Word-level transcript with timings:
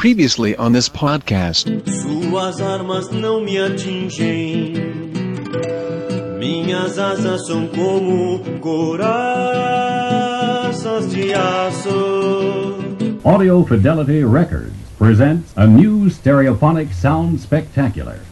Previously 0.00 0.56
on 0.56 0.72
this 0.72 0.88
podcast. 0.88 1.68
Suas 1.84 2.58
armas 2.58 3.10
não 3.10 3.42
me 3.42 3.58
atingem. 3.58 4.72
Minhas 6.38 6.98
asas 6.98 7.46
são 7.46 7.68
como 7.68 8.38
coraças 8.60 9.10
de 11.10 11.34
aço. 11.34 12.78
Audio 13.22 13.62
Fidelity 13.66 14.24
Records 14.24 14.72
presents 14.98 15.52
a 15.54 15.66
new 15.66 16.08
stereophonic 16.08 16.94
sound 16.94 17.38
spectacular. 17.38 18.29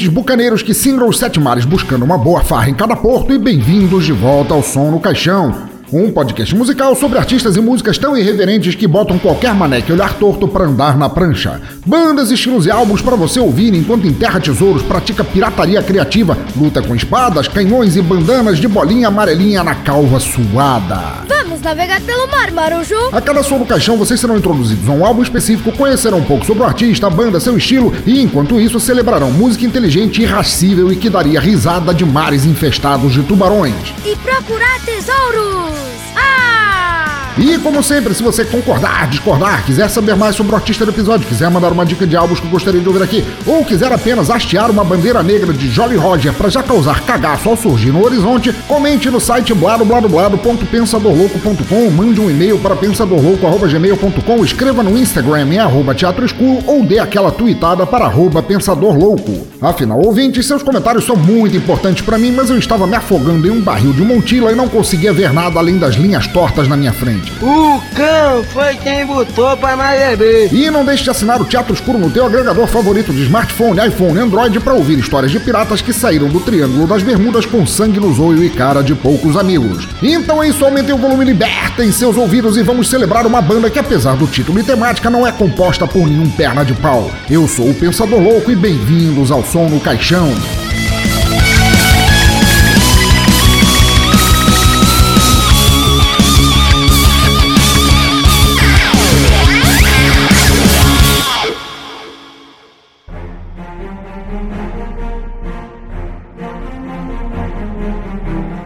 Ouvintes 0.00 0.08
bucaneiros 0.08 0.62
que 0.62 0.72
singram 0.72 1.08
os 1.08 1.18
sete 1.18 1.38
mares 1.38 1.64
buscando 1.64 2.04
uma 2.04 2.16
boa 2.16 2.42
farra 2.42 2.70
em 2.70 2.74
cada 2.74 2.96
porto 2.96 3.32
e 3.32 3.38
bem-vindos 3.38 4.04
de 4.04 4.12
volta 4.12 4.54
ao 4.54 4.62
Som 4.62 4.90
no 4.90 5.00
Caixão. 5.00 5.69
Um 5.92 6.12
podcast 6.12 6.54
musical 6.54 6.94
sobre 6.94 7.18
artistas 7.18 7.56
e 7.56 7.60
músicas 7.60 7.98
tão 7.98 8.16
irreverentes 8.16 8.76
que 8.76 8.86
botam 8.86 9.18
qualquer 9.18 9.52
maneque 9.52 9.92
olhar 9.92 10.14
torto 10.14 10.46
para 10.46 10.64
andar 10.64 10.96
na 10.96 11.08
prancha. 11.08 11.60
Bandas, 11.84 12.30
estilos 12.30 12.64
e 12.64 12.70
álbuns 12.70 13.02
para 13.02 13.16
você 13.16 13.40
ouvir 13.40 13.74
enquanto 13.74 14.06
enterra 14.06 14.38
tesouros, 14.38 14.84
pratica 14.84 15.24
pirataria 15.24 15.82
criativa, 15.82 16.38
luta 16.56 16.80
com 16.80 16.94
espadas, 16.94 17.48
canhões 17.48 17.96
e 17.96 18.02
bandanas 18.02 18.58
de 18.58 18.68
bolinha 18.68 19.08
amarelinha 19.08 19.64
na 19.64 19.74
calva 19.74 20.20
suada. 20.20 21.24
Vamos 21.26 21.60
navegar 21.60 22.00
pelo 22.02 22.28
mar, 22.28 22.52
Marujo! 22.52 23.08
A 23.10 23.20
cada 23.20 23.42
som 23.42 23.58
no 23.58 23.66
caixão, 23.66 23.96
vocês 23.96 24.20
serão 24.20 24.38
introduzidos 24.38 24.88
a 24.88 24.92
um 24.92 25.04
álbum 25.04 25.22
específico, 25.22 25.72
conhecerão 25.72 26.18
um 26.18 26.24
pouco 26.24 26.46
sobre 26.46 26.62
o 26.62 26.66
artista, 26.66 27.08
a 27.08 27.10
banda, 27.10 27.40
seu 27.40 27.56
estilo 27.56 27.92
e, 28.06 28.22
enquanto 28.22 28.60
isso, 28.60 28.78
celebrarão 28.78 29.32
música 29.32 29.66
inteligente 29.66 30.22
irracível 30.22 30.92
e 30.92 30.96
que 30.96 31.10
daria 31.10 31.40
risada 31.40 31.92
de 31.92 32.04
mares 32.04 32.44
infestados 32.44 33.12
de 33.12 33.24
tubarões. 33.24 33.74
E 34.06 34.14
procurar 34.14 34.78
tesouros! 34.84 35.79
Ah! 35.82 36.99
E, 37.40 37.56
como 37.56 37.82
sempre, 37.82 38.14
se 38.14 38.22
você 38.22 38.44
concordar, 38.44 39.08
discordar, 39.08 39.64
quiser 39.64 39.88
saber 39.88 40.14
mais 40.14 40.36
sobre 40.36 40.52
o 40.52 40.56
artista 40.56 40.84
do 40.84 40.90
episódio, 40.90 41.26
quiser 41.26 41.50
mandar 41.50 41.72
uma 41.72 41.86
dica 41.86 42.06
de 42.06 42.14
álbuns 42.14 42.38
que 42.38 42.46
gostaria 42.46 42.82
de 42.82 42.86
ouvir 42.86 43.02
aqui, 43.02 43.24
ou 43.46 43.64
quiser 43.64 43.90
apenas 43.90 44.28
hastear 44.28 44.70
uma 44.70 44.84
bandeira 44.84 45.22
negra 45.22 45.50
de 45.50 45.70
Jolly 45.70 45.96
Roger 45.96 46.34
para 46.34 46.50
já 46.50 46.62
causar 46.62 47.00
cagaço 47.00 47.48
ao 47.48 47.56
surgir 47.56 47.92
no 47.92 48.04
horizonte, 48.04 48.52
comente 48.68 49.08
no 49.08 49.18
site 49.18 49.54
bladobladoblado.pensadorlouco.com, 49.54 51.90
mande 51.90 52.20
um 52.20 52.28
e-mail 52.28 52.58
para 52.58 52.76
pensadorlouco.gmail.com, 52.76 54.44
escreva 54.44 54.82
no 54.82 54.98
Instagram 54.98 55.46
em 55.46 55.58
arroba 55.58 55.94
teatro 55.94 56.26
escuro 56.26 56.62
ou 56.66 56.84
dê 56.84 56.98
aquela 56.98 57.32
tweetada 57.32 57.86
para 57.86 58.04
arroba 58.04 58.42
pensadorlouco. 58.42 59.48
Afinal, 59.62 59.98
ouvintes, 60.04 60.46
seus 60.46 60.62
comentários 60.62 61.06
são 61.06 61.16
muito 61.16 61.56
importantes 61.56 62.04
para 62.04 62.18
mim, 62.18 62.32
mas 62.32 62.50
eu 62.50 62.58
estava 62.58 62.86
me 62.86 62.96
afogando 62.96 63.48
em 63.48 63.50
um 63.50 63.62
barril 63.62 63.94
de 63.94 64.02
Montila 64.02 64.52
e 64.52 64.54
não 64.54 64.68
conseguia 64.68 65.10
ver 65.10 65.32
nada 65.32 65.58
além 65.58 65.78
das 65.78 65.94
linhas 65.94 66.26
tortas 66.26 66.68
na 66.68 66.76
minha 66.76 66.92
frente. 66.92 67.29
O 67.42 67.80
cão 67.94 68.44
foi 68.44 68.76
quem 68.76 69.06
botou 69.06 69.56
pra 69.56 69.74
nós 69.76 69.98
beber. 69.98 70.52
E 70.52 70.70
não 70.70 70.84
deixe 70.84 71.04
de 71.04 71.10
assinar 71.10 71.40
o 71.40 71.44
Teatro 71.44 71.72
Escuro 71.72 71.98
no 71.98 72.10
teu 72.10 72.26
agregador 72.26 72.66
favorito 72.66 73.12
de 73.12 73.22
smartphone, 73.22 73.80
iPhone 73.86 74.18
Android 74.18 74.60
para 74.60 74.74
ouvir 74.74 74.98
histórias 74.98 75.32
de 75.32 75.40
piratas 75.40 75.80
que 75.80 75.92
saíram 75.92 76.28
do 76.28 76.40
Triângulo 76.40 76.86
das 76.86 77.02
Bermudas 77.02 77.46
com 77.46 77.66
sangue 77.66 77.98
no 77.98 78.12
zoio 78.12 78.44
e 78.44 78.50
cara 78.50 78.82
de 78.82 78.94
poucos 78.94 79.36
amigos. 79.36 79.88
Então 80.02 80.42
é 80.42 80.48
isso, 80.48 80.64
aumentem 80.64 80.94
o 80.94 80.98
volume, 80.98 81.24
libertem 81.24 81.90
seus 81.90 82.16
ouvidos 82.16 82.56
e 82.56 82.62
vamos 82.62 82.88
celebrar 82.88 83.26
uma 83.26 83.40
banda 83.40 83.70
que, 83.70 83.78
apesar 83.78 84.16
do 84.16 84.26
título 84.26 84.60
e 84.60 84.62
temática, 84.62 85.08
não 85.08 85.26
é 85.26 85.32
composta 85.32 85.86
por 85.86 86.06
nenhum 86.06 86.30
perna 86.30 86.64
de 86.64 86.74
pau. 86.74 87.10
Eu 87.30 87.48
sou 87.48 87.70
o 87.70 87.74
Pensador 87.74 88.20
Louco 88.20 88.50
e 88.50 88.56
bem-vindos 88.56 89.30
ao 89.30 89.42
Som 89.44 89.68
no 89.68 89.80
Caixão. 89.80 90.30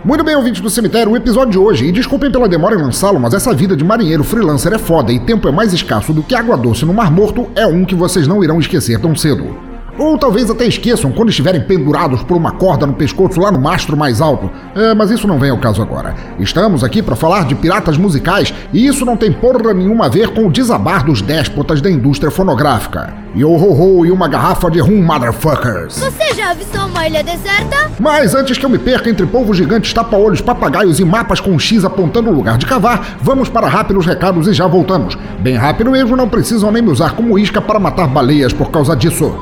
Muito 0.05 0.23
bem, 0.23 0.37
ouvintes 0.37 0.61
do 0.61 0.69
cemitério, 0.69 1.13
o 1.13 1.17
episódio 1.17 1.53
de 1.53 1.59
hoje, 1.59 1.87
e 1.87 1.93
desculpem 1.93 2.31
pela 2.31 2.47
demora 2.47 2.75
em 2.75 2.83
lançá-lo, 2.83 3.19
mas 3.19 3.33
essa 3.33 3.55
vida 3.55 3.75
de 3.75 3.83
marinheiro 3.83 4.23
freelancer 4.23 4.75
é 4.75 4.79
foda 4.79 5.11
e 5.11 5.19
tempo 5.19 5.49
é 5.49 5.51
mais 5.51 5.73
escasso 5.73 6.13
do 6.13 6.23
que 6.23 6.35
água 6.35 6.59
doce 6.59 6.85
no 6.85 6.93
Mar 6.93 7.11
Morto, 7.11 7.49
é 7.55 7.67
um 7.67 7.87
que 7.87 7.95
vocês 7.95 8.29
não 8.29 8.45
irão 8.45 8.61
esquecer 8.61 9.01
tão 9.01 9.17
cedo. 9.17 9.64
Ou 9.99 10.19
talvez 10.19 10.51
até 10.51 10.67
esqueçam 10.67 11.13
quando 11.13 11.29
estiverem 11.29 11.61
pendurados 11.61 12.23
por 12.23 12.37
uma 12.37 12.53
corda 12.53 12.87
no 12.87 12.95
pescoço 12.95 13.41
lá 13.41 13.53
no 13.53 13.61
mastro 13.61 13.97
mais 13.97 14.21
alto. 14.21 14.51
É, 14.75 14.93
mas 14.95 15.11
isso 15.11 15.29
não 15.29 15.39
vem 15.39 15.51
ao 15.51 15.59
caso 15.59 15.81
agora. 15.81 16.15
Estamos 16.39 16.83
aqui 16.83 17.01
para 17.01 17.15
falar 17.15 17.47
de 17.47 17.55
piratas 17.55 17.97
musicais 17.97 18.53
e 18.73 18.87
isso 18.87 19.05
não 19.05 19.17
tem 19.17 19.33
porra 19.33 19.73
nenhuma 19.73 20.07
a 20.07 20.09
ver 20.09 20.35
com 20.35 20.47
o 20.47 20.51
desabar 20.51 21.05
dos 21.05 21.23
déspotas 21.23 21.81
da 21.81 21.91
indústria 21.91 22.31
fonográfica. 22.31 23.15
Yo 23.37 23.51
ho 23.51 23.73
ho 23.73 24.07
e 24.07 24.11
uma 24.11 24.29
garrafa 24.29 24.71
de 24.71 24.81
rum, 24.81 25.03
motherfuckers. 25.03 25.99
Você 25.99 26.35
já 26.35 26.51
avistou 26.51 26.87
uma 26.87 27.07
ilha 27.07 27.23
deserta? 27.23 27.91
Mas 27.99 28.35
antes 28.35 28.59
que 28.59 28.65
eu 28.65 28.71
me 28.71 28.79
perca 28.79 29.11
entre 29.11 29.27
polvos 29.27 29.57
gigantes, 29.57 29.93
tapa-olhos, 29.93 30.41
papagaios 30.41 30.99
e 30.99 31.05
mapas 31.05 31.41
com 31.41 31.59
X 31.59 31.85
apontando 31.85 32.31
o 32.31 32.35
lugar 32.35 32.59
de 32.59 32.67
cavar, 32.67 33.19
vamos 33.21 33.49
para 33.49 33.69
rápidos 33.69 34.07
recados 34.07 34.49
e 34.49 34.53
já 34.53 34.67
voltamos. 34.67 35.17
Bem 35.41 35.57
rápido 35.57 35.91
mesmo, 35.91 36.17
não 36.17 36.29
precisam 36.29 36.71
nem 36.71 36.83
me 36.83 36.91
usar 36.91 37.15
como 37.15 37.39
isca 37.39 37.61
para 37.61 37.79
matar 37.79 38.09
baleias 38.09 38.53
por 38.53 38.71
causa 38.71 38.97
disso. 38.97 39.35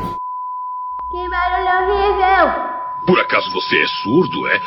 Que 1.11 1.29
barulho 1.29 1.69
horrível! 1.79 2.73
Por 3.13 3.21
acaso 3.21 3.53
você 3.53 3.77
é 3.77 3.87
surdo, 4.03 4.49
é? 4.49 4.59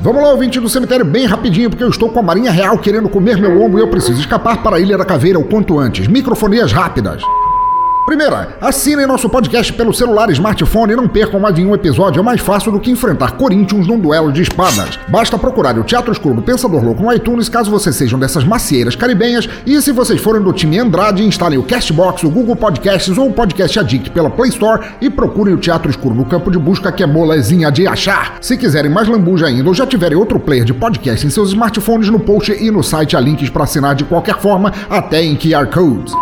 Vamos 0.00 0.20
lá, 0.20 0.30
ouvinte 0.30 0.58
do 0.58 0.68
cemitério, 0.68 1.04
bem 1.04 1.24
rapidinho, 1.24 1.70
porque 1.70 1.84
eu 1.84 1.88
estou 1.88 2.08
com 2.08 2.18
a 2.18 2.22
Marinha 2.24 2.50
Real 2.50 2.76
querendo 2.78 3.08
comer 3.08 3.38
meu 3.38 3.62
ombro 3.62 3.78
e 3.78 3.82
eu 3.82 3.88
preciso 3.88 4.18
escapar 4.18 4.60
para 4.60 4.74
a 4.74 4.80
Ilha 4.80 4.98
da 4.98 5.04
Caveira 5.04 5.38
o 5.38 5.44
quanto 5.44 5.78
antes. 5.78 6.08
Microfonias 6.08 6.72
rápidas. 6.72 7.22
Primeira, 8.06 8.56
assinem 8.60 9.04
nosso 9.04 9.28
podcast 9.28 9.72
pelo 9.72 9.92
celular 9.92 10.30
smartphone 10.30 10.92
e 10.92 10.96
não 10.96 11.08
percam 11.08 11.40
mais 11.40 11.56
nenhum 11.56 11.74
episódio. 11.74 12.20
É 12.20 12.22
mais 12.22 12.40
fácil 12.40 12.70
do 12.70 12.78
que 12.78 12.88
enfrentar 12.88 13.32
Corinthians 13.32 13.88
num 13.88 13.98
duelo 13.98 14.30
de 14.30 14.42
espadas. 14.42 14.96
Basta 15.08 15.36
procurar 15.36 15.76
o 15.76 15.82
Teatro 15.82 16.12
Escuro 16.12 16.36
do 16.36 16.40
Pensador 16.42 16.84
Louco 16.84 17.02
no 17.02 17.12
iTunes 17.12 17.48
caso 17.48 17.68
vocês 17.68 17.96
sejam 17.96 18.16
dessas 18.16 18.44
macieiras 18.44 18.94
caribenhas. 18.94 19.48
E 19.66 19.82
se 19.82 19.90
vocês 19.90 20.20
forem 20.20 20.40
do 20.40 20.52
time 20.52 20.78
Andrade, 20.78 21.24
instalem 21.24 21.58
o 21.58 21.64
Castbox, 21.64 22.22
o 22.22 22.30
Google 22.30 22.54
Podcasts 22.54 23.18
ou 23.18 23.26
o 23.28 23.32
Podcast 23.32 23.80
Addict 23.80 24.10
pela 24.10 24.30
Play 24.30 24.50
Store 24.50 24.86
e 25.00 25.10
procurem 25.10 25.54
o 25.54 25.58
Teatro 25.58 25.90
Escuro 25.90 26.14
no 26.14 26.24
campo 26.24 26.48
de 26.48 26.60
busca 26.60 26.92
que 26.92 27.02
é 27.02 27.06
molezinha 27.06 27.72
de 27.72 27.88
achar. 27.88 28.38
Se 28.40 28.56
quiserem 28.56 28.90
mais 28.90 29.08
lambuja 29.08 29.46
ainda 29.46 29.68
ou 29.68 29.74
já 29.74 29.84
tiverem 29.84 30.16
outro 30.16 30.38
player 30.38 30.64
de 30.64 30.72
podcast 30.72 31.26
em 31.26 31.30
seus 31.30 31.48
smartphones, 31.48 32.08
no 32.08 32.20
post 32.20 32.52
e 32.52 32.70
no 32.70 32.84
site 32.84 33.16
há 33.16 33.20
links 33.20 33.50
para 33.50 33.64
assinar 33.64 33.96
de 33.96 34.04
qualquer 34.04 34.38
forma, 34.38 34.72
até 34.88 35.24
em 35.24 35.34
QR 35.34 35.66
Codes. 35.66 36.14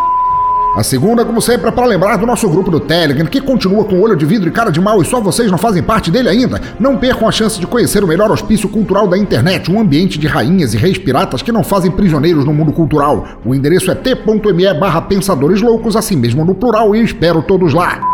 A 0.77 0.83
segunda, 0.83 1.25
como 1.25 1.41
sempre, 1.41 1.69
é 1.69 1.71
para 1.71 1.87
lembrar 1.87 2.17
do 2.17 2.27
nosso 2.27 2.49
grupo 2.49 2.69
do 2.69 2.81
Telegram, 2.81 3.27
que 3.27 3.41
continua 3.41 3.85
com 3.85 4.01
olho 4.01 4.17
de 4.17 4.27
vidro 4.27 4.49
e 4.49 4.53
cara 4.53 4.73
de 4.73 4.81
mal 4.81 5.01
e 5.01 5.05
só 5.05 5.21
vocês 5.21 5.49
não 5.49 5.57
fazem 5.57 5.85
parte 5.85 6.11
dele 6.11 6.29
ainda. 6.29 6.61
Não 6.81 6.97
percam 6.97 7.29
a 7.29 7.33
chance 7.33 7.61
de 7.61 7.67
conhecer 7.67 8.03
o 8.03 8.09
melhor 8.09 8.29
hospício 8.33 8.69
cultural 8.69 9.07
da 9.07 9.17
internet, 9.17 9.71
um 9.71 9.79
ambiente 9.79 10.19
de 10.19 10.27
rainhas 10.27 10.75
e 10.75 10.77
reis 10.77 10.99
piratas 10.99 11.43
que 11.43 11.53
não 11.53 11.62
fazem 11.62 11.93
prisioneiros 11.93 12.45
no 12.45 12.53
mundo 12.53 12.73
cultural. 12.73 13.25
O 13.45 13.55
endereço 13.55 13.89
é 13.89 13.95
t.me 13.95 14.75
barra 14.75 15.01
pensadores 15.03 15.62
loucos, 15.62 15.95
assim 15.95 16.17
mesmo 16.17 16.45
no 16.45 16.57
plural, 16.57 16.97
e 16.97 17.05
espero 17.05 17.41
todos 17.41 17.73
lá. 17.73 18.14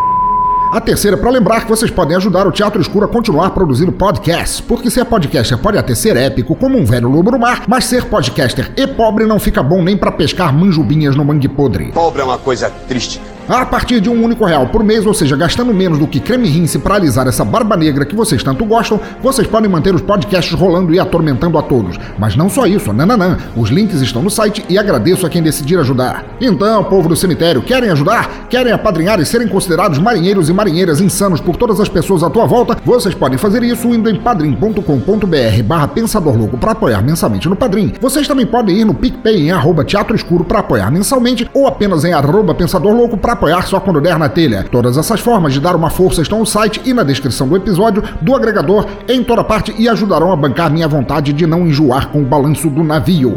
A 0.72 0.80
terceira, 0.80 1.16
para 1.16 1.28
lembrar 1.30 1.62
que 1.62 1.68
vocês 1.68 1.90
podem 1.90 2.16
ajudar 2.16 2.46
o 2.46 2.52
Teatro 2.52 2.80
Escuro 2.80 3.04
a 3.04 3.08
continuar 3.08 3.50
produzindo 3.50 3.90
podcasts, 3.90 4.60
porque 4.60 4.88
ser 4.88 5.04
podcaster 5.04 5.58
pode 5.58 5.76
até 5.76 5.96
ser 5.96 6.16
épico, 6.16 6.54
como 6.54 6.78
um 6.78 6.84
velho 6.84 7.08
lobo 7.08 7.32
no 7.32 7.40
mar, 7.40 7.64
mas 7.66 7.86
ser 7.86 8.04
podcaster 8.04 8.70
e 8.76 8.86
pobre 8.86 9.26
não 9.26 9.40
fica 9.40 9.64
bom 9.64 9.82
nem 9.82 9.96
para 9.96 10.12
pescar 10.12 10.54
manjubinhas 10.54 11.16
no 11.16 11.24
mangue 11.24 11.48
podre. 11.48 11.90
Pobre 11.90 12.22
é 12.22 12.24
uma 12.24 12.38
coisa 12.38 12.70
triste. 12.86 13.20
A 13.50 13.66
partir 13.66 14.00
de 14.00 14.08
um 14.08 14.22
único 14.24 14.44
real 14.44 14.68
por 14.68 14.84
mês, 14.84 15.04
ou 15.04 15.12
seja, 15.12 15.36
gastando 15.36 15.74
menos 15.74 15.98
do 15.98 16.06
que 16.06 16.20
creme 16.20 16.48
rinse 16.48 16.78
para 16.78 16.94
alisar 16.94 17.26
essa 17.26 17.44
barba 17.44 17.76
negra 17.76 18.06
que 18.06 18.14
vocês 18.14 18.44
tanto 18.44 18.64
gostam, 18.64 19.00
vocês 19.20 19.44
podem 19.44 19.68
manter 19.68 19.92
os 19.92 20.00
podcasts 20.00 20.54
rolando 20.54 20.94
e 20.94 21.00
atormentando 21.00 21.58
a 21.58 21.62
todos. 21.62 21.98
Mas 22.16 22.36
não 22.36 22.48
só 22.48 22.64
isso, 22.64 22.92
nananã. 22.92 23.38
Os 23.56 23.70
links 23.70 24.00
estão 24.02 24.22
no 24.22 24.30
site 24.30 24.64
e 24.68 24.78
agradeço 24.78 25.26
a 25.26 25.28
quem 25.28 25.42
decidir 25.42 25.80
ajudar. 25.80 26.24
Então, 26.40 26.84
povo 26.84 27.08
do 27.08 27.16
cemitério, 27.16 27.60
querem 27.60 27.90
ajudar? 27.90 28.46
Querem 28.48 28.72
apadrinhar 28.72 29.18
e 29.18 29.26
serem 29.26 29.48
considerados 29.48 29.98
marinheiros 29.98 30.48
e 30.48 30.52
marinheiras 30.52 31.00
insanos 31.00 31.40
por 31.40 31.56
todas 31.56 31.80
as 31.80 31.88
pessoas 31.88 32.22
à 32.22 32.30
tua 32.30 32.46
volta? 32.46 32.76
Vocês 32.84 33.16
podem 33.16 33.36
fazer 33.36 33.64
isso 33.64 33.88
indo 33.88 34.08
em 34.08 34.14
padrim.com.br 34.14 35.62
barra 35.64 35.88
Pensador 35.88 36.36
Louco 36.36 36.56
para 36.56 36.70
apoiar 36.70 37.02
mensalmente 37.02 37.48
no 37.48 37.56
Padrim. 37.56 37.94
Vocês 38.00 38.28
também 38.28 38.46
podem 38.46 38.76
ir 38.76 38.84
no 38.84 38.94
PicPay 38.94 39.48
em 39.48 39.50
arroba 39.50 39.82
Teatro 39.82 40.14
Escuro 40.14 40.44
para 40.44 40.60
apoiar 40.60 40.88
mensalmente 40.92 41.50
ou 41.52 41.66
apenas 41.66 42.04
em 42.04 42.12
arroba 42.12 42.54
Pensador 42.54 42.94
Louco 42.94 43.16
para 43.16 43.39
apoiar 43.40 43.62
só 43.62 43.80
quando 43.80 44.02
der 44.02 44.18
na 44.18 44.28
telha. 44.28 44.62
Todas 44.70 44.98
essas 44.98 45.18
formas 45.18 45.54
de 45.54 45.60
dar 45.60 45.74
uma 45.74 45.88
força 45.88 46.20
estão 46.20 46.40
no 46.40 46.46
site 46.46 46.82
e 46.84 46.92
na 46.92 47.02
descrição 47.02 47.48
do 47.48 47.56
episódio, 47.56 48.02
do 48.20 48.36
agregador, 48.36 48.86
em 49.08 49.24
toda 49.24 49.42
parte 49.42 49.74
e 49.78 49.88
ajudarão 49.88 50.30
a 50.30 50.36
bancar 50.36 50.70
minha 50.70 50.86
vontade 50.86 51.32
de 51.32 51.46
não 51.46 51.66
enjoar 51.66 52.08
com 52.08 52.20
o 52.20 52.26
balanço 52.26 52.68
do 52.68 52.84
navio. 52.84 53.34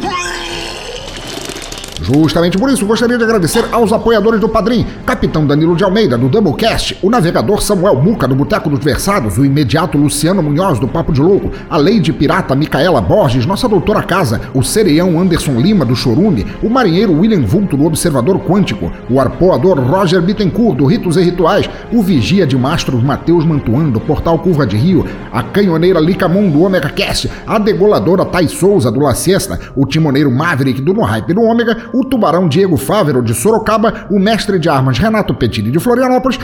Justamente 2.03 2.57
por 2.57 2.69
isso, 2.69 2.85
gostaria 2.85 3.17
de 3.17 3.23
agradecer 3.23 3.63
aos 3.71 3.93
apoiadores 3.93 4.37
do 4.37 4.49
Padrim, 4.49 4.85
Capitão 5.05 5.47
Danilo 5.47 5.73
de 5.73 5.85
Almeida, 5.85 6.17
do 6.17 6.27
Doublecast, 6.27 6.99
o 7.01 7.09
navegador 7.09 7.61
Samuel 7.61 7.95
Muca, 7.95 8.27
do 8.27 8.35
Boteco 8.35 8.69
dos 8.69 8.83
Versados, 8.83 9.37
o 9.37 9.45
imediato 9.45 9.97
Luciano 9.97 10.43
Munhoz, 10.43 10.79
do 10.79 10.87
Papo 10.87 11.13
de 11.13 11.21
Louco, 11.21 11.51
a 11.69 11.77
Lady 11.77 12.11
Pirata 12.11 12.55
Micaela 12.55 12.99
Borges, 12.99 13.45
nossa 13.45 13.69
doutora 13.69 14.03
casa, 14.03 14.41
o 14.53 14.61
Cereão 14.61 15.17
Anderson 15.17 15.53
Lima, 15.53 15.85
do 15.85 15.95
Chorume, 15.95 16.45
o 16.61 16.69
marinheiro 16.69 17.13
William 17.13 17.39
Vulto, 17.45 17.77
do 17.77 17.85
Observador 17.85 18.37
Quântico, 18.39 18.91
o 19.09 19.17
arpoador 19.17 19.79
Roger 19.79 20.21
Bittencourt, 20.21 20.75
do 20.75 20.85
Ritos 20.85 21.15
e 21.15 21.21
Rituais, 21.21 21.69
o 21.89 22.03
vigia 22.03 22.45
de 22.45 22.57
mastros 22.57 23.01
Matheus 23.01 23.45
Mantuan, 23.45 23.89
do 23.89 24.01
Portal 24.01 24.37
Curva 24.39 24.67
de 24.67 24.75
Rio, 24.75 25.05
a 25.31 25.41
canhoneira 25.41 26.01
Licamon, 26.01 26.49
do 26.49 26.63
Omega 26.63 26.89
Cast, 26.89 27.31
a 27.47 27.57
degoladora 27.57 28.25
Thais 28.25 28.51
Souza, 28.51 28.91
do 28.91 28.99
La 28.99 29.15
Siesta, 29.15 29.57
o 29.73 29.85
timoneiro 29.85 30.29
Maverick, 30.29 30.81
do 30.81 30.93
No 30.93 31.03
Hype 31.03 31.33
do 31.33 31.41
Ômega, 31.41 31.92
o 31.93 32.03
tubarão 32.03 32.47
Diego 32.47 32.75
Fávero, 32.75 33.21
de 33.21 33.33
Sorocaba, 33.33 34.07
o 34.09 34.19
mestre 34.19 34.57
de 34.57 34.67
armas 34.67 34.97
Renato 34.97 35.33
Petini, 35.35 35.71
de 35.71 35.79
Florianópolis, 35.79 36.39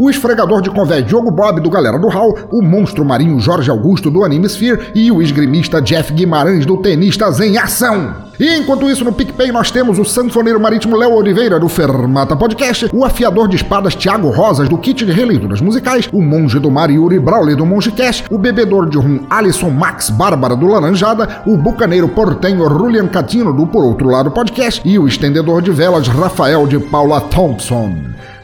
o 0.00 0.08
esfregador 0.08 0.62
de 0.62 0.70
convé 0.70 1.02
Diogo 1.02 1.30
Bob 1.30 1.60
do 1.60 1.68
Galera 1.68 1.98
do 1.98 2.08
Hall, 2.08 2.34
o 2.50 2.62
monstro 2.62 3.04
marinho 3.04 3.38
Jorge 3.38 3.70
Augusto 3.70 4.10
do 4.10 4.24
Anime 4.24 4.46
Sphere 4.46 4.92
e 4.94 5.12
o 5.12 5.20
esgrimista 5.20 5.82
Jeff 5.82 6.10
Guimarães 6.14 6.64
do 6.64 6.78
Tenistas 6.78 7.38
em 7.38 7.58
Ação. 7.58 8.30
E 8.40 8.56
enquanto 8.56 8.88
isso, 8.88 9.04
no 9.04 9.12
PicPay 9.12 9.52
nós 9.52 9.70
temos 9.70 9.98
o 9.98 10.04
sanfoneiro 10.04 10.58
marítimo 10.58 10.96
Léo 10.96 11.12
Oliveira 11.12 11.60
do 11.60 11.68
Fermata 11.68 12.34
Podcast, 12.34 12.88
o 12.90 13.04
afiador 13.04 13.46
de 13.46 13.56
espadas 13.56 13.94
Thiago 13.94 14.30
Rosas 14.30 14.70
do 14.70 14.78
Kit 14.78 15.04
de 15.04 15.12
Releituras 15.12 15.60
Musicais, 15.60 16.08
o 16.10 16.22
monge 16.22 16.58
do 16.58 16.70
mar 16.70 16.90
Yuri 16.90 17.18
Brawley 17.18 17.54
do 17.54 17.66
Monge 17.66 17.92
Cash, 17.92 18.24
o 18.30 18.38
bebedor 18.38 18.88
de 18.88 18.96
rum 18.96 19.26
Alisson 19.28 19.68
Max 19.68 20.08
Bárbara 20.08 20.56
do 20.56 20.66
Laranjada, 20.66 21.42
o 21.44 21.58
bucaneiro 21.58 22.08
portenho 22.08 22.66
Julian 22.70 23.08
Catino 23.08 23.52
do 23.52 23.66
Por 23.66 23.84
Outro 23.84 24.08
Lado 24.08 24.30
Podcast 24.30 24.80
e 24.82 24.98
o 24.98 25.06
estendedor 25.06 25.60
de 25.60 25.70
velas 25.70 26.08
Rafael 26.08 26.66
de 26.66 26.78
Paula 26.78 27.20
Thompson. 27.20 27.94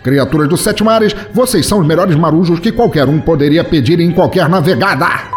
Criaturas 0.06 0.48
dos 0.48 0.60
Sete 0.60 0.84
Mares, 0.84 1.16
vocês 1.32 1.66
são 1.66 1.80
os 1.80 1.86
melhores 1.86 2.14
marujos 2.14 2.60
que 2.60 2.70
qualquer 2.70 3.08
um 3.08 3.20
poderia 3.20 3.64
pedir 3.64 3.98
em 3.98 4.12
qualquer 4.12 4.48
navegada. 4.48 5.35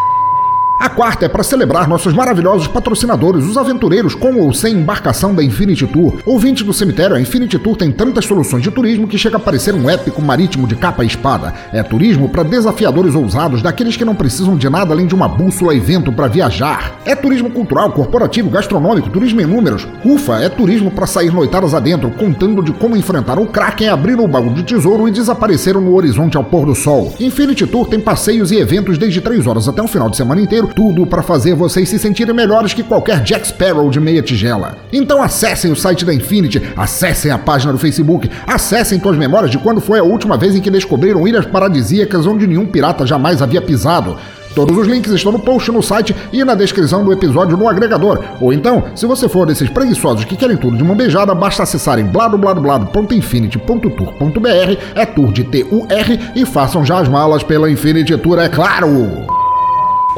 A 0.80 0.88
quarta 0.88 1.26
é 1.26 1.28
para 1.28 1.44
celebrar 1.44 1.90
nossos 1.90 2.14
maravilhosos 2.14 2.66
patrocinadores, 2.66 3.44
os 3.44 3.58
aventureiros 3.58 4.16
com 4.16 4.40
ou 4.40 4.54
sem 4.54 4.76
embarcação 4.76 5.36
da 5.36 5.44
Infinity 5.44 5.86
Tour. 5.86 6.20
Ouvinte 6.26 6.64
do 6.64 6.72
cemitério, 6.72 7.18
a 7.18 7.20
Infinity 7.20 7.60
Tour 7.60 7.76
tem 7.76 7.92
tantas 7.92 8.24
soluções 8.24 8.64
de 8.64 8.72
turismo 8.72 9.06
que 9.06 9.18
chega 9.18 9.36
a 9.36 9.42
parecer 9.42 9.76
um 9.76 9.90
épico 9.90 10.22
marítimo 10.22 10.66
de 10.66 10.78
capa 10.78 11.04
e 11.04 11.08
espada. 11.08 11.54
É 11.74 11.84
turismo 11.84 12.30
para 12.30 12.44
desafiadores 12.44 13.14
ousados, 13.14 13.62
daqueles 13.62 13.98
que 13.98 14.06
não 14.06 14.16
precisam 14.16 14.56
de 14.56 14.70
nada 14.70 14.94
além 14.94 15.06
de 15.06 15.14
uma 15.14 15.28
bússola 15.28 15.76
e 15.76 15.82
vento 15.82 16.14
para 16.14 16.30
viajar. 16.30 16.98
É 17.04 17.14
turismo 17.14 17.52
cultural, 17.52 17.92
corporativo, 17.92 18.50
gastronômico, 18.50 19.10
turismo 19.10 19.42
em 19.42 19.46
números. 19.46 19.86
Ufa, 20.06 20.38
é 20.38 20.48
turismo 20.48 20.90
para 20.92 21.06
sair 21.06 21.34
noitadas 21.34 21.74
adentro, 21.74 22.10
contando 22.12 22.64
de 22.64 22.72
como 22.72 22.96
enfrentaram 22.96 23.44
o 23.44 23.48
Kraken, 23.48 23.90
abriram 23.90 24.24
o 24.24 24.30
baú 24.30 24.54
de 24.54 24.64
tesouro 24.64 25.10
e 25.10 25.12
desapareceram 25.12 25.82
no 25.82 25.94
horizonte 25.94 26.38
ao 26.38 26.44
pôr 26.46 26.66
do 26.66 26.74
sol. 26.74 27.14
Infinity 27.20 27.68
Tour 27.68 27.86
tem 27.86 28.00
passeios 28.00 28.50
e 28.50 28.56
eventos 28.56 28.98
desde 28.98 29.20
3 29.20 29.46
horas 29.46 29.68
até 29.68 29.82
um 29.82 29.88
final 29.88 30.10
de 30.10 30.16
semana 30.16 30.40
inteiro, 30.40 30.69
tudo 30.74 31.06
para 31.06 31.22
fazer 31.22 31.56
vocês 31.56 31.90
se 31.90 32.00
sentirem 32.00 32.34
melhores 32.34 32.74
que 32.74 32.84
qualquer 32.84 33.22
Jack 33.22 33.48
Sparrow 33.48 33.90
de 33.90 34.00
meia 34.00 34.22
tigela. 34.22 34.78
Então 34.92 35.22
acessem 35.22 35.72
o 35.72 35.76
site 35.76 36.06
da 36.06 36.14
Infinity, 36.14 36.62
acessem 36.76 37.32
a 37.32 37.38
página 37.38 37.72
do 37.72 37.80
Facebook, 37.80 38.30
acessem 38.48 39.00
suas 39.00 39.18
memórias 39.18 39.52
de 39.52 39.58
quando 39.58 39.82
foi 39.82 40.00
a 40.00 40.04
última 40.04 40.38
vez 40.38 40.56
em 40.56 40.62
que 40.62 40.72
descobriram 40.72 41.28
ilhas 41.28 41.46
paradisíacas 41.46 42.26
onde 42.26 42.48
nenhum 42.48 42.66
pirata 42.66 43.06
jamais 43.06 43.42
havia 43.42 43.62
pisado. 43.62 44.18
Todos 44.56 44.78
os 44.78 44.88
links 44.88 45.12
estão 45.12 45.32
no 45.32 45.40
post 45.40 45.72
no 45.72 45.82
site 45.82 46.14
e 46.34 46.44
na 46.44 46.54
descrição 46.56 47.06
do 47.06 47.14
episódio 47.14 47.56
no 47.56 47.68
agregador. 47.68 48.24
Ou 48.42 48.52
então, 48.52 48.86
se 48.96 49.06
você 49.06 49.30
for 49.30 49.46
desses 49.46 49.70
preguiçosos 49.70 50.26
que 50.26 50.36
querem 50.36 50.58
tudo 50.58 50.76
de 50.76 50.82
uma 50.84 50.96
beijada, 50.96 51.36
basta 51.36 51.62
acessarem 51.64 52.06
bladobladoblado.infinity.tour.br, 52.06 54.78
é 54.96 55.06
tour 55.06 55.32
de 55.32 55.44
T-U-R, 55.44 56.20
e 56.36 56.46
façam 56.46 56.84
já 56.84 57.00
as 57.00 57.08
malas 57.08 57.44
pela 57.44 57.72
Infinity 57.72 58.18
Tour, 58.18 58.40
é 58.40 58.50
claro! 58.50 59.39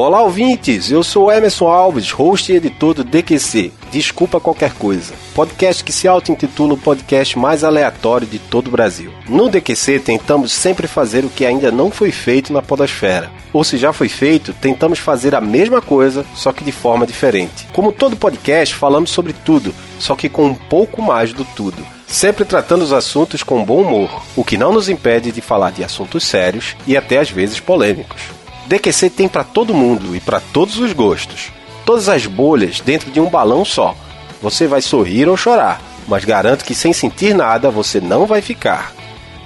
Olá, 0.04 0.24
ouvintes! 0.24 0.90
Eu 0.90 1.04
sou 1.04 1.32
Emerson 1.32 1.68
Alves, 1.68 2.10
host 2.10 2.52
e 2.52 2.56
editor 2.56 2.96
do 2.96 3.04
DQC. 3.04 3.72
Desculpa 3.92 4.40
qualquer 4.40 4.74
coisa. 4.74 5.14
Podcast 5.36 5.84
que 5.84 5.94
se 5.94 6.08
auto-intitula 6.08 6.74
o 6.74 6.78
podcast 6.78 7.38
mais 7.38 7.64
aleatório 7.64 8.26
de 8.26 8.40
todo 8.40 8.68
o 8.68 8.72
Brasil. 8.72 9.14
No 9.30 9.48
DQC, 9.48 10.00
tentamos 10.00 10.54
sempre 10.54 10.88
fazer 10.88 11.24
o 11.24 11.30
que 11.30 11.46
ainda 11.46 11.72
não 11.72 11.92
foi 11.92 12.12
feito 12.12 12.52
na 12.52 12.64
Podosfera. 12.64 13.30
Ou 13.54 13.64
se 13.64 13.78
já 13.78 13.94
foi 13.94 14.10
feito, 14.10 14.54
tentamos 14.54 14.98
fazer 14.98 15.36
a 15.36 15.40
mesma 15.40 15.84
coisa, 15.84 16.26
só 16.34 16.52
que 16.52 16.64
de 16.64 16.72
forma 16.72 17.06
diferente. 17.06 17.68
Como 17.72 17.92
todo 17.92 18.18
podcast, 18.18 18.74
falamos 18.74 19.12
sobre 19.12 19.34
tudo, 19.34 19.72
só 20.00 20.16
que 20.16 20.28
com 20.28 20.48
um 20.48 20.56
pouco 20.56 21.00
mais 21.00 21.32
do 21.32 21.46
tudo 21.46 21.86
sempre 22.08 22.44
tratando 22.44 22.82
os 22.82 22.92
assuntos 22.92 23.42
com 23.42 23.64
bom 23.64 23.84
humor, 23.84 24.24
o 24.36 24.44
que 24.44 24.58
não 24.58 24.74
nos 24.74 24.90
impede 24.90 25.32
de 25.32 25.40
falar 25.40 25.72
de 25.72 25.82
assuntos 25.82 26.26
sérios 26.26 26.76
e 26.86 26.98
até 26.98 27.18
às 27.20 27.30
vezes 27.30 27.62
polêmicos. 27.62 28.41
DQC 28.72 29.10
tem 29.10 29.28
para 29.28 29.44
todo 29.44 29.74
mundo 29.74 30.16
e 30.16 30.22
para 30.22 30.40
todos 30.40 30.80
os 30.80 30.94
gostos. 30.94 31.52
Todas 31.86 32.08
as 32.08 32.26
bolhas 32.26 32.80
dentro 32.80 33.12
de 33.12 33.20
um 33.20 33.30
balão 33.30 33.66
só. 33.66 33.94
Você 34.42 34.66
vai 34.66 34.82
sorrir 34.82 35.28
ou 35.28 35.36
chorar, 35.36 35.82
mas 36.08 36.24
garanto 36.24 36.64
que 36.64 36.74
sem 36.74 36.94
sentir 36.94 37.36
nada 37.36 37.70
você 37.70 38.00
não 38.00 38.26
vai 38.26 38.42
ficar. 38.42 38.94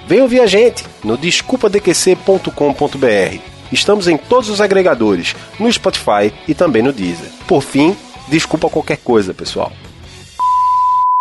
Venha 0.06 0.22
ouvir 0.22 0.38
a 0.38 0.46
gente 0.46 0.84
no 1.02 1.16
desculpadqc.com.br. 1.16 3.40
Estamos 3.72 4.06
em 4.06 4.16
todos 4.16 4.48
os 4.48 4.60
agregadores, 4.60 5.34
no 5.58 5.72
Spotify 5.72 6.32
e 6.46 6.54
também 6.54 6.82
no 6.82 6.92
Deezer. 6.92 7.32
Por 7.48 7.62
fim, 7.62 7.96
desculpa 8.28 8.70
qualquer 8.70 8.98
coisa, 8.98 9.34
pessoal. 9.34 9.72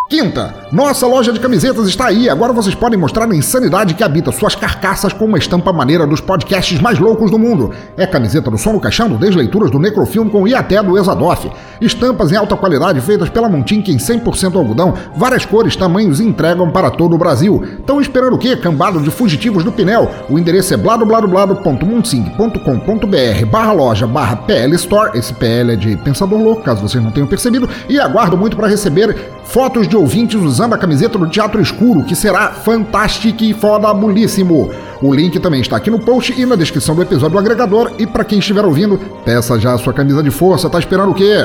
Quinta, 0.08 0.54
nossa 0.72 1.08
loja 1.08 1.34
de 1.34 1.40
camisetas 1.40 1.88
está 1.88 2.06
aí. 2.06 2.30
Agora 2.30 2.54
vocês 2.54 2.76
podem 2.76 2.98
mostrar 2.98 3.26
a 3.26 3.36
insanidade 3.36 3.96
que 3.96 4.04
habita 4.04 4.32
suas 4.32 4.54
carcaças 4.54 5.12
com 5.12 5.26
uma 5.26 5.40
estampa 5.40 5.74
maneira 5.74 6.06
dos 6.06 6.22
podcasts 6.22 6.80
mais 6.80 7.00
loucos 7.00 7.32
do 7.32 7.40
mundo. 7.40 7.72
É 7.98 8.06
camiseta 8.06 8.52
do 8.52 8.58
Som 8.58 8.74
no 8.74 8.80
Caixão, 8.80 9.10
do 9.10 9.18
Desleituras 9.18 9.72
do 9.72 9.80
Necrofilme 9.80 10.30
com 10.30 10.48
e 10.48 10.54
até 10.54 10.84
do 10.84 10.96
Exadoff. 10.96 11.50
Estampas 11.82 12.32
em 12.32 12.36
alta 12.36 12.56
qualidade 12.56 13.02
feitas 13.02 13.30
pela 13.30 13.50
Montink 13.50 13.92
em 13.92 13.98
100% 13.98 14.56
algodão, 14.56 14.94
várias 15.16 15.44
cores, 15.44 15.76
tamanhos 15.76 16.20
entregam 16.20 16.70
para 16.70 16.92
todo 16.92 17.16
o 17.16 17.18
Brasil. 17.18 17.64
Estão 17.80 18.00
esperando 18.00 18.36
o 18.36 18.40
quê? 18.40 18.56
Cambado 18.56 19.02
de 19.02 19.10
fugitivos 19.10 19.64
do 19.64 19.72
Pinel. 19.72 20.12
O 20.30 20.38
endereço 20.38 20.72
é 20.76 20.78
bladobladoblado.munsing.com.br 20.78 23.46
barra 23.50 23.72
loja 23.72 24.06
barra 24.06 24.36
PL 24.36 24.76
Store. 24.76 25.18
Esse 25.18 25.34
PL 25.34 25.74
é 25.74 25.76
de 25.76 25.98
Pensador 25.98 26.40
Louco, 26.40 26.62
caso 26.62 26.88
vocês 26.88 27.04
não 27.04 27.10
tenham 27.10 27.28
percebido. 27.28 27.68
E 27.90 28.00
aguardo 28.00 28.38
muito 28.38 28.56
para 28.56 28.68
receber 28.68 29.34
fotos 29.46 29.88
de 29.88 29.96
ouvintes 29.96 30.42
usando 30.42 30.74
a 30.74 30.78
camiseta 30.78 31.18
do 31.18 31.28
Teatro 31.28 31.62
Escuro, 31.62 32.04
que 32.04 32.16
será 32.16 32.52
fantástico 32.52 33.44
e 33.44 33.54
fodabulíssimo. 33.54 34.72
O 35.02 35.14
link 35.14 35.40
também 35.40 35.62
está 35.62 35.78
aqui 35.78 35.90
no 35.90 36.00
post 36.00 36.34
e 36.40 36.46
na 36.46 36.56
descrição 36.56 36.96
do 36.96 37.02
episódio 37.02 37.32
do 37.32 37.40
agregador. 37.40 37.92
E 37.98 38.08
para 38.08 38.24
quem 38.24 38.40
estiver 38.40 38.66
ouvindo, 38.66 38.98
peça 39.24 39.60
já 39.60 39.74
a 39.74 39.78
sua 39.78 39.94
camisa 39.94 40.24
de 40.24 40.32
força. 40.32 40.70
Tá 40.70 40.80
esperando 40.80 41.12
o 41.12 41.16
quê? 41.16 41.36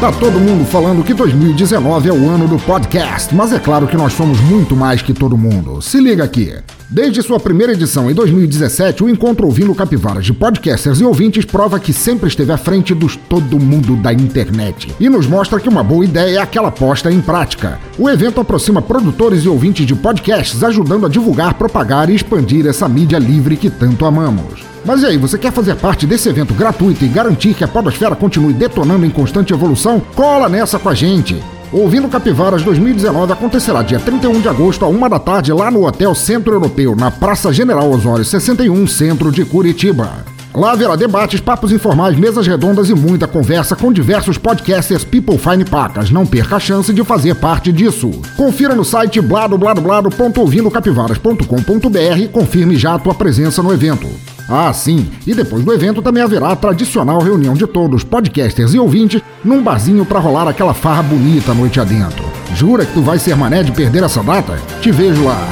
Tá 0.00 0.12
todo 0.12 0.38
mundo 0.38 0.66
falando 0.66 1.02
que 1.02 1.14
2019 1.14 2.10
é 2.10 2.12
o 2.12 2.28
ano 2.28 2.46
do 2.46 2.58
podcast, 2.58 3.34
mas 3.34 3.50
é 3.50 3.58
claro 3.58 3.86
que 3.86 3.96
nós 3.96 4.12
somos 4.12 4.38
muito 4.42 4.76
mais 4.76 5.00
que 5.00 5.14
todo 5.14 5.38
mundo. 5.38 5.80
Se 5.80 5.98
liga 5.98 6.22
aqui. 6.22 6.52
Desde 6.90 7.22
sua 7.22 7.40
primeira 7.40 7.72
edição 7.72 8.10
em 8.10 8.14
2017, 8.14 9.02
o 9.02 9.08
Encontro 9.08 9.46
Ouvindo 9.46 9.74
Capivaras 9.74 10.26
de 10.26 10.34
podcasters 10.34 11.00
e 11.00 11.04
ouvintes 11.04 11.46
prova 11.46 11.80
que 11.80 11.94
sempre 11.94 12.28
esteve 12.28 12.52
à 12.52 12.58
frente 12.58 12.94
dos 12.94 13.16
todo 13.16 13.58
mundo 13.58 13.96
da 13.96 14.12
internet 14.12 14.94
e 15.00 15.08
nos 15.08 15.26
mostra 15.26 15.58
que 15.58 15.68
uma 15.68 15.82
boa 15.82 16.04
ideia 16.04 16.36
é 16.36 16.42
aquela 16.42 16.70
posta 16.70 17.10
em 17.10 17.22
prática. 17.22 17.80
O 17.98 18.08
evento 18.10 18.38
aproxima 18.38 18.82
produtores 18.82 19.44
e 19.44 19.48
ouvintes 19.48 19.86
de 19.86 19.94
podcasts, 19.94 20.62
ajudando 20.62 21.06
a 21.06 21.08
divulgar, 21.08 21.54
propagar 21.54 22.10
e 22.10 22.14
expandir 22.14 22.66
essa 22.66 22.86
mídia 22.86 23.18
livre 23.18 23.56
que 23.56 23.70
tanto 23.70 24.04
amamos. 24.04 24.75
Mas 24.86 25.02
e 25.02 25.06
aí, 25.06 25.16
você 25.18 25.36
quer 25.36 25.52
fazer 25.52 25.74
parte 25.74 26.06
desse 26.06 26.28
evento 26.28 26.54
gratuito 26.54 27.04
e 27.04 27.08
garantir 27.08 27.54
que 27.54 27.64
a 27.64 27.68
Podosfera 27.68 28.14
continue 28.14 28.52
detonando 28.52 29.04
em 29.04 29.10
constante 29.10 29.52
evolução? 29.52 30.00
Cola 30.14 30.48
nessa 30.48 30.78
com 30.78 30.88
a 30.88 30.94
gente! 30.94 31.42
Ouvindo 31.72 32.08
Capivaras 32.08 32.62
2019 32.62 33.32
acontecerá 33.32 33.82
dia 33.82 33.98
31 33.98 34.40
de 34.40 34.48
agosto, 34.48 34.84
a 34.84 34.88
uma 34.88 35.08
da 35.08 35.18
tarde, 35.18 35.52
lá 35.52 35.72
no 35.72 35.84
Hotel 35.84 36.14
Centro 36.14 36.54
Europeu, 36.54 36.94
na 36.94 37.10
Praça 37.10 37.52
General 37.52 37.90
Osório 37.90 38.24
61, 38.24 38.86
centro 38.86 39.32
de 39.32 39.44
Curitiba. 39.44 40.35
Lá 40.56 40.72
haverá 40.72 40.96
debates, 40.96 41.38
papos 41.38 41.70
informais, 41.70 42.18
mesas 42.18 42.46
redondas 42.46 42.88
e 42.88 42.94
muita 42.94 43.26
conversa 43.26 43.76
com 43.76 43.92
diversos 43.92 44.38
podcasters 44.38 45.04
People 45.04 45.36
Fine 45.36 45.66
Pacas. 45.66 46.10
Não 46.10 46.24
perca 46.24 46.56
a 46.56 46.60
chance 46.60 46.94
de 46.94 47.04
fazer 47.04 47.34
parte 47.34 47.70
disso. 47.70 48.10
Confira 48.38 48.74
no 48.74 48.82
site 48.82 49.20
bladobladoblado.ouvindocapivaras.com.br 49.20 52.18
e 52.18 52.28
confirme 52.28 52.74
já 52.74 52.94
a 52.94 52.98
tua 52.98 53.14
presença 53.14 53.62
no 53.62 53.70
evento. 53.70 54.08
Ah, 54.48 54.72
sim, 54.72 55.06
e 55.26 55.34
depois 55.34 55.62
do 55.62 55.74
evento 55.74 56.00
também 56.00 56.22
haverá 56.22 56.52
a 56.52 56.56
tradicional 56.56 57.20
reunião 57.20 57.52
de 57.52 57.66
todos, 57.66 58.02
podcasters 58.02 58.72
e 58.72 58.78
ouvintes, 58.78 59.20
num 59.44 59.62
barzinho 59.62 60.06
para 60.06 60.20
rolar 60.20 60.48
aquela 60.48 60.72
farra 60.72 61.02
bonita 61.02 61.52
noite 61.52 61.78
adentro. 61.78 62.24
Jura 62.54 62.86
que 62.86 62.94
tu 62.94 63.02
vai 63.02 63.18
ser 63.18 63.36
mané 63.36 63.62
de 63.62 63.72
perder 63.72 64.04
essa 64.04 64.22
data? 64.22 64.58
Te 64.80 64.90
vejo 64.90 65.22
lá. 65.22 65.46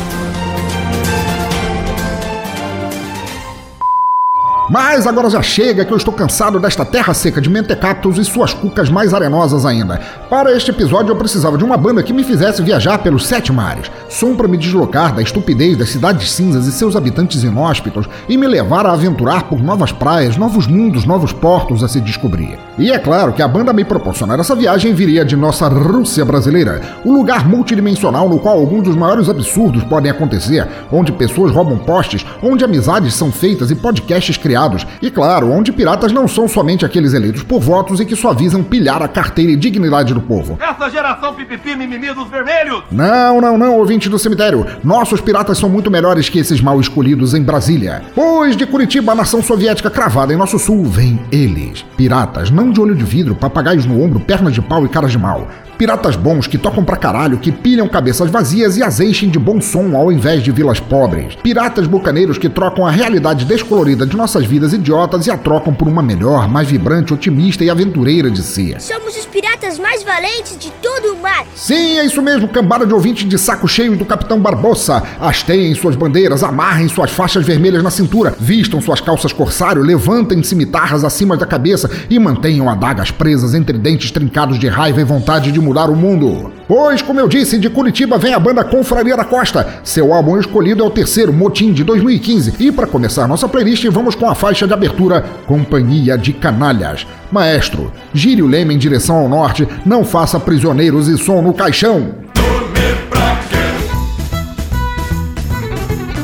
Mas 4.71 5.07
agora 5.07 5.29
já 5.29 5.43
chega 5.43 5.85
que 5.85 5.93
eu 5.93 5.97
estou 5.97 6.15
cansado 6.15 6.59
desta 6.59 6.87
terra 6.87 7.13
seca 7.13 7.39
de 7.39 7.51
mentecaptos 7.51 8.17
e 8.17 8.25
suas 8.25 8.55
cucas 8.55 8.89
mais 8.89 9.13
arenosas 9.13 9.67
ainda. 9.67 10.01
Para 10.31 10.57
este 10.57 10.71
episódio 10.71 11.13
eu 11.13 11.17
precisava 11.17 11.59
de 11.59 11.65
uma 11.65 11.77
banda 11.77 12.03
que 12.03 12.15
me 12.15 12.25
fizesse 12.25 12.63
viajar 12.63 12.99
pelos 12.99 13.27
sete 13.27 13.53
mares, 13.53 13.91
som 14.09 14.35
para 14.35 14.49
me 14.49 14.57
deslocar 14.57 15.15
da 15.15 15.21
estupidez 15.21 15.77
das 15.77 15.91
cidades 15.91 16.33
cinzas 16.33 16.67
e 16.67 16.73
seus 16.73 16.97
habitantes 16.97 17.43
inóspitos 17.43 18.09
e 18.27 18.39
me 18.39 18.47
levar 18.47 18.87
a 18.87 18.93
aventurar 18.93 19.43
por 19.51 19.63
novas 19.63 19.93
praias, 19.93 20.39
novos 20.39 20.67
mundos, 20.67 21.05
novos 21.05 21.33
portos 21.33 21.85
a 21.85 21.89
se 21.89 22.01
descobrir. 22.01 22.59
E 22.79 22.91
é 22.91 22.99
claro 22.99 23.33
que 23.33 23.43
a 23.43 23.49
banda 23.49 23.73
me 23.73 23.85
proporcionar 23.85 24.41
essa 24.41 24.55
viagem 24.55 24.95
viria 24.95 25.25
de 25.25 25.37
nossa 25.37 25.69
Rússia 25.69 26.25
brasileira, 26.25 26.81
o 27.05 27.13
lugar 27.13 27.47
multidimensional 27.47 28.29
no 28.29 28.39
qual 28.39 28.59
alguns 28.59 28.85
dos 28.85 28.97
maiores 28.97 29.29
absurdos 29.29 29.85
podem 29.85 30.11
acontecer, 30.11 30.67
onde 30.91 31.13
pessoas 31.13 31.53
roubam 31.53 31.79
postes, 31.79 32.25
onde 32.43 32.65
amizades 32.65 33.15
são 33.15 33.31
feitas 33.31 33.71
e 33.71 33.75
podcasts 33.75 34.37
criados 34.37 34.55
criados. 34.55 34.87
E 35.03 35.11
claro, 35.11 35.51
onde 35.51 35.73
piratas 35.73 36.13
não 36.13 36.29
são 36.29 36.47
somente 36.47 36.85
aqueles 36.85 37.13
eleitos 37.13 37.43
por 37.43 37.61
votos 37.61 38.01
e 38.01 38.07
que 38.07 38.15
só 38.15 38.33
visam 38.33 38.63
pilhar 38.63 39.03
a 39.03 39.09
carteira 39.09 39.53
e 39.53 39.57
dignidade 39.57 40.15
do 40.15 40.21
povo. 40.21 40.59
Essa 40.61 40.89
geração 40.91 41.35
pipipi 41.35 41.75
mimimi 41.77 42.13
dos 42.13 42.29
vermelhos! 42.29 42.85
Não, 42.91 43.41
não, 43.41 43.59
não, 43.59 43.77
ouvinte 43.79 44.09
do 44.09 44.19
cemitério. 44.19 44.67
Nossos 44.83 45.21
piratas 45.21 45.59
são 45.59 45.69
muito 45.69 45.91
melhores 45.91 46.29
que 46.29 46.39
esses 46.39 46.61
mal 46.61 46.81
escolhidos 46.81 47.35
em 47.35 47.43
Brasília. 47.43 48.03
Pois 48.15 48.57
de 48.57 48.67
Curitiba, 48.67 49.13
a 49.13 49.17
nação 49.17 49.43
soviética 49.43 49.91
cravada 49.91 50.33
em 50.33 50.37
nosso 50.37 50.59
sul, 50.59 50.85
vem 50.85 51.21
eles. 51.33 51.85
Piratas, 51.97 52.51
não 52.51 52.64
de 52.71 52.81
olho 52.81 52.95
de 52.95 53.05
vidro, 53.05 53.35
papagaios 53.35 53.87
no 53.87 54.01
ombro, 54.03 54.21
pernas 54.21 54.55
de 54.55 54.63
pau 54.63 54.85
e 54.85 54.89
caras 54.89 55.13
de 55.13 55.19
mal. 55.19 55.49
Piratas 55.77 56.15
bons 56.15 56.47
que 56.47 56.57
tocam 56.57 56.85
pra 56.85 56.97
caralho, 56.97 57.39
que 57.39 57.51
pilham 57.51 57.89
cabeças 57.89 58.31
vazias 58.31 58.77
e 58.77 58.83
as 58.83 59.01
enchem 59.01 59.29
de 59.29 59.39
bom 59.39 59.61
som 59.61 59.97
ao 59.97 60.13
invés 60.13 60.43
de 60.43 60.53
vilas 60.53 60.79
pobres. 60.79 61.35
Piratas 61.43 61.87
bucaneiros 61.87 62.39
que 62.39 62.49
trocam 62.49 62.87
a 62.87 62.91
realidade 62.91 63.45
descolorida 63.45 64.07
de 64.07 64.17
nossas 64.17 64.47
vidas 64.47 64.73
idiotas 64.73 65.27
e 65.27 65.31
a 65.31 65.37
trocam 65.37 65.75
por 65.75 65.89
uma 65.89 66.03
melhor, 66.03 66.49
mais 66.49 66.69
vibrante, 66.69 67.13
otimista 67.13 67.65
e 67.65 67.71
aventureira 67.71 68.31
de 68.31 68.43
si. 68.43 68.77
Somos 68.79 69.17
os 69.17 69.27
piratas 69.27 69.79
mais 69.79 70.05
valentes 70.05 70.57
de 70.59 70.71
todo 70.81 71.15
o 71.15 71.21
mar. 71.21 71.45
Sim, 71.57 71.99
é 71.99 72.05
isso 72.05 72.23
mesmo, 72.23 72.49
cambada 72.49 72.87
de 72.87 72.95
ouvintes 72.95 73.29
de 73.29 73.37
saco 73.37 73.67
cheio 73.67 73.97
do 73.97 74.05
Capitão 74.05 74.39
Barbosa. 74.39 75.03
Hasteiem 75.21 75.75
suas 75.75 75.97
bandeiras, 75.97 76.45
amarrem 76.45 76.89
suas 76.89 77.11
faixas 77.11 77.45
vermelhas 77.45 77.83
na 77.83 77.91
cintura, 77.91 78.35
vistam 78.39 78.81
suas 78.81 79.01
calças 79.01 79.33
corsário, 79.33 79.83
levantem 79.83 80.43
cimitarras 80.43 81.03
acima 81.03 81.37
da 81.37 81.47
cabeça 81.47 81.91
e 82.09 82.19
mantenham 82.19 82.71
adagas 82.71 83.11
presas 83.11 83.55
entre 83.55 83.77
dentes 83.77 84.13
trincados 84.13 84.59
de 84.59 84.69
raiva 84.69 85.01
e 85.01 85.05
vontade 85.05 85.51
de 85.51 85.64
mudar 85.65 85.91
o 85.91 85.97
mundo. 85.97 86.53
Pois, 86.69 87.03
como 87.03 87.19
eu 87.19 87.27
disse, 87.27 87.59
de 87.59 87.69
Curitiba 87.69 88.19
vem 88.19 88.35
a 88.35 88.39
banda 88.39 88.63
Confraria 88.63 89.17
da 89.17 89.25
Costa. 89.25 89.81
Seu 89.83 90.13
álbum 90.13 90.39
escolhido 90.39 90.83
é 90.83 90.87
o 90.87 90.91
terceiro, 90.91 91.33
Motim, 91.33 91.73
de 91.73 91.83
2015. 91.83 92.55
E 92.59 92.71
para 92.71 92.87
começar 92.87 93.27
nossa 93.27 93.49
playlist, 93.49 93.85
vamos 93.87 94.15
com 94.15 94.29
a 94.29 94.35
faixa 94.35 94.67
de 94.67 94.73
abertura 94.73 95.25
Companhia 95.47 96.17
de 96.17 96.33
Canalhas. 96.33 97.07
Maestro, 97.31 97.93
gire 98.13 98.43
o 98.43 98.47
leme 98.47 98.75
em 98.75 98.79
direção 98.79 99.17
ao 99.17 99.29
norte, 99.29 99.67
não 99.85 100.05
faça 100.05 100.39
prisioneiros 100.39 101.09
e 101.09 101.19
som 101.19 101.43
no 101.43 101.53
caixão. 101.53 102.15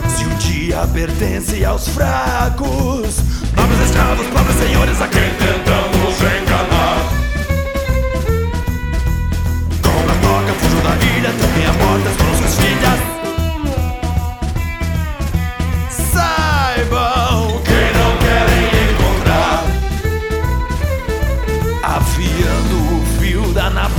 Se 0.08 0.24
o 0.24 0.34
dia 0.38 0.86
pertence 0.92 1.64
aos 1.64 1.88
fracos, 1.88 3.20
nobres 3.56 3.80
escravos, 3.86 4.26
pobres 4.28 4.56
senhores 4.56 5.00
a 5.02 5.08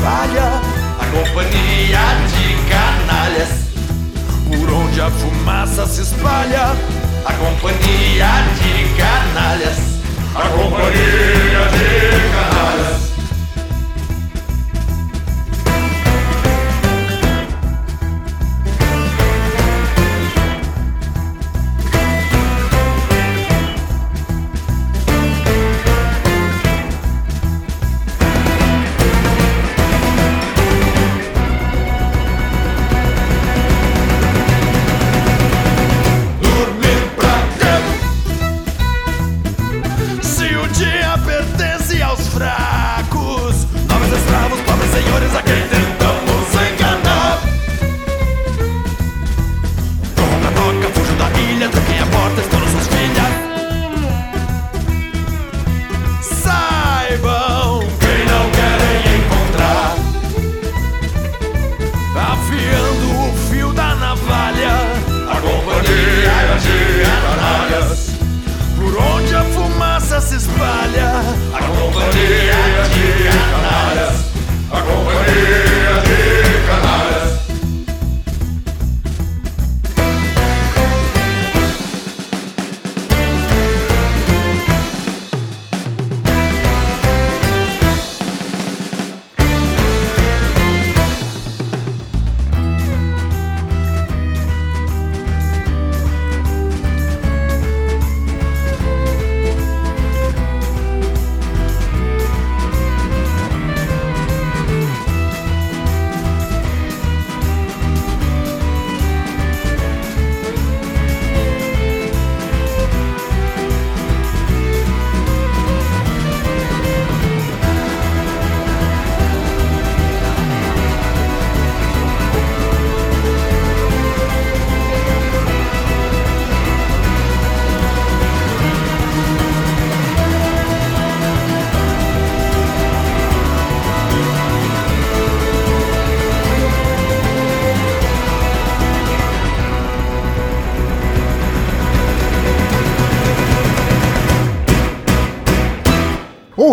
a 0.08 1.06
companhia 1.12 2.00
de 2.28 2.70
canalhas. 2.70 3.50
Por 4.48 4.72
onde 4.72 5.00
a 5.00 5.10
fumaça 5.10 5.86
se 5.86 6.02
espalha, 6.02 6.76
a 7.26 7.34
companhia 7.34 8.44
de 8.58 8.96
canalhas. 8.98 9.78
A 10.36 10.48
companhia 10.50 11.70
de 11.72 11.88
canalhas. 12.34 13.21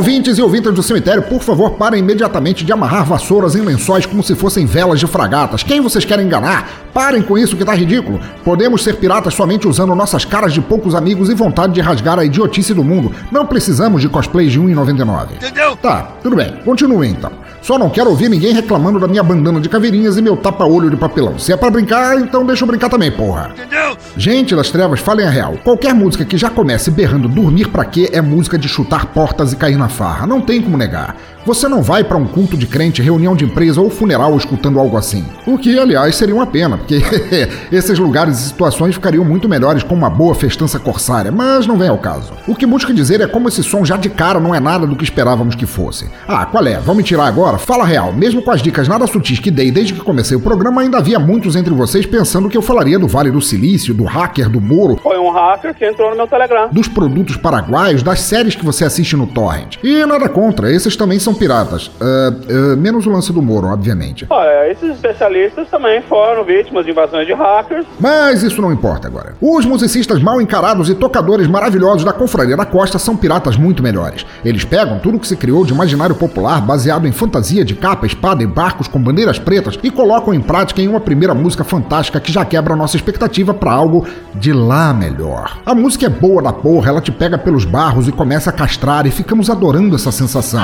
Ouvintes 0.09 0.38
e 0.38 0.43
ouvintas 0.43 0.75
do 0.75 0.83
cemitério, 0.83 1.23
por 1.25 1.43
favor, 1.43 1.73
parem 1.73 2.00
imediatamente 2.00 2.65
de 2.65 2.73
amarrar 2.73 3.05
vassouras 3.05 3.55
em 3.55 3.61
lençóis 3.61 4.07
como 4.07 4.23
se 4.23 4.35
fossem 4.35 4.65
velas 4.65 4.99
de 4.99 5.07
fragatas. 5.07 5.62
Quem 5.62 5.83
vocês 5.83 6.03
querem 6.03 6.25
enganar? 6.25 6.88
Parem 6.95 7.21
com 7.21 7.37
isso 7.37 7.55
que 7.55 7.62
tá 7.62 7.75
ridículo. 7.75 8.19
Podemos 8.43 8.83
ser 8.83 8.97
piratas 8.97 9.35
somente 9.35 9.69
usando 9.69 9.95
nossas 9.95 10.25
caras 10.25 10.55
de 10.55 10.62
poucos 10.62 10.95
amigos 10.95 11.29
e 11.29 11.35
vontade 11.35 11.75
de 11.75 11.83
rasgar 11.83 12.19
a 12.19 12.25
idiotice 12.25 12.73
do 12.73 12.83
mundo. 12.83 13.15
Não 13.31 13.45
precisamos 13.45 14.00
de 14.00 14.09
cosplays 14.09 14.50
de 14.50 14.59
1,99. 14.59 15.33
Entendeu? 15.33 15.77
Tá, 15.77 16.12
tudo 16.23 16.37
bem. 16.37 16.55
Continuem 16.65 17.11
então. 17.11 17.31
Só 17.68 17.78
não 17.78 17.90
quero 17.90 18.08
ouvir 18.08 18.30
ninguém 18.30 18.54
reclamando 18.54 18.98
da 18.98 19.06
minha 19.06 19.22
bandana 19.22 19.60
de 19.60 19.68
caveirinhas 19.68 20.16
e 20.16 20.22
meu 20.22 20.38
tapa-olho 20.38 20.88
de 20.88 20.96
papelão. 20.96 21.38
Se 21.38 21.52
é 21.52 21.56
pra 21.58 21.68
brincar, 21.68 22.18
então 22.18 22.46
deixa 22.46 22.64
eu 22.64 22.66
brincar 22.66 22.88
também, 22.88 23.10
porra. 23.10 23.50
Entendeu? 23.50 23.94
Gente 24.16 24.56
das 24.56 24.70
trevas, 24.70 25.00
falem 25.00 25.26
a 25.26 25.28
real. 25.28 25.52
Qualquer 25.62 25.92
música 25.92 26.25
que 26.25 26.38
já 26.38 26.48
comece 26.48 26.90
berrando 26.90 27.28
dormir 27.28 27.68
pra 27.68 27.84
quê 27.84 28.08
é 28.10 28.22
música 28.22 28.56
de 28.56 28.66
chutar 28.66 29.04
portas 29.12 29.52
e 29.52 29.56
cair 29.56 29.76
na 29.76 29.90
farra. 29.90 30.26
Não 30.26 30.40
tem 30.40 30.62
como 30.62 30.78
negar. 30.78 31.14
Você 31.44 31.66
não 31.66 31.82
vai 31.82 32.04
pra 32.04 32.18
um 32.18 32.26
culto 32.26 32.58
de 32.58 32.66
crente, 32.66 33.00
reunião 33.00 33.34
de 33.34 33.44
empresa 33.44 33.80
ou 33.80 33.88
funeral 33.88 34.37
escutando 34.37 34.78
algo 34.78 34.98
assim. 34.98 35.25
O 35.46 35.56
que, 35.56 35.78
aliás, 35.78 36.14
seria 36.14 36.34
uma 36.34 36.46
pena, 36.46 36.76
porque 36.76 37.00
esses 37.72 37.98
lugares 37.98 38.38
e 38.38 38.42
situações 38.48 38.94
ficariam 38.94 39.25
muito 39.25 39.48
melhores 39.48 39.82
com 39.82 39.94
uma 39.94 40.10
boa 40.10 40.34
festança 40.34 40.78
corsária, 40.78 41.32
mas 41.32 41.66
não 41.66 41.78
vem 41.78 41.88
ao 41.88 41.96
caso. 41.96 42.34
O 42.46 42.54
que 42.54 42.66
busca 42.66 42.92
dizer 42.92 43.22
é 43.22 43.26
como 43.26 43.48
esse 43.48 43.62
som 43.62 43.82
já 43.82 43.96
de 43.96 44.10
cara 44.10 44.38
não 44.38 44.54
é 44.54 44.60
nada 44.60 44.87
do 44.87 44.94
que 44.94 45.04
esperávamos 45.04 45.54
que 45.54 45.64
fosse. 45.64 46.10
Ah, 46.26 46.44
qual 46.44 46.66
é? 46.66 46.78
Vamos 46.80 47.04
tirar 47.04 47.26
agora? 47.26 47.58
Fala 47.59 47.85
real. 47.85 48.12
Mesmo 48.12 48.43
com 48.43 48.50
as 48.50 48.62
dicas 48.62 48.88
nada 48.88 49.07
sutis 49.07 49.38
que 49.38 49.50
dei 49.50 49.71
desde 49.71 49.93
que 49.93 50.00
comecei 50.00 50.37
o 50.37 50.41
programa, 50.41 50.81
ainda 50.83 50.99
havia 50.99 51.19
muitos 51.19 51.57
entre 51.57 51.73
vocês 51.75 52.07
pensando 52.07 52.49
que 52.49 52.57
eu 52.57 52.62
falaria 52.62 52.99
do 52.99 53.07
Vale 53.09 53.31
do 53.31 53.41
Silício, 53.41 53.93
do 53.93 54.05
hacker, 54.05 54.49
do 54.49 54.61
Moro, 54.61 54.99
Foi 55.03 55.19
um 55.19 55.31
hacker 55.31 55.75
que 55.75 55.85
entrou 55.85 56.11
no 56.11 56.17
meu 56.17 56.27
Telegram. 56.27 56.69
dos 56.71 56.88
produtos 56.88 57.37
paraguaios, 57.37 58.03
das 58.03 58.21
séries 58.21 58.55
que 58.55 58.65
você 58.65 58.85
assiste 58.85 59.17
no 59.17 59.27
torrent. 59.27 59.77
E 59.83 60.05
nada 60.07 60.29
contra, 60.29 60.71
esses 60.73 60.97
também 60.97 61.19
são 61.19 61.35
piratas. 61.35 61.91
Ah, 62.00 62.33
ah, 62.33 62.77
menos 62.77 63.07
o 63.07 63.11
lance 63.11 63.33
do 63.33 63.43
Moro, 63.43 63.69
obviamente. 63.69 64.27
Olha, 64.31 64.71
esses 64.71 64.91
especialistas 64.91 65.69
também 65.69 66.00
foram 66.03 66.45
vítimas 66.45 66.85
de 66.85 66.91
invasões 66.93 67.27
de 67.27 67.33
hackers. 67.35 67.87
Mas 68.00 68.43
isso 68.43 68.61
não 68.62 68.73
importa 68.73 69.09
agora. 69.09 69.35
Os 69.41 69.65
musicistas 69.65 70.23
mal 70.23 70.41
encarados 70.41 70.88
e 70.88 70.95
tocadores 70.95 71.47
maravilhosos 71.47 72.05
da 72.05 72.12
Confraria 72.12 72.57
da 72.57 72.65
Costa 72.65 72.99
são 72.99 73.17
piratas 73.17 73.57
muito 73.57 73.83
melhores. 73.83 74.25
Eles 74.45 74.65
pegam 74.65 74.99
tudo 74.99 75.19
que 75.19 75.27
se 75.29 75.37
criou 75.37 75.65
de 75.65 75.73
imaginário 75.73 76.15
popular 76.15 76.61
baseado 76.61 77.07
em 77.07 77.12
fantasia 77.12 77.48
de 77.64 77.75
capa, 77.75 78.07
espada 78.07 78.43
e 78.43 78.47
barcos 78.47 78.88
com 78.88 79.00
bandeiras 79.00 79.38
pretas 79.38 79.78
e 79.83 79.90
colocam 79.90 80.35
em 80.35 80.40
prática 80.40 80.81
em 80.81 80.88
uma 80.88 81.00
primeira 81.00 81.35
música 81.35 81.64
fantástica 81.64 82.21
que 82.21 82.33
já 82.33 82.45
quebra 82.45 82.76
nossa 82.76 82.97
expectativa 82.97 83.55
pra 83.55 83.73
algo 83.73 84.07
de 84.35 84.52
lá 84.52 84.93
melhor. 84.93 85.59
A 85.64 85.75
música 85.75 86.07
é 86.07 86.11
boa 86.11 86.43
da 86.43 86.52
porra, 86.52 86.90
ela 86.90 87.00
te 87.00 87.11
pega 87.11 87.38
pelos 87.38 87.64
barros 87.64 88.07
e 88.07 88.12
começa 88.12 88.50
a 88.50 88.52
castrar 88.52 89.07
e 89.07 89.11
ficamos 89.11 89.50
adorando 89.50 89.97
essa 89.97 90.12
sensação. 90.12 90.62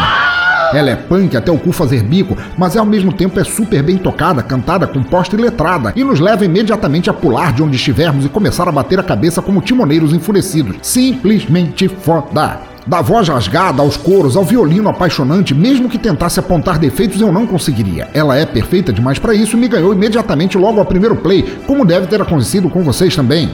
Ela 0.72 0.90
é 0.90 0.96
punk 0.96 1.36
até 1.36 1.52
o 1.52 1.58
cu 1.58 1.72
fazer 1.72 2.02
bico, 2.02 2.36
mas 2.58 2.76
ao 2.76 2.84
mesmo 2.84 3.12
tempo 3.12 3.38
é 3.38 3.44
super 3.44 3.82
bem 3.82 3.96
tocada, 3.96 4.42
cantada, 4.42 4.86
composta 4.86 5.36
e 5.36 5.38
letrada, 5.38 5.92
e 5.94 6.02
nos 6.02 6.20
leva 6.20 6.44
imediatamente 6.44 7.08
a 7.08 7.12
pular 7.12 7.52
de 7.52 7.62
onde 7.62 7.76
estivermos 7.76 8.24
e 8.24 8.28
começar 8.28 8.68
a 8.68 8.72
bater 8.72 8.98
a 8.98 9.02
cabeça 9.02 9.40
como 9.40 9.60
timoneiros 9.60 10.12
enfurecidos. 10.12 10.76
Simplesmente 10.82 11.88
foda. 11.88 12.73
Da 12.86 13.00
voz 13.00 13.28
rasgada 13.28 13.80
aos 13.80 13.96
coros, 13.96 14.36
ao 14.36 14.44
violino 14.44 14.90
apaixonante, 14.90 15.54
mesmo 15.54 15.88
que 15.88 15.98
tentasse 15.98 16.38
apontar 16.38 16.78
defeitos, 16.78 17.20
eu 17.20 17.32
não 17.32 17.46
conseguiria. 17.46 18.08
Ela 18.12 18.36
é 18.36 18.44
perfeita 18.44 18.92
demais 18.92 19.18
para 19.18 19.34
isso 19.34 19.56
e 19.56 19.60
me 19.60 19.68
ganhou 19.68 19.94
imediatamente 19.94 20.58
logo 20.58 20.78
ao 20.78 20.84
primeiro 20.84 21.16
play, 21.16 21.42
como 21.66 21.84
deve 21.84 22.06
ter 22.06 22.20
acontecido 22.20 22.68
com 22.68 22.82
vocês 22.82 23.16
também. 23.16 23.50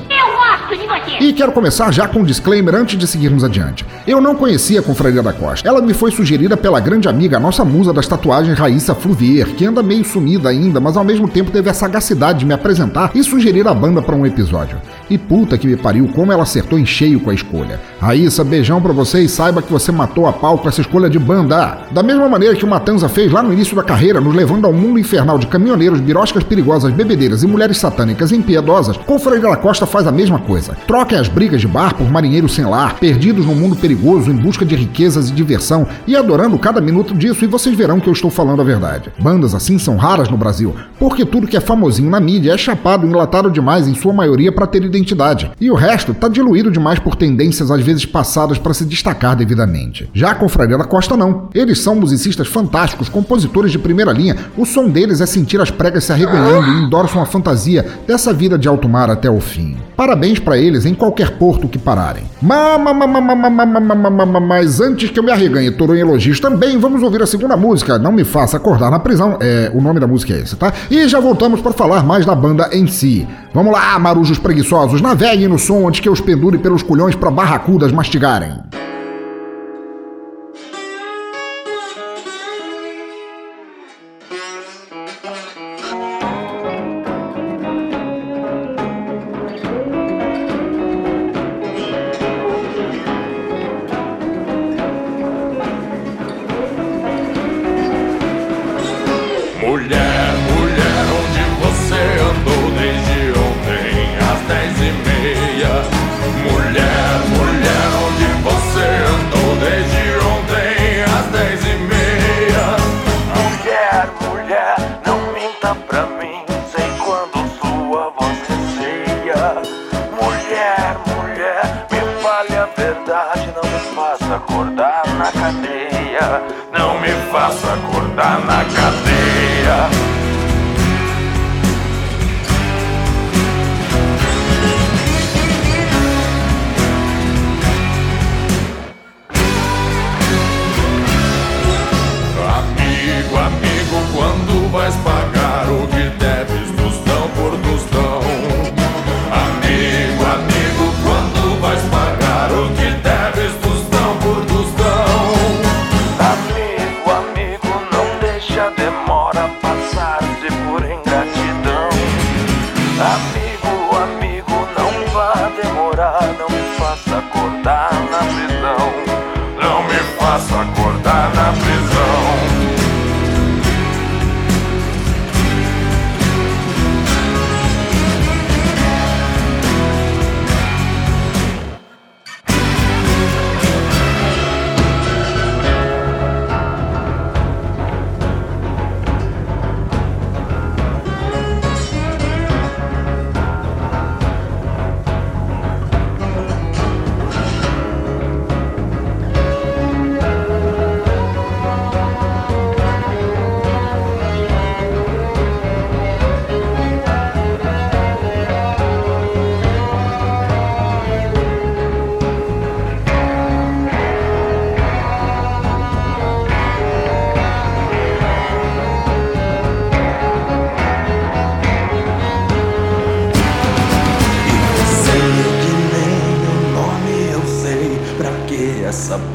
E 1.21 1.33
quero 1.33 1.53
começar 1.53 1.93
já 1.93 2.09
com 2.09 2.21
um 2.21 2.25
disclaimer 2.25 2.75
antes 2.75 2.99
de 2.99 3.07
seguirmos 3.07 3.45
adiante. 3.45 3.85
Eu 4.07 4.21
não 4.21 4.35
conhecia 4.35 4.81
a 4.81 4.83
Confraria 4.83 5.23
da 5.23 5.33
Costa. 5.33 5.69
Ela 5.69 5.83
me 5.83 5.93
foi 5.93 6.11
sugerida 6.11 6.57
pela 6.57 6.81
grande 6.81 7.09
amiga, 7.09 7.37
a 7.37 7.41
nossa 7.41 7.65
musa 7.65 7.93
das 7.93 8.09
tatuagens, 8.09 8.59
Raíssa 8.59 8.95
Fluvier, 8.95 9.47
que 9.55 9.67
anda 9.67 9.83
meio 9.83 10.05
sumida 10.05 10.49
ainda, 10.49 10.81
mas 10.81 10.97
ao 10.97 11.05
mesmo 11.05 11.29
tempo 11.29 11.51
teve 11.51 11.69
a 11.69 11.75
sagacidade 11.75 12.41
de 12.41 12.47
me 12.47 12.55
apresentar 12.55 13.11
e 13.15 13.23
sugerir 13.23 13.69
a 13.69 13.75
banda 13.75 14.01
para 14.01 14.17
um 14.17 14.25
episódio. 14.25 14.79
E 15.11 15.19
puta 15.19 15.59
que 15.59 15.67
me 15.67 15.77
pariu, 15.77 16.07
como 16.15 16.31
ela 16.31 16.45
acertou 16.45 16.79
em 16.79 16.87
cheio 16.87 17.19
com 17.19 17.31
a 17.31 17.35
escolha. 17.35 17.81
Raíssa, 18.01 18.45
beijão 18.45 18.81
pra 18.81 18.93
você 18.93 19.21
e 19.21 19.29
saiba 19.29 19.61
que 19.61 19.73
você 19.73 19.91
matou 19.91 20.25
a 20.25 20.33
pau 20.33 20.57
com 20.57 20.69
essa 20.69 20.81
escolha 20.81 21.11
de 21.11 21.19
banda. 21.19 21.79
Da 21.91 22.01
mesma 22.01 22.29
maneira 22.29 22.55
que 22.55 22.65
o 22.65 22.69
Matanza 22.69 23.09
fez 23.09 23.33
lá 23.33 23.43
no 23.43 23.53
início 23.53 23.75
da 23.75 23.83
carreira, 23.83 24.21
nos 24.21 24.33
levando 24.33 24.67
ao 24.67 24.73
mundo 24.73 25.01
infernal 25.01 25.37
de 25.37 25.49
caminhoneiros, 25.49 25.99
biroscas 25.99 26.45
perigosas, 26.45 26.93
bebedeiras 26.93 27.43
e 27.43 27.49
mulheres 27.49 27.79
satânicas 27.79 28.31
impiedosas, 28.31 28.97
Confraria 28.97 29.41
da 29.41 29.57
Costa 29.57 29.85
faz 29.85 30.07
a 30.07 30.13
mesma 30.13 30.39
coisa. 30.39 30.77
Troquem 30.87 31.19
as 31.19 31.27
brigas 31.27 31.61
de 31.61 31.67
bar 31.67 31.97
por 31.97 32.09
marinheiros 32.09 32.55
sem 32.55 32.65
lar, 32.65 33.01
perdidos 33.01 33.45
num 33.45 33.57
mundo 33.57 33.75
perigoso 33.75 34.31
em 34.31 34.37
busca 34.37 34.65
de 34.65 34.77
riquezas 34.77 35.29
e 35.29 35.33
diversão, 35.33 35.89
e 36.07 36.15
adorando 36.15 36.57
cada 36.57 36.81
minuto 36.81 37.17
disso, 37.17 37.45
e 37.45 37.49
vocês 37.49 37.77
verão 37.77 37.99
que 37.99 38.09
eu 38.09 38.13
estou 38.13 38.31
falando 38.31 38.63
a 38.63 38.65
verdade. 38.65 39.11
Bandas 39.19 39.57
assim 39.57 39.77
são 39.77 39.97
raras 39.97 40.29
no 40.29 40.37
Brasil, 40.37 40.73
porque 41.01 41.25
tudo 41.25 41.49
que 41.49 41.57
é 41.57 41.61
famosinho 41.61 42.09
na 42.09 42.21
mídia 42.21 42.53
é 42.53 42.57
chapado 42.57 43.05
e 43.05 43.11
enlatado 43.11 43.51
demais 43.51 43.89
em 43.89 43.95
sua 43.95 44.13
maioria 44.13 44.53
para 44.53 44.69
ter 44.69 44.85
identidade. 44.85 45.00
E 45.61 45.71
o 45.71 45.75
resto 45.75 46.15
tá 46.15 46.29
diluído 46.29 46.71
demais 46.71 46.99
por 46.99 47.15
tendências 47.15 47.71
às 47.71 47.81
vezes 47.83 48.05
passadas 48.05 48.59
para 48.59 48.75
se 48.75 48.85
destacar 48.85 49.37
devidamente. 49.37 50.09
Já 50.13 50.31
a 50.31 50.35
Confraria 50.35 50.79
da 50.79 50.85
Costa 50.85 51.17
não. 51.17 51.49
Eles 51.55 51.79
são 51.81 51.95
musicistas 51.95 52.49
fantásticos, 52.49 53.09
compositores 53.09 53.73
de 53.73 53.79
primeira 53.79 54.13
linha. 54.13 54.37
O 54.57 54.65
som 54.65 54.89
deles 54.89 55.21
é 55.21 55.27
sentir 55.27 55.61
as 55.61 55.71
pregas 55.71 56.05
se 56.05 56.13
arreganhando 56.13 56.69
e 56.69 56.85
endossam 56.85 57.23
a 57.23 57.27
fantasia 57.27 57.87
dessa 58.07 58.33
vida 58.33 58.59
de 58.59 58.69
alto 58.69 58.89
mar 58.89 59.11
até 59.11 59.31
o 59.31 59.41
fim. 59.41 59.77
Parabéns 60.01 60.39
para 60.39 60.57
eles 60.57 60.87
em 60.87 60.95
qualquer 60.95 61.33
porto 61.33 61.69
que 61.69 61.77
pararem. 61.77 62.25
Mas 64.41 64.81
antes 64.81 65.11
que 65.11 65.19
eu 65.19 65.23
me 65.23 65.31
arreganhe, 65.31 65.71
Toru 65.71 65.95
em 65.95 66.01
elogios 66.01 66.41
também, 66.41 66.79
vamos 66.79 67.03
ouvir 67.03 67.21
a 67.21 67.27
segunda 67.27 67.55
música, 67.55 67.99
Não 67.99 68.11
Me 68.11 68.25
Faça 68.25 68.57
Acordar 68.57 68.91
na 68.91 68.99
Prisão. 68.99 69.37
É, 69.43 69.71
o 69.75 69.81
nome 69.83 70.01
da 70.01 70.07
música 70.07 70.33
é 70.33 70.39
esse, 70.39 70.57
tá? 70.57 70.73
E 70.91 71.07
já 71.07 71.21
voltamos 71.21 71.61
para 71.61 71.73
falar 71.73 72.03
mais 72.03 72.25
da 72.25 72.35
banda 72.35 72.71
em 72.73 72.87
si. 72.87 73.29
Vamos 73.53 73.75
lá, 73.75 73.99
marujos 73.99 74.39
preguiçosos, 74.39 75.03
naveguem 75.03 75.49
no 75.49 75.59
som 75.59 75.87
antes 75.87 76.01
que 76.01 76.09
eu 76.09 76.15
os 76.15 76.21
pendure 76.23 76.57
pelos 76.57 76.83
culhões 76.83 77.15
para 77.15 77.31
barracudas 77.31 77.93
mastigarem. 77.93 78.55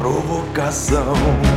provocação. 0.06 1.55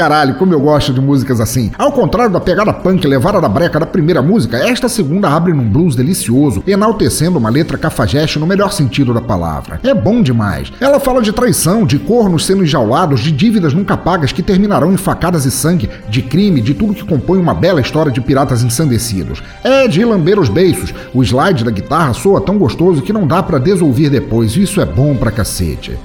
Caralho, 0.00 0.36
como 0.36 0.54
eu 0.54 0.60
gosto 0.60 0.94
de 0.94 1.00
músicas 1.00 1.42
assim. 1.42 1.70
Ao 1.76 1.92
contrário 1.92 2.32
da 2.32 2.40
pegada 2.40 2.72
punk 2.72 3.06
levada 3.06 3.38
da 3.38 3.50
breca 3.50 3.78
da 3.78 3.84
primeira 3.84 4.22
música, 4.22 4.56
esta 4.56 4.88
segunda 4.88 5.28
abre 5.28 5.52
num 5.52 5.68
blues 5.68 5.94
delicioso, 5.94 6.62
enaltecendo 6.66 7.38
uma 7.38 7.50
letra 7.50 7.76
cafajeste 7.76 8.38
no 8.38 8.46
melhor 8.46 8.72
sentido 8.72 9.12
da 9.12 9.20
palavra. 9.20 9.78
É 9.82 9.92
bom 9.92 10.22
demais. 10.22 10.72
Ela 10.80 10.98
fala 10.98 11.20
de 11.20 11.32
traição, 11.32 11.84
de 11.84 11.98
cornos 11.98 12.46
sendo 12.46 12.64
enjaulados, 12.64 13.20
de 13.20 13.30
dívidas 13.30 13.74
nunca 13.74 13.94
pagas 13.94 14.32
que 14.32 14.42
terminarão 14.42 14.90
em 14.90 14.96
facadas 14.96 15.44
e 15.44 15.50
sangue, 15.50 15.90
de 16.08 16.22
crime, 16.22 16.62
de 16.62 16.72
tudo 16.72 16.94
que 16.94 17.04
compõe 17.04 17.38
uma 17.38 17.52
bela 17.52 17.82
história 17.82 18.10
de 18.10 18.22
piratas 18.22 18.62
ensandecidos. 18.62 19.42
É 19.62 19.86
de 19.86 20.02
lamber 20.02 20.40
os 20.40 20.48
beiços. 20.48 20.94
O 21.12 21.22
slide 21.22 21.62
da 21.62 21.70
guitarra 21.70 22.14
soa 22.14 22.40
tão 22.40 22.56
gostoso 22.56 23.02
que 23.02 23.12
não 23.12 23.26
dá 23.26 23.42
pra 23.42 23.58
desouvir 23.58 24.08
depois. 24.08 24.56
Isso 24.56 24.80
é 24.80 24.86
bom 24.86 25.14
pra 25.14 25.30
cacete. 25.30 25.98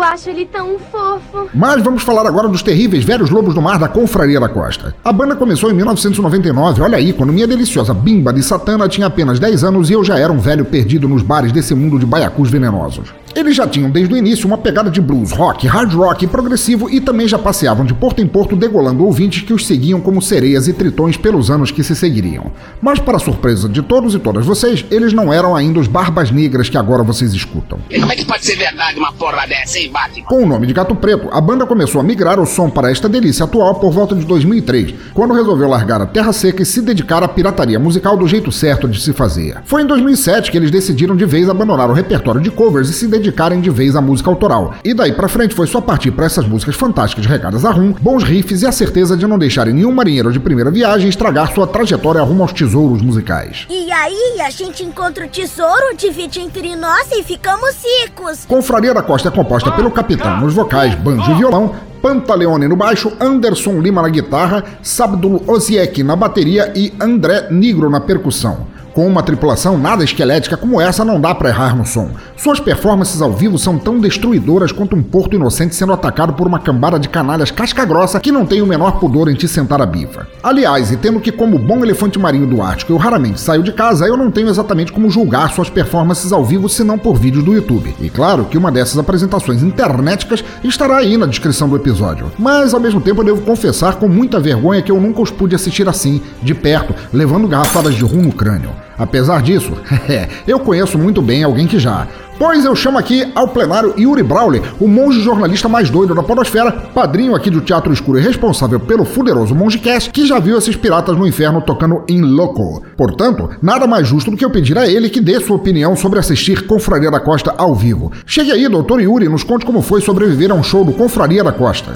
Eu 0.00 0.04
acho 0.04 0.30
ele 0.30 0.46
tão 0.46 0.78
fofo. 0.78 1.50
Mas 1.52 1.82
vamos 1.82 2.02
falar 2.02 2.26
agora 2.26 2.48
dos 2.48 2.62
terríveis 2.62 3.04
velhos 3.04 3.28
lobos 3.28 3.54
do 3.54 3.60
mar 3.60 3.78
da 3.78 3.86
Confraria 3.86 4.40
da 4.40 4.48
Costa. 4.48 4.94
A 5.04 5.12
banda 5.12 5.36
começou 5.36 5.70
em 5.70 5.74
1999, 5.74 6.80
olha 6.80 6.96
aí, 6.96 7.12
quando 7.12 7.34
minha 7.34 7.46
deliciosa 7.46 7.92
bimba 7.92 8.32
de 8.32 8.42
satana 8.42 8.88
tinha 8.88 9.08
apenas 9.08 9.38
10 9.38 9.62
anos 9.62 9.90
e 9.90 9.92
eu 9.92 10.02
já 10.02 10.18
era 10.18 10.32
um 10.32 10.38
velho 10.38 10.64
perdido 10.64 11.06
nos 11.06 11.20
bares 11.20 11.52
desse 11.52 11.74
mundo 11.74 11.98
de 11.98 12.06
baiacus 12.06 12.48
venenosos. 12.48 13.12
Eles 13.34 13.54
já 13.54 13.66
tinham 13.66 13.90
desde 13.90 14.12
o 14.12 14.16
início 14.16 14.46
uma 14.46 14.58
pegada 14.58 14.90
de 14.90 15.00
blues, 15.00 15.30
rock, 15.30 15.66
hard 15.66 15.92
rock 15.94 16.24
e 16.24 16.28
progressivo 16.28 16.90
e 16.90 17.00
também 17.00 17.28
já 17.28 17.38
passeavam 17.38 17.84
de 17.84 17.94
porto 17.94 18.20
em 18.20 18.26
porto 18.26 18.56
degolando 18.56 19.04
ouvintes 19.04 19.42
que 19.42 19.52
os 19.52 19.66
seguiam 19.66 20.00
como 20.00 20.20
sereias 20.20 20.66
e 20.66 20.72
tritões 20.72 21.16
pelos 21.16 21.50
anos 21.50 21.70
que 21.70 21.84
se 21.84 21.94
seguiriam. 21.94 22.50
Mas 22.82 22.98
para 22.98 23.18
surpresa 23.18 23.68
de 23.68 23.82
todos 23.82 24.14
e 24.14 24.18
todas 24.18 24.44
vocês, 24.44 24.84
eles 24.90 25.12
não 25.12 25.32
eram 25.32 25.54
ainda 25.54 25.78
os 25.78 25.86
barbas 25.86 26.30
negras 26.30 26.68
que 26.68 26.76
agora 26.76 27.04
vocês 27.04 27.32
escutam. 27.32 27.78
E 27.88 28.00
como 28.00 28.12
é 28.12 28.16
que 28.16 28.24
pode 28.24 28.44
ser 28.44 28.56
verdade 28.56 28.98
uma 28.98 29.12
porra 29.12 29.46
dessa, 29.46 29.78
hein, 29.78 29.90
Batman? 29.92 30.24
Com 30.24 30.42
o 30.42 30.46
nome 30.46 30.66
de 30.66 30.72
Gato 30.72 30.96
Preto, 30.96 31.28
a 31.30 31.40
banda 31.40 31.66
começou 31.66 32.00
a 32.00 32.04
migrar 32.04 32.40
o 32.40 32.46
som 32.46 32.68
para 32.68 32.90
esta 32.90 33.08
delícia 33.08 33.44
atual 33.44 33.76
por 33.76 33.92
volta 33.92 34.14
de 34.14 34.24
2003, 34.24 34.94
quando 35.14 35.34
resolveu 35.34 35.68
largar 35.68 36.02
a 36.02 36.06
terra 36.06 36.32
seca 36.32 36.62
e 36.62 36.66
se 36.66 36.82
dedicar 36.82 37.22
à 37.22 37.28
pirataria 37.28 37.78
musical 37.78 38.16
do 38.16 38.26
jeito 38.26 38.50
certo 38.50 38.88
de 38.88 39.00
se 39.00 39.12
fazer. 39.12 39.58
Foi 39.64 39.82
em 39.82 39.86
2007 39.86 40.50
que 40.50 40.56
eles 40.56 40.70
decidiram 40.70 41.14
de 41.14 41.24
vez 41.24 41.48
abandonar 41.48 41.88
o 41.88 41.94
repertório 41.94 42.40
de 42.40 42.50
covers 42.50 42.88
e 42.88 42.92
se 42.92 43.06
dedicarem 43.20 43.60
de 43.60 43.70
vez 43.70 43.94
à 43.94 44.00
música 44.00 44.28
autoral. 44.28 44.74
E 44.82 44.92
daí 44.92 45.12
pra 45.12 45.28
frente 45.28 45.54
foi 45.54 45.66
só 45.66 45.80
partir 45.80 46.10
para 46.10 46.26
essas 46.26 46.46
músicas 46.46 46.74
fantásticas 46.74 47.26
regadas 47.26 47.64
a 47.64 47.70
rum, 47.70 47.94
bons 48.00 48.24
riffs 48.24 48.62
e 48.62 48.66
a 48.66 48.72
certeza 48.72 49.16
de 49.16 49.26
não 49.26 49.38
deixarem 49.38 49.74
nenhum 49.74 49.92
marinheiro 49.92 50.32
de 50.32 50.40
primeira 50.40 50.70
viagem 50.70 51.08
estragar 51.08 51.52
sua 51.54 51.66
trajetória 51.66 52.22
rumo 52.22 52.42
aos 52.42 52.52
tesouros 52.52 53.02
musicais. 53.02 53.66
E 53.70 53.92
aí, 53.92 54.40
a 54.40 54.50
gente 54.50 54.82
encontra 54.82 55.26
o 55.26 55.28
tesouro, 55.28 55.96
divide 55.96 56.40
entre 56.40 56.74
nós 56.74 57.08
e 57.12 57.22
ficamos 57.22 57.76
ricos. 58.02 58.44
Confraria 58.46 58.94
da 58.94 59.02
Costa 59.02 59.28
é 59.28 59.30
composta 59.30 59.70
pelo 59.72 59.90
capitão 59.90 60.40
nos 60.40 60.54
vocais, 60.54 60.94
banjo 60.94 61.30
e 61.30 61.34
violão, 61.34 61.74
Pantaleone 62.00 62.66
no 62.66 62.76
baixo, 62.76 63.12
Anderson 63.20 63.78
Lima 63.80 64.00
na 64.00 64.08
guitarra, 64.08 64.64
Sabdul 64.82 65.42
Oziek 65.46 66.02
na 66.02 66.16
bateria 66.16 66.72
e 66.74 66.92
André 66.98 67.48
Nigro 67.50 67.90
na 67.90 68.00
percussão. 68.00 68.66
Com 69.00 69.06
uma 69.06 69.22
tripulação 69.22 69.78
nada 69.78 70.04
esquelética 70.04 70.58
como 70.58 70.78
essa, 70.78 71.06
não 71.06 71.18
dá 71.18 71.34
pra 71.34 71.48
errar 71.48 71.74
no 71.74 71.86
som. 71.86 72.10
Suas 72.36 72.60
performances 72.60 73.22
ao 73.22 73.32
vivo 73.32 73.58
são 73.58 73.78
tão 73.78 73.98
destruidoras 73.98 74.72
quanto 74.72 74.94
um 74.94 75.02
porto 75.02 75.34
inocente 75.34 75.74
sendo 75.74 75.94
atacado 75.94 76.34
por 76.34 76.46
uma 76.46 76.58
cambada 76.58 76.98
de 76.98 77.08
canalhas 77.08 77.50
casca-grossa 77.50 78.20
que 78.20 78.30
não 78.30 78.44
tem 78.44 78.60
o 78.60 78.66
menor 78.66 79.00
pudor 79.00 79.30
em 79.30 79.34
te 79.34 79.48
sentar 79.48 79.80
a 79.80 79.86
bifa. 79.86 80.26
Aliás, 80.42 80.92
e 80.92 80.98
tendo 80.98 81.18
que, 81.18 81.32
como 81.32 81.58
bom 81.58 81.82
elefante 81.82 82.18
marinho 82.18 82.46
do 82.46 82.60
Ártico, 82.60 82.92
eu 82.92 82.98
raramente 82.98 83.40
saio 83.40 83.62
de 83.62 83.72
casa, 83.72 84.06
eu 84.06 84.18
não 84.18 84.30
tenho 84.30 84.50
exatamente 84.50 84.92
como 84.92 85.08
julgar 85.08 85.50
suas 85.50 85.70
performances 85.70 86.30
ao 86.30 86.44
vivo 86.44 86.68
senão 86.68 86.98
por 86.98 87.16
vídeos 87.16 87.42
do 87.42 87.54
YouTube. 87.54 87.96
E 88.02 88.10
claro 88.10 88.44
que 88.44 88.58
uma 88.58 88.70
dessas 88.70 88.98
apresentações 88.98 89.62
internéticas 89.62 90.44
estará 90.62 90.98
aí 90.98 91.16
na 91.16 91.24
descrição 91.24 91.70
do 91.70 91.76
episódio. 91.76 92.30
Mas 92.38 92.74
ao 92.74 92.80
mesmo 92.80 93.00
tempo 93.00 93.22
eu 93.22 93.24
devo 93.24 93.40
confessar 93.40 93.94
com 93.94 94.08
muita 94.08 94.38
vergonha 94.38 94.82
que 94.82 94.92
eu 94.92 95.00
nunca 95.00 95.22
os 95.22 95.30
pude 95.30 95.54
assistir 95.54 95.88
assim, 95.88 96.20
de 96.42 96.54
perto, 96.54 96.94
levando 97.10 97.48
garrafadas 97.48 97.94
de 97.94 98.04
rum 98.04 98.20
no 98.20 98.32
crânio. 98.32 98.89
Apesar 99.00 99.40
disso, 99.40 99.72
eu 100.46 100.60
conheço 100.60 100.98
muito 100.98 101.22
bem 101.22 101.42
alguém 101.42 101.66
que 101.66 101.78
já. 101.78 102.06
Pois 102.38 102.64
eu 102.64 102.74
chamo 102.76 102.98
aqui 102.98 103.30
ao 103.34 103.48
plenário 103.48 103.94
Yuri 103.98 104.22
Brawley, 104.22 104.62
o 104.78 104.86
monge 104.86 105.20
jornalista 105.20 105.68
mais 105.68 105.90
doido 105.90 106.14
da 106.14 106.22
podosfera, 106.22 106.72
padrinho 106.72 107.34
aqui 107.34 107.50
do 107.50 107.60
Teatro 107.60 107.92
Escuro 107.92 108.18
e 108.18 108.22
responsável 108.22 108.78
pelo 108.80 109.04
fuderoso 109.04 109.54
Mongecast, 109.54 110.10
que 110.10 110.26
já 110.26 110.38
viu 110.38 110.56
esses 110.56 110.76
piratas 110.76 111.16
no 111.16 111.26
inferno 111.26 111.60
tocando 111.60 112.02
em 112.08 112.20
loco. 112.20 112.82
Portanto, 112.96 113.50
nada 113.62 113.86
mais 113.86 114.06
justo 114.06 114.30
do 114.30 114.36
que 114.36 114.44
eu 114.44 114.50
pedir 114.50 114.76
a 114.78 114.86
ele 114.86 115.10
que 115.10 115.20
dê 115.20 115.40
sua 115.40 115.56
opinião 115.56 115.96
sobre 115.96 116.18
assistir 116.18 116.66
Confraria 116.66 117.10
da 117.10 117.20
Costa 117.20 117.54
ao 117.56 117.74
vivo. 117.74 118.12
Chegue 118.24 118.52
aí, 118.52 118.68
doutor 118.68 119.00
Yuri, 119.00 119.26
e 119.26 119.28
nos 119.28 119.44
conte 119.44 119.66
como 119.66 119.82
foi 119.82 120.00
sobreviver 120.00 120.50
a 120.50 120.54
um 120.54 120.62
show 120.62 120.84
do 120.84 120.92
Confraria 120.92 121.44
da 121.44 121.52
Costa. 121.52 121.94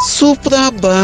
Suprabá, 0.00 0.94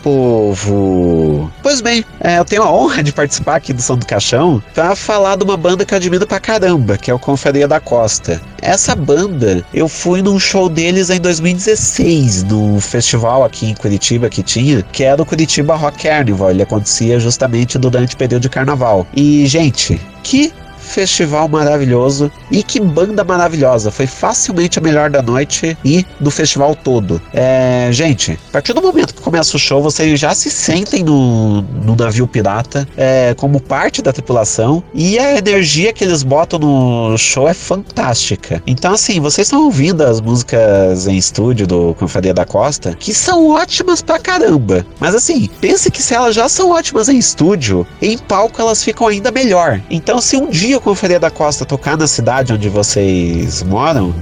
povo! 0.00 1.50
Pois 1.64 1.80
bem, 1.80 2.04
é, 2.20 2.38
eu 2.38 2.44
tenho 2.44 2.62
a 2.62 2.70
honra 2.70 3.02
de 3.02 3.12
participar 3.12 3.56
aqui 3.56 3.72
do 3.72 3.82
Som 3.82 3.98
do 3.98 4.06
Caixão 4.06 4.62
para 4.72 4.94
falar 4.94 5.34
de 5.34 5.42
uma 5.42 5.56
banda 5.56 5.84
que 5.84 5.92
eu 5.92 5.96
admiro 5.96 6.24
pra 6.28 6.38
caramba, 6.38 6.96
que 6.96 7.10
é 7.10 7.14
o 7.14 7.18
Confraria 7.18 7.66
da 7.66 7.80
Costa. 7.80 8.40
Essa 8.62 8.94
banda, 8.94 9.64
eu 9.74 9.88
fui 9.88 10.22
num 10.22 10.38
show 10.38 10.68
deles 10.68 11.10
em 11.10 11.20
2016, 11.20 12.44
no 12.44 12.80
festival 12.80 13.42
aqui 13.42 13.66
em 13.66 13.74
Curitiba 13.74 14.28
que 14.28 14.44
tinha, 14.44 14.82
que 14.92 15.02
era 15.02 15.20
o 15.20 15.26
Curitiba 15.26 15.74
Rock 15.74 16.04
Carnival. 16.04 16.52
Ele 16.52 16.62
acontecia 16.62 17.18
justamente 17.18 17.78
durante 17.78 18.14
o 18.14 18.18
período 18.18 18.42
de 18.42 18.48
carnaval. 18.48 19.04
E, 19.12 19.44
gente, 19.46 20.00
que 20.22 20.52
festival 20.86 21.48
maravilhoso 21.48 22.30
e 22.50 22.62
que 22.62 22.80
banda 22.80 23.24
maravilhosa. 23.24 23.90
Foi 23.90 24.06
facilmente 24.06 24.78
a 24.78 24.82
melhor 24.82 25.10
da 25.10 25.20
noite 25.20 25.76
e 25.84 26.04
do 26.20 26.30
festival 26.30 26.74
todo. 26.74 27.20
É, 27.34 27.88
gente, 27.90 28.38
a 28.48 28.52
partir 28.52 28.72
do 28.72 28.80
momento 28.80 29.14
que 29.14 29.20
começa 29.20 29.56
o 29.56 29.58
show, 29.58 29.82
vocês 29.82 30.18
já 30.18 30.34
se 30.34 30.50
sentem 30.50 31.02
no, 31.02 31.62
no 31.62 31.96
navio 31.96 32.26
pirata 32.26 32.86
é, 32.96 33.34
como 33.34 33.60
parte 33.60 34.00
da 34.00 34.12
tripulação 34.12 34.82
e 34.94 35.18
a 35.18 35.36
energia 35.36 35.92
que 35.92 36.04
eles 36.04 36.22
botam 36.22 36.58
no 36.58 37.18
show 37.18 37.48
é 37.48 37.54
fantástica. 37.54 38.62
Então, 38.66 38.94
assim, 38.94 39.20
vocês 39.20 39.46
estão 39.46 39.64
ouvindo 39.64 40.02
as 40.02 40.20
músicas 40.20 41.06
em 41.06 41.16
estúdio 41.16 41.66
do 41.66 41.94
Confraria 41.94 42.32
da 42.32 42.44
Costa, 42.44 42.94
que 42.98 43.12
são 43.12 43.50
ótimas 43.50 44.00
pra 44.00 44.18
caramba. 44.18 44.86
Mas, 45.00 45.14
assim, 45.14 45.48
pense 45.60 45.90
que 45.90 46.02
se 46.02 46.14
elas 46.14 46.34
já 46.34 46.48
são 46.48 46.70
ótimas 46.70 47.08
em 47.08 47.18
estúdio, 47.18 47.86
em 48.00 48.16
palco 48.16 48.60
elas 48.60 48.82
ficam 48.82 49.08
ainda 49.08 49.30
melhor. 49.30 49.80
Então, 49.90 50.20
se 50.20 50.36
um 50.36 50.48
dia 50.48 50.75
Confraria 50.80 51.18
da 51.18 51.30
Costa 51.30 51.64
tocar 51.64 51.96
na 51.96 52.06
cidade 52.06 52.52
onde 52.52 52.68
vocês 52.68 53.62
moram, 53.62 54.14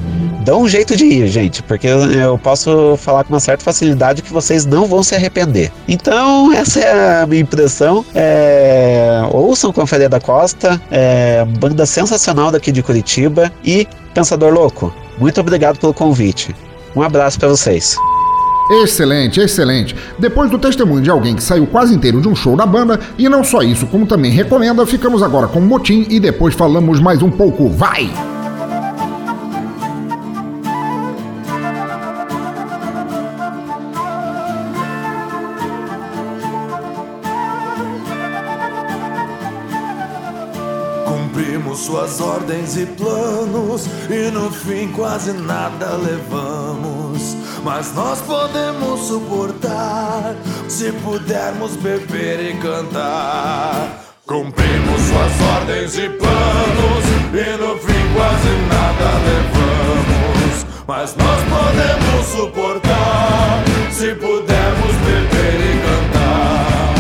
dá 0.45 0.57
um 0.57 0.69
jeito 0.69 0.97
de 0.97 1.05
ir, 1.05 1.27
gente, 1.29 1.63
porque 1.63 1.87
eu, 1.87 2.11
eu, 2.13 2.39
posso 2.39 2.97
falar 2.99 3.25
com 3.25 3.33
uma 3.33 3.41
certa 3.41 3.65
facilidade 3.65 4.23
que 4.23 4.33
vocês 4.33 4.65
não 4.67 4.87
vão 4.87 5.03
se 5.03 5.15
arrepender. 5.15 5.71
Então, 5.89 6.53
essa 6.53 6.81
é 6.81 7.23
a 7.23 7.27
minha 7.27 7.43
impressão. 7.43 8.05
É, 8.15 9.23
ouçam 9.33 9.73
Confraria 9.73 10.09
da 10.09 10.21
Costa, 10.21 10.81
é, 10.91 11.45
banda 11.59 11.87
sensacional 11.87 12.51
daqui 12.51 12.71
de 12.71 12.83
Curitiba 12.83 13.51
e 13.65 13.87
Pensador 14.13 14.53
Louco, 14.53 14.95
muito 15.19 15.41
obrigado 15.41 15.79
pelo 15.79 15.93
convite. 15.93 16.55
Um 16.95 17.03
abraço 17.03 17.39
para 17.39 17.49
vocês. 17.49 17.97
Excelente, 18.71 19.41
excelente. 19.41 19.95
Depois 20.19 20.51
do 20.51 20.59
testemunho 20.59 21.03
de 21.03 21.11
alguém 21.11 21.37
que 21.37 21.43
saiu 21.43 21.67
quase 21.67 21.95
inteiro 21.95 22.21
de 22.21 22.29
um 22.29 22.35
show 22.35 22.57
da 22.57 22.65
banda, 22.65 22.99
e 23.19 23.29
não 23.29 23.45
só 23.45 23.63
isso, 23.63 23.87
como 23.87 24.07
também 24.07 24.31
recomenda, 24.31 24.87
ficamos 24.87 25.23
agora 25.23 25.47
com 25.47 25.59
o 25.59 25.63
motim 25.63 26.07
e 26.09 26.19
depois 26.19 26.55
falamos 26.55 26.99
mais 26.99 27.21
um 27.21 27.31
pouco. 27.31 27.69
Vai! 27.69 28.11
Cumprimos 41.07 41.81
suas 41.81 42.19
ordens 42.19 42.79
e 42.79 42.87
planos 42.87 43.87
e 44.09 44.31
no 44.31 44.51
fim 44.51 44.89
quase 44.89 45.33
nada 45.33 45.97
levamos. 45.97 47.44
Mas 47.65 47.95
nós 47.95 48.21
podemos 48.21 49.01
suportar 49.09 50.37
se 50.69 50.93
pudermos 50.93 51.75
beber 51.77 52.51
e 52.51 52.59
cantar. 52.59 54.05
Cumprimos 54.27 55.01
suas 55.01 55.41
ordens 55.57 55.97
e 55.97 56.11
planos 56.11 57.05
e 57.33 57.57
no 57.57 57.79
fim 57.79 58.15
quase 58.15 58.51
nada 58.69 59.11
levamos. 59.25 60.67
Mas 60.87 61.17
nós 61.17 61.41
podemos 61.49 62.27
suportar 62.27 63.65
se 63.91 64.15
pudermos 64.15 64.95
beber 65.07 65.61
e 65.65 65.81
cantar. 65.87 66.95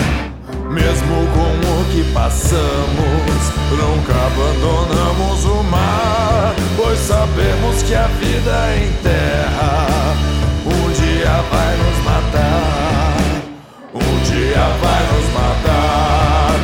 Mesmo 0.70 1.26
com 1.34 1.80
o 1.80 1.84
que 1.92 2.10
passamos, 2.14 3.52
nunca 3.70 4.14
abandonamos 4.14 5.44
o 5.44 5.62
mar, 5.64 6.54
pois 6.74 6.98
sabemos 7.00 7.82
que 7.82 7.94
a 7.94 8.06
vida 8.06 8.76
em 8.78 8.90
terra 9.02 10.04
nos 11.76 11.98
matar. 12.04 13.16
Um 13.94 14.22
dia 14.24 14.64
vai 14.82 15.02
nos 15.12 15.26
matar. 15.32 16.54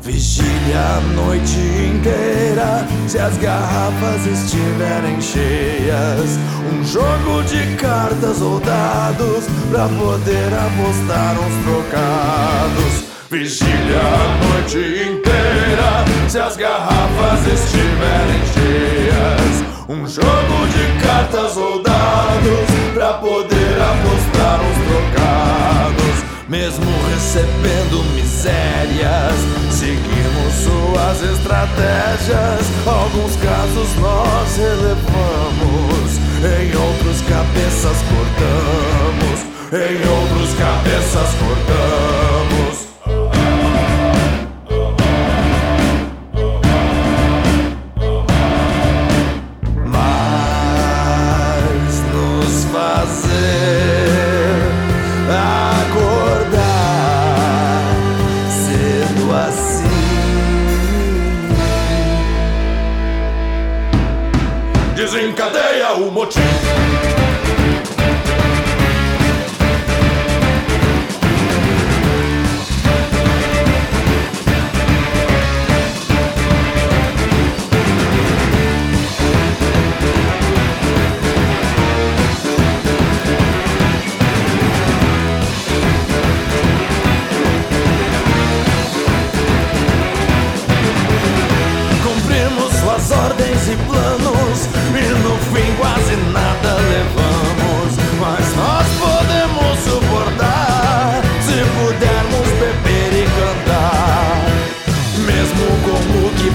Vigília 0.00 0.80
a 0.80 1.00
noite 1.14 1.58
inteira 1.94 2.86
se 3.08 3.18
as 3.18 3.36
garrafas 3.38 4.26
estiverem 4.26 5.20
cheias. 5.20 6.38
Um 6.72 6.84
jogo 6.84 7.42
de 7.44 7.76
cartas 7.76 8.40
ou 8.40 8.58
dados 8.60 9.44
pra 9.70 9.88
poder 9.88 10.52
apostar 10.52 11.36
uns 11.38 11.54
trocados. 11.64 13.11
Vigília 13.32 13.98
a 13.98 14.44
noite 14.44 14.76
inteira 14.76 16.04
se 16.28 16.38
as 16.38 16.54
garrafas 16.54 17.40
estiverem 17.46 18.42
cheias. 18.52 19.64
Um 19.88 20.06
jogo 20.06 20.68
de 20.68 21.02
cartas 21.02 21.56
ou 21.56 21.82
dados 21.82 22.68
pra 22.92 23.14
poder 23.14 23.80
apostar 23.80 24.60
uns 24.60 24.76
trocados. 24.86 26.24
Mesmo 26.46 26.84
recebendo 27.08 28.04
misérias, 28.14 29.32
seguimos 29.70 30.52
suas 30.52 31.32
estratégias. 31.32 32.66
Alguns 32.86 33.34
casos 33.36 33.96
nós 33.98 34.56
relevamos, 34.58 36.18
em 36.36 36.76
outros 36.76 37.22
cabeças 37.22 37.96
cortamos, 38.12 39.40
em 39.72 39.96
outros 40.06 40.52
cabeças 40.58 41.30
cortamos. 41.40 42.71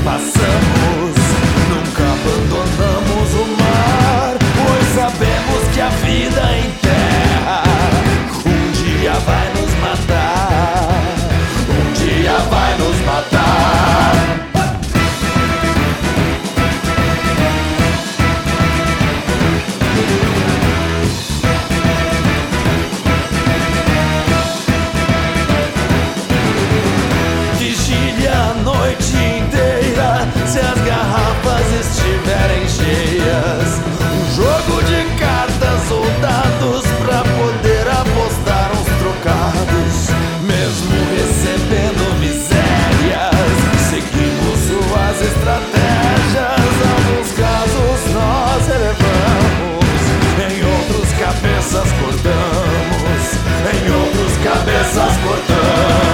Com 0.08 0.77
cabeças 54.98 55.18
cortamos 55.18 56.07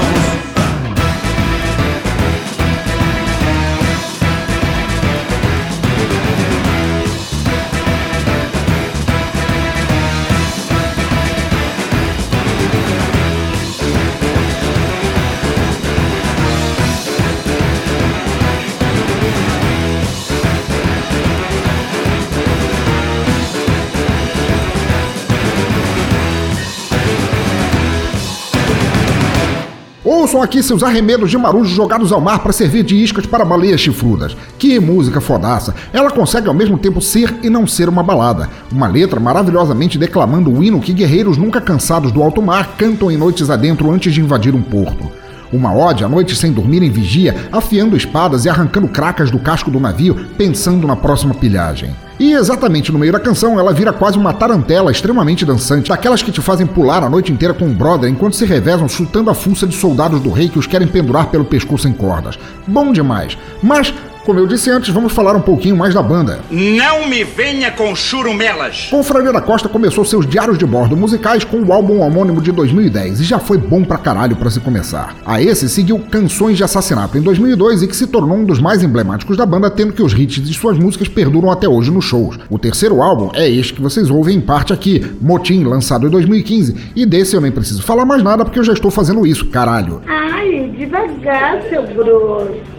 Ouçam 30.15 30.43
aqui 30.43 30.61
seus 30.61 30.83
arremedos 30.83 31.31
de 31.31 31.37
marujo 31.39 31.73
jogados 31.73 32.11
ao 32.11 32.21
mar 32.21 32.37
para 32.43 32.53
servir 32.53 32.83
de 32.83 32.95
iscas 32.95 33.25
para 33.25 33.43
baleias 33.43 33.81
chifrudas. 33.81 34.37
Que 34.59 34.79
música 34.79 35.19
fodaça! 35.19 35.73
Ela 35.91 36.11
consegue 36.11 36.47
ao 36.47 36.53
mesmo 36.53 36.77
tempo 36.77 37.01
ser 37.01 37.35
e 37.41 37.49
não 37.49 37.65
ser 37.65 37.89
uma 37.89 38.03
balada. 38.03 38.47
Uma 38.71 38.87
letra 38.87 39.19
maravilhosamente 39.19 39.97
declamando 39.97 40.51
o 40.51 40.63
hino 40.63 40.79
que 40.79 40.93
guerreiros 40.93 41.35
nunca 41.35 41.59
cansados 41.59 42.11
do 42.11 42.21
alto 42.21 42.43
mar 42.43 42.75
cantam 42.77 43.11
em 43.11 43.17
noites 43.17 43.49
adentro 43.49 43.89
antes 43.89 44.13
de 44.13 44.21
invadir 44.21 44.53
um 44.53 44.61
porto. 44.61 45.22
Uma 45.53 45.71
ode 45.71 46.03
à 46.03 46.09
noite 46.09 46.35
sem 46.35 46.51
dormir 46.51 46.81
em 46.81 46.89
vigia, 46.89 47.35
afiando 47.51 47.95
espadas 47.95 48.43
e 48.43 48.49
arrancando 48.49 48.87
cracas 48.87 49.29
do 49.29 49.37
casco 49.37 49.69
do 49.69 49.79
navio, 49.79 50.25
pensando 50.35 50.87
na 50.87 50.95
próxima 50.95 51.35
pilhagem. 51.35 51.95
E 52.19 52.33
exatamente 52.33 52.91
no 52.91 52.97
meio 52.97 53.11
da 53.11 53.19
canção, 53.19 53.59
ela 53.59 53.71
vira 53.71 53.93
quase 53.93 54.17
uma 54.17 54.33
tarantela 54.33 54.91
extremamente 54.91 55.45
dançante, 55.45 55.89
daquelas 55.89 56.23
que 56.23 56.31
te 56.31 56.41
fazem 56.41 56.65
pular 56.65 57.03
a 57.03 57.09
noite 57.09 57.31
inteira 57.31 57.53
com 57.53 57.65
um 57.65 57.73
brother 57.73 58.09
enquanto 58.09 58.35
se 58.35 58.45
revezam 58.45 58.87
chutando 58.87 59.29
a 59.29 59.35
fuça 59.35 59.67
de 59.67 59.75
soldados 59.75 60.19
do 60.21 60.31
rei 60.31 60.49
que 60.49 60.57
os 60.57 60.65
querem 60.65 60.87
pendurar 60.87 61.27
pelo 61.27 61.45
pescoço 61.45 61.87
em 61.87 61.93
cordas. 61.93 62.37
Bom 62.67 62.91
demais. 62.91 63.37
Mas, 63.61 63.93
como 64.25 64.39
eu 64.39 64.47
disse 64.47 64.69
antes, 64.69 64.89
vamos 64.89 65.11
falar 65.11 65.35
um 65.35 65.41
pouquinho 65.41 65.75
mais 65.75 65.93
da 65.93 66.01
banda. 66.01 66.39
Não 66.49 67.07
me 67.07 67.23
venha 67.23 67.71
com 67.71 67.93
churumelas! 67.95 68.87
Confraria 68.89 69.33
da 69.33 69.41
Costa 69.41 69.67
começou 69.67 70.05
seus 70.05 70.25
diários 70.25 70.57
de 70.57 70.65
bordo 70.65 70.95
musicais 70.95 71.43
com 71.43 71.61
o 71.61 71.73
álbum 71.73 71.99
homônimo 71.99 72.41
de 72.41 72.51
2010 72.51 73.19
e 73.19 73.23
já 73.23 73.39
foi 73.39 73.57
bom 73.57 73.83
pra 73.83 73.97
caralho 73.97 74.35
pra 74.35 74.49
se 74.49 74.59
começar. 74.59 75.15
A 75.25 75.41
esse 75.41 75.67
seguiu 75.67 75.99
Canções 75.99 76.57
de 76.57 76.63
Assassinato 76.63 77.17
em 77.17 77.21
2002 77.21 77.83
e 77.83 77.87
que 77.87 77.95
se 77.95 78.07
tornou 78.07 78.37
um 78.37 78.45
dos 78.45 78.59
mais 78.59 78.81
emblemáticos 78.81 79.35
da 79.35 79.45
banda, 79.45 79.69
tendo 79.69 79.93
que 79.93 80.01
os 80.01 80.13
hits 80.13 80.41
de 80.41 80.53
suas 80.53 80.77
músicas 80.77 81.07
perduram 81.07 81.51
até 81.51 81.67
hoje 81.67 81.91
nos 81.91 82.05
shows. 82.05 82.39
O 82.49 82.57
terceiro 82.57 83.01
álbum 83.01 83.29
é 83.33 83.49
este 83.49 83.73
que 83.73 83.81
vocês 83.81 84.09
ouvem 84.09 84.37
em 84.37 84.41
parte 84.41 84.71
aqui, 84.71 85.05
Motim, 85.21 85.63
lançado 85.63 86.07
em 86.07 86.09
2015, 86.09 86.91
e 86.95 87.05
desse 87.05 87.35
eu 87.35 87.41
nem 87.41 87.51
preciso 87.51 87.83
falar 87.83 88.05
mais 88.05 88.23
nada 88.23 88.45
porque 88.45 88.59
eu 88.59 88.63
já 88.63 88.73
estou 88.73 88.89
fazendo 88.89 89.27
isso, 89.27 89.45
caralho. 89.47 90.01
Ai, 90.07 90.73
devagar, 90.77 91.61
seu 91.69 91.83
grosso. 91.83 92.73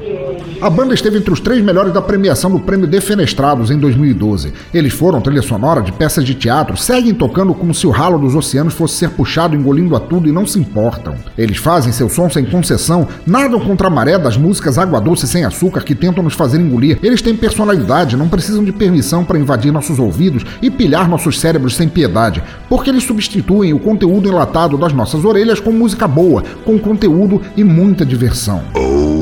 A 0.61 0.71
banda 0.71 0.95
esteve 0.95 1.19
entre 1.19 1.34
os 1.35 1.41
três 1.41 1.61
melhores 1.65 1.93
da 1.93 2.01
premiação 2.01 2.49
do 2.49 2.61
Prêmio 2.61 2.87
Defenestrados 2.87 3.69
em 3.69 3.77
2012. 3.77 4.53
Eles 4.73 4.93
foram 4.93 5.21
trilha 5.21 5.43
sonora 5.43 5.83
de 5.83 5.91
peças 5.91 6.25
de 6.25 6.33
teatro, 6.33 6.77
seguem 6.77 7.13
tocando 7.13 7.53
como 7.53 7.75
se 7.75 7.89
o 7.89 7.91
ralo 7.91 8.21
dos 8.21 8.37
oceanos 8.37 8.73
fosse 8.73 8.95
ser 8.95 9.11
puxado 9.11 9.57
engolindo 9.57 9.97
a 9.97 10.01
tudo 10.01 10.29
e 10.29 10.33
não 10.33 10.47
se 10.47 10.61
importam. 10.61 11.17
Eles 11.37 11.57
fazem 11.57 11.93
seu 11.93 12.09
som 12.09 12.31
sem 12.31 12.45
concessão, 12.45 13.09
nadam 13.27 13.59
contra 13.59 13.89
a 13.89 13.91
maré 13.91 14.17
das 14.17 14.37
músicas 14.37 14.79
água 14.79 15.01
doce 15.01 15.27
sem 15.27 15.45
açúcar 15.45 15.83
que 15.83 15.93
tentam 15.93 16.23
nos 16.23 16.35
fazer 16.35 16.61
engolir. 16.61 17.01
Eles 17.03 17.21
têm 17.21 17.35
personalidade, 17.35 18.17
não 18.17 18.29
precisam 18.29 18.63
de 18.63 18.71
permissão 18.71 19.25
para 19.25 19.39
invadir 19.39 19.73
nossos 19.73 19.99
ouvidos 19.99 20.45
e 20.63 20.71
pilhar 20.71 21.09
nossos 21.09 21.41
cérebros 21.41 21.75
sem 21.75 21.89
piedade, 21.89 22.45
porque 22.69 22.91
eles 22.91 23.03
substituem 23.03 23.75
o 23.75 23.81
conteúdo 23.81 24.29
enlatado 24.29 24.79
das 24.79 24.93
nossas 24.93 25.25
orelhas 25.25 25.59
com 25.59 25.73
música 25.73 26.07
boa, 26.07 26.45
com 26.65 26.79
conteúdo 26.79 27.43
e 27.57 27.65
muita 27.65 28.07
diversão. 28.07 28.63
Oh. 28.77 29.14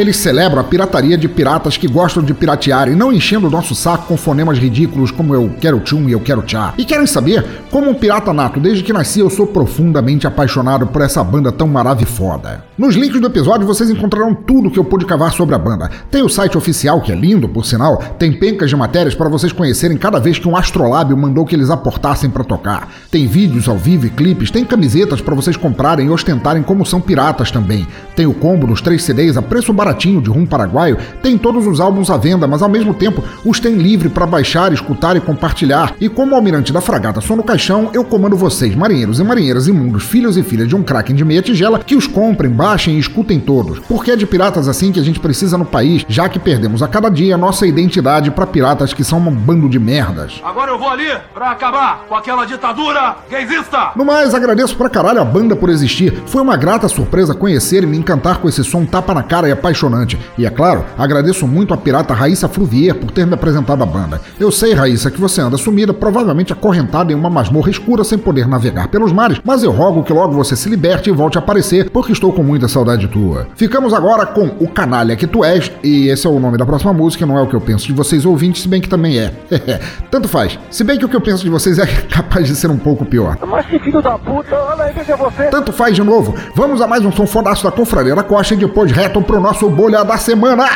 Eles 0.00 0.16
celebram 0.16 0.62
a 0.62 0.64
pirataria 0.64 1.18
de 1.18 1.28
piratas 1.28 1.76
que 1.76 1.86
gostam 1.86 2.22
de 2.22 2.32
piratear 2.32 2.88
e 2.88 2.94
não 2.94 3.12
enchendo 3.12 3.48
o 3.48 3.50
nosso 3.50 3.74
saco 3.74 4.06
com 4.06 4.16
fonemas 4.16 4.58
ridículos 4.58 5.10
como 5.10 5.34
eu 5.34 5.52
quero 5.60 5.78
tchum 5.78 6.08
e 6.08 6.12
eu 6.12 6.20
quero 6.20 6.40
tchá. 6.40 6.72
E 6.78 6.86
querem 6.86 7.06
saber? 7.06 7.44
Como 7.70 7.90
um 7.90 7.92
pirata 7.92 8.32
nato, 8.32 8.58
desde 8.58 8.82
que 8.82 8.94
nasci 8.94 9.20
eu 9.20 9.28
sou 9.28 9.46
profundamente 9.46 10.26
apaixonado 10.26 10.86
por 10.86 11.02
essa 11.02 11.22
banda 11.22 11.52
tão 11.52 11.68
maravilhosa. 11.68 12.64
Nos 12.78 12.94
links 12.94 13.20
do 13.20 13.26
episódio 13.26 13.66
vocês 13.66 13.90
encontrarão 13.90 14.34
tudo 14.34 14.70
que 14.70 14.78
eu 14.78 14.84
pude 14.84 15.04
cavar 15.04 15.32
sobre 15.32 15.54
a 15.54 15.58
banda. 15.58 15.90
Tem 16.10 16.22
o 16.22 16.30
site 16.30 16.56
oficial, 16.56 17.02
que 17.02 17.12
é 17.12 17.14
lindo, 17.14 17.46
por 17.46 17.66
sinal, 17.66 17.98
tem 18.18 18.32
pencas 18.32 18.70
de 18.70 18.76
matérias 18.76 19.14
para 19.14 19.28
vocês 19.28 19.52
conhecerem 19.52 19.98
cada 19.98 20.18
vez 20.18 20.38
que 20.38 20.48
um 20.48 20.56
astrolábio 20.56 21.14
mandou 21.14 21.44
que 21.44 21.54
eles 21.54 21.68
aportassem 21.68 22.30
para 22.30 22.42
tocar. 22.42 22.88
Tem 23.10 23.26
vídeos 23.26 23.68
ao 23.68 23.76
vivo 23.76 24.06
e 24.06 24.08
clipes, 24.08 24.50
tem 24.50 24.64
camisetas 24.64 25.20
para 25.20 25.34
vocês 25.34 25.58
comprarem 25.58 26.06
e 26.06 26.10
ostentarem 26.10 26.62
como 26.62 26.86
são 26.86 27.02
piratas 27.02 27.50
também. 27.50 27.86
Tem 28.16 28.24
o 28.24 28.32
combo 28.32 28.66
dos 28.66 28.80
três 28.80 29.02
CDs 29.02 29.36
a 29.36 29.42
preço 29.42 29.74
baratinho 29.90 30.20
de 30.20 30.30
rum 30.30 30.46
paraguaio, 30.46 30.96
tem 31.22 31.36
todos 31.36 31.66
os 31.66 31.80
álbuns 31.80 32.10
à 32.10 32.16
venda, 32.16 32.46
mas 32.46 32.62
ao 32.62 32.68
mesmo 32.68 32.94
tempo 32.94 33.22
os 33.44 33.58
tem 33.58 33.74
livre 33.74 34.08
para 34.08 34.26
baixar, 34.26 34.72
escutar 34.72 35.16
e 35.16 35.20
compartilhar. 35.20 35.94
E 36.00 36.08
como 36.08 36.34
almirante 36.34 36.72
da 36.72 36.80
fragata 36.80 37.20
sou 37.20 37.36
no 37.36 37.42
caixão, 37.42 37.90
eu 37.92 38.04
comando 38.04 38.36
vocês, 38.36 38.74
marinheiros 38.74 39.18
e 39.18 39.24
marinheiras 39.24 39.66
imundos, 39.66 40.04
filhos 40.04 40.36
e 40.36 40.42
filhas 40.42 40.68
de 40.68 40.76
um 40.76 40.82
kraken 40.82 41.16
de 41.16 41.24
meia 41.24 41.42
tigela, 41.42 41.78
que 41.78 41.96
os 41.96 42.06
comprem, 42.06 42.50
baixem 42.50 42.94
e 42.94 42.98
escutem 42.98 43.40
todos. 43.40 43.78
Porque 43.80 44.12
é 44.12 44.16
de 44.16 44.26
piratas 44.26 44.68
assim 44.68 44.92
que 44.92 45.00
a 45.00 45.02
gente 45.02 45.18
precisa 45.18 45.58
no 45.58 45.64
país, 45.64 46.04
já 46.08 46.28
que 46.28 46.38
perdemos 46.38 46.82
a 46.82 46.88
cada 46.88 47.08
dia 47.08 47.36
nossa 47.36 47.66
identidade 47.66 48.30
para 48.30 48.46
piratas 48.46 48.92
que 48.92 49.04
são 49.04 49.18
um 49.18 49.34
bando 49.34 49.68
de 49.68 49.78
merdas. 49.78 50.40
Agora 50.44 50.70
eu 50.70 50.78
vou 50.78 50.88
ali 50.88 51.10
pra 51.34 51.50
acabar 51.50 52.04
com 52.08 52.14
aquela 52.14 52.44
ditadura 52.44 53.16
gaysista! 53.28 53.92
No 53.96 54.04
mais, 54.04 54.34
agradeço 54.34 54.76
pra 54.76 54.88
caralho 54.88 55.20
a 55.20 55.24
banda 55.24 55.56
por 55.56 55.68
existir. 55.68 56.22
Foi 56.26 56.40
uma 56.40 56.56
grata 56.56 56.88
surpresa 56.88 57.34
conhecer 57.34 57.82
e 57.82 57.86
me 57.86 57.96
encantar 57.96 58.38
com 58.38 58.48
esse 58.48 58.62
som 58.62 58.84
tapa 58.84 59.12
na 59.14 59.22
cara 59.22 59.48
e 59.48 59.52
apaixonante. 59.70 60.18
E 60.36 60.44
é 60.44 60.50
claro, 60.50 60.84
agradeço 60.98 61.46
muito 61.46 61.72
a 61.72 61.76
pirata 61.76 62.12
Raíssa 62.12 62.48
Fruvier 62.48 62.94
por 62.94 63.10
ter 63.10 63.26
me 63.26 63.34
apresentado 63.34 63.82
a 63.82 63.86
banda. 63.86 64.20
Eu 64.38 64.50
sei, 64.50 64.74
Raíssa, 64.74 65.10
que 65.10 65.20
você 65.20 65.40
anda 65.40 65.56
sumida, 65.56 65.94
provavelmente 65.94 66.52
acorrentada 66.52 67.12
em 67.12 67.14
uma 67.14 67.30
masmorra 67.30 67.70
escura 67.70 68.04
sem 68.04 68.18
poder 68.18 68.46
navegar 68.46 68.88
pelos 68.88 69.12
mares, 69.12 69.40
mas 69.44 69.62
eu 69.62 69.70
rogo 69.70 70.02
que 70.02 70.12
logo 70.12 70.32
você 70.32 70.56
se 70.56 70.68
liberte 70.68 71.08
e 71.08 71.12
volte 71.12 71.38
a 71.38 71.40
aparecer, 71.40 71.90
porque 71.90 72.12
estou 72.12 72.32
com 72.32 72.42
muita 72.42 72.68
saudade 72.68 73.08
tua. 73.08 73.46
Ficamos 73.54 73.94
agora 73.94 74.26
com 74.26 74.50
O 74.58 74.68
Canalha 74.68 75.16
Que 75.16 75.26
Tu 75.26 75.44
És, 75.44 75.70
e 75.82 76.08
esse 76.08 76.26
é 76.26 76.30
o 76.30 76.40
nome 76.40 76.58
da 76.58 76.66
próxima 76.66 76.92
música, 76.92 77.24
não 77.24 77.38
é 77.38 77.42
o 77.42 77.46
que 77.46 77.54
eu 77.54 77.60
penso 77.60 77.86
de 77.86 77.92
vocês 77.92 78.26
ouvintes, 78.26 78.62
se 78.62 78.68
bem 78.68 78.80
que 78.80 78.88
também 78.88 79.18
é. 79.18 79.32
Tanto 80.10 80.28
faz. 80.28 80.58
Se 80.70 80.82
bem 80.82 80.98
que 80.98 81.04
o 81.04 81.08
que 81.08 81.16
eu 81.16 81.20
penso 81.20 81.44
de 81.44 81.50
vocês 81.50 81.78
é 81.78 81.86
capaz 82.10 82.46
de 82.46 82.56
ser 82.56 82.70
um 82.70 82.78
pouco 82.78 83.04
pior. 83.04 83.38
Mas 83.46 83.66
que 83.66 83.78
filho 83.78 84.02
da 84.02 84.18
puta, 84.18 84.54
olha 84.54 84.84
aí, 84.84 84.92
veja 84.92 85.16
você. 85.16 85.44
Tanto 85.44 85.72
faz 85.72 85.94
de 85.94 86.02
novo. 86.02 86.34
Vamos 86.54 86.80
a 86.80 86.86
mais 86.86 87.04
um 87.04 87.12
som 87.12 87.26
fodaço 87.26 87.64
da 87.64 87.70
Confraria 87.70 88.14
da 88.14 88.22
Costa 88.22 88.54
e 88.54 88.56
depois 88.56 88.90
reto 88.90 89.20
pro 89.22 89.40
nosso 89.40 89.59
bolha 89.68 90.04
da 90.04 90.16
semana. 90.16 90.66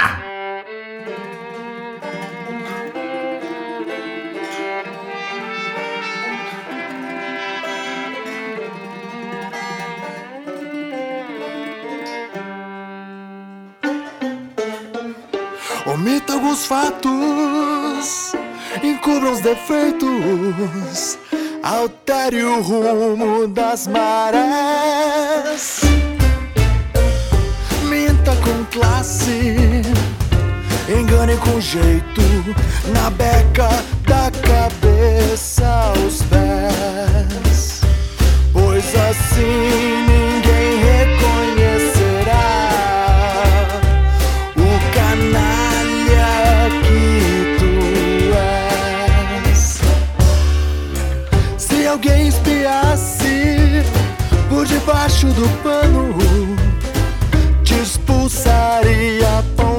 Omita 15.87 16.33
alguns 16.33 16.67
fatos, 16.67 18.33
encubra 18.83 19.31
os 19.31 19.41
defeitos, 19.41 21.19
altere 21.63 22.43
o 22.43 22.61
rumo 22.61 23.47
das 23.49 23.87
marés. 23.87 25.81
Com 28.45 28.65
classe, 28.67 29.57
engane 30.87 31.35
com 31.39 31.59
jeito, 31.59 32.21
na 32.93 33.09
beca 33.09 33.71
da 34.07 34.31
cabeça 34.31 35.67
aos 35.67 36.23
pés. 36.25 37.81
Pois 38.53 38.85
assim 38.95 40.05
ninguém 40.07 40.77
reconhecerá 40.85 42.51
o 44.57 44.69
canalha 44.95 46.35
que 46.83 47.57
tu 47.59 47.73
és. 49.49 49.81
Se 51.57 51.87
alguém 51.87 52.29
espiasse 52.29 53.83
por 54.51 54.67
debaixo 54.67 55.29
do 55.29 55.49
pano, 55.63 56.34
expulsaria 58.75 59.39
a 59.39 59.74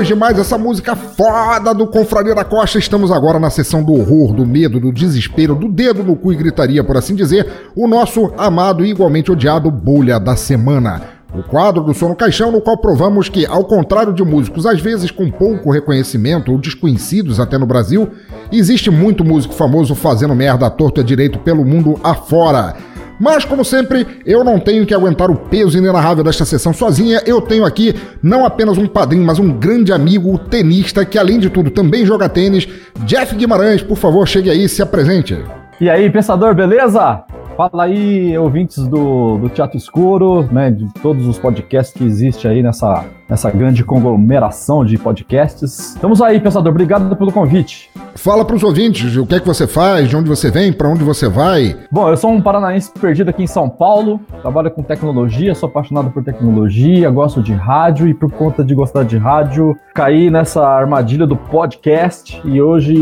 depois 0.00 0.08
de 0.08 0.14
mais 0.14 0.38
essa 0.38 0.56
música 0.56 0.96
foda 0.96 1.74
do 1.74 1.86
Confraria 1.86 2.34
da 2.34 2.42
Costa, 2.42 2.78
estamos 2.78 3.12
agora 3.12 3.38
na 3.38 3.50
sessão 3.50 3.82
do 3.82 3.92
horror, 3.92 4.32
do 4.32 4.46
medo, 4.46 4.80
do 4.80 4.90
desespero, 4.90 5.54
do 5.54 5.68
dedo 5.68 6.02
no 6.02 6.16
cu 6.16 6.32
e 6.32 6.36
gritaria, 6.36 6.82
por 6.82 6.96
assim 6.96 7.14
dizer, 7.14 7.46
o 7.76 7.86
nosso 7.86 8.32
amado 8.38 8.82
e 8.82 8.88
igualmente 8.88 9.30
odiado 9.30 9.70
Bolha 9.70 10.18
da 10.18 10.36
Semana. 10.36 11.02
O 11.34 11.42
quadro 11.42 11.82
do 11.82 11.92
Sono 11.92 12.16
Caixão, 12.16 12.50
no 12.50 12.62
qual 12.62 12.78
provamos 12.78 13.28
que, 13.28 13.44
ao 13.44 13.64
contrário 13.64 14.14
de 14.14 14.24
músicos 14.24 14.64
às 14.64 14.80
vezes 14.80 15.10
com 15.10 15.30
pouco 15.30 15.70
reconhecimento 15.70 16.50
ou 16.50 16.58
desconhecidos 16.58 17.38
até 17.38 17.58
no 17.58 17.66
Brasil, 17.66 18.08
existe 18.50 18.90
muito 18.90 19.22
músico 19.22 19.52
famoso 19.52 19.94
fazendo 19.94 20.34
merda 20.34 20.66
à 20.66 20.70
torta 20.70 21.04
direito 21.04 21.38
pelo 21.40 21.62
mundo 21.62 22.00
afora. 22.02 22.74
Mas, 23.20 23.44
como 23.44 23.62
sempre, 23.62 24.06
eu 24.24 24.42
não 24.42 24.58
tenho 24.58 24.86
que 24.86 24.94
aguentar 24.94 25.30
o 25.30 25.36
peso 25.36 25.76
inenarrável 25.76 26.24
desta 26.24 26.46
sessão 26.46 26.72
sozinha. 26.72 27.20
Eu 27.26 27.42
tenho 27.42 27.66
aqui 27.66 27.94
não 28.22 28.46
apenas 28.46 28.78
um 28.78 28.86
padrinho, 28.86 29.26
mas 29.26 29.38
um 29.38 29.52
grande 29.52 29.92
amigo, 29.92 30.38
tenista, 30.38 31.04
que 31.04 31.18
além 31.18 31.38
de 31.38 31.50
tudo 31.50 31.70
também 31.70 32.06
joga 32.06 32.30
tênis. 32.30 32.66
Jeff 33.00 33.36
Guimarães, 33.36 33.82
por 33.82 33.98
favor, 33.98 34.26
chegue 34.26 34.48
aí 34.48 34.66
se 34.66 34.80
apresente. 34.80 35.38
E 35.78 35.90
aí, 35.90 36.08
pensador, 36.08 36.54
beleza? 36.54 37.22
Fala 37.58 37.84
aí, 37.84 38.38
ouvintes 38.38 38.86
do, 38.86 39.36
do 39.36 39.50
Teatro 39.50 39.76
Escuro, 39.76 40.48
né, 40.50 40.70
de 40.70 40.86
todos 41.02 41.26
os 41.26 41.38
podcasts 41.38 41.94
que 41.94 42.04
existem 42.04 42.50
aí 42.50 42.62
nessa, 42.62 43.04
nessa 43.30 43.48
grande 43.48 43.84
conglomeração 43.84 44.84
de 44.84 44.98
podcasts. 44.98 45.94
Estamos 45.94 46.20
aí, 46.20 46.40
pensador, 46.40 46.72
obrigado 46.72 47.14
pelo 47.14 47.30
convite. 47.30 47.88
Fala 48.16 48.44
para 48.44 48.56
os 48.56 48.64
ouvintes 48.64 49.16
o 49.16 49.24
que 49.24 49.36
é 49.36 49.40
que 49.40 49.46
você 49.46 49.68
faz, 49.68 50.08
de 50.08 50.16
onde 50.16 50.28
você 50.28 50.50
vem, 50.50 50.72
para 50.72 50.88
onde 50.88 51.04
você 51.04 51.28
vai. 51.28 51.76
Bom, 51.92 52.08
eu 52.08 52.16
sou 52.16 52.30
um 52.32 52.42
paranaense 52.42 52.90
perdido 53.00 53.30
aqui 53.30 53.44
em 53.44 53.46
São 53.46 53.68
Paulo, 53.68 54.20
trabalho 54.42 54.70
com 54.70 54.82
tecnologia, 54.82 55.54
sou 55.54 55.68
apaixonado 55.68 56.10
por 56.10 56.24
tecnologia, 56.24 57.08
gosto 57.08 57.40
de 57.40 57.52
rádio 57.52 58.08
e 58.08 58.12
por 58.12 58.30
conta 58.32 58.64
de 58.64 58.74
gostar 58.74 59.04
de 59.04 59.16
rádio, 59.16 59.76
caí 59.94 60.28
nessa 60.28 60.66
armadilha 60.66 61.26
do 61.26 61.36
podcast 61.36 62.40
e 62.44 62.60
hoje 62.60 62.96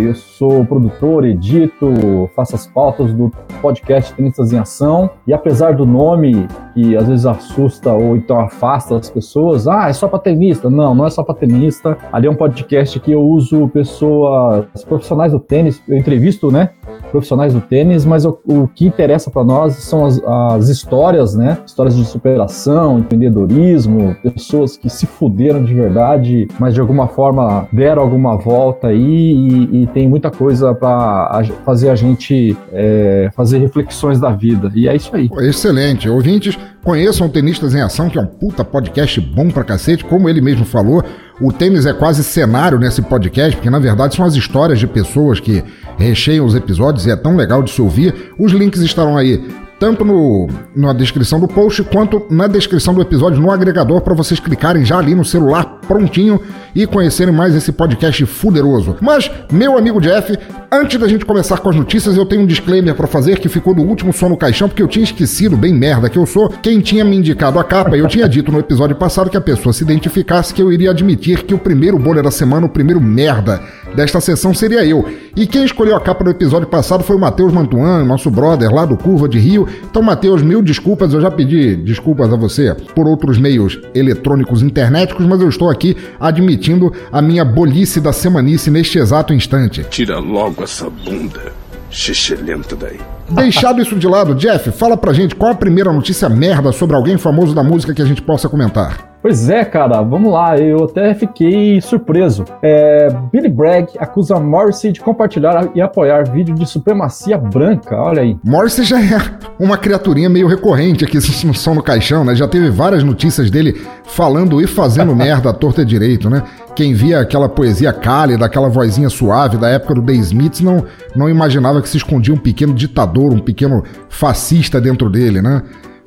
eu 0.00 0.14
sou 0.14 0.64
produtor, 0.64 1.26
edito, 1.26 2.30
faço 2.34 2.54
as 2.54 2.66
pautas 2.66 3.12
do 3.12 3.30
podcast 3.60 4.14
Tenistas 4.14 4.52
em 4.52 4.58
Ação 4.58 5.10
e 5.26 5.32
apesar 5.34 5.74
do 5.74 5.84
nome 5.84 6.48
que 6.74 6.96
às 6.96 7.06
vezes 7.06 7.26
assusta 7.26 7.92
ou 7.92 8.16
então 8.16 8.40
afasta 8.40 8.96
as 8.96 9.10
pessoas, 9.10 9.68
ah, 9.74 9.88
é 9.88 9.92
só 9.92 10.08
para 10.08 10.18
tenista. 10.18 10.70
Não, 10.70 10.94
não 10.94 11.06
é 11.06 11.10
só 11.10 11.22
para 11.22 11.34
tenista. 11.34 11.96
Ali 12.12 12.26
é 12.26 12.30
um 12.30 12.34
podcast 12.34 12.98
que 13.00 13.12
eu 13.12 13.22
uso 13.22 13.68
pessoas 13.68 14.66
profissionais 14.86 15.32
do 15.32 15.40
tênis, 15.40 15.82
eu 15.88 15.96
entrevisto, 15.96 16.50
né? 16.50 16.70
Profissionais 17.14 17.54
do 17.54 17.60
tênis, 17.60 18.04
mas 18.04 18.24
o, 18.24 18.40
o 18.44 18.66
que 18.66 18.84
interessa 18.84 19.30
para 19.30 19.44
nós 19.44 19.74
são 19.74 20.04
as, 20.04 20.20
as, 20.58 20.68
histórias, 20.68 21.32
né? 21.32 21.58
Histórias 21.64 21.94
de 21.94 22.04
superação, 22.04 22.98
empreendedorismo, 22.98 24.16
pessoas 24.20 24.76
que 24.76 24.90
se 24.90 25.06
fuderam 25.06 25.62
de 25.62 25.72
verdade, 25.72 26.48
mas 26.58 26.74
de 26.74 26.80
alguma 26.80 27.06
forma 27.06 27.68
deram 27.72 28.02
alguma 28.02 28.36
volta 28.36 28.88
aí 28.88 28.98
e, 28.98 29.82
e 29.82 29.86
tem 29.86 30.08
muita 30.08 30.28
coisa 30.28 30.74
para 30.74 31.44
fazer 31.64 31.90
a 31.90 31.94
gente 31.94 32.56
é, 32.72 33.30
fazer 33.32 33.58
reflexões 33.58 34.18
da 34.18 34.30
vida. 34.30 34.72
E 34.74 34.88
é 34.88 34.96
isso 34.96 35.14
aí. 35.14 35.30
Excelente. 35.38 36.08
Ouvintes, 36.08 36.58
conheçam 36.82 37.28
Tenistas 37.28 37.76
em 37.76 37.80
Ação, 37.80 38.10
que 38.10 38.18
é 38.18 38.20
um 38.20 38.26
puta 38.26 38.64
podcast 38.64 39.20
bom 39.20 39.50
pra 39.50 39.62
cacete, 39.62 40.04
como 40.04 40.28
ele 40.28 40.40
mesmo 40.40 40.64
falou. 40.64 41.04
O 41.40 41.52
tênis 41.52 41.84
é 41.84 41.92
quase 41.92 42.22
cenário 42.22 42.78
nesse 42.78 43.02
podcast, 43.02 43.56
porque 43.56 43.68
na 43.68 43.80
verdade 43.80 44.14
são 44.14 44.24
as 44.24 44.34
histórias 44.34 44.78
de 44.78 44.86
pessoas 44.86 45.40
que 45.40 45.64
recheiam 45.98 46.46
os 46.46 46.54
episódios 46.54 47.06
e 47.06 47.10
é 47.10 47.16
tão 47.16 47.36
legal 47.36 47.62
de 47.62 47.72
se 47.72 47.82
ouvir. 47.82 48.32
Os 48.38 48.52
links 48.52 48.80
estarão 48.80 49.16
aí 49.16 49.44
tanto 49.84 50.02
no, 50.02 50.48
na 50.74 50.94
descrição 50.94 51.38
do 51.38 51.46
post 51.46 51.82
quanto 51.82 52.24
na 52.30 52.46
descrição 52.46 52.94
do 52.94 53.02
episódio 53.02 53.38
no 53.38 53.50
agregador 53.50 54.00
para 54.00 54.14
vocês 54.14 54.40
clicarem 54.40 54.82
já 54.82 54.96
ali 54.96 55.14
no 55.14 55.26
celular 55.26 55.78
prontinho 55.86 56.40
e 56.74 56.86
conhecerem 56.86 57.34
mais 57.34 57.54
esse 57.54 57.70
podcast 57.70 58.24
fuderoso. 58.24 58.96
Mas, 59.02 59.30
meu 59.52 59.76
amigo 59.76 60.00
Jeff, 60.00 60.38
antes 60.72 60.98
da 60.98 61.06
gente 61.06 61.26
começar 61.26 61.58
com 61.58 61.68
as 61.68 61.76
notícias, 61.76 62.16
eu 62.16 62.24
tenho 62.24 62.42
um 62.42 62.46
disclaimer 62.46 62.94
para 62.94 63.06
fazer 63.06 63.38
que 63.38 63.48
ficou 63.48 63.74
do 63.74 63.82
último 63.82 64.10
som 64.10 64.30
no 64.30 64.38
caixão 64.38 64.68
porque 64.68 64.82
eu 64.82 64.88
tinha 64.88 65.04
esquecido, 65.04 65.54
bem 65.54 65.74
merda 65.74 66.08
que 66.08 66.18
eu 66.18 66.24
sou, 66.24 66.48
quem 66.48 66.80
tinha 66.80 67.04
me 67.04 67.16
indicado 67.16 67.58
a 67.58 67.64
capa. 67.64 67.94
Eu 67.94 68.08
tinha 68.08 68.26
dito 68.26 68.50
no 68.50 68.58
episódio 68.58 68.96
passado 68.96 69.28
que 69.28 69.36
a 69.36 69.40
pessoa 69.40 69.72
se 69.74 69.84
identificasse 69.84 70.54
que 70.54 70.62
eu 70.62 70.72
iria 70.72 70.92
admitir 70.92 71.44
que 71.44 71.52
o 71.52 71.58
primeiro 71.58 71.98
bolha 71.98 72.22
da 72.22 72.30
semana, 72.30 72.66
o 72.66 72.70
primeiro 72.70 73.00
merda 73.00 73.60
desta 73.94 74.20
sessão 74.20 74.52
seria 74.52 74.84
eu. 74.84 75.06
E 75.36 75.46
quem 75.46 75.64
escolheu 75.64 75.96
a 75.96 76.00
capa 76.00 76.24
do 76.24 76.30
episódio 76.30 76.66
passado 76.66 77.04
foi 77.04 77.16
o 77.16 77.18
Matheus 77.18 77.52
Mantuan, 77.52 78.04
nosso 78.04 78.30
brother 78.30 78.72
lá 78.72 78.84
do 78.84 78.96
Curva 78.96 79.28
de 79.28 79.38
Rio. 79.38 79.68
Então, 79.82 80.02
Matheus, 80.02 80.42
mil 80.42 80.62
desculpas, 80.62 81.12
eu 81.12 81.20
já 81.20 81.30
pedi 81.30 81.76
desculpas 81.76 82.32
a 82.32 82.36
você 82.36 82.74
por 82.94 83.06
outros 83.06 83.38
meios 83.38 83.78
eletrônicos 83.94 84.62
internéticos, 84.62 85.26
mas 85.26 85.40
eu 85.40 85.48
estou 85.48 85.70
aqui 85.70 85.96
admitindo 86.18 86.92
a 87.12 87.22
minha 87.22 87.44
bolice 87.44 88.00
da 88.00 88.12
semanice 88.12 88.70
neste 88.70 88.98
exato 88.98 89.32
instante. 89.32 89.84
Tira 89.90 90.18
logo 90.18 90.62
essa 90.62 90.88
bunda 90.90 91.52
xixelenta 91.90 92.74
daí. 92.74 92.98
Deixado 93.30 93.80
isso 93.80 93.96
de 93.96 94.06
lado, 94.06 94.34
Jeff, 94.34 94.70
fala 94.72 94.96
pra 94.96 95.12
gente 95.12 95.34
qual 95.34 95.52
a 95.52 95.54
primeira 95.54 95.92
notícia 95.92 96.28
merda 96.28 96.72
sobre 96.72 96.96
alguém 96.96 97.16
famoso 97.16 97.54
da 97.54 97.62
música 97.62 97.94
que 97.94 98.02
a 98.02 98.04
gente 98.04 98.20
possa 98.20 98.48
comentar. 98.48 99.13
Pois 99.24 99.48
é, 99.48 99.64
cara, 99.64 100.02
vamos 100.02 100.30
lá, 100.30 100.58
eu 100.58 100.84
até 100.84 101.14
fiquei 101.14 101.80
surpreso. 101.80 102.44
É, 102.60 103.08
Billy 103.32 103.48
Bragg 103.48 103.88
acusa 103.98 104.38
Morrissey 104.38 104.92
de 104.92 105.00
compartilhar 105.00 105.70
e 105.74 105.80
apoiar 105.80 106.30
vídeo 106.30 106.54
de 106.54 106.66
supremacia 106.66 107.38
branca, 107.38 107.96
olha 107.96 108.20
aí. 108.20 108.36
Morrissey 108.44 108.84
já 108.84 109.00
é 109.00 109.18
uma 109.58 109.78
criaturinha 109.78 110.28
meio 110.28 110.46
recorrente 110.46 111.06
aqui 111.06 111.16
no 111.46 111.54
Som 111.54 111.72
no 111.72 111.82
Caixão, 111.82 112.22
né? 112.22 112.34
Já 112.34 112.46
teve 112.46 112.68
várias 112.68 113.02
notícias 113.02 113.50
dele 113.50 113.80
falando 114.04 114.60
e 114.60 114.66
fazendo 114.66 115.16
merda 115.16 115.48
à 115.48 115.54
torta 115.54 115.86
direito, 115.86 116.28
né? 116.28 116.42
Quem 116.76 116.92
via 116.92 117.20
aquela 117.20 117.48
poesia 117.48 117.94
cálida, 117.94 118.44
aquela 118.44 118.68
vozinha 118.68 119.08
suave 119.08 119.56
da 119.56 119.70
época 119.70 119.94
do 119.94 120.02
The 120.02 120.12
Smiths 120.12 120.60
não, 120.60 120.84
não 121.16 121.30
imaginava 121.30 121.80
que 121.80 121.88
se 121.88 121.96
escondia 121.96 122.34
um 122.34 122.36
pequeno 122.36 122.74
ditador, 122.74 123.32
um 123.32 123.38
pequeno 123.38 123.84
fascista 124.06 124.78
dentro 124.78 125.08
dele, 125.08 125.40
né? 125.40 125.62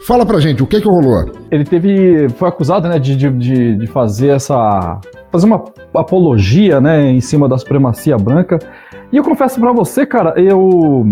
Fala 0.05 0.25
pra 0.25 0.39
gente, 0.39 0.61
o 0.61 0.67
que 0.67 0.79
que 0.79 0.87
rolou? 0.87 1.31
Ele 1.49 1.63
teve. 1.63 2.29
foi 2.29 2.47
acusado, 2.49 2.87
né, 2.87 2.99
de, 2.99 3.15
de, 3.15 3.75
de 3.77 3.87
fazer 3.87 4.29
essa. 4.29 4.99
fazer 5.31 5.45
uma 5.45 5.63
apologia, 5.93 6.79
né, 6.79 7.09
em 7.09 7.21
cima 7.21 7.49
da 7.49 7.57
supremacia 7.57 8.17
branca. 8.17 8.59
E 9.11 9.17
eu 9.17 9.23
confesso 9.23 9.59
para 9.59 9.71
você, 9.71 10.05
cara, 10.05 10.33
eu. 10.37 11.09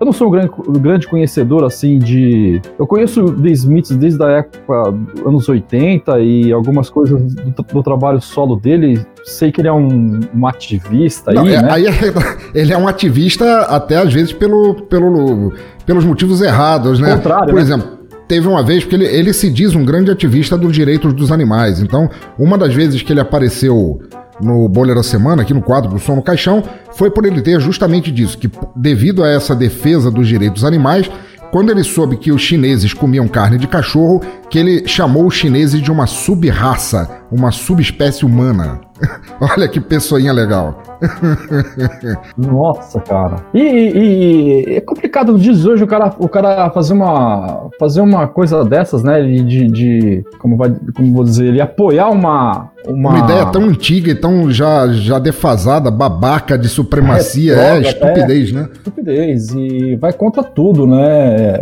Eu 0.00 0.06
não 0.06 0.12
sou 0.12 0.26
um 0.26 0.30
grande, 0.32 0.50
um 0.66 0.72
grande, 0.72 1.06
conhecedor, 1.06 1.62
assim, 1.62 1.96
de... 1.96 2.60
Eu 2.76 2.88
conheço 2.88 3.24
The 3.40 3.50
Smiths 3.50 3.96
desde 3.96 4.20
a 4.20 4.30
época 4.30 4.92
anos 5.24 5.48
80 5.48 6.18
e 6.18 6.52
algumas 6.52 6.90
coisas 6.90 7.32
do, 7.36 7.62
do 7.62 7.82
trabalho 7.84 8.20
solo 8.20 8.56
dele. 8.56 9.06
Sei 9.22 9.52
que 9.52 9.60
ele 9.60 9.68
é 9.68 9.72
um, 9.72 10.18
um 10.34 10.44
ativista 10.44 11.32
não, 11.32 11.44
aí, 11.44 11.54
é, 11.54 11.62
né? 11.62 11.68
Aí 11.70 11.86
é, 11.86 11.92
ele 12.52 12.72
é 12.72 12.76
um 12.76 12.88
ativista 12.88 13.60
até, 13.60 13.98
às 13.98 14.12
vezes, 14.12 14.32
pelo, 14.32 14.74
pelo, 14.86 15.52
pelos 15.86 16.04
motivos 16.04 16.42
errados, 16.42 16.98
né? 16.98 17.14
Contrário, 17.14 17.50
Por 17.50 17.54
né? 17.54 17.60
exemplo, 17.60 18.01
teve 18.32 18.48
uma 18.48 18.62
vez, 18.62 18.82
porque 18.82 18.96
ele, 18.96 19.04
ele 19.04 19.30
se 19.34 19.50
diz 19.50 19.74
um 19.74 19.84
grande 19.84 20.10
ativista 20.10 20.56
dos 20.56 20.72
direitos 20.72 21.12
dos 21.12 21.30
animais. 21.30 21.82
Então, 21.82 22.08
uma 22.38 22.56
das 22.56 22.72
vezes 22.72 23.02
que 23.02 23.12
ele 23.12 23.20
apareceu 23.20 24.00
no 24.40 24.66
Bolha 24.70 24.94
da 24.94 25.02
Semana, 25.02 25.42
aqui 25.42 25.52
no 25.52 25.60
quadro 25.60 25.90
do 25.90 25.98
Som 25.98 26.14
no 26.14 26.22
Caixão, 26.22 26.64
foi 26.94 27.10
por 27.10 27.26
ele 27.26 27.42
ter 27.42 27.60
justamente 27.60 28.10
disso, 28.10 28.38
que 28.38 28.50
devido 28.74 29.22
a 29.22 29.28
essa 29.28 29.54
defesa 29.54 30.10
dos 30.10 30.26
direitos 30.26 30.62
dos 30.62 30.64
animais, 30.64 31.10
quando 31.50 31.68
ele 31.68 31.84
soube 31.84 32.16
que 32.16 32.32
os 32.32 32.40
chineses 32.40 32.94
comiam 32.94 33.28
carne 33.28 33.58
de 33.58 33.66
cachorro, 33.66 34.22
que 34.48 34.58
ele 34.58 34.88
chamou 34.88 35.26
os 35.26 35.34
chineses 35.34 35.82
de 35.82 35.92
uma 35.92 36.06
sub-raça, 36.06 37.10
uma 37.30 37.50
subespécie 37.50 38.24
humana. 38.24 38.80
Olha 39.40 39.68
que 39.68 39.80
pessoinha 39.80 40.32
legal. 40.32 40.82
Nossa, 42.36 43.00
cara. 43.00 43.36
E, 43.52 43.60
e- 43.60 44.64
e 44.68 44.76
é 44.76 44.80
complicado 44.80 45.32
nos 45.32 45.42
dias 45.42 45.60
de 45.60 45.68
hoje 45.68 45.82
o 45.84 45.86
cara, 45.86 46.14
o 46.18 46.28
cara 46.28 46.70
fazer 46.70 46.92
uma 46.94 47.68
fazer 47.78 48.00
uma 48.00 48.26
coisa 48.28 48.64
dessas, 48.64 49.02
né? 49.02 49.20
De, 49.22 49.66
de, 49.68 50.24
como 50.38 50.56
vai, 50.56 50.72
como 50.94 51.12
vou 51.12 51.24
dizer, 51.24 51.46
ele 51.46 51.60
apoiar 51.60 52.08
uma 52.10 52.70
uma, 52.86 53.10
Uma 53.10 53.18
ideia 53.20 53.46
tão 53.46 53.62
antiga 53.64 54.10
e 54.10 54.14
tão 54.14 54.50
já, 54.50 54.88
já 54.88 55.18
defasada, 55.18 55.88
babaca 55.90 56.58
de 56.58 56.68
supremacia, 56.68 57.52
é, 57.54 57.78
Retrógrada, 57.78 57.88
estupidez, 58.08 58.52
né? 58.52 58.68
estupidez 58.72 59.54
e 59.54 59.96
vai 59.96 60.12
contra 60.12 60.42
tudo, 60.42 60.86
né? 60.86 61.60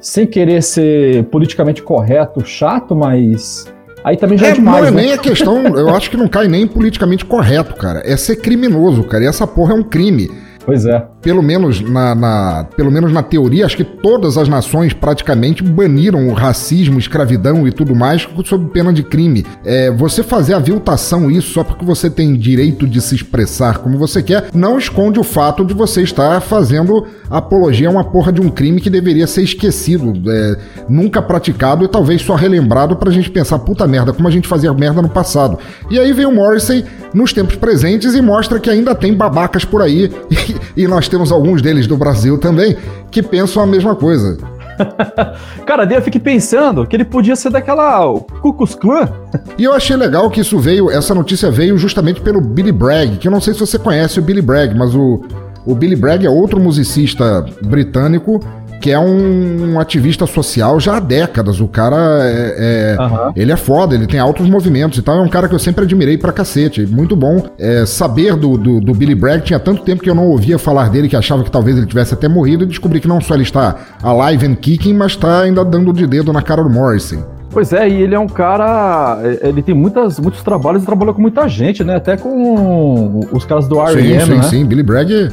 Sem 0.00 0.26
querer 0.26 0.62
ser 0.62 1.24
politicamente 1.24 1.82
correto, 1.82 2.44
chato, 2.44 2.94
mas 2.94 3.66
aí 4.04 4.16
também 4.16 4.38
já 4.38 4.48
é, 4.48 4.50
É, 4.50 4.54
demais, 4.54 4.80
não 4.80 4.88
é 4.88 4.90
né? 4.90 5.02
nem 5.02 5.12
a 5.12 5.18
questão, 5.18 5.62
eu 5.76 5.94
acho 5.94 6.10
que 6.10 6.16
não 6.16 6.28
cai 6.28 6.48
nem 6.48 6.66
politicamente 6.66 7.24
correto, 7.24 7.74
cara. 7.74 8.02
É 8.04 8.16
ser 8.16 8.36
criminoso, 8.36 9.04
cara. 9.04 9.24
E 9.24 9.26
essa 9.26 9.46
porra 9.46 9.72
é 9.72 9.76
um 9.76 9.82
crime. 9.82 10.30
Pois 10.68 10.84
é. 10.84 11.02
Pelo 11.22 11.42
menos 11.42 11.80
na, 11.80 12.14
na- 12.14 12.66
pelo 12.76 12.90
menos 12.92 13.10
na 13.10 13.22
teoria, 13.22 13.64
acho 13.64 13.74
que 13.74 13.84
todas 13.84 14.36
as 14.36 14.50
nações 14.50 14.92
praticamente 14.92 15.62
baniram 15.62 16.28
o 16.28 16.34
racismo, 16.34 16.98
escravidão 16.98 17.66
e 17.66 17.72
tudo 17.72 17.94
mais 17.94 18.28
sob 18.44 18.68
pena 18.70 18.92
de 18.92 19.02
crime. 19.02 19.46
É, 19.64 19.90
você 19.90 20.22
fazer 20.22 20.52
aviltação 20.52 21.30
isso 21.30 21.54
só 21.54 21.64
porque 21.64 21.86
você 21.86 22.10
tem 22.10 22.34
direito 22.36 22.86
de 22.86 23.00
se 23.00 23.14
expressar 23.14 23.78
como 23.78 23.96
você 23.96 24.22
quer, 24.22 24.50
não 24.52 24.76
esconde 24.78 25.18
o 25.18 25.24
fato 25.24 25.64
de 25.64 25.72
você 25.72 26.02
estar 26.02 26.38
fazendo 26.42 27.06
apologia 27.30 27.88
a 27.88 27.90
uma 27.90 28.04
porra 28.04 28.30
de 28.30 28.42
um 28.42 28.50
crime 28.50 28.78
que 28.78 28.90
deveria 28.90 29.26
ser 29.26 29.44
esquecido, 29.44 30.12
é, 30.30 30.56
nunca 30.86 31.22
praticado 31.22 31.82
e 31.82 31.88
talvez 31.88 32.20
só 32.20 32.34
relembrado 32.34 32.94
pra 32.94 33.10
gente 33.10 33.30
pensar, 33.30 33.58
puta 33.60 33.86
merda, 33.86 34.12
como 34.12 34.28
a 34.28 34.30
gente 34.30 34.46
fazia 34.46 34.74
merda 34.74 35.00
no 35.00 35.08
passado. 35.08 35.58
E 35.90 35.98
aí 35.98 36.12
vem 36.12 36.26
o 36.26 36.34
Morrissey 36.34 36.84
nos 37.14 37.32
tempos 37.32 37.56
presentes 37.56 38.14
e 38.14 38.20
mostra 38.20 38.60
que 38.60 38.68
ainda 38.68 38.94
tem 38.94 39.14
babacas 39.14 39.64
por 39.64 39.80
aí, 39.80 40.10
e, 40.76 40.86
nós 40.86 41.08
temos 41.08 41.32
alguns 41.32 41.62
deles 41.62 41.86
do 41.86 41.96
Brasil 41.96 42.38
também, 42.38 42.76
que 43.10 43.22
pensam 43.22 43.62
a 43.62 43.66
mesma 43.66 43.94
coisa. 43.94 44.38
Cara, 45.66 45.84
daí 45.84 45.96
eu 45.96 46.02
fiquei 46.02 46.20
pensando 46.20 46.86
que 46.86 46.94
ele 46.94 47.04
podia 47.04 47.34
ser 47.34 47.50
daquela 47.50 48.00
Ku 48.40 48.52
Klux 48.52 48.74
Klan. 48.74 49.08
E 49.56 49.64
eu 49.64 49.72
achei 49.72 49.96
legal 49.96 50.30
que 50.30 50.40
isso 50.40 50.58
veio, 50.58 50.90
essa 50.90 51.14
notícia 51.14 51.50
veio 51.50 51.76
justamente 51.76 52.20
pelo 52.20 52.40
Billy 52.40 52.72
Bragg, 52.72 53.16
que 53.16 53.26
eu 53.26 53.32
não 53.32 53.40
sei 53.40 53.54
se 53.54 53.60
você 53.60 53.78
conhece 53.78 54.18
o 54.18 54.22
Billy 54.22 54.42
Bragg, 54.42 54.76
mas 54.76 54.94
o, 54.94 55.22
o 55.66 55.74
Billy 55.74 55.96
Bragg 55.96 56.24
é 56.24 56.30
outro 56.30 56.60
musicista 56.60 57.44
britânico 57.62 58.40
que 58.80 58.90
é 58.90 58.98
um, 58.98 59.78
ativista 59.80 60.26
social 60.26 60.78
já 60.78 60.96
há 60.96 61.00
décadas. 61.00 61.60
O 61.60 61.68
cara 61.68 61.96
é, 62.22 62.94
é- 62.98 63.02
Aham. 63.02 63.32
ele 63.36 63.52
é 63.52 63.56
foda, 63.56 63.94
ele 63.94 64.06
tem 64.06 64.20
altos 64.20 64.48
movimentos 64.48 64.98
e 64.98 65.02
tal. 65.02 65.18
É 65.18 65.20
um 65.20 65.28
cara 65.28 65.48
que 65.48 65.54
eu 65.54 65.58
sempre 65.58 65.84
admirei 65.84 66.16
pra 66.16 66.32
cacete. 66.32 66.86
Muito 66.86 67.16
bom 67.16 67.42
é, 67.58 67.84
saber 67.86 68.36
do, 68.36 68.56
do, 68.56 68.80
do 68.80 68.94
Billy 68.94 69.14
Bragg. 69.14 69.44
Tinha 69.44 69.58
tanto 69.58 69.82
tempo 69.82 70.02
que 70.02 70.10
eu 70.10 70.14
não 70.14 70.26
ouvia 70.26 70.58
falar 70.58 70.90
dele 70.90 71.08
que 71.08 71.16
achava 71.16 71.42
que 71.42 71.50
talvez 71.50 71.76
ele 71.76 71.86
tivesse 71.86 72.14
até 72.14 72.28
morrido 72.28 72.64
e 72.64 72.66
descobri 72.66 73.00
que 73.00 73.08
não 73.08 73.20
só 73.20 73.34
ele 73.34 73.42
está 73.42 73.76
alive 74.02 74.46
and 74.46 74.54
kicking, 74.56 74.94
mas 74.94 75.12
está 75.12 75.40
ainda 75.40 75.64
dando 75.64 75.92
de 75.92 76.06
dedo 76.06 76.32
na 76.32 76.42
cara 76.42 76.62
do 76.62 76.70
Morrison. 76.70 77.24
Pois 77.50 77.72
é, 77.72 77.88
e 77.88 78.02
ele 78.02 78.14
é 78.14 78.18
um 78.18 78.26
cara. 78.26 79.20
Ele 79.42 79.62
tem 79.62 79.74
muitas, 79.74 80.20
muitos 80.20 80.42
trabalhos 80.42 80.82
e 80.82 80.86
trabalhou 80.86 81.14
com 81.14 81.22
muita 81.22 81.48
gente, 81.48 81.82
né? 81.82 81.96
Até 81.96 82.16
com 82.16 83.20
os 83.32 83.44
caras 83.46 83.66
do 83.66 83.80
R.E.M., 83.80 84.20
Sim, 84.20 84.26
sim, 84.26 84.36
né? 84.36 84.42
sim. 84.42 84.64
Billy 84.66 84.82
Bragg, 84.82 85.30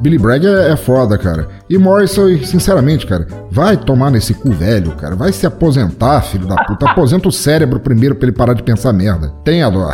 Billy 0.00 0.18
Bragg 0.18 0.46
é, 0.46 0.72
é 0.72 0.76
foda, 0.76 1.16
cara. 1.16 1.48
E 1.68 1.78
Morrison, 1.78 2.36
sinceramente, 2.42 3.06
cara, 3.06 3.26
vai 3.50 3.76
tomar 3.76 4.10
nesse 4.10 4.34
cu 4.34 4.50
velho, 4.50 4.92
cara. 4.92 5.14
Vai 5.14 5.32
se 5.32 5.46
aposentar, 5.46 6.20
filho 6.22 6.46
da 6.46 6.56
puta. 6.64 6.90
Aposenta 6.90 7.28
o 7.28 7.32
cérebro 7.32 7.78
primeiro 7.80 8.14
pra 8.14 8.28
ele 8.28 8.36
parar 8.36 8.54
de 8.54 8.62
pensar 8.62 8.92
merda. 8.92 9.32
Tenha 9.44 9.70
dó. 9.70 9.90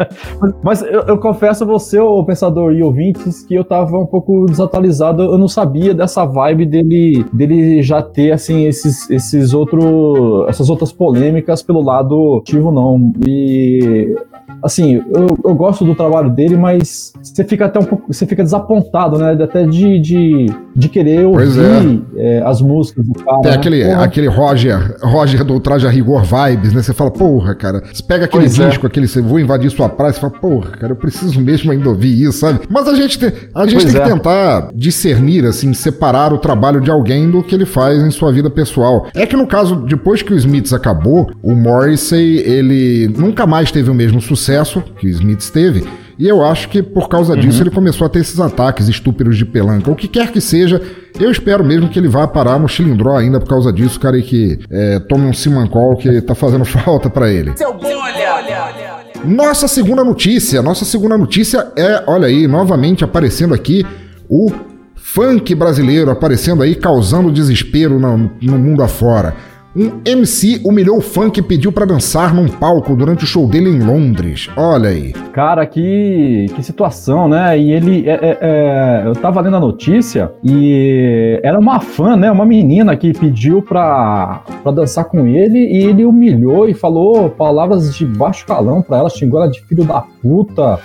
Mas, 0.62 0.82
eu, 0.82 1.02
eu 1.02 1.18
confesso 1.18 1.64
a 1.64 1.66
você, 1.66 1.98
ô 1.98 2.24
pensador 2.24 2.72
e 2.72 2.82
ouvintes, 2.82 3.44
que 3.44 3.54
eu 3.54 3.64
tava 3.64 3.98
um 3.98 4.06
pouco 4.06 4.46
desatualizado. 4.46 5.22
Eu 5.22 5.38
não 5.38 5.48
sabia 5.48 5.94
dessa 5.94 6.24
vibe 6.24 6.66
dele, 6.66 7.24
dele 7.32 7.82
já 7.82 8.02
ter, 8.02 8.32
assim, 8.32 8.66
esses, 8.66 9.08
esses 9.10 9.54
outros, 9.54 10.48
essas 10.48 10.68
outras 10.68 10.92
polêmicas 10.92 11.62
pelo 11.62 11.82
lado 11.82 12.38
ativo, 12.38 12.70
não. 12.70 13.12
E, 13.26 14.14
assim, 14.62 15.02
eu, 15.12 15.26
eu 15.44 15.54
gosto 15.54 15.84
do 15.84 15.94
trabalho 15.94 16.30
dele, 16.30 16.56
mas 16.56 17.12
você 17.20 17.42
fica 17.42 17.66
até 17.66 17.80
um 17.80 17.84
pouco, 17.84 18.12
você 18.12 18.24
fica 18.24 18.42
desapontado, 18.44 19.18
né? 19.18 19.32
Até 19.42 19.66
de, 19.66 19.98
de, 19.98 20.46
de 20.74 20.88
querer 20.88 21.26
ouvir 21.26 22.04
é, 22.16 22.42
as 22.44 22.60
músicas 22.60 23.04
do 23.04 23.14
cara. 23.14 23.40
Tem 23.40 23.50
né? 23.50 23.56
aquele, 23.56 23.84
Porra. 23.84 24.04
aquele 24.04 24.28
Roger, 24.28 24.96
Roger 25.02 25.44
do 25.44 25.58
Traje 25.58 25.86
a 25.86 25.90
Rigor 25.90 26.22
Vibes, 26.22 26.72
né? 26.72 26.82
Você 26.82 26.92
fala, 26.92 27.10
porra, 27.10 27.54
cara. 27.54 27.82
Você 27.92 28.02
pega 28.02 28.26
aquele 28.26 28.44
Pois 28.44 28.58
é. 28.58 28.68
disco, 28.68 28.86
aquele, 28.86 29.08
você 29.08 29.20
vou 29.20 29.40
invadir 29.40 29.70
sua 29.70 29.88
praia, 29.88 30.12
você 30.12 30.20
fala, 30.20 30.32
porra, 30.32 30.70
cara, 30.70 30.92
eu 30.92 30.96
preciso 30.96 31.40
mesmo 31.40 31.72
ainda 31.72 31.88
ouvir 31.88 32.22
isso, 32.22 32.38
sabe? 32.38 32.60
Mas 32.68 32.86
a 32.86 32.94
gente, 32.94 33.18
tem, 33.18 33.32
a 33.54 33.66
gente 33.66 33.80
Pois 33.80 33.92
tem 33.92 34.02
que 34.02 34.08
é. 34.08 34.12
tentar 34.14 34.68
discernir, 34.74 35.44
assim, 35.44 35.74
separar 35.74 36.32
o 36.32 36.38
trabalho 36.38 36.80
de 36.80 36.90
alguém 36.90 37.28
do 37.28 37.42
que 37.42 37.54
ele 37.54 37.66
faz 37.66 38.00
em 38.02 38.10
sua 38.10 38.30
vida 38.30 38.48
pessoal. 38.48 39.06
É 39.14 39.26
que 39.26 39.36
no 39.36 39.46
caso, 39.46 39.76
depois 39.76 40.22
que 40.22 40.32
o 40.32 40.36
Smiths 40.36 40.72
acabou, 40.72 41.30
o 41.42 41.54
Morrissey, 41.54 42.38
ele 42.38 43.12
nunca 43.16 43.46
mais 43.46 43.72
teve 43.72 43.90
o 43.90 43.94
mesmo 43.94 44.20
sucesso 44.20 44.51
que 44.98 45.06
o 45.06 45.10
Smiths 45.10 45.50
teve. 45.50 45.84
E 46.18 46.28
eu 46.28 46.44
acho 46.44 46.68
que 46.68 46.82
por 46.82 47.08
causa 47.08 47.36
disso 47.36 47.62
ele 47.62 47.70
começou 47.70 48.06
a 48.06 48.10
ter 48.10 48.20
esses 48.20 48.38
ataques 48.38 48.88
estúpidos 48.88 49.36
de 49.36 49.44
pelanca. 49.44 49.90
O 49.90 49.96
que 49.96 50.06
quer 50.06 50.30
que 50.30 50.40
seja, 50.40 50.80
eu 51.18 51.30
espero 51.30 51.64
mesmo 51.64 51.88
que 51.88 51.98
ele 51.98 52.08
vá 52.08 52.26
parar 52.28 52.58
no 52.58 52.68
Chilindró 52.68 53.16
ainda 53.16 53.40
por 53.40 53.48
causa 53.48 53.72
disso, 53.72 53.98
cara, 53.98 54.18
e 54.18 54.22
que 54.22 54.58
é, 54.70 54.98
tome 55.00 55.26
um 55.26 55.32
Simancol 55.32 55.96
que 55.96 56.20
tá 56.20 56.34
fazendo 56.34 56.64
falta 56.66 57.10
pra 57.10 57.30
ele. 57.30 57.56
Seu 57.56 57.70
olha, 57.70 59.04
Nossa 59.24 59.66
segunda 59.66 60.04
notícia, 60.04 60.62
nossa 60.62 60.84
segunda 60.84 61.16
notícia 61.16 61.66
é, 61.76 62.04
olha 62.06 62.26
aí, 62.26 62.46
novamente 62.46 63.02
aparecendo 63.02 63.54
aqui 63.54 63.84
o 64.28 64.52
funk 64.94 65.54
brasileiro 65.54 66.10
aparecendo 66.10 66.62
aí, 66.62 66.74
causando 66.74 67.30
desespero 67.30 67.98
no, 67.98 68.30
no 68.40 68.58
mundo 68.58 68.82
afora. 68.82 69.34
Um 69.74 70.02
MC 70.04 70.60
humilhou 70.66 70.98
o 70.98 71.00
funk 71.00 71.40
e 71.40 71.42
pediu 71.42 71.72
pra 71.72 71.86
dançar 71.86 72.34
num 72.34 72.46
palco 72.46 72.94
durante 72.94 73.24
o 73.24 73.26
show 73.26 73.46
dele 73.46 73.70
em 73.70 73.78
Londres. 73.82 74.50
Olha 74.54 74.90
aí. 74.90 75.14
Cara, 75.32 75.64
que, 75.64 76.44
que 76.54 76.62
situação, 76.62 77.26
né? 77.26 77.58
E 77.58 77.72
ele. 77.72 78.06
é- 78.06 78.12
é- 78.12 78.38
é, 78.42 79.02
eu 79.06 79.14
tava 79.14 79.40
lendo 79.40 79.56
a 79.56 79.60
notícia 79.60 80.30
e 80.44 81.40
era 81.42 81.58
uma 81.58 81.80
fã, 81.80 82.16
né? 82.16 82.30
Uma 82.30 82.44
menina 82.44 82.94
que 82.96 83.14
pediu 83.14 83.62
pra, 83.62 84.42
pra 84.62 84.72
dançar 84.72 85.06
com 85.06 85.26
ele 85.26 85.58
e 85.58 85.84
ele 85.84 86.04
humilhou 86.04 86.68
e 86.68 86.74
falou 86.74 87.30
palavras 87.30 87.94
de 87.96 88.04
baixo 88.04 88.44
calão 88.44 88.82
pra 88.82 88.98
ela, 88.98 89.08
xingou 89.08 89.40
ela 89.40 89.50
de 89.50 89.62
filho 89.62 89.84
da 89.84 90.02
puta. 90.20 90.78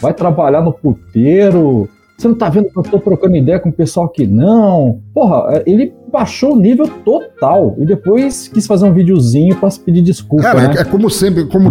Vai 0.00 0.14
trabalhar 0.14 0.60
no 0.62 0.72
puteiro. 0.72 1.88
Você 2.16 2.28
não 2.28 2.34
tá 2.36 2.48
vendo 2.48 2.68
que 2.70 2.78
eu 2.78 2.82
tô 2.84 2.98
trocando 3.00 3.36
ideia 3.36 3.58
com 3.58 3.70
o 3.70 3.72
pessoal 3.72 4.06
aqui, 4.06 4.28
não? 4.28 5.00
Porra, 5.12 5.60
ele 5.66 5.92
baixou 6.12 6.54
o 6.54 6.60
nível 6.60 6.86
total 6.86 7.74
e 7.78 7.86
depois 7.86 8.46
quis 8.48 8.66
fazer 8.66 8.84
um 8.84 8.92
videozinho 8.92 9.56
pra 9.56 9.70
pedir 9.84 10.02
desculpa. 10.02 10.42
Cara, 10.42 10.68
né? 10.68 10.74
é 10.78 10.84
como 10.84 11.08
sempre, 11.08 11.46
como, 11.46 11.70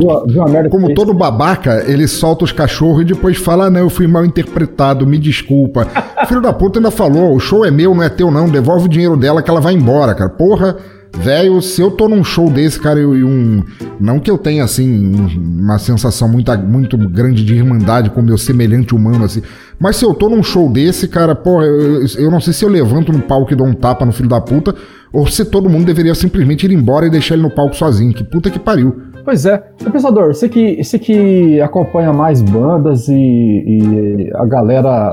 merda 0.50 0.64
que 0.64 0.70
como 0.70 0.94
todo 0.94 1.14
babaca, 1.14 1.84
ele 1.88 2.08
solta 2.08 2.44
os 2.44 2.52
cachorros 2.52 3.04
e 3.04 3.06
depois 3.06 3.38
fala: 3.38 3.66
ah, 3.66 3.70
não, 3.70 3.82
eu 3.82 3.90
fui 3.90 4.08
mal 4.08 4.26
interpretado, 4.26 5.06
me 5.06 5.20
desculpa. 5.20 5.88
Filho 6.28 6.42
da 6.42 6.52
puta 6.52 6.80
ainda 6.80 6.92
falou: 6.92 7.36
o 7.36 7.40
show 7.40 7.64
é 7.64 7.70
meu, 7.70 7.94
não 7.94 8.04
é 8.04 8.10
teu, 8.10 8.32
não. 8.32 8.50
Devolve 8.50 8.86
o 8.86 8.90
dinheiro 8.90 9.16
dela 9.16 9.44
que 9.44 9.50
ela 9.50 9.62
vai 9.62 9.74
embora, 9.74 10.16
cara. 10.16 10.30
Porra. 10.30 10.78
Velho, 11.18 11.62
se 11.62 11.82
eu 11.82 11.92
tô 11.92 12.08
num 12.08 12.24
show 12.24 12.50
desse, 12.50 12.80
cara, 12.80 13.00
e 13.00 13.24
um. 13.24 13.64
Não 14.00 14.20
que 14.20 14.32
eu 14.32 14.38
tenha, 14.38 14.64
assim, 14.64 14.90
um- 15.16 15.62
uma 15.64 15.78
sensação 15.78 16.28
muito, 16.28 16.52
muito 16.60 16.98
grande 16.98 17.44
de 17.44 17.54
irmandade 17.54 18.10
com 18.10 18.22
meu 18.22 18.38
semelhante 18.38 18.96
humano, 18.96 19.24
assim. 19.26 19.42
Mas 19.80 19.98
se 19.98 20.06
eu 20.06 20.14
tô 20.14 20.30
num 20.30 20.42
show 20.42 20.70
desse, 20.72 21.08
cara, 21.08 21.36
porra, 21.36 21.66
eu, 21.66 22.06
eu 22.18 22.32
não 22.32 22.40
sei 22.40 22.54
se 22.54 22.64
eu 22.66 22.70
levanto 22.70 23.12
no 23.12 23.20
palco 23.22 23.52
e 23.52 23.56
dou 23.56 23.68
um 23.68 23.74
tapa 23.74 24.06
no 24.06 24.12
filho 24.12 24.30
da 24.30 24.40
puta, 24.42 24.74
ou 25.14 25.28
se 25.28 25.44
todo 25.46 25.70
mundo 25.70 25.86
deveria 25.86 26.16
simplesmente 26.16 26.66
ir 26.66 26.72
embora 26.72 27.06
e 27.06 27.10
deixar 27.10 27.36
ele 27.36 27.44
no 27.44 27.52
palco 27.52 27.76
sozinho. 27.76 28.14
Que 28.14 28.24
puta 28.24 28.50
que 28.50 28.58
pariu. 28.60 28.96
Pois 29.24 29.46
é. 29.46 29.58
Pensador, 29.92 30.34
você 30.34 30.50
que, 30.50 30.84
você 30.84 30.98
que 30.98 31.62
acompanha 31.62 32.12
mais 32.12 32.42
bandas 32.42 33.08
e, 33.08 33.14
e 33.14 34.32
a 34.34 34.46
galera, 34.46 35.12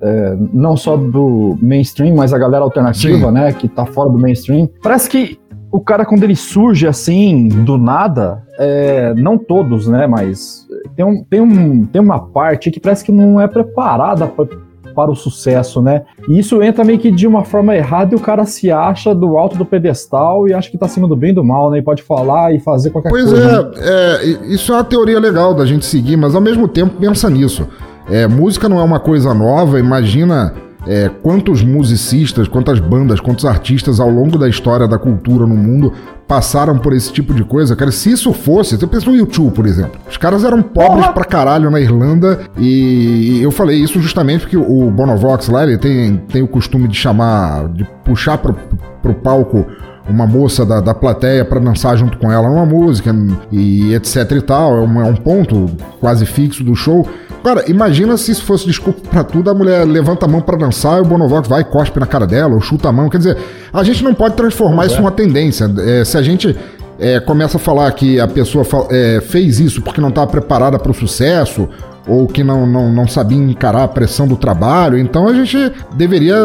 é, 0.00 0.36
não 0.52 0.76
só 0.76 0.96
do 0.96 1.56
mainstream, 1.60 2.14
mas 2.14 2.32
a 2.32 2.38
galera 2.38 2.64
alternativa, 2.64 3.26
Sim. 3.28 3.32
né, 3.32 3.52
que 3.52 3.68
tá 3.68 3.84
fora 3.86 4.08
do 4.10 4.18
mainstream, 4.18 4.68
parece 4.82 5.08
que 5.08 5.38
o 5.70 5.80
cara, 5.80 6.04
quando 6.06 6.22
ele 6.24 6.36
surge 6.36 6.86
assim, 6.86 7.48
do 7.48 7.76
nada, 7.76 8.42
é, 8.58 9.12
não 9.14 9.36
todos, 9.36 9.86
né, 9.86 10.06
mas 10.06 10.66
tem, 10.96 11.04
um, 11.04 11.22
tem, 11.24 11.40
um, 11.40 11.84
tem 11.86 12.00
uma 12.00 12.18
parte 12.20 12.70
que 12.70 12.80
parece 12.80 13.04
que 13.04 13.12
não 13.12 13.40
é 13.40 13.46
preparada 13.46 14.26
pra, 14.26 14.46
para 14.94 15.10
o 15.12 15.14
sucesso, 15.14 15.80
né? 15.80 16.02
E 16.28 16.38
isso 16.40 16.60
entra 16.60 16.84
meio 16.84 16.98
que 16.98 17.10
de 17.12 17.24
uma 17.26 17.44
forma 17.44 17.76
errada 17.76 18.14
e 18.14 18.16
o 18.16 18.20
cara 18.20 18.44
se 18.46 18.68
acha 18.72 19.14
do 19.14 19.36
alto 19.38 19.56
do 19.56 19.64
pedestal 19.64 20.48
e 20.48 20.54
acha 20.54 20.68
que 20.70 20.76
tá 20.78 20.86
acima 20.86 21.06
do 21.06 21.14
bem 21.14 21.30
e 21.30 21.34
do 21.34 21.44
mal, 21.44 21.70
né? 21.70 21.78
E 21.78 21.82
pode 21.82 22.02
falar 22.02 22.52
e 22.52 22.58
fazer 22.58 22.90
qualquer 22.90 23.10
Pois 23.10 23.26
coisa. 23.30 23.62
né? 23.62 23.70
é, 23.76 23.90
é, 24.24 24.26
i- 24.26 24.54
isso 24.54 24.72
é 24.72 24.76
uma 24.76 24.82
teoria 24.84 25.20
legal 25.20 25.54
da 25.54 25.64
gente 25.66 25.84
seguir, 25.86 26.16
mas 26.16 26.34
ao 26.34 26.40
mesmo 26.40 26.66
tempo 26.66 26.96
pensa 26.98 27.30
nisso. 27.30 27.68
É, 28.10 28.26
música 28.26 28.68
não 28.68 28.80
é 28.80 28.82
uma 28.82 28.98
coisa 28.98 29.34
nova, 29.34 29.78
imagina 29.78 30.54
é, 30.86 31.10
quantos 31.22 31.62
musicistas, 31.62 32.48
quantas 32.48 32.80
bandas, 32.80 33.20
quantos 33.20 33.44
artistas 33.44 34.00
ao 34.00 34.08
longo 34.08 34.38
da 34.38 34.48
história 34.48 34.88
da 34.88 34.98
cultura 34.98 35.46
no 35.46 35.54
mundo 35.54 35.92
passaram 36.26 36.78
por 36.78 36.92
esse 36.92 37.12
tipo 37.12 37.34
de 37.34 37.44
coisa, 37.44 37.74
cara. 37.74 37.90
Se 37.90 38.10
isso 38.10 38.32
fosse, 38.32 38.78
você 38.78 38.86
pensa 38.86 39.10
no 39.10 39.16
YouTube, 39.16 39.52
por 39.52 39.66
exemplo. 39.66 40.00
Os 40.08 40.16
caras 40.16 40.44
eram 40.44 40.62
pobres 40.62 41.06
pra 41.08 41.24
caralho 41.24 41.70
na 41.70 41.80
Irlanda 41.80 42.40
e 42.56 43.40
eu 43.42 43.50
falei 43.50 43.78
isso 43.78 44.00
justamente 44.00 44.42
porque 44.42 44.56
o 44.56 44.90
Bonovox 44.90 45.48
lá, 45.48 45.64
ele 45.64 45.78
tem, 45.78 46.16
tem 46.28 46.42
o 46.42 46.48
costume 46.48 46.88
de 46.88 46.96
chamar, 46.96 47.68
de 47.68 47.84
puxar 48.04 48.38
pro, 48.38 48.54
pro 49.02 49.14
palco 49.14 49.66
uma 50.08 50.26
moça 50.26 50.64
da, 50.64 50.80
da 50.80 50.94
plateia 50.94 51.44
para 51.44 51.60
dançar 51.60 51.96
junto 51.96 52.18
com 52.18 52.32
ela 52.32 52.48
numa 52.48 52.66
música 52.66 53.14
e 53.52 53.94
etc 53.94 54.30
e 54.32 54.40
tal. 54.40 54.78
É 54.78 54.80
um, 54.80 55.00
é 55.02 55.04
um 55.04 55.16
ponto 55.16 55.66
quase 56.00 56.24
fixo 56.24 56.64
do 56.64 56.74
show. 56.74 57.06
Cara, 57.42 57.70
imagina 57.70 58.16
se 58.16 58.32
isso 58.32 58.44
fosse 58.44 58.66
desculpa 58.66 59.00
pra 59.08 59.22
tudo, 59.22 59.48
a 59.48 59.54
mulher 59.54 59.84
levanta 59.84 60.26
a 60.26 60.28
mão 60.28 60.40
para 60.40 60.56
dançar 60.56 60.98
e 60.98 61.02
o 61.02 61.04
Bonovox 61.04 61.48
vai 61.48 61.60
e 61.60 61.64
cospe 61.64 62.00
na 62.00 62.06
cara 62.06 62.26
dela, 62.26 62.54
ou 62.54 62.60
chuta 62.60 62.88
a 62.88 62.92
mão. 62.92 63.08
Quer 63.08 63.18
dizer, 63.18 63.38
a 63.72 63.82
gente 63.82 64.02
não 64.02 64.12
pode 64.12 64.34
transformar 64.34 64.86
isso 64.86 64.96
numa 64.96 65.12
tendência. 65.12 65.70
É, 65.78 66.04
se 66.04 66.16
a 66.18 66.22
gente 66.22 66.56
é, 66.98 67.20
começa 67.20 67.56
a 67.56 67.60
falar 67.60 67.90
que 67.92 68.18
a 68.18 68.26
pessoa 68.26 68.66
é, 68.90 69.20
fez 69.20 69.60
isso 69.60 69.80
porque 69.80 70.00
não 70.00 70.08
estava 70.08 70.26
preparada 70.26 70.78
para 70.78 70.90
o 70.90 70.94
sucesso, 70.94 71.68
ou 72.08 72.26
que 72.26 72.42
não, 72.42 72.66
não, 72.66 72.90
não 72.90 73.06
sabia 73.06 73.38
encarar 73.38 73.84
a 73.84 73.88
pressão 73.88 74.26
do 74.26 74.36
trabalho, 74.36 74.98
então 74.98 75.28
a 75.28 75.34
gente 75.34 75.72
deveria 75.94 76.36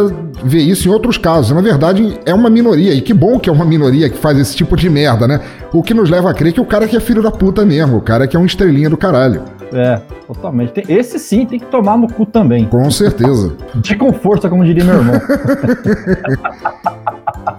ver 0.44 0.62
isso 0.62 0.88
em 0.88 0.92
outros 0.92 1.18
casos. 1.18 1.52
Na 1.52 1.62
verdade, 1.62 2.20
é 2.26 2.34
uma 2.34 2.50
minoria, 2.50 2.94
e 2.94 3.02
que 3.02 3.14
bom 3.14 3.40
que 3.40 3.50
é 3.50 3.54
uma 3.54 3.66
minoria 3.66 4.10
que 4.10 4.18
faz 4.18 4.38
esse 4.38 4.56
tipo 4.56 4.76
de 4.76 4.90
merda, 4.90 5.28
né? 5.28 5.40
O 5.74 5.82
que 5.82 5.94
nos 5.94 6.10
leva 6.10 6.30
a 6.30 6.34
crer 6.34 6.54
que 6.54 6.62
o 6.62 6.66
cara 6.66 6.88
que 6.88 6.98
é 6.98 7.00
filho 7.00 7.24
da 7.24 7.32
puta 7.32 7.66
mesmo, 7.66 7.98
o 7.98 8.02
cara 8.02 8.28
que 8.28 8.36
é 8.36 8.40
um 8.40 8.46
estrelinha 8.46 8.90
do 8.90 8.98
caralho. 8.98 9.42
É, 9.74 10.00
totalmente. 10.28 10.84
Esse 10.88 11.18
sim 11.18 11.46
tem 11.48 11.60
que 11.60 11.66
tomar 11.66 11.98
no 11.98 12.08
cu 12.08 12.26
também. 12.28 12.66
Com 12.66 12.92
certeza. 12.92 13.56
De 13.76 13.96
com 13.96 14.14
força, 14.14 14.48
como 14.48 14.64
diria 14.64 14.84
meu 14.84 14.96
irmão. 14.96 15.16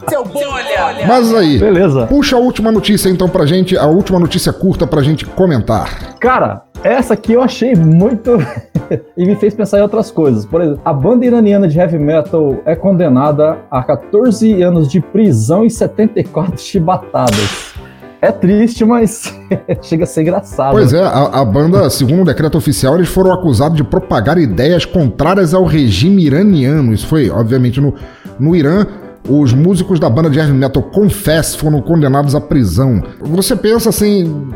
Seu 0.09 0.25
bolha! 0.25 1.07
Mas 1.07 1.35
aí, 1.35 1.59
Beleza. 1.59 2.07
puxa 2.07 2.37
a 2.37 2.39
última 2.39 2.71
notícia 2.71 3.09
então 3.09 3.29
pra 3.29 3.47
gente, 3.47 3.77
a 3.77 3.87
última 3.87 4.19
notícia 4.21 4.53
curta 4.53 4.87
pra 4.87 5.03
gente 5.03 5.25
comentar. 5.25 6.15
Cara, 6.21 6.63
essa 6.85 7.15
aqui 7.15 7.33
eu 7.33 7.43
achei 7.43 7.75
muito. 7.75 8.39
e 9.17 9.27
me 9.27 9.35
fez 9.37 9.55
pensar 9.55 9.79
em 9.79 9.83
outras 9.83 10.11
coisas. 10.11 10.45
Por 10.45 10.61
exemplo, 10.61 10.81
a 10.85 10.93
banda 10.93 11.25
iraniana 11.25 11.67
de 11.67 11.79
heavy 11.79 11.99
metal 11.99 12.59
é 12.67 12.77
condenada 12.77 13.59
a 13.71 13.83
14 13.83 14.63
anos 14.63 14.89
de 14.89 15.01
prisão 15.01 15.65
e 15.65 15.71
74 15.71 16.61
chibatadas. 16.61 17.75
É 18.21 18.31
triste, 18.33 18.85
mas 18.85 19.35
chega 19.83 20.05
a 20.05 20.07
ser 20.07 20.23
engraçado. 20.23 20.73
Pois 20.73 20.93
é, 20.93 21.03
a, 21.03 21.41
a 21.41 21.45
banda, 21.45 21.89
segundo 21.91 22.23
o 22.23 22.25
decreto 22.25 22.57
oficial, 22.57 22.95
eles 22.97 23.09
foram 23.09 23.33
acusados 23.33 23.77
de 23.77 23.85
propagar 23.85 24.39
ideias 24.39 24.85
contrárias 24.85 25.53
ao 25.53 25.65
regime 25.65 26.25
iraniano. 26.25 26.93
Isso 26.93 27.07
foi, 27.07 27.31
obviamente, 27.31 27.81
no, 27.81 27.95
no 28.39 28.55
Irã. 28.55 28.87
Os 29.29 29.55
músicos 29.55 29.99
da 29.99 30.11
banda 30.11 30.29
de 30.29 30.39
heavy 30.39 30.53
metal 30.53 30.83
Confess 30.83 31.55
foram 31.55 31.81
condenados 31.81 32.35
à 32.35 32.41
prisão. 32.41 33.03
Você 33.21 33.57
pensa 33.57 33.89
assim. 33.89 34.51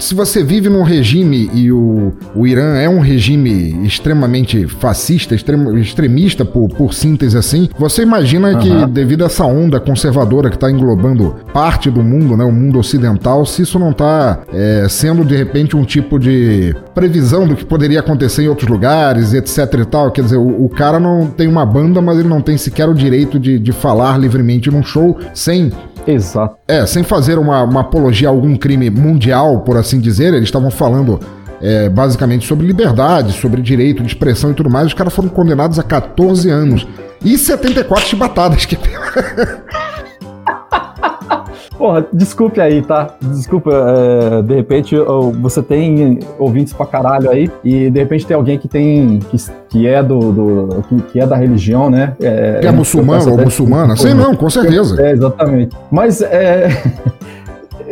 Se 0.00 0.14
você 0.14 0.42
vive 0.42 0.70
num 0.70 0.82
regime 0.82 1.50
e 1.52 1.70
o, 1.70 2.12
o 2.34 2.46
Irã 2.46 2.74
é 2.78 2.88
um 2.88 3.00
regime 3.00 3.86
extremamente 3.86 4.66
fascista, 4.66 5.34
extremo- 5.34 5.76
extremista 5.76 6.42
por, 6.42 6.68
por 6.68 6.94
síntese 6.94 7.36
assim, 7.36 7.68
você 7.78 8.02
imagina 8.02 8.56
que 8.58 8.70
Aham. 8.70 8.88
devido 8.88 9.22
a 9.22 9.26
essa 9.26 9.44
onda 9.44 9.78
conservadora 9.78 10.48
que 10.48 10.56
está 10.56 10.70
englobando 10.70 11.36
parte 11.52 11.90
do 11.90 12.02
mundo, 12.02 12.34
né, 12.34 12.44
o 12.44 12.50
mundo 12.50 12.78
ocidental, 12.78 13.44
se 13.44 13.62
isso 13.62 13.78
não 13.78 13.90
está 13.90 14.40
sendo 14.88 15.22
de 15.22 15.36
repente 15.36 15.76
um 15.76 15.84
tipo 15.84 16.18
de 16.18 16.74
previsão 16.94 17.46
do 17.46 17.54
que 17.54 17.64
poderia 17.64 18.00
acontecer 18.00 18.42
em 18.44 18.48
outros 18.48 18.68
lugares, 18.68 19.34
etc 19.34 19.58
e 19.80 19.84
tal. 19.84 20.10
Quer 20.10 20.22
dizer, 20.22 20.38
o, 20.38 20.64
o 20.64 20.68
cara 20.70 20.98
não 20.98 21.26
tem 21.26 21.46
uma 21.46 21.66
banda, 21.66 22.00
mas 22.00 22.18
ele 22.18 22.28
não 22.28 22.40
tem 22.40 22.56
sequer 22.56 22.88
o 22.88 22.94
direito 22.94 23.38
de, 23.38 23.58
de 23.58 23.70
falar 23.70 24.18
livremente 24.18 24.70
num 24.70 24.82
show 24.82 25.18
sem 25.34 25.70
Exato. 26.06 26.56
é, 26.66 26.86
sem 26.86 27.02
fazer 27.02 27.38
uma, 27.38 27.62
uma 27.62 27.80
apologia 27.80 28.28
a 28.28 28.30
algum 28.30 28.56
crime 28.56 28.90
mundial, 28.90 29.60
por 29.60 29.76
assim 29.76 30.00
dizer, 30.00 30.34
eles 30.34 30.44
estavam 30.44 30.70
falando 30.70 31.20
é, 31.60 31.88
basicamente 31.88 32.46
sobre 32.46 32.66
liberdade, 32.66 33.32
sobre 33.32 33.60
direito 33.60 34.02
de 34.02 34.08
expressão 34.08 34.50
e 34.50 34.54
tudo 34.54 34.70
mais. 34.70 34.86
Os 34.86 34.94
caras 34.94 35.12
foram 35.12 35.28
condenados 35.28 35.78
a 35.78 35.82
14 35.82 36.48
anos. 36.50 36.86
E 37.22 37.36
74 37.36 38.06
chibatadas, 38.06 38.64
que 38.64 38.78
Porra, 41.80 42.04
desculpe 42.12 42.60
aí, 42.60 42.82
tá? 42.82 43.08
Desculpa, 43.22 43.70
é, 43.72 44.42
de 44.42 44.54
repente 44.54 44.94
você 45.40 45.62
tem 45.62 46.18
ouvintes 46.38 46.74
pra 46.74 46.84
caralho 46.84 47.30
aí 47.30 47.50
e 47.64 47.88
de 47.88 47.98
repente 47.98 48.26
tem 48.26 48.36
alguém 48.36 48.58
que 48.58 48.68
tem 48.68 49.18
que, 49.30 49.36
que 49.70 49.86
é 49.88 50.02
do, 50.02 50.18
do- 50.30 50.84
que, 50.90 50.96
que 51.12 51.20
é 51.20 51.26
da 51.26 51.36
religião, 51.36 51.88
né? 51.88 52.12
É, 52.20 52.58
Que 52.60 52.66
é 52.66 52.70
muçulmano 52.70 53.30
ou 53.32 53.38
muçulmana? 53.38 53.96
Sei 53.96 54.12
não, 54.12 54.36
com 54.36 54.50
certeza. 54.50 55.00
É, 55.02 55.12
exatamente. 55.12 55.74
Mas 55.90 56.20
é, 56.20 56.68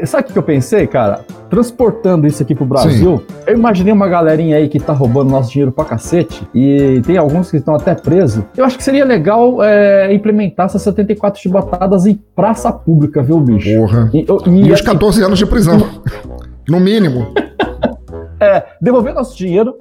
sabe 0.07 0.28
o 0.28 0.32
que 0.32 0.38
eu 0.38 0.42
pensei, 0.42 0.86
cara? 0.86 1.20
Transportando 1.49 2.26
isso 2.26 2.42
aqui 2.42 2.55
pro 2.55 2.64
Brasil, 2.64 3.22
eu 3.46 3.55
imaginei 3.55 3.92
uma 3.92 4.09
galerinha 4.09 4.57
aí 4.57 4.68
que 4.68 4.78
tá 4.78 4.92
roubando 4.92 5.30
nosso 5.30 5.51
dinheiro 5.51 5.72
pra 5.72 5.84
cacete 5.84 6.46
e 6.55 7.01
tem 7.07 7.16
alguns 7.16 7.51
que 7.51 7.57
estão 7.57 7.74
até 7.74 7.94
presos. 7.94 8.44
Eu 8.57 8.64
acho 8.64 8.76
que 8.76 8.84
seria 8.84 9.05
legal 9.05 9.62
é, 9.62 10.12
implementar 10.12 10.66
essas 10.66 10.82
74 10.82 11.40
chibatadas 11.40 12.07
em 12.07 12.20
praça 12.34 12.70
pública, 12.70 13.22
viu, 13.22 13.40
bicho? 13.40 13.74
Porra. 13.78 14.11
E, 14.12 14.26
E 14.46 14.72
os 14.72 14.80
14 14.80 15.22
anos 15.22 15.38
de 15.38 15.46
prisão. 15.46 15.78
No 16.68 16.78
mínimo. 16.80 17.32
É, 18.41 18.64
devolver 18.80 19.14
nosso 19.14 19.36
dinheiro, 19.36 19.74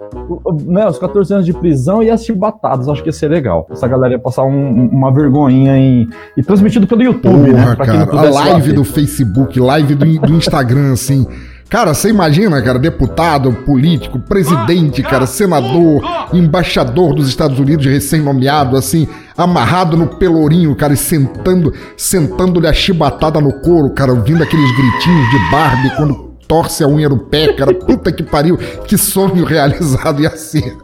né, 0.65 0.87
os 0.87 0.97
14 0.97 1.33
anos 1.33 1.45
de 1.45 1.53
prisão 1.53 2.01
e 2.01 2.09
as 2.09 2.23
chibatadas, 2.25 2.89
acho 2.89 3.03
que 3.03 3.09
ia 3.09 3.13
ser 3.13 3.27
legal. 3.29 3.67
Essa 3.71 3.87
galera 3.87 4.13
ia 4.13 4.19
passar 4.19 4.43
um- 4.43 4.89
uma 4.91 5.11
vergonhinha 5.13 5.77
em, 5.77 6.07
e 6.35 6.41
transmitido 6.43 6.87
pelo 6.87 7.03
YouTube, 7.03 7.51
né? 7.53 7.75
Porra, 7.75 7.95
não 7.99 8.05
cara. 8.07 8.27
A 8.27 8.29
live 8.29 8.73
do 8.73 8.83
Facebook, 8.83 9.59
live 9.59 9.95
do, 9.95 10.05
do 10.21 10.33
Instagram, 10.33 10.93
assim. 10.93 11.25
Cara, 11.69 11.93
você 11.93 12.09
imagina, 12.09 12.61
cara, 12.61 12.79
deputado, 12.79 13.51
político, 13.65 14.17
presidente, 14.19 15.03
cara, 15.03 15.25
senador, 15.25 16.01
embaixador 16.33 17.13
dos 17.13 17.27
Estados 17.27 17.59
Unidos 17.59 17.85
recém-nomeado, 17.85 18.77
assim, 18.77 19.05
amarrado 19.37 19.97
no 19.97 20.07
pelourinho, 20.07 20.73
cara, 20.77 20.93
e 20.93 20.97
sentando, 20.97 21.73
sentando-lhe 21.97 22.67
a 22.67 22.73
chibatada 22.73 23.41
no 23.41 23.51
couro, 23.61 23.89
cara, 23.89 24.13
ouvindo 24.13 24.41
aqueles 24.43 24.71
gritinhos 24.77 25.29
de 25.29 25.51
Barbie 25.51 25.95
quando 25.97 26.26
torce 26.47 26.83
a 26.83 26.87
unha 26.87 27.09
do 27.09 27.17
pé, 27.17 27.53
cara. 27.53 27.73
Puta 27.73 28.11
que 28.11 28.23
pariu, 28.23 28.57
que 28.57 28.97
sonho 28.97 29.43
realizado 29.43 30.21
ia 30.21 30.31
ser. 30.31 30.77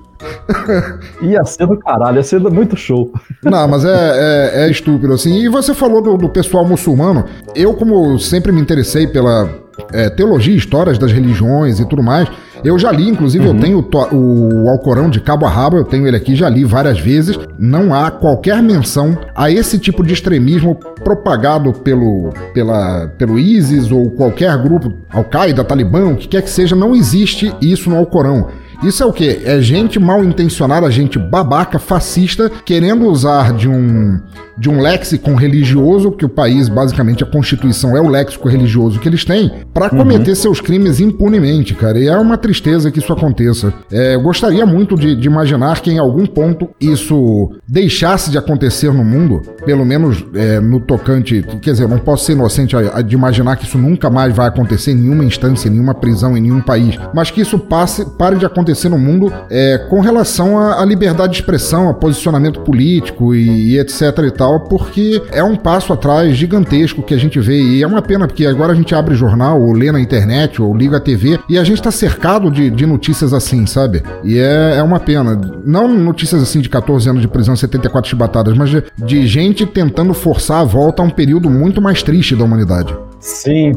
Ia 1.22 1.44
ser 1.44 1.68
do 1.68 1.78
caralho, 1.78 2.18
ia 2.18 2.24
ser 2.24 2.40
muito 2.40 2.78
show. 2.78 3.12
Não, 3.44 3.68
mas 3.68 3.84
é, 3.84 3.90
é, 3.90 4.66
é 4.66 4.72
estúpido, 4.72 5.14
assim. 5.14 5.44
E 5.44 5.50
você 5.50 5.74
falou 5.74 6.02
do, 6.02 6.18
do 6.18 6.30
pessoal 6.30 6.66
muçulmano. 6.66 7.26
Eu, 7.56 7.74
como 7.74 8.18
sempre 8.20 8.52
me 8.52 8.62
interessei 8.62 9.08
pela 9.08 9.50
é, 9.92 10.10
teologia, 10.10 10.56
histórias 10.56 10.98
das 10.98 11.12
religiões 11.12 11.80
e 11.80 11.86
tudo 11.86 12.04
mais, 12.04 12.30
eu 12.64 12.80
já 12.80 12.92
li, 12.92 13.10
inclusive, 13.10 13.46
eu 13.46 13.54
tenho 13.54 13.86
o, 14.12 14.70
Alcorão 14.70 15.10
de 15.10 15.20
cabo 15.20 15.46
a 15.46 15.50
rabo, 15.50 15.78
eu 15.78 15.84
tenho 15.84 16.08
ele 16.08 16.18
aqui, 16.18 16.36
já 16.36 16.50
li 16.50 16.64
várias 16.64 17.00
vezes. 17.00 17.38
Não 17.60 17.94
há 17.94 18.10
qualquer 18.10 18.62
menção 18.62 19.18
a 19.36 19.52
esse 19.52 19.78
tipo 19.78 20.04
de 20.04 20.14
extremismo 20.14 20.76
propagado 21.04 21.74
pelo, 21.74 22.32
pela, 22.54 23.08
pelo 23.18 23.38
ISIS 23.38 23.92
ou 23.92 24.10
qualquer 24.12 24.58
grupo, 24.62 24.94
Al-Qaeda, 25.10 25.64
Talibã, 25.64 26.08
o 26.08 26.16
que 26.16 26.28
quer 26.28 26.42
que 26.42 26.50
seja, 26.50 26.76
não 26.76 26.96
existe 26.96 27.54
isso 27.62 27.90
no 27.90 27.98
Alcorão. 27.98 28.48
Isso 28.84 29.02
é 29.02 29.06
o 29.06 29.14
quê? 29.14 29.42
É 29.46 29.62
gente 29.62 29.98
mal 29.98 30.24
intencionada, 30.24 30.92
gente 30.92 31.18
babaca, 31.18 31.80
fascista, 31.80 32.52
querendo 32.66 33.08
usar 33.08 33.54
de 33.54 33.70
um 33.70 34.20
de 34.58 34.70
um 34.70 34.80
léxico 34.82 35.34
religioso, 35.34 36.12
que 36.12 36.26
o 36.26 36.30
país, 36.30 36.70
basicamente, 36.70 37.24
a 37.24 37.28
Constituição 37.28 37.96
é 37.98 38.02
o 38.02 38.08
léxico 38.10 38.48
religioso 38.48 39.00
que 39.00 39.08
eles 39.10 39.26
têm, 39.26 39.52
para 39.74 39.90
cometer 39.90 40.36
seus 40.36 40.62
crimes 40.62 41.00
impunemente, 41.00 41.74
cara. 41.74 42.00
E 42.00 42.08
é 42.08 42.18
uma 42.18 42.38
tristeza 42.38 42.92
que 42.92 43.00
isso 43.00 43.12
aconteça. 43.14 43.74
É, 43.92 44.16
eu 44.16 44.22
gostaria 44.22 44.66
muito 44.66 44.96
de, 44.96 45.16
de 45.16 45.28
imaginar 45.28 45.80
que 45.82 45.92
em 45.92 45.98
algum 46.00 46.26
ponto 46.26 46.70
isso 46.80 47.52
deixasse 47.68 48.30
de 48.32 48.38
acontecer 48.38 48.92
no 48.94 49.04
mundo, 49.04 49.42
pelo 49.66 49.86
menos 49.86 50.24
é, 50.36 50.60
no 50.60 50.80
tocante. 50.80 51.44
Quer 51.62 51.72
dizer, 51.72 51.84
eu 51.86 51.90
não 51.90 51.98
posso 52.00 52.26
ser 52.26 52.34
inocente 52.34 52.76
a- 52.76 52.98
a 52.98 53.02
de 53.02 53.16
imaginar 53.16 53.56
que 53.56 53.66
isso 53.66 53.78
nunca 53.78 54.10
mais 54.10 54.36
vai 54.36 54.48
acontecer 54.48 54.92
em 54.92 54.96
nenhuma 54.96 55.24
instância, 55.24 55.68
em 55.68 55.72
nenhuma 55.72 55.94
prisão, 55.94 56.38
em 56.38 56.42
nenhum 56.42 56.62
país, 56.62 56.98
mas 57.14 57.32
que 57.32 57.42
isso 57.42 57.58
passe, 57.58 58.06
pare 58.18 58.36
de 58.38 58.46
acontecer 58.46 58.90
no 58.90 58.98
mundo 59.00 59.32
é, 59.50 59.78
com 59.90 60.00
relação 60.00 60.58
à, 60.60 60.82
à 60.82 60.86
liberdade 60.86 61.34
de 61.34 61.40
expressão, 61.40 61.90
a 61.90 61.94
posicionamento 61.94 62.60
político 62.62 63.34
e, 63.34 63.74
e 63.74 63.80
etc 63.80 64.02
e 64.28 64.32
tal, 64.32 64.43
porque 64.60 65.22
é 65.32 65.44
um 65.44 65.56
passo 65.56 65.94
atrás 65.94 66.36
gigantesco 66.36 67.04
que 67.04 67.14
a 67.14 67.18
gente 67.18 67.40
vê 67.40 67.62
e 67.62 67.84
é 67.84 67.88
uma 67.88 68.02
pena 68.02 68.28
porque 68.28 68.46
agora 68.46 68.74
a 68.74 68.76
gente 68.76 68.94
abre 68.94 69.16
jornal 69.16 69.62
ou 69.62 69.74
lê 69.74 69.92
na 69.92 70.00
internet 70.00 70.62
ou 70.62 70.76
liga 70.76 70.98
a 70.98 71.00
TV 71.00 71.40
e 71.50 71.58
a 71.58 71.64
gente 71.64 71.80
está 71.80 71.92
cercado 71.92 72.50
de, 72.52 72.70
de 72.70 72.86
notícias 72.86 73.34
assim, 73.34 73.66
sabe? 73.66 74.04
E 74.24 74.38
é, 74.38 74.78
é 74.78 74.84
uma 74.84 75.00
pena. 75.00 75.40
Não 75.66 75.88
notícias 75.88 76.42
assim 76.42 76.60
de 76.60 76.70
14 76.70 77.10
anos 77.10 77.22
de 77.22 77.28
prisão, 77.28 77.56
74 77.56 78.10
chibatadas, 78.10 78.58
mas 78.58 78.70
de, 78.70 78.84
de 78.98 79.28
gente 79.28 79.66
tentando 79.66 80.14
forçar 80.14 80.62
a 80.62 80.64
volta 80.64 81.02
a 81.02 81.06
um 81.06 81.10
período 81.10 81.50
muito 81.50 81.82
mais 81.82 82.04
triste 82.04 82.36
da 82.36 82.44
humanidade. 82.44 82.96
Sim, 83.20 83.74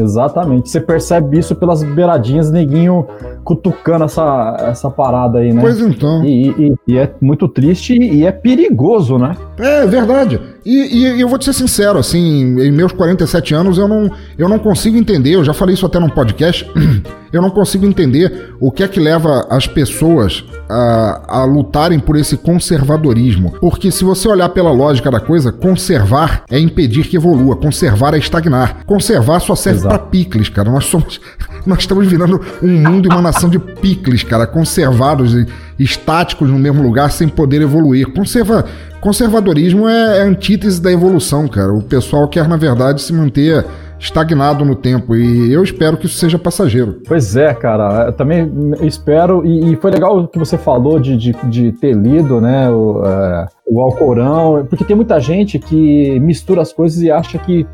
Exatamente. 0.00 0.68
Você 0.70 0.80
percebe 0.80 1.38
isso 1.38 1.54
pelas 1.54 1.82
beiradinhas, 1.82 2.50
neguinho 2.50 3.06
cutucando 3.44 4.04
essa, 4.04 4.56
essa 4.60 4.90
parada 4.90 5.38
aí, 5.38 5.52
né? 5.52 5.60
Pois 5.60 5.80
então. 5.80 6.24
E, 6.24 6.48
e- 6.50 6.74
e 6.88 6.98
é 6.98 7.12
muito 7.20 7.46
triste 7.48 7.94
e 7.96 8.24
é 8.24 8.32
perigoso, 8.32 9.18
né? 9.18 9.36
É 9.58 9.86
verdade. 9.86 10.40
E, 10.64 10.98
e 11.16 11.20
eu 11.20 11.28
vou 11.28 11.38
te 11.38 11.44
ser 11.46 11.52
sincero, 11.52 11.98
assim, 11.98 12.60
em 12.60 12.70
meus 12.72 12.92
47 12.92 13.54
anos 13.54 13.78
eu 13.78 13.88
não, 13.88 14.10
eu 14.38 14.48
não 14.48 14.58
consigo 14.58 14.96
entender, 14.96 15.34
eu 15.34 15.44
já 15.44 15.54
falei 15.54 15.74
isso 15.74 15.86
até 15.86 15.98
num 15.98 16.08
podcast, 16.08 16.68
eu 17.32 17.40
não 17.40 17.50
consigo 17.50 17.86
entender 17.86 18.54
o 18.60 18.70
que 18.70 18.82
é 18.82 18.88
que 18.88 18.98
leva 18.98 19.46
as 19.48 19.66
pessoas 19.66 20.44
a, 20.68 21.40
a 21.40 21.44
lutarem 21.44 21.98
por 21.98 22.16
esse 22.16 22.36
conservadorismo. 22.36 23.52
Porque 23.60 23.90
se 23.90 24.04
você 24.04 24.28
olhar 24.28 24.48
pela 24.50 24.70
lógica 24.70 25.10
da 25.10 25.20
coisa, 25.20 25.52
conservar 25.52 26.44
é 26.50 26.58
impedir 26.58 27.06
que 27.06 27.16
evolua, 27.16 27.56
conservar 27.56 28.14
é 28.14 28.18
estagnar. 28.18 28.84
Conservar 28.84 29.40
só 29.40 29.54
serve 29.54 29.82
pra 29.82 29.98
picles, 29.98 30.48
cara. 30.48 30.70
Nós 30.70 30.86
somos. 30.86 31.20
Nós 31.66 31.80
estamos 31.80 32.06
virando 32.06 32.40
um 32.62 32.68
mundo 32.68 33.06
e 33.06 33.12
uma 33.12 33.20
nação 33.20 33.50
de 33.50 33.58
picles, 33.58 34.22
cara, 34.22 34.46
conservados 34.46 35.34
e 35.34 35.46
estáticos 35.78 36.48
no 36.48 36.58
mesmo 36.58 36.82
lugar 36.82 37.10
sem 37.10 37.28
poder 37.28 37.60
evoluir. 37.60 38.06
Conserva, 38.12 38.64
conservadorismo 39.00 39.86
é, 39.86 40.18
é 40.18 40.22
a 40.22 40.24
antítese 40.24 40.80
da 40.80 40.90
evolução, 40.90 41.46
cara. 41.46 41.72
O 41.72 41.82
pessoal 41.82 42.26
quer, 42.28 42.48
na 42.48 42.56
verdade, 42.56 43.02
se 43.02 43.12
manter 43.12 43.64
estagnado 44.00 44.64
no 44.64 44.74
tempo 44.74 45.14
e 45.14 45.52
eu 45.52 45.62
espero 45.62 45.96
que 45.96 46.06
isso 46.06 46.16
seja 46.16 46.38
passageiro. 46.38 47.02
Pois 47.06 47.36
é, 47.36 47.52
cara. 47.52 48.06
Eu 48.06 48.12
também 48.12 48.50
espero. 48.80 49.46
E, 49.46 49.72
e 49.72 49.76
foi 49.76 49.90
legal 49.90 50.18
o 50.18 50.26
que 50.26 50.38
você 50.38 50.56
falou 50.56 50.98
de, 50.98 51.16
de, 51.16 51.32
de 51.48 51.72
ter 51.72 51.94
lido, 51.94 52.40
né? 52.40 52.70
O, 52.70 53.04
é, 53.04 53.46
o 53.66 53.80
Alcorão, 53.80 54.66
porque 54.68 54.84
tem 54.84 54.96
muita 54.96 55.20
gente 55.20 55.58
que 55.58 56.18
mistura 56.20 56.62
as 56.62 56.72
coisas 56.72 57.02
e 57.02 57.10
acha 57.10 57.38
que 57.38 57.66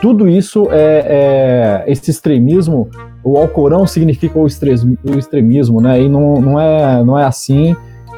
tudo 0.00 0.28
isso 0.28 0.68
é, 0.70 1.84
é 1.86 1.90
esse 1.90 2.10
extremismo. 2.10 2.88
O 3.24 3.36
Alcorão 3.36 3.86
significa 3.86 4.38
o 4.38 4.46
extremismo, 4.46 5.80
né? 5.80 6.00
E 6.00 6.08
não, 6.08 6.40
não, 6.40 6.60
é, 6.60 7.02
não 7.02 7.18
é 7.18 7.24
assim. 7.24 7.74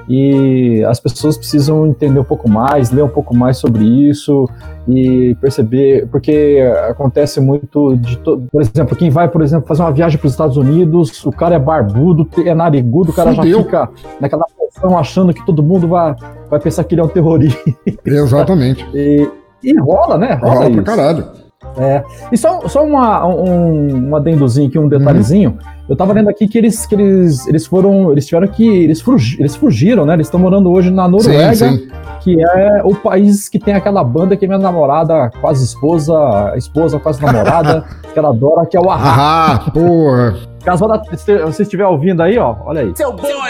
E 0.09 0.84
as 0.84 1.00
pessoas 1.00 1.36
precisam 1.36 1.86
entender 1.86 2.20
um 2.20 2.24
pouco 2.24 2.48
mais, 2.48 2.90
ler 2.92 3.02
um 3.02 3.09
pouco 3.09 3.34
mais 3.34 3.57
sobre 3.59 3.84
isso 3.84 4.48
e 4.88 5.36
perceber, 5.40 6.07
porque 6.11 6.59
acontece 6.88 7.40
muito 7.40 7.96
de, 7.96 8.16
to- 8.18 8.42
por 8.52 8.61
exemplo, 8.62 8.94
quem 8.96 9.11
vai, 9.11 9.28
por 9.28 9.42
exemplo, 9.42 9.66
fazer 9.66 9.82
uma 9.82 9.90
viagem 9.92 10.16
para 10.18 10.26
os 10.26 10.32
Estados 10.32 10.57
Unidos, 10.57 11.24
o 11.26 11.32
cara 11.32 11.57
é 11.57 11.59
barbudo, 11.59 12.28
é 12.44 12.54
narigudo, 12.54 13.11
o 13.11 13.14
cara 13.14 13.34
Fudeu. 13.34 13.59
já 13.59 13.64
fica 13.64 13.88
naquela 14.20 14.44
posição 14.57 14.96
achando 14.96 15.34
que 15.34 15.44
todo 15.44 15.62
mundo 15.62 15.88
vai, 15.88 16.14
vai 16.48 16.61
pensar 16.61 16.84
que 16.84 16.94
ele 16.94 17.00
é 17.00 17.04
um 17.04 17.09
terrorista. 17.09 17.59
Exatamente. 18.04 18.86
E, 18.94 19.28
e 19.72 19.80
rola, 19.80 20.16
né? 20.18 20.34
Rola, 20.34 20.54
Rola 20.54 20.61
pra 20.66 20.70
isso. 20.74 20.82
caralho. 20.84 21.24
É. 21.78 22.04
E 22.30 22.36
só, 22.36 22.61
só 22.68 22.84
uma, 22.84 23.26
um, 23.26 24.11
um 24.11 24.14
adendozinho 24.16 24.68
aqui, 24.68 24.78
um 24.78 24.86
detalhezinho. 24.88 25.59
Eu 25.89 25.95
tava 25.95 26.12
lendo 26.12 26.28
aqui 26.28 26.49
que 26.49 26.59
eles, 26.59 26.84
que 26.84 26.95
eles, 26.95 27.47
eles 27.47 27.66
foram. 27.66 28.11
Eles 28.11 28.26
tiveram 28.26 28.49
que. 28.49 28.66
Eles, 28.66 29.01
fugi, 29.01 29.37
eles 29.39 29.55
fugiram, 29.55 30.05
né? 30.05 30.14
Eles 30.14 30.26
estão 30.26 30.41
morando 30.41 30.70
hoje 30.70 30.91
na 30.91 31.07
Noruega, 31.07 31.55
Sim, 31.55 31.78
sim. 31.78 31.89
que 32.20 32.43
é 32.43 32.82
o 32.84 32.95
país 32.95 33.49
que 33.49 33.59
tem 33.59 33.74
aquela 33.74 34.03
banda 34.03 34.37
que 34.37 34.47
minha 34.47 34.59
namorada, 34.59 35.30
quase 35.41 35.64
esposa, 35.64 36.53
esposa, 36.57 36.99
quase 36.99 37.22
namorada, 37.22 37.84
que 38.12 38.18
ela 38.18 38.30
adora, 38.30 38.66
que 38.66 38.76
é 38.76 38.80
o 38.80 38.91
Ahá. 38.91 39.55
Ah, 39.66 39.70
porra. 39.70 40.34
Caso 40.64 40.84
você 41.45 41.62
estiver 41.62 41.87
ouvindo 41.87 42.20
aí, 42.20 42.37
ó, 42.37 42.57
olha 42.64 42.80
aí. 42.80 42.93
Seu 42.97 43.12
bolha! 43.12 43.47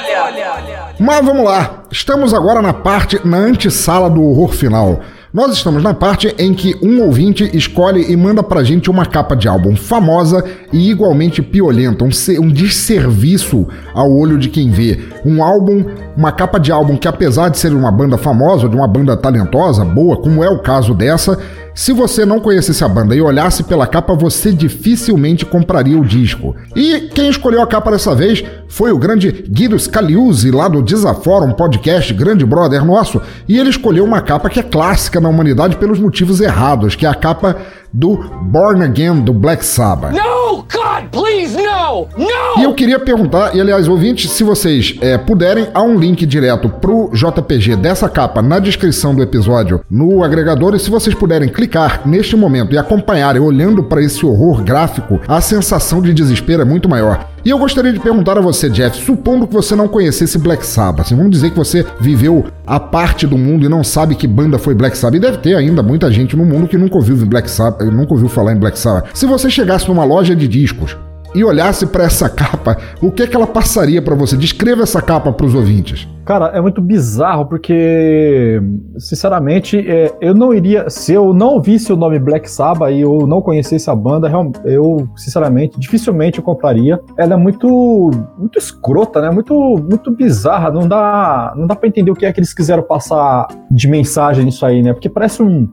Mas 1.01 1.25
vamos 1.25 1.45
lá, 1.45 1.83
estamos 1.91 2.35
agora 2.35 2.61
na 2.61 2.75
parte, 2.75 3.21
na 3.27 3.39
antessala 3.39 4.11
do 4.11 4.23
horror 4.23 4.49
final. 4.53 5.01
Nós 5.37 5.53
estamos 5.53 5.83
na 5.83 5.93
parte 5.93 6.35
em 6.39 6.55
que 6.55 6.75
um 6.83 7.03
ouvinte 7.03 7.55
escolhe 7.55 8.11
e 8.11 8.17
manda 8.17 8.43
pra 8.43 8.65
gente 8.65 8.89
uma 8.89 9.05
capa 9.05 9.37
de 9.37 9.47
álbum 9.47 9.77
famosa 9.77 10.43
e 10.73 10.91
igualmente 10.91 11.43
piolenta, 11.43 12.07
um, 12.07 12.09
um 12.41 12.49
desserviço 12.49 13.69
ao 13.93 14.11
olho 14.11 14.39
de 14.39 14.49
quem 14.49 14.71
vê. 14.71 14.99
Um 15.27 15.45
álbum, 15.45 15.85
uma 16.17 16.33
capa 16.33 16.59
de 16.59 16.73
álbum 16.73 16.97
que 16.97 17.07
apesar 17.07 17.51
de 17.51 17.59
ser 17.59 17.75
uma 17.75 17.93
banda 17.93 18.17
famosa, 18.17 18.67
de 18.67 18.75
uma 18.75 18.89
banda 18.89 19.15
talentosa, 19.15 19.85
boa, 19.85 20.17
como 20.17 20.43
é 20.43 20.49
o 20.49 20.61
caso 20.61 20.95
dessa, 20.95 21.39
se 21.77 21.93
você 21.93 22.25
não 22.25 22.41
conhecesse 22.41 22.83
a 22.83 22.89
banda 22.89 23.15
e 23.15 23.21
olhasse 23.21 23.63
pela 23.63 23.87
capa, 23.87 24.15
você 24.15 24.51
dificilmente 24.51 25.45
compraria 25.45 25.99
o 25.99 26.07
disco. 26.07 26.57
E 26.75 27.11
quem 27.15 27.29
escolheu 27.29 27.61
a 27.61 27.67
capa 27.67 27.91
dessa 27.91 28.15
vez 28.15 28.43
foi 28.67 28.91
o 28.93 28.99
grande 28.99 29.45
Guido 29.47 29.79
Scaliuzzi, 29.79 30.51
lá 30.51 30.69
do 30.69 30.81
Desaforum 30.81 31.53
Podcast, 31.53 32.15
grande 32.15 32.47
brother 32.47 32.83
nosso, 32.83 33.21
e 33.47 33.59
ele 33.59 33.69
escolheu 33.69 34.05
uma 34.05 34.23
capa 34.23 34.49
que 34.49 34.59
é 34.59 34.63
clássica 34.63 35.21
na 35.21 35.29
humanidade 35.29 35.77
pelos 35.77 35.99
motivos 35.99 36.41
errados, 36.41 36.95
que 36.95 37.05
é 37.05 37.11
a 37.11 37.15
capa 37.15 37.59
do 37.93 38.17
Born 38.43 38.83
Again 38.83 39.21
do 39.21 39.33
Black 39.33 39.65
Sabbath. 39.65 40.13
No, 40.13 40.57
God, 40.63 41.11
please, 41.11 41.57
no! 41.57 42.09
No! 42.17 42.61
E 42.61 42.65
eu 42.65 42.75
queria 42.75 42.99
perguntar, 42.99 43.55
e 43.55 43.61
aliás, 43.61 43.89
ouvintes, 43.89 44.31
se 44.31 44.43
vocês 44.43 44.97
é, 45.01 45.17
puderem, 45.19 45.69
há 45.73 45.83
um 45.83 45.99
link 45.99 46.25
direto 46.27 46.69
pro 46.69 47.11
JPG 47.13 47.77
dessa 47.77 48.09
capa 48.09 48.43
na 48.43 48.59
descrição 48.59 49.15
do 49.15 49.23
episódio 49.23 49.81
no 49.91 50.23
agregador. 50.23 50.75
E 50.75 50.79
se 50.79 50.91
vocês 50.91 51.15
puderem 51.15 51.49
clicar 51.49 52.03
neste 52.07 52.37
momento 52.37 52.75
e 52.75 52.79
acompanharem, 52.79 53.41
olhando 53.41 53.83
para 53.83 54.03
esse 54.03 54.25
horror 54.25 54.63
gráfico, 54.63 55.21
a 55.27 55.41
sensação 55.41 56.01
de 56.01 56.13
desespero 56.13 56.63
é 56.63 56.65
muito 56.65 56.89
maior. 56.89 57.36
E 57.47 57.51
eu 57.51 57.59
gostaria 57.61 57.93
de 57.93 58.01
perguntar 58.01 58.37
a 58.37 58.41
você, 58.41 58.69
Jeff, 58.69 59.01
supondo 59.05 59.47
que 59.47 59.55
você 59.55 59.77
não 59.77 59.87
conhecesse 59.87 60.37
Black 60.37 60.67
Sabbath, 60.67 61.11
vamos 61.11 61.31
dizer 61.31 61.51
que 61.51 61.57
você 61.57 61.87
viveu 62.01 62.45
a 62.67 62.81
parte 62.81 63.25
do 63.25 63.39
mundo 63.39 63.65
e 63.65 63.69
não 63.69 63.85
sabe 63.85 64.17
que 64.17 64.27
banda 64.27 64.59
foi 64.59 64.75
Black 64.75 64.99
Sabbath, 64.99 65.19
e 65.19 65.21
deve 65.21 65.39
ter 65.39 65.55
ainda 65.55 65.81
muita 65.81 66.11
gente 66.11 66.35
no 66.35 66.45
mundo 66.45 66.67
que 66.67 66.77
nunca 66.77 66.97
ouviu 66.97 67.15
Black 67.25 67.49
Sabbath, 67.49 67.89
nunca 67.89 68.15
ouviu 68.15 68.29
falar 68.29 68.53
em 68.53 68.59
Black 68.59 68.77
Sabbath. 68.77 69.11
Se 69.15 69.27
você 69.27 69.49
chegasse 69.49 69.87
numa 69.87 70.03
loja 70.03 70.35
de 70.35 70.49
discos 70.49 70.97
e 71.35 71.45
olhasse 71.45 71.87
para 71.87 72.05
essa 72.05 72.29
capa, 72.29 72.77
o 73.03 73.11
que 73.11 73.23
é 73.23 73.27
que 73.27 73.37
ela 73.37 73.47
passaria 73.47 74.01
para 74.01 74.15
você? 74.15 74.37
Descreva 74.37 74.83
essa 74.83 75.03
capa 75.03 75.33
para 75.33 75.47
os 75.47 75.55
ouvintes. 75.55 76.09
Cara, 76.25 76.47
é 76.47 76.61
muito 76.61 76.83
bizarro 76.83 77.47
porque, 77.47 78.61
sinceramente, 78.99 79.79
é, 79.79 80.13
eu 80.21 80.35
não 80.35 80.53
iria. 80.53 80.91
Se 80.91 81.13
eu 81.13 81.33
não 81.33 81.51
ouvisse 81.51 81.93
o 81.93 81.97
nome 81.97 82.19
Black 82.19 82.51
Sabbath 82.51 82.91
e 82.91 83.01
eu 83.01 83.29
não 83.29 83.41
conhecesse 83.41 83.89
a 83.89 83.95
banda, 83.95 84.29
eu, 84.65 85.09
sinceramente, 85.15 85.79
dificilmente 85.79 86.39
eu 86.39 86.45
compraria. 86.45 87.01
Ela 87.17 87.35
é 87.35 87.37
muito, 87.37 88.11
muito 88.37 88.59
escrota, 88.59 89.21
né? 89.21 89.31
Muito, 89.31 89.55
muito 89.89 90.11
bizarra. 90.11 90.69
Não 90.69 90.89
dá, 90.89 91.55
não 91.57 91.65
dá 91.65 91.77
para 91.77 91.89
entender 91.89 92.11
o 92.11 92.15
que 92.15 92.27
é 92.27 92.33
que 92.33 92.41
eles 92.41 92.53
quiseram 92.53 92.83
passar 92.83 93.47
de 93.71 93.87
mensagem 93.87 94.45
nisso 94.45 94.67
aí, 94.67 94.83
né? 94.83 94.93
Porque 94.93 95.09
parece 95.09 95.45
um, 95.45 95.69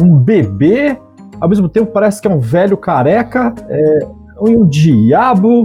um 0.00 0.16
bebê, 0.16 0.96
ao 1.40 1.48
mesmo 1.48 1.68
tempo 1.68 1.90
parece 1.90 2.22
que 2.22 2.28
é 2.28 2.30
um 2.30 2.38
velho 2.38 2.76
careca, 2.76 3.52
é, 3.68 3.98
um 4.40 4.66
diabo. 4.66 5.64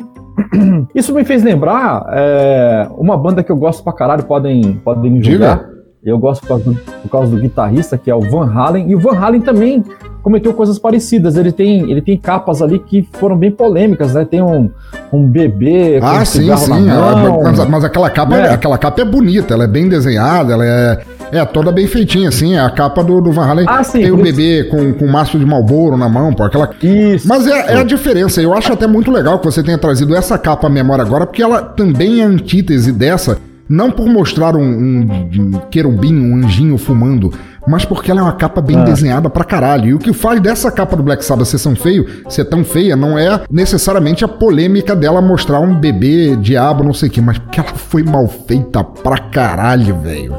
Isso 0.95 1.13
me 1.13 1.23
fez 1.23 1.43
lembrar 1.43 2.05
é, 2.11 2.87
uma 2.97 3.17
banda 3.17 3.43
que 3.43 3.51
eu 3.51 3.57
gosto 3.57 3.83
pra 3.83 3.93
caralho, 3.93 4.23
podem, 4.23 4.73
podem 4.83 5.11
me 5.11 5.23
julgar. 5.23 5.69
Eu 6.03 6.17
gosto 6.17 6.41
por 6.41 6.47
causa, 6.47 6.63
do, 6.63 6.73
por 7.03 7.11
causa 7.11 7.35
do 7.35 7.39
guitarrista, 7.39 7.95
que 7.95 8.09
é 8.09 8.15
o 8.15 8.21
Van 8.21 8.51
Halen. 8.51 8.89
E 8.89 8.95
o 8.95 8.99
Van 8.99 9.15
Halen 9.15 9.39
também 9.41 9.83
cometeu 10.23 10.51
coisas 10.51 10.79
parecidas. 10.79 11.37
Ele 11.37 11.51
tem, 11.51 11.91
ele 11.91 12.01
tem 12.01 12.17
capas 12.17 12.59
ali 12.59 12.79
que 12.79 13.07
foram 13.13 13.37
bem 13.37 13.51
polêmicas, 13.51 14.15
né? 14.15 14.25
Tem 14.25 14.41
um, 14.41 14.71
um 15.13 15.27
bebê 15.27 15.99
com 15.99 16.07
Ah, 16.07 16.21
um 16.21 16.25
sim, 16.25 16.57
sim. 16.57 16.87
mão. 16.87 17.43
mas, 17.43 17.65
mas 17.69 17.83
aquela 17.83 18.09
capa, 18.09 18.35
né? 18.35 18.49
aquela 18.49 18.79
capa 18.79 18.99
é 19.01 19.05
bonita, 19.05 19.53
ela 19.53 19.65
é 19.65 19.67
bem 19.67 19.87
desenhada, 19.87 20.53
ela 20.53 20.65
é, 20.65 21.01
é 21.31 21.45
toda 21.45 21.71
bem 21.71 21.87
feitinha, 21.87 22.29
assim. 22.29 22.55
É 22.55 22.59
a 22.59 22.69
capa 22.69 23.03
do, 23.03 23.21
do 23.21 23.31
Van 23.31 23.45
Halen. 23.45 23.65
Ah, 23.67 23.83
sim, 23.83 23.99
tem 24.01 24.11
o 24.11 24.17
bebê 24.17 24.65
com, 24.65 24.93
com 24.93 25.05
um 25.05 25.11
maço 25.11 25.37
de 25.39 25.45
Malboro 25.45 25.97
na 25.97 26.09
mão, 26.09 26.33
pô, 26.33 26.43
aquela. 26.43 26.69
Isso. 26.81 27.27
Mas 27.27 27.47
é, 27.47 27.73
é 27.73 27.77
a 27.79 27.83
diferença. 27.83 28.41
Eu 28.41 28.53
acho 28.53 28.71
até 28.73 28.87
muito 28.87 29.11
legal 29.11 29.39
que 29.39 29.45
você 29.45 29.63
tenha 29.63 29.77
trazido 29.77 30.15
essa 30.15 30.37
capa 30.37 30.67
à 30.67 30.69
memória 30.69 31.03
agora, 31.03 31.25
porque 31.25 31.41
ela 31.43 31.61
também 31.61 32.21
é 32.21 32.23
antítese 32.25 32.91
dessa. 32.91 33.37
Não 33.69 33.89
por 33.89 34.05
mostrar 34.07 34.53
um, 34.57 34.61
um, 34.61 35.29
um 35.33 35.51
querubim, 35.69 36.13
um 36.13 36.35
anjinho 36.45 36.77
fumando, 36.77 37.31
mas 37.65 37.85
porque 37.85 38.11
ela 38.11 38.19
é 38.19 38.23
uma 38.23 38.33
capa 38.33 38.59
bem 38.59 38.75
Ah. 38.75 38.83
desenhada 38.83 39.29
pra 39.29 39.45
caralho. 39.45 39.85
E 39.87 39.93
o 39.93 39.97
que 39.99 40.11
faz 40.11 40.41
dessa 40.41 40.69
capa 40.69 40.97
do 40.97 41.03
Black 41.03 41.23
Sabbath 41.23 41.47
ser 41.47 41.59
tão 41.59 41.73
feio, 41.73 42.05
ser 42.27 42.43
tão 42.43 42.65
feia, 42.65 42.97
não 42.97 43.17
é 43.17 43.39
necessariamente 43.49 44.25
a 44.25 44.27
polêmica 44.27 44.93
dela 44.93 45.21
mostrar 45.21 45.61
um 45.61 45.73
bebê, 45.73 46.35
diabo, 46.35 46.83
não 46.83 46.93
sei 46.93 47.07
o 47.07 47.11
que, 47.13 47.21
mas 47.21 47.37
porque 47.37 47.61
ela 47.61 47.69
foi 47.69 48.03
mal 48.03 48.27
feita 48.27 48.83
pra 48.83 49.17
caralho, 49.17 49.95
velho. 50.01 50.35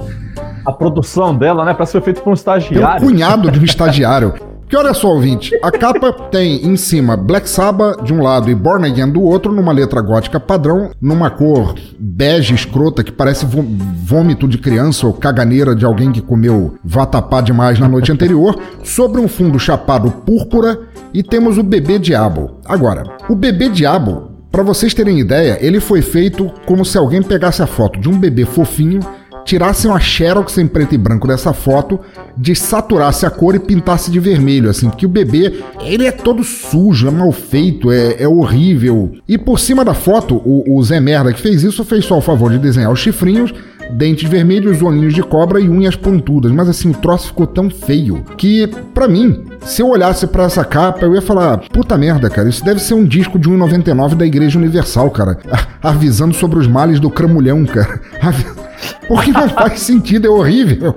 A 0.67 0.73
produção 0.73 1.35
dela, 1.35 1.65
né? 1.65 1.75
Que 1.75 1.87
foi 1.87 2.01
feito 2.01 2.23
por 2.23 2.31
um 2.31 2.35
estagiário. 2.35 3.07
cunhado 3.07 3.51
de 3.51 3.59
um 3.61 3.65
estagiário. 3.65 4.35
Que 4.69 4.77
olha 4.79 4.95
só, 4.95 5.09
ouvinte, 5.09 5.51
a 5.63 5.71
capa 5.71 6.11
tem 6.31 6.67
em 6.67 6.77
cima 6.79 7.15
Black 7.15 7.47
Sabbath 7.47 8.03
de 8.03 8.15
um 8.15 8.23
lado 8.23 8.51
e 8.51 8.55
Born 8.55 8.87
Again 8.87 9.11
do 9.13 9.21
outro, 9.21 9.53
numa 9.53 9.71
letra 9.71 10.01
gótica 10.01 10.41
padrão, 10.41 10.91
numa 10.99 11.29
cor 11.29 11.75
bege 12.01 12.55
escrota 12.55 13.05
que 13.05 13.13
parece 13.13 13.45
vô- 13.45 13.63
vômito 14.03 14.49
de 14.49 14.57
criança 14.57 15.07
ou 15.07 15.13
caganeira 15.13 15.75
de 15.77 15.85
alguém 15.85 16.11
que 16.11 16.23
comeu 16.23 16.75
vatapá 16.83 17.43
demais 17.43 17.79
na 17.79 17.87
noite 17.87 18.11
anterior, 18.11 18.59
sobre 18.83 19.21
um 19.21 19.29
fundo 19.29 19.59
chapado 19.59 20.11
púrpura 20.11 20.79
e 21.13 21.23
temos 21.23 21.59
o 21.59 21.63
bebê 21.63 21.99
diabo. 21.99 22.53
Agora, 22.65 23.03
o 23.29 23.35
bebê 23.35 23.69
diabo, 23.69 24.31
para 24.51 24.63
vocês 24.63 24.95
terem 24.95 25.21
ideia, 25.21 25.59
ele 25.61 25.81
foi 25.81 26.01
feito 26.01 26.51
como 26.65 26.83
se 26.83 26.97
alguém 26.97 27.23
pegasse 27.23 27.63
a 27.63 27.67
foto 27.67 28.01
de 28.01 28.09
um 28.09 28.19
bebê 28.19 28.47
fofinho 28.47 29.01
tirassem 29.45 29.91
uma 29.91 30.01
xerox 30.01 30.59
em 30.59 30.67
preto 30.67 30.95
e 30.95 30.99
branco 30.99 31.27
dessa 31.27 31.53
foto, 31.53 32.01
dessaturasse 32.37 33.27
a 33.27 33.31
cor 33.31 33.55
e 33.55 33.59
pintasse 33.59 34.11
de 34.11 34.21
vermelho, 34.21 34.71
assim, 34.71 34.89
porque 34.89 35.07
o 35.07 35.09
bebê, 35.09 35.63
ele 35.81 36.07
é 36.07 36.13
todo 36.13 36.45
sujo, 36.45 37.09
é 37.09 37.11
mal 37.11 37.33
feito, 37.33 37.91
é, 37.91 38.23
é 38.23 38.29
horrível. 38.29 39.13
E 39.29 39.37
por 39.37 39.59
cima 39.59 39.85
da 39.85 39.95
foto, 39.95 40.37
o, 40.45 40.77
o 40.77 40.83
Zé 40.83 41.01
Merda 41.01 41.33
que 41.33 41.41
fez 41.41 41.63
isso 41.63 41.85
fez 41.85 42.05
só 42.05 42.19
o 42.19 42.23
favor 42.23 42.51
de 42.51 42.59
desenhar 42.59 42.91
os 42.91 43.01
chifrinhos, 43.01 43.53
dentes 43.91 44.29
vermelhos, 44.29 44.83
olhinhos 44.83 45.15
de 45.15 45.23
cobra 45.23 45.61
e 45.61 45.69
unhas 45.69 45.97
pontudas. 45.97 46.51
Mas 46.53 46.69
assim, 46.69 46.91
o 46.91 46.95
troço 46.95 47.29
ficou 47.29 47.47
tão 47.47 47.69
feio 47.69 48.25
que, 48.37 48.69
para 48.95 49.09
mim, 49.09 49.45
se 49.65 49.83
eu 49.83 49.89
olhasse 49.89 50.27
para 50.27 50.45
essa 50.45 50.65
capa, 50.65 51.05
eu 51.05 51.15
ia 51.15 51.23
falar: 51.23 51.59
puta 51.71 51.97
merda, 51.99 52.31
cara, 52.31 52.49
isso 52.49 52.65
deve 52.65 52.81
ser 52.81 52.95
um 52.95 53.05
disco 53.05 53.39
de 53.39 53.49
1,99 53.49 54.15
da 54.15 54.27
Igreja 54.27 54.59
Universal, 54.59 55.11
cara. 55.11 55.39
Avisando 55.83 56.35
sobre 56.35 56.59
os 56.59 56.67
males 56.67 57.01
do 57.01 57.11
cramulhão, 57.11 57.65
cara. 57.65 58.01
Porque 59.09 59.31
não 59.31 59.49
faz 59.51 59.81
sentido, 59.81 60.27
é 60.27 60.31
horrível. 60.31 60.95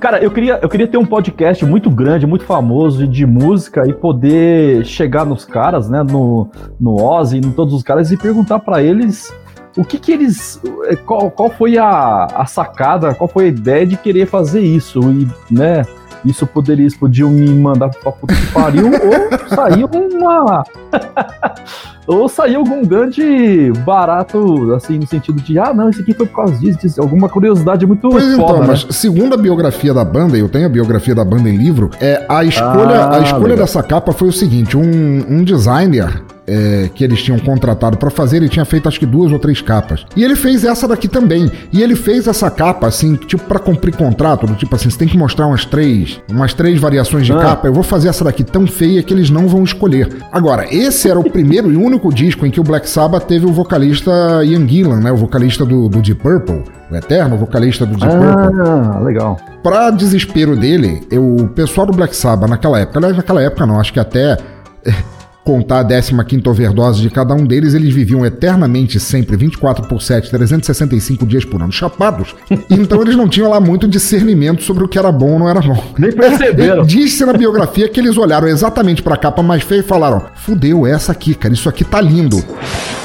Cara, 0.00 0.22
eu 0.22 0.30
queria, 0.30 0.58
eu 0.62 0.68
queria 0.68 0.86
ter 0.86 0.98
um 0.98 1.06
podcast 1.06 1.64
muito 1.64 1.90
grande, 1.90 2.26
muito 2.26 2.44
famoso 2.44 3.06
de 3.06 3.26
música 3.26 3.84
e 3.86 3.92
poder 3.92 4.84
chegar 4.84 5.24
nos 5.24 5.44
caras, 5.44 5.88
né, 5.88 6.02
no, 6.02 6.48
no 6.80 7.02
Ozzy, 7.02 7.38
em 7.38 7.50
todos 7.52 7.74
os 7.74 7.82
caras 7.82 8.10
e 8.10 8.16
perguntar 8.16 8.58
para 8.60 8.82
eles 8.82 9.32
o 9.76 9.84
que 9.84 9.98
que 9.98 10.12
eles. 10.12 10.60
Qual, 11.06 11.30
qual 11.30 11.50
foi 11.50 11.78
a, 11.78 12.24
a 12.24 12.46
sacada, 12.46 13.14
qual 13.14 13.28
foi 13.28 13.44
a 13.44 13.48
ideia 13.48 13.86
de 13.86 13.96
querer 13.96 14.26
fazer 14.26 14.60
isso? 14.60 15.00
E, 15.00 15.28
né? 15.54 15.84
Isso 16.24 16.46
poderia, 16.46 16.88
podiam 16.98 17.30
me 17.30 17.48
mandar 17.48 17.90
pra 17.90 18.12
puta 18.12 18.34
que 18.34 18.46
pariu, 18.52 18.86
ou 18.90 19.48
saiu 19.48 19.88
uma. 19.92 20.64
ou 22.06 22.28
saiu 22.28 22.60
algum 22.60 22.82
grande 22.82 23.70
barato, 23.84 24.72
assim, 24.74 24.98
no 24.98 25.06
sentido 25.06 25.40
de, 25.42 25.58
ah, 25.58 25.72
não, 25.74 25.90
isso 25.90 26.00
aqui 26.00 26.14
foi 26.14 26.26
por 26.26 26.36
causa 26.36 26.54
disso, 26.58 26.78
disso 26.78 27.00
alguma 27.00 27.28
curiosidade 27.28 27.86
muito 27.86 28.08
pois 28.08 28.24
foda, 28.34 28.34
então, 28.34 28.60
né? 28.60 28.66
mas 28.68 28.86
segundo 28.90 29.34
a 29.34 29.36
biografia 29.36 29.92
da 29.92 30.04
banda, 30.04 30.36
eu 30.36 30.48
tenho 30.48 30.66
a 30.66 30.70
biografia 30.70 31.14
da 31.14 31.24
banda 31.24 31.48
em 31.48 31.56
livro, 31.56 31.90
é, 32.00 32.24
a 32.28 32.42
escolha, 32.44 32.96
Ah, 33.04 33.16
a 33.16 33.20
escolha 33.20 33.42
legal. 33.42 33.58
dessa 33.58 33.82
capa 33.82 34.12
foi 34.12 34.28
o 34.28 34.32
seguinte: 34.32 34.76
um, 34.76 35.24
um 35.28 35.44
designer 35.44 36.22
é, 36.48 36.88
que 36.94 37.04
eles 37.04 37.22
tinham 37.22 37.38
contratado 37.38 37.98
pra 37.98 38.08
fazer, 38.10 38.38
ele 38.38 38.48
tinha 38.48 38.64
feito 38.64 38.88
acho 38.88 38.98
que 38.98 39.04
duas 39.06 39.30
ou 39.30 39.38
três 39.38 39.60
capas. 39.60 40.06
E 40.16 40.24
ele 40.24 40.34
fez 40.34 40.64
essa 40.64 40.88
daqui 40.88 41.06
também. 41.06 41.50
E 41.72 41.82
ele 41.82 41.94
fez 41.94 42.26
essa 42.26 42.50
capa, 42.50 42.86
assim, 42.86 43.14
tipo, 43.16 43.44
pra 43.44 43.58
cumprir 43.58 43.94
contrato, 43.94 44.46
do 44.46 44.54
tipo 44.54 44.74
assim, 44.74 44.88
você 44.88 44.98
tem 44.98 45.06
que 45.08 45.18
mostrar 45.18 45.46
umas 45.46 45.64
três, 45.66 46.20
umas 46.30 46.54
três 46.54 46.80
variações 46.80 47.26
de 47.26 47.32
Ah. 47.32 47.38
capa. 47.38 47.68
Eu 47.68 47.72
vou 47.74 47.82
fazer 47.82 48.08
essa 48.08 48.24
daqui 48.24 48.42
tão 48.42 48.66
feia 48.66 49.02
que 49.02 49.12
eles 49.12 49.28
não 49.30 49.46
vão 49.46 49.62
escolher. 49.62 50.08
Agora, 50.32 50.66
esse 50.74 51.08
era 51.10 51.18
o 51.20 51.30
primeiro 51.30 51.70
e 51.72 51.76
único 51.76 52.12
disco 52.12 52.46
em 52.46 52.50
que 52.50 52.58
o 52.60 52.64
Black 52.64 52.88
Sabbath 52.88 53.24
teve 53.26 53.44
o 53.46 53.52
vocalista 53.52 54.10
Ian 54.44 54.66
Gillan, 54.66 55.00
né? 55.00 55.12
O 55.12 55.16
vocalista 55.16 55.64
do, 55.66 55.88
do 55.88 56.00
Deep 56.00 56.22
Purple, 56.22 56.64
o 56.90 56.96
eterno 56.96 57.36
vocalista 57.36 57.84
do 57.84 57.96
Deep 57.96 58.10
Purple. 58.10 58.60
Ah, 58.94 58.98
legal. 59.00 59.36
Pra 59.62 59.90
desespero 59.90 60.56
dele, 60.56 61.02
eu- 61.10 61.36
o 61.36 61.48
pessoal 61.48 61.86
do 61.86 61.92
Black 61.92 62.16
Sabbath 62.16 62.48
naquela 62.48 62.78
época, 62.80 62.98
aliás, 62.98 63.16
naquela 63.16 63.42
época 63.42 63.66
não, 63.66 63.78
acho 63.78 63.92
que 63.92 64.00
até 64.00 64.36
contar 65.48 65.80
a 65.80 65.84
15 66.24 66.46
overdose 66.46 67.00
de 67.00 67.08
cada 67.08 67.32
um 67.32 67.46
deles, 67.46 67.72
eles 67.72 67.94
viviam 67.94 68.26
eternamente, 68.26 69.00
sempre, 69.00 69.34
24 69.34 69.88
por 69.88 70.02
7, 70.02 70.28
365 70.28 71.24
dias 71.24 71.42
por 71.42 71.62
ano, 71.62 71.72
chapados. 71.72 72.34
Então 72.70 73.00
eles 73.00 73.16
não 73.16 73.28
tinham 73.28 73.48
lá 73.48 73.60
muito 73.60 73.88
discernimento 73.88 74.62
sobre 74.62 74.84
o 74.84 74.88
que 74.88 74.98
era 74.98 75.10
bom 75.10 75.32
ou 75.32 75.38
não 75.38 75.48
era 75.48 75.60
bom. 75.60 75.82
Nem 75.96 76.12
perceberam. 76.12 76.84
Diz-se 76.84 77.24
na 77.24 77.32
biografia 77.32 77.88
que 77.88 77.98
eles 77.98 78.16
olharam 78.18 78.46
exatamente 78.46 79.02
pra 79.02 79.16
capa 79.16 79.42
mais 79.42 79.62
feia 79.62 79.80
e 79.80 79.82
falaram: 79.82 80.26
fudeu, 80.34 80.86
é 80.86 80.90
essa 80.90 81.12
aqui, 81.12 81.34
cara, 81.34 81.54
isso 81.54 81.68
aqui 81.68 81.84
tá 81.84 82.00
lindo. 82.00 82.44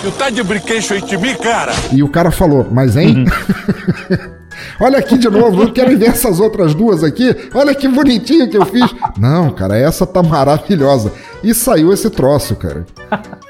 Tu 0.02 0.12
tá 0.12 0.30
de 0.30 0.44
brinquedo 0.44 1.06
de 1.08 1.18
mim, 1.18 1.36
cara? 1.36 1.72
E 1.94 2.04
o 2.04 2.10
cara 2.10 2.30
falou, 2.30 2.68
mas 2.70 2.98
hein? 2.98 3.26
Olha 4.80 5.00
aqui 5.00 5.18
de 5.18 5.30
novo, 5.30 5.64
eu 5.64 5.74
quero 5.74 5.98
ver 5.98 6.10
essas 6.10 6.40
outras 6.40 6.74
duas 6.74 7.04
aqui. 7.04 7.36
Olha 7.54 7.74
que 7.74 7.88
bonitinho 7.88 8.50
que 8.50 8.58
eu 8.58 8.66
fiz. 8.66 8.94
Não, 9.18 9.52
cara, 9.52 9.78
essa 9.78 10.06
tá 10.06 10.22
maravilhosa. 10.24 11.12
E 11.44 11.54
saiu 11.54 11.92
esse 11.92 12.10
troço, 12.10 12.56
cara. 12.56 12.86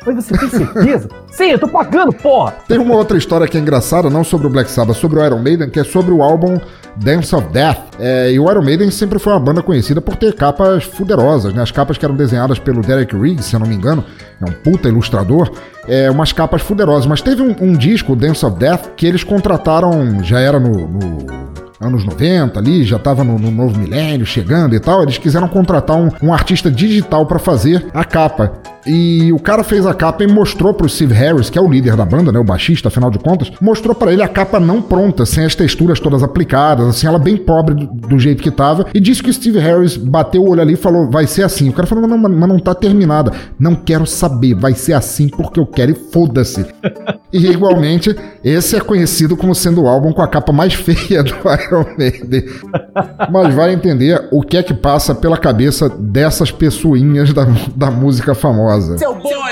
Mas 0.06 0.16
você 0.16 0.38
tem 0.38 0.50
certeza? 0.50 1.10
Sim, 1.32 1.52
eu 1.52 1.60
tô 1.60 1.68
pagando, 1.68 2.14
porra! 2.14 2.54
Tem 2.68 2.78
uma 2.78 2.96
outra 2.96 3.18
história 3.18 3.48
que 3.48 3.58
é 3.58 3.60
engraçada, 3.60 4.10
não 4.10 4.24
sobre 4.24 4.48
o 4.48 4.50
Black 4.50 4.70
Sabbath, 4.70 4.98
sobre 4.98 5.20
o 5.20 5.26
Iron 5.26 5.40
Maiden, 5.40 5.70
que 5.70 5.80
é 5.80 5.84
sobre 5.84 6.12
o 6.12 6.22
álbum 6.22 6.60
Dance 6.98 7.36
of 7.36 7.48
Death. 7.50 7.80
É, 8.00 8.32
e 8.32 8.40
o 8.40 8.50
Iron 8.50 8.64
Maiden 8.64 8.92
sempre 8.92 9.20
foi 9.20 9.34
uma 9.34 9.40
banda 9.40 9.62
conhecida 9.62 10.02
por 10.02 10.16
ter 10.16 10.34
capas 10.34 10.84
fuderosas, 10.84 11.54
né? 11.54 11.62
As 11.62 11.72
capas 11.72 11.98
que 11.98 12.06
eram 12.06 12.16
desenhadas 12.16 12.60
pelo 12.60 12.82
Derek 12.82 13.16
Riggs, 13.16 13.50
se 13.50 13.56
eu 13.56 13.60
não 13.60 13.68
me 13.68 13.76
engano, 13.76 14.04
é 14.42 14.46
um 14.46 14.54
puta 14.54 14.88
ilustrador, 14.88 15.52
é, 15.88 16.10
umas 16.10 16.32
capas 16.32 16.62
fuderosas. 16.62 17.06
Mas 17.06 17.22
teve 17.22 17.42
um, 17.42 17.56
um 17.62 17.74
disco, 17.74 18.16
Dance 18.16 18.46
of 18.46 18.58
Death, 18.58 18.92
que 18.96 19.06
eles 19.06 19.24
contrataram, 19.24 20.24
já 20.24 20.40
era 20.40 20.60
no, 20.60 20.88
no 20.88 21.54
anos 21.80 22.06
90 22.06 22.60
ali, 22.60 22.84
já 22.84 23.00
tava 23.00 23.24
no, 23.24 23.38
no 23.38 23.52
novo 23.52 23.78
milênio, 23.78 24.26
chegando 24.26 24.76
e 24.76 24.80
tal, 24.80 25.04
eles 25.04 25.18
quiseram 25.18 25.48
contratar 25.48 25.98
um, 25.98 26.10
um 26.22 26.34
artista 26.34 26.72
digital 26.72 27.26
pra 27.26 27.40
fazer 27.40 27.86
a 27.94 28.04
capa. 28.04 28.62
E 28.86 29.32
o 29.32 29.40
cara 29.40 29.64
fez 29.64 29.86
a 29.86 29.94
capa 29.94 30.24
e 30.24 30.28
mostrou 30.28 30.74
pro 30.74 30.90
Steve 30.90 31.14
Harris, 31.14 31.50
que 31.50 31.58
é 31.58 31.62
o 31.62 31.70
líder 31.70 31.96
da 31.96 32.06
banda, 32.06 32.32
né, 32.32 32.40
o 32.40 32.44
baixista, 32.44 32.90
afinal 32.90 33.10
de 33.10 33.18
contas, 33.18 33.52
mostrou 33.62 33.96
pra 33.96 34.12
ele 34.12 34.22
a 34.22 34.28
capa 34.28 34.60
não 34.60 34.82
pronta, 34.82 35.26
sem 35.26 35.46
as 35.46 35.56
texturas 35.56 36.00
todas 36.00 36.22
aplicadas, 36.22 36.88
assim, 36.88 37.08
ela 37.08 37.20
bem 37.20 37.38
pobre 37.38 37.76
do, 37.76 37.86
do 37.86 38.20
jeito 38.20 38.44
que 38.44 38.52
tava, 38.52 38.86
e 38.94 39.00
disse 39.00 39.24
que 39.24 39.30
o 39.30 39.34
Steve 39.34 39.60
Harris 39.60 39.96
bateu 39.96 40.44
o 40.44 40.50
olho 40.50 40.62
ali 40.62 40.74
e 40.74 40.78
falou, 40.78 41.10
vai 41.10 41.26
ser 41.26 41.44
assim. 41.44 41.70
O 41.70 41.74
cara 41.74 41.88
falou, 41.88 42.08
não, 42.08 42.18
mas 42.18 42.50
não 42.50 42.60
tá 42.60 42.76
terminada. 42.76 43.32
Não 43.58 43.76
quero 43.76 44.06
saber, 44.06 44.54
vai 44.54 44.74
ser 44.74 44.94
assim 44.94 45.30
porque 45.30 45.60
eu 45.60 45.66
quero 45.66 45.92
e 45.92 45.96
foda-se. 45.96 46.66
E 47.34 47.48
igualmente, 47.48 48.16
esse 48.44 48.76
é 48.76 48.80
conhecido 48.80 49.36
como 49.36 49.56
sendo 49.56 49.82
o 49.82 49.88
álbum 49.88 50.14
com 50.14 50.22
a 50.22 50.28
capa 50.28 50.54
mais 50.54 50.76
feia 50.78 51.24
do 51.24 51.34
Iron 51.34 51.73
Maiden. 51.98 52.46
Mas 53.32 53.54
vai 53.54 53.74
entender 53.74 54.28
o 54.32 54.42
que 54.42 54.58
é 54.58 54.64
que 54.64 54.74
passa 54.74 55.16
pela 55.16 55.38
cabeça 55.38 55.90
dessas 55.90 56.52
pessoinhas 56.52 57.34
da, 57.34 57.46
da 57.76 57.90
música 57.90 58.36
famosa. 58.36 58.98
Seu 58.98 59.16
bolha! 59.16 59.44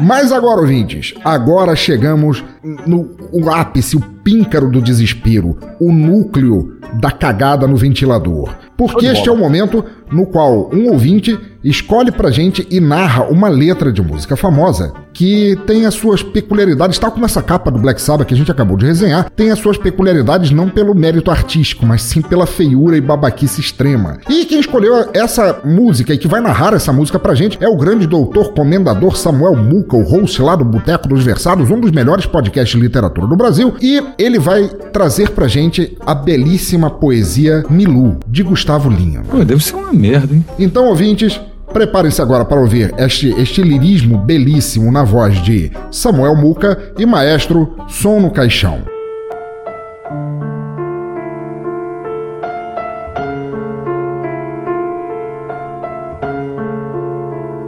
Mas 0.00 0.32
agora, 0.32 0.60
ouvintes, 0.60 1.14
agora 1.24 1.76
chegamos 1.76 2.44
no 2.86 3.16
o 3.32 3.50
ápice, 3.50 3.96
o 3.96 4.00
píncaro 4.00 4.70
do 4.70 4.80
desespero, 4.80 5.56
o 5.80 5.92
núcleo 5.92 6.78
da 6.94 7.10
cagada 7.10 7.66
no 7.66 7.76
ventilador. 7.76 8.54
Porque 8.76 9.06
este 9.06 9.28
é 9.28 9.32
o 9.32 9.36
momento 9.36 9.84
no 10.10 10.26
qual 10.26 10.70
um 10.72 10.90
ouvinte 10.90 11.38
escolhe 11.62 12.10
pra 12.10 12.30
gente 12.30 12.66
e 12.70 12.80
narra 12.80 13.24
uma 13.24 13.48
letra 13.48 13.92
de 13.92 14.02
música 14.02 14.36
famosa 14.36 15.03
que 15.14 15.56
tem 15.66 15.86
as 15.86 15.94
suas 15.94 16.22
peculiaridades, 16.22 16.98
tal 16.98 17.12
como 17.12 17.24
essa 17.24 17.40
capa 17.40 17.70
do 17.70 17.78
Black 17.78 18.02
Sabbath 18.02 18.26
que 18.26 18.34
a 18.34 18.36
gente 18.36 18.50
acabou 18.50 18.76
de 18.76 18.84
resenhar, 18.84 19.30
tem 19.30 19.50
as 19.50 19.60
suas 19.60 19.78
peculiaridades 19.78 20.50
não 20.50 20.68
pelo 20.68 20.94
mérito 20.94 21.30
artístico, 21.30 21.86
mas 21.86 22.02
sim 22.02 22.20
pela 22.20 22.46
feiura 22.46 22.96
e 22.96 23.00
babaquice 23.00 23.60
extrema. 23.60 24.18
E 24.28 24.44
quem 24.44 24.58
escolheu 24.58 25.08
essa 25.14 25.60
música 25.64 26.12
e 26.12 26.18
que 26.18 26.28
vai 26.28 26.40
narrar 26.40 26.74
essa 26.74 26.92
música 26.92 27.18
pra 27.18 27.34
gente 27.34 27.56
é 27.60 27.68
o 27.68 27.76
grande 27.76 28.06
doutor 28.06 28.52
comendador 28.52 29.16
Samuel 29.16 29.56
Muca, 29.56 29.96
o 29.96 30.02
host 30.02 30.42
lá 30.42 30.56
do 30.56 30.64
Boteco 30.64 31.08
dos 31.08 31.22
Versados, 31.22 31.70
um 31.70 31.80
dos 31.80 31.92
melhores 31.92 32.26
podcasts 32.26 32.76
de 32.76 32.82
literatura 32.82 33.26
do 33.26 33.36
Brasil, 33.36 33.74
e 33.80 34.02
ele 34.18 34.38
vai 34.38 34.68
trazer 34.92 35.30
pra 35.30 35.46
gente 35.46 35.96
a 36.04 36.14
belíssima 36.14 36.90
poesia 36.90 37.64
Milu, 37.70 38.18
de 38.26 38.42
Gustavo 38.42 38.90
Linha. 38.90 39.22
Pô, 39.30 39.44
deve 39.44 39.62
ser 39.62 39.76
uma 39.76 39.92
merda, 39.92 40.34
hein? 40.34 40.44
Então, 40.58 40.88
ouvintes, 40.88 41.40
preparem-se 41.74 42.22
agora 42.22 42.44
para 42.44 42.60
ouvir 42.60 42.94
este, 42.96 43.30
este 43.30 43.60
lirismo 43.60 44.16
belíssimo 44.16 44.92
na 44.92 45.02
voz 45.02 45.42
de 45.42 45.72
Samuel 45.90 46.36
Muca 46.36 46.94
e 46.96 47.04
maestro 47.04 47.74
Som 47.88 48.20
no 48.20 48.30
Caixão. 48.30 48.84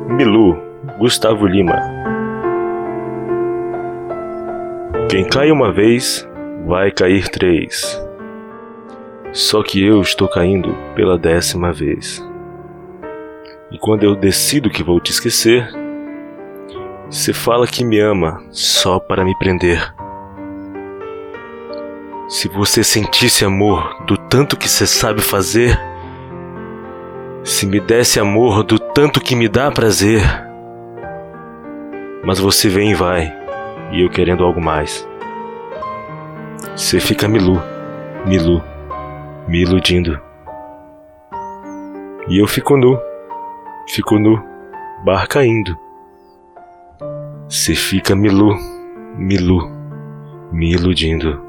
Milu, 0.09 0.57
Gustavo 0.99 1.45
Lima. 1.45 1.77
Quem 5.11 5.25
cai 5.25 5.51
uma 5.51 5.73
vez, 5.73 6.27
vai 6.65 6.93
cair 6.93 7.29
três. 7.29 8.01
Só 9.33 9.63
que 9.65 9.85
eu 9.85 10.01
estou 10.01 10.29
caindo 10.29 10.75
pela 10.95 11.19
décima 11.19 11.73
vez. 11.73 12.25
E 13.71 13.79
quando 13.79 14.05
eu 14.05 14.15
decido 14.15 14.71
que 14.71 14.83
vou 14.83 15.01
te 15.01 15.11
esquecer, 15.11 15.69
você 17.11 17.33
fala 17.33 17.67
que 17.67 17.85
me 17.85 17.99
ama 17.99 18.43
só 18.51 19.01
para 19.01 19.25
me 19.25 19.37
prender. 19.39 19.93
Se 22.29 22.49
você 22.49 22.85
sentisse 22.85 23.45
amor 23.45 24.05
do 24.05 24.17
tanto 24.17 24.57
que 24.57 24.69
você 24.69 24.87
sabe 24.87 25.21
fazer, 25.21 25.79
se 27.43 27.67
me 27.67 27.81
desse 27.81 28.19
amor 28.19 28.63
do 28.63 28.79
tanto 28.79 29.21
que 29.21 29.37
me 29.37 29.49
dá 29.49 29.71
prazer. 29.71 30.23
Mas 32.25 32.39
você 32.39 32.69
vem 32.69 32.91
e 32.91 32.95
vai, 32.95 33.33
e 33.93 34.03
eu 34.03 34.11
querendo 34.11 34.45
algo 34.45 34.61
mais. 34.61 35.07
Você 36.75 36.99
fica 36.99 37.29
milu, 37.29 37.63
milu, 38.27 38.63
me 39.47 39.63
iludindo. 39.63 40.21
E 42.29 42.41
eu 42.41 42.49
fico 42.49 42.77
nu, 42.77 42.99
fico 43.87 44.19
nu, 44.19 44.43
bar 45.05 45.29
caindo. 45.29 45.77
Você 47.49 47.75
fica 47.75 48.17
milu, 48.17 48.57
milu, 49.17 49.71
me 50.53 50.73
iludindo. 50.73 51.41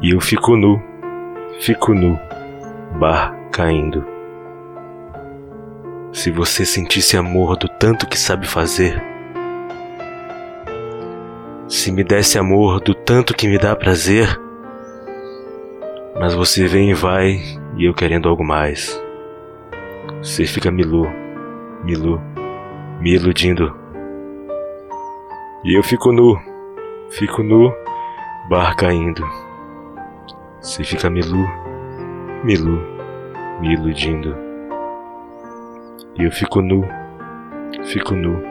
E 0.00 0.14
eu 0.14 0.20
fico 0.20 0.56
nu, 0.56 0.80
fico 1.60 1.92
nu, 1.92 2.18
bar 2.98 3.34
caindo. 3.50 4.06
Se 6.12 6.30
você 6.30 6.64
sentisse 6.64 7.16
amor 7.16 7.56
do 7.56 7.68
tanto 7.68 8.06
que 8.06 8.18
sabe 8.18 8.46
fazer, 8.46 9.02
se 11.68 11.92
me 11.92 12.02
desse 12.02 12.38
amor 12.38 12.80
do 12.80 12.94
tanto 12.94 13.34
que 13.34 13.48
me 13.48 13.58
dá 13.58 13.76
prazer, 13.76 14.40
mas 16.18 16.34
você 16.34 16.66
vem 16.66 16.90
e 16.90 16.94
vai 16.94 17.40
e 17.76 17.84
eu 17.84 17.94
querendo 17.94 18.28
algo 18.28 18.44
mais. 18.44 19.00
Você 20.22 20.44
fica 20.44 20.70
milu, 20.70 21.08
milu, 21.82 22.20
me 23.00 23.14
iludindo. 23.14 23.74
E 25.64 25.74
eu 25.78 25.82
fico 25.82 26.12
nu, 26.12 26.38
fico 27.08 27.42
nu, 27.42 27.72
bar 28.50 28.76
caindo. 28.76 29.26
Você 30.60 30.84
fica 30.84 31.08
milu, 31.08 31.48
milu, 32.44 32.78
me 33.62 33.72
iludindo. 33.72 34.36
E 36.18 36.24
eu 36.24 36.30
fico 36.30 36.60
nu, 36.60 36.86
fico 37.84 38.14
nu, 38.14 38.42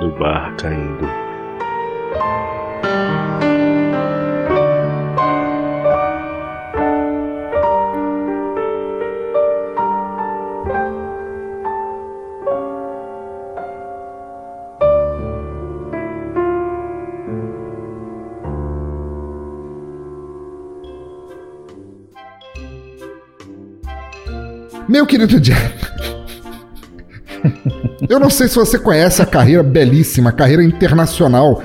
no 0.00 0.18
bar 0.18 0.56
caindo. 0.56 1.06
Meu 24.88 25.04
querido 25.04 25.40
Jeff. 25.40 25.74
Eu 28.08 28.20
não 28.20 28.30
sei 28.30 28.46
se 28.46 28.54
você 28.54 28.78
conhece 28.78 29.20
a 29.20 29.26
carreira 29.26 29.62
belíssima, 29.62 30.30
a 30.30 30.32
carreira 30.32 30.62
internacional 30.62 31.60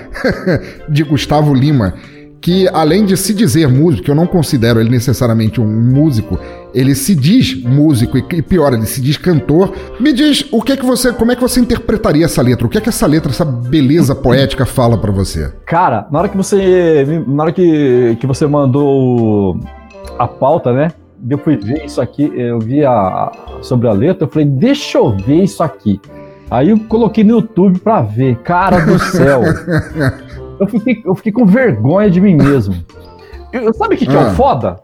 de 0.90 1.04
Gustavo 1.04 1.54
Lima, 1.54 1.94
que 2.40 2.68
além 2.70 3.06
de 3.06 3.16
se 3.16 3.34
dizer 3.34 3.68
músico, 3.68 4.10
eu 4.10 4.16
não 4.16 4.26
considero 4.26 4.80
ele 4.80 4.90
necessariamente 4.90 5.62
um 5.62 5.68
músico, 5.68 6.40
ele 6.74 6.96
se 6.96 7.14
diz 7.14 7.62
músico 7.64 8.18
e 8.18 8.42
pior, 8.42 8.74
ele 8.74 8.88
se 8.88 9.00
diz 9.00 9.18
cantor. 9.18 9.72
Me 10.00 10.12
diz 10.12 10.48
o 10.52 10.62
que 10.62 10.72
é 10.72 10.78
que 10.78 10.86
você, 10.86 11.14
como 11.14 11.32
é 11.32 11.36
que 11.36 11.42
você 11.42 11.60
interpretaria 11.60 12.26
essa 12.26 12.42
letra? 12.42 12.66
O 12.66 12.70
que 12.70 12.80
é 12.80 12.82
que 12.82 12.90
essa 12.90 13.06
letra, 13.06 13.32
essa 13.32 13.46
beleza 13.46 14.16
poética 14.16 14.66
fala 14.66 14.98
para 14.98 15.12
você? 15.12 15.54
Cara, 15.68 16.08
na 16.12 16.20
hora 16.20 16.30
que 16.30 16.38
você, 16.38 17.24
na 17.28 17.44
hora 17.44 17.52
que, 17.52 18.18
que 18.20 18.26
você 18.26 18.48
mandou 18.48 19.60
a 20.18 20.28
pauta, 20.28 20.74
né? 20.74 20.92
Eu 21.30 21.38
fui 21.38 21.58
ver 21.58 21.86
isso 21.86 22.02
aqui, 22.02 22.32
eu 22.36 22.60
vi 22.60 22.86
a, 22.86 23.32
sobre 23.62 23.88
a 23.88 23.92
letra, 23.92 24.26
eu 24.26 24.30
falei, 24.30 24.48
deixa 24.48 24.98
eu 24.98 25.16
ver 25.16 25.44
isso 25.44 25.62
aqui. 25.64 26.00
Aí 26.50 26.70
eu 26.70 26.80
coloquei 26.80 27.24
no 27.24 27.32
YouTube 27.38 27.80
pra 27.80 28.02
ver, 28.02 28.38
cara 28.40 28.80
do 28.86 29.00
céu. 29.00 29.42
eu, 30.60 30.68
fiquei, 30.68 31.02
eu 31.06 31.16
fiquei 31.16 31.32
com 31.32 31.46
vergonha 31.46 32.10
de 32.10 32.20
mim 32.20 32.36
mesmo. 32.36 32.76
Eu, 33.54 33.74
sabe 33.74 33.96
o 33.96 33.98
que, 33.98 34.06
que 34.06 34.16
é 34.16 34.18
o 34.18 34.28
ah. 34.28 34.34
foda? 34.34 34.80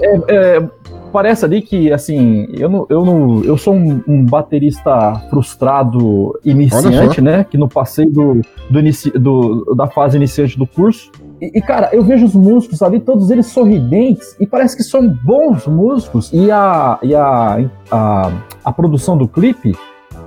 É, 0.00 0.56
é, 0.56 0.68
parece 1.12 1.44
ali 1.44 1.60
que, 1.60 1.92
assim, 1.92 2.48
eu 2.52 2.68
não, 2.68 2.86
eu 2.88 3.04
não, 3.04 3.44
eu 3.44 3.56
sou 3.58 3.74
um, 3.74 4.02
um 4.06 4.24
baterista 4.24 5.14
frustrado 5.28 6.38
iniciante, 6.44 7.20
né? 7.20 7.44
Que 7.44 7.58
não 7.58 7.68
passei 7.68 8.06
do, 8.06 8.40
do, 8.70 8.80
inici, 8.80 9.10
do, 9.10 9.74
da 9.74 9.86
fase 9.86 10.16
iniciante 10.16 10.58
do 10.58 10.66
curso. 10.66 11.10
E, 11.52 11.60
cara, 11.60 11.90
eu 11.92 12.02
vejo 12.02 12.24
os 12.24 12.34
músicos 12.34 12.82
ali, 12.82 13.00
todos 13.00 13.30
eles 13.30 13.46
sorridentes, 13.46 14.36
e 14.38 14.46
parece 14.46 14.76
que 14.76 14.82
são 14.82 15.08
bons 15.08 15.66
músicos. 15.66 16.30
E 16.32 16.50
a, 16.50 16.98
e 17.02 17.14
a, 17.14 17.58
a, 17.90 18.32
a 18.64 18.72
produção 18.72 19.16
do 19.16 19.26
clipe, 19.26 19.76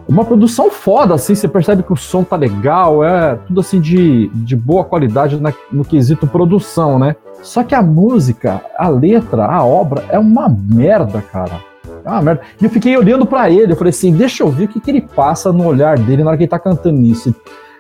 uma 0.08 0.24
produção 0.24 0.72
foda, 0.72 1.14
assim, 1.14 1.36
você 1.36 1.48
percebe 1.48 1.84
que 1.84 1.92
o 1.92 1.98
som 1.98 2.24
tá 2.24 2.36
legal, 2.36 3.04
é 3.04 3.36
tudo 3.48 3.60
assim 3.60 3.82
de, 3.82 4.30
de 4.30 4.56
boa 4.56 4.84
qualidade 4.84 5.40
na, 5.40 5.54
no 5.72 5.84
quesito 5.84 6.26
produção, 6.26 6.98
né? 6.98 7.16
Só 7.42 7.64
que 7.64 7.76
a 7.76 7.82
música, 7.82 8.62
a 8.78 8.88
letra, 8.88 9.46
a 9.46 9.64
obra 9.64 10.04
é 10.10 10.18
uma 10.18 10.48
merda, 10.50 11.22
cara. 11.22 11.62
É 12.06 12.10
uma 12.10 12.22
merda. 12.22 12.42
E 12.60 12.64
eu 12.64 12.70
fiquei 12.70 12.96
olhando 12.96 13.26
para 13.26 13.50
ele, 13.50 13.74
eu 13.74 13.76
falei 13.76 13.90
assim, 13.90 14.14
deixa 14.14 14.44
eu 14.44 14.50
ver 14.50 14.66
o 14.66 14.68
que, 14.70 14.80
que 14.80 14.90
ele 14.90 15.02
passa 15.02 15.52
no 15.52 15.66
olhar 15.66 16.00
dele 16.00 16.24
na 16.24 16.30
hora 16.30 16.38
que 16.38 16.44
ele 16.44 16.50
tá 16.50 16.60
cantando 16.60 17.02
isso. 17.02 17.36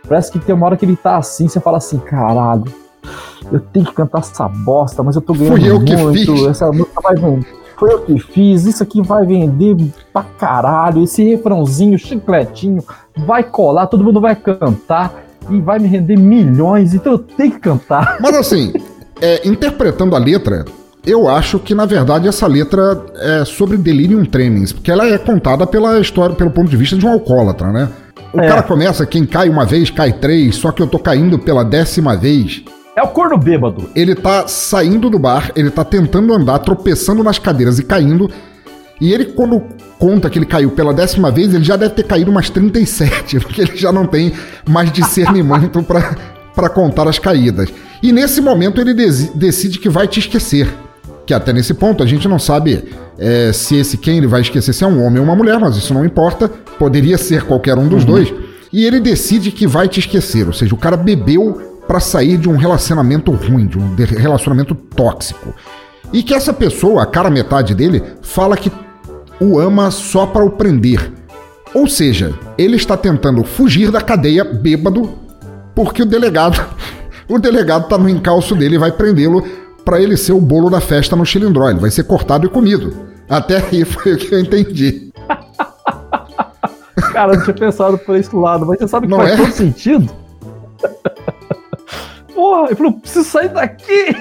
Parece 0.07 0.31
que 0.31 0.39
tem 0.39 0.53
uma 0.53 0.65
hora 0.65 0.77
que 0.77 0.85
ele 0.85 0.95
tá 0.95 1.17
assim, 1.17 1.47
você 1.47 1.59
fala 1.59 1.77
assim, 1.77 1.97
caralho, 1.97 2.65
eu 3.51 3.59
tenho 3.59 3.85
que 3.85 3.93
cantar 3.93 4.19
essa 4.19 4.47
bosta, 4.47 5.03
mas 5.03 5.15
eu 5.15 5.21
tô 5.21 5.33
ganhando 5.33 5.57
Fui 5.57 5.69
eu 5.69 5.79
muito, 5.79 6.13
que 6.13 6.25
fiz. 6.25 6.47
essa 6.47 6.71
música 6.71 7.01
vai 7.01 7.15
vender. 7.15 7.47
Foi 7.77 7.93
eu 7.93 7.99
que 8.01 8.19
fiz, 8.19 8.65
isso 8.65 8.81
aqui 8.81 9.01
vai 9.01 9.25
vender 9.25 9.77
pra 10.11 10.23
caralho, 10.23 11.03
esse 11.03 11.23
refrãozinho, 11.23 11.97
chicletinho, 11.97 12.83
vai 13.15 13.43
colar, 13.43 13.85
todo 13.85 14.03
mundo 14.03 14.19
vai 14.19 14.35
cantar 14.35 15.13
e 15.49 15.61
vai 15.61 15.77
me 15.77 15.87
render 15.87 16.17
milhões, 16.17 16.95
então 16.95 17.13
eu 17.13 17.19
tenho 17.19 17.51
que 17.51 17.59
cantar. 17.59 18.17
Mas 18.21 18.35
assim, 18.35 18.73
é, 19.21 19.47
interpretando 19.47 20.15
a 20.15 20.19
letra, 20.19 20.65
eu 21.05 21.29
acho 21.29 21.59
que 21.59 21.75
na 21.75 21.85
verdade 21.85 22.27
essa 22.27 22.47
letra 22.47 23.05
é 23.15 23.45
sobre 23.45 23.77
Delirium 23.77 24.25
Tremens, 24.25 24.73
porque 24.73 24.91
ela 24.91 25.07
é 25.07 25.17
contada 25.17 25.67
pela 25.67 25.99
história, 25.99 26.35
pelo 26.35 26.49
ponto 26.49 26.69
de 26.69 26.77
vista 26.77 26.97
de 26.97 27.05
um 27.05 27.11
alcoólatra, 27.11 27.71
né? 27.71 27.89
O 28.33 28.41
é. 28.41 28.47
cara 28.47 28.63
começa, 28.63 29.05
quem 29.05 29.25
cai 29.25 29.49
uma 29.49 29.65
vez, 29.65 29.89
cai 29.89 30.11
três, 30.11 30.55
só 30.55 30.71
que 30.71 30.81
eu 30.81 30.87
tô 30.87 30.99
caindo 30.99 31.39
pela 31.39 31.63
décima 31.63 32.17
vez. 32.17 32.63
É 32.97 33.03
o 33.03 33.09
corno 33.09 33.37
bêbado. 33.37 33.91
Ele 33.95 34.15
tá 34.15 34.47
saindo 34.47 35.07
do 35.07 35.19
bar, 35.19 35.51
ele 35.55 35.69
tá 35.69 35.83
tentando 35.83 36.33
andar, 36.33 36.57
tropeçando 36.57 37.23
nas 37.23 37.37
cadeiras 37.37 37.77
e 37.77 37.83
caindo. 37.83 38.27
E 38.99 39.13
ele, 39.13 39.25
quando 39.25 39.61
conta 39.99 40.31
que 40.31 40.39
ele 40.39 40.47
caiu 40.47 40.71
pela 40.71 40.91
décima 40.91 41.29
vez, 41.29 41.53
ele 41.53 41.63
já 41.63 41.75
deve 41.75 41.93
ter 41.93 42.01
caído 42.01 42.31
umas 42.31 42.49
37, 42.49 43.37
porque 43.41 43.61
ele 43.61 43.77
já 43.77 43.91
não 43.91 44.07
tem 44.07 44.33
mais 44.67 44.91
discernimento 44.91 45.83
para 45.83 46.69
contar 46.69 47.07
as 47.07 47.19
caídas. 47.19 47.69
E 48.01 48.11
nesse 48.11 48.41
momento 48.41 48.81
ele 48.81 48.95
decide 49.35 49.77
que 49.77 49.89
vai 49.89 50.07
te 50.07 50.19
esquecer. 50.19 50.67
Que 51.23 51.35
até 51.35 51.53
nesse 51.53 51.75
ponto 51.75 52.01
a 52.01 52.07
gente 52.07 52.27
não 52.27 52.39
sabe 52.39 52.83
é, 53.19 53.53
se 53.53 53.75
esse 53.75 53.95
quem 53.95 54.17
ele 54.17 54.27
vai 54.27 54.41
esquecer, 54.41 54.73
se 54.73 54.83
é 54.83 54.87
um 54.87 55.05
homem 55.05 55.19
ou 55.19 55.23
uma 55.23 55.35
mulher, 55.35 55.59
mas 55.59 55.77
isso 55.77 55.93
não 55.93 56.03
importa. 56.03 56.49
Poderia 56.79 57.19
ser 57.19 57.43
qualquer 57.43 57.77
um 57.77 57.87
dos 57.87 58.03
uhum. 58.03 58.09
dois. 58.09 58.33
E 58.73 58.87
ele 58.87 58.99
decide 58.99 59.51
que 59.51 59.67
vai 59.67 59.87
te 59.87 59.99
esquecer, 59.99 60.47
ou 60.47 60.53
seja, 60.53 60.73
o 60.73 60.77
cara 60.77 60.97
bebeu 60.97 61.66
para 61.88 61.99
sair 61.99 62.38
de 62.38 62.49
um 62.49 62.57
relacionamento 62.57 63.31
ruim, 63.31 63.65
de 63.65 63.79
um 63.79 63.95
relacionamento 63.95 64.75
tóxico. 64.75 65.53
E 66.11 66.21
que 66.23 66.33
essa 66.33 66.53
pessoa, 66.53 67.03
a 67.03 67.05
cara 67.05 67.29
metade 67.29 67.73
dele, 67.73 68.03
fala 68.21 68.57
que 68.57 68.71
o 69.39 69.59
ama 69.59 69.91
só 69.91 70.25
para 70.25 70.43
o 70.43 70.49
prender. 70.49 71.11
Ou 71.73 71.88
seja, 71.88 72.33
ele 72.57 72.75
está 72.75 72.97
tentando 72.97 73.43
fugir 73.43 73.91
da 73.91 74.01
cadeia 74.01 74.43
bêbado 74.43 75.13
porque 75.75 76.01
o 76.01 76.05
delegado, 76.05 76.59
o 77.29 77.38
delegado 77.38 77.88
tá 77.88 77.97
no 77.97 78.09
encalço 78.09 78.55
dele 78.55 78.75
e 78.75 78.79
vai 78.79 78.91
prendê-lo 78.91 79.43
para 79.85 80.01
ele 80.01 80.17
ser 80.17 80.33
o 80.33 80.41
bolo 80.41 80.69
da 80.69 80.81
festa 80.81 81.15
no 81.15 81.25
Chilindró. 81.25 81.69
Ele 81.69 81.79
vai 81.79 81.91
ser 81.91 82.03
cortado 82.03 82.45
e 82.45 82.49
comido. 82.49 82.93
Até 83.29 83.57
aí 83.57 83.83
foi 83.85 84.13
o 84.13 84.17
que 84.17 84.33
eu 84.33 84.39
entendi. 84.39 85.11
Cara, 87.13 87.33
eu 87.33 87.38
não 87.38 87.43
tinha 87.43 87.55
pensado 87.55 87.97
por 87.97 88.15
esse 88.15 88.35
lado, 88.35 88.65
mas 88.65 88.79
você 88.79 88.88
sabe 88.88 89.07
que 89.07 89.11
não 89.11 89.19
faz 89.19 89.31
é? 89.31 89.38
todo 89.38 89.51
sentido? 89.51 90.09
porra! 92.38 92.67
Ele 92.67 92.75
falou, 92.75 92.93
preciso 92.93 93.25
sair 93.25 93.49
daqui! 93.49 94.15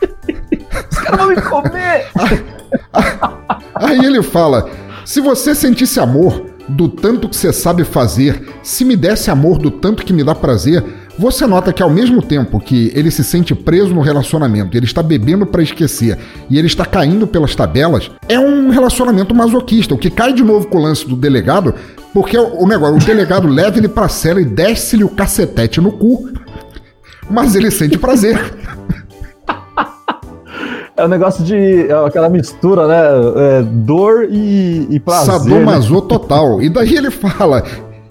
Os 0.90 0.98
caras 0.98 1.20
vão 1.20 1.28
me 1.28 1.42
comer! 1.42 2.06
Aí 3.76 4.04
ele 4.04 4.22
fala: 4.22 4.68
se 5.04 5.20
você 5.20 5.54
sentisse 5.54 6.00
amor 6.00 6.46
do 6.68 6.88
tanto 6.88 7.28
que 7.28 7.36
você 7.36 7.52
sabe 7.52 7.84
fazer, 7.84 8.46
se 8.62 8.84
me 8.84 8.96
desse 8.96 9.30
amor 9.30 9.58
do 9.58 9.70
tanto 9.70 10.04
que 10.04 10.12
me 10.12 10.22
dá 10.24 10.34
prazer, 10.34 10.84
você 11.18 11.46
nota 11.46 11.72
que 11.72 11.82
ao 11.82 11.88
mesmo 11.88 12.20
tempo 12.20 12.60
que 12.60 12.92
ele 12.94 13.10
se 13.10 13.24
sente 13.24 13.54
preso 13.54 13.94
no 13.94 14.02
relacionamento, 14.02 14.76
ele 14.76 14.84
está 14.84 15.02
bebendo 15.02 15.46
para 15.46 15.62
esquecer 15.62 16.18
e 16.50 16.58
ele 16.58 16.66
está 16.66 16.84
caindo 16.84 17.26
pelas 17.26 17.54
tabelas, 17.54 18.10
é 18.28 18.38
um 18.38 18.68
relacionamento 18.68 19.34
masoquista, 19.34 19.94
o 19.94 19.98
que 19.98 20.10
cai 20.10 20.32
de 20.32 20.44
novo 20.44 20.68
com 20.68 20.78
o 20.78 20.82
lance 20.82 21.08
do 21.08 21.16
delegado, 21.16 21.74
porque 22.12 22.36
o 22.36 22.66
negócio, 22.66 22.96
o 22.96 23.04
delegado 23.04 23.48
leva 23.48 23.78
ele 23.78 23.88
pra 23.88 24.08
cela 24.08 24.40
e 24.40 24.44
desce-lhe 24.44 25.04
o 25.04 25.08
cacetete 25.08 25.80
no 25.80 25.92
cu 25.92 26.28
mas 27.30 27.54
ele 27.54 27.70
sente 27.70 27.98
prazer. 27.98 28.38
É 30.98 31.04
um 31.04 31.08
negócio 31.08 31.44
de. 31.44 31.86
É 31.86 32.06
aquela 32.06 32.28
mistura, 32.28 32.88
né? 32.88 33.00
É, 33.36 33.62
dor 33.62 34.26
e, 34.28 34.88
e 34.90 34.98
prazer. 34.98 35.34
Sadomaso 35.34 35.94
né? 35.94 36.02
total. 36.08 36.60
E 36.60 36.68
daí 36.68 36.96
ele 36.96 37.10
fala. 37.10 37.62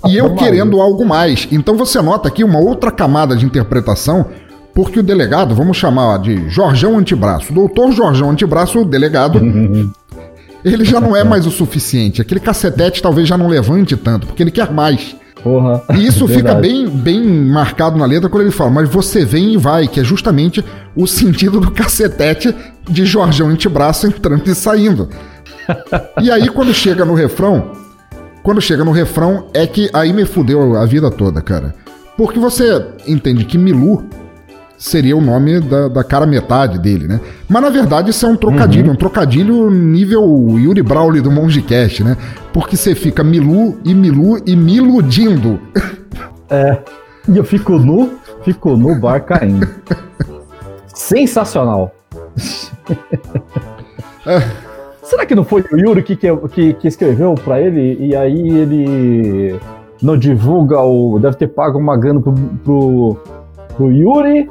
E 0.08 0.16
eu 0.16 0.36
querendo 0.36 0.80
algo 0.80 1.06
mais. 1.06 1.48
Então 1.52 1.76
você 1.76 2.02
nota 2.02 2.30
aqui 2.30 2.46
uma 2.46 2.60
outra 2.60 2.90
camada 2.90 3.36
de 3.36 3.46
interpretação, 3.46 4.28
porque 4.74 5.00
o 5.00 5.04
delegado, 5.04 5.54
vamos 5.54 5.76
chamar 5.76 6.20
de 6.20 6.48
Jorjão 6.50 6.98
Antebraço, 6.98 7.52
doutor 7.52 7.92
Jorjão 7.92 8.30
Antebraço, 8.30 8.80
o 8.80 8.86
delegado, 8.86 9.38
ele 10.64 10.86
já 10.86 11.02
não 11.02 11.14
é 11.14 11.26
mais 11.26 11.46
o 11.46 11.52
suficiente. 11.52 12.22
Aquele 12.22 12.40
cacetete 12.40 13.02
talvez 13.02 13.28
já 13.28 13.38
não 13.38 13.48
levante 13.48 13.98
tanto, 13.98 14.28
porque 14.28 14.42
ele 14.44 14.52
quer 14.52 14.72
mais. 14.72 15.14
Porra. 15.44 15.84
E 15.96 16.06
isso 16.06 16.26
fica 16.28 16.54
Verdade. 16.54 16.62
bem, 16.62 16.88
bem 16.88 17.24
marcado 17.24 17.98
na 17.98 18.06
letra 18.06 18.30
quando 18.30 18.44
ele 18.44 18.52
fala, 18.52 18.72
mas 18.72 18.90
você 18.90 19.26
vem 19.26 19.54
e 19.54 19.58
vai, 19.58 19.88
que 19.88 20.00
é 20.00 20.04
justamente 20.04 20.64
o 20.96 21.08
sentido 21.08 21.60
do 21.60 21.72
cacetete 21.72 22.56
de 22.90 23.06
Jorgão 23.06 23.50
Antebraço 23.50 24.08
entrando 24.08 24.48
e 24.50 24.56
saindo. 24.56 25.10
E 26.22 26.32
aí 26.32 26.48
quando 26.48 26.74
chega 26.74 27.04
no 27.04 27.14
refrão, 27.14 27.74
quando 28.42 28.62
chega 28.62 28.86
no 28.86 28.92
refrão 28.92 29.48
é 29.54 29.68
que 29.68 29.90
aí 29.92 30.14
me 30.14 30.24
fudeu 30.24 30.78
a 30.78 30.86
vida 30.86 31.12
toda, 31.12 31.42
cara. 31.42 31.76
Porque 32.16 32.40
você 32.40 32.86
entende 33.06 33.44
que 33.44 33.58
Milu 33.58 34.06
seria 34.78 35.18
o 35.18 35.22
nome 35.22 35.60
da, 35.60 35.88
da 35.88 36.04
cara 36.04 36.26
metade 36.26 36.80
dele, 36.80 37.08
né? 37.08 37.20
Mas 37.50 37.62
na 37.62 37.70
verdade 37.70 38.12
isso 38.12 38.26
é 38.26 38.30
um 38.30 38.36
trocadilho, 38.36 38.92
um 38.92 38.96
trocadilho 38.96 39.72
nível 39.72 40.24
Yuri 40.58 40.84
Brawley 40.84 41.22
do 41.22 41.32
Mongecast, 41.32 42.04
né? 42.04 42.16
Porque 42.54 42.78
você 42.78 42.94
fica 42.94 43.24
Milu 43.24 43.78
e 43.84 43.94
Milu 43.94 44.38
e 44.46 44.56
me 44.56 44.78
iludindo. 44.78 45.60
É. 46.50 46.78
E 47.28 47.38
eu 47.38 47.44
fico 47.44 47.74
nu, 47.74 48.20
fico 48.42 48.78
no 48.78 48.98
bar 48.98 49.20
caindo. 49.20 49.68
Sensacional. 50.96 51.94
Será 55.04 55.26
que 55.26 55.36
não 55.36 55.44
foi 55.44 55.62
o 55.72 55.78
Yuri 55.78 56.04
que, 56.04 56.16
que, 56.16 56.74
que 56.74 56.88
escreveu 56.88 57.36
pra 57.36 57.62
ele 57.62 57.98
e 58.00 58.16
aí 58.16 58.48
ele 58.48 59.60
não 60.02 60.18
divulga 60.18 60.80
o. 60.82 61.20
Deve 61.20 61.36
ter 61.36 61.48
pago 61.48 61.78
uma 61.78 61.98
grana 61.98 62.22
pro, 62.22 62.34
pro, 62.64 63.18
pro 63.78 63.92
Yuri 63.92 64.50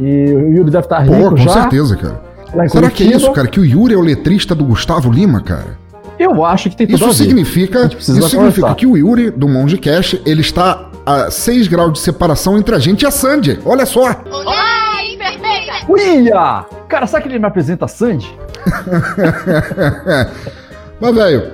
e 0.00 0.32
o 0.32 0.52
Yuri 0.56 0.70
deve 0.70 0.86
estar 0.86 1.00
rico 1.00 1.14
Pô, 1.16 1.30
com 1.30 1.36
já. 1.36 1.50
certeza, 1.52 1.96
cara. 1.96 2.20
Será 2.68 2.90
que 2.90 3.04
é 3.04 3.16
isso, 3.16 3.30
cara? 3.32 3.46
Que 3.46 3.60
o 3.60 3.64
Yuri 3.64 3.94
é 3.94 3.96
o 3.96 4.00
letrista 4.00 4.54
do 4.54 4.64
Gustavo 4.64 5.12
Lima, 5.12 5.40
cara? 5.42 5.78
Eu 6.18 6.42
acho 6.44 6.70
que 6.70 6.76
tem 6.76 6.86
tudo 6.86 6.96
Isso 6.96 7.12
significa, 7.12 7.80
isso 7.80 7.90
precisa 7.96 8.22
significa 8.22 8.40
conversar. 8.62 8.74
que 8.74 8.86
o 8.86 8.96
Yuri, 8.96 9.30
do 9.30 9.46
Monge 9.46 9.76
Cash, 9.76 10.18
ele 10.24 10.40
está 10.40 10.88
a 11.04 11.30
6 11.30 11.68
graus 11.68 11.92
de 11.92 11.98
separação 11.98 12.56
entre 12.56 12.74
a 12.74 12.78
gente 12.78 13.02
e 13.02 13.06
a 13.06 13.10
Sandy. 13.10 13.60
Olha 13.66 13.84
só! 13.84 14.06
Ai, 14.08 15.16
perfeita! 15.18 15.92
Uia! 15.92 16.64
Cara, 16.88 17.06
sabe 17.06 17.24
que 17.24 17.28
ele 17.28 17.38
me 17.38 17.44
apresenta 17.46 17.84
a 17.84 17.88
Sandy? 17.88 18.34
Mas, 21.00 21.14
velho, 21.14 21.52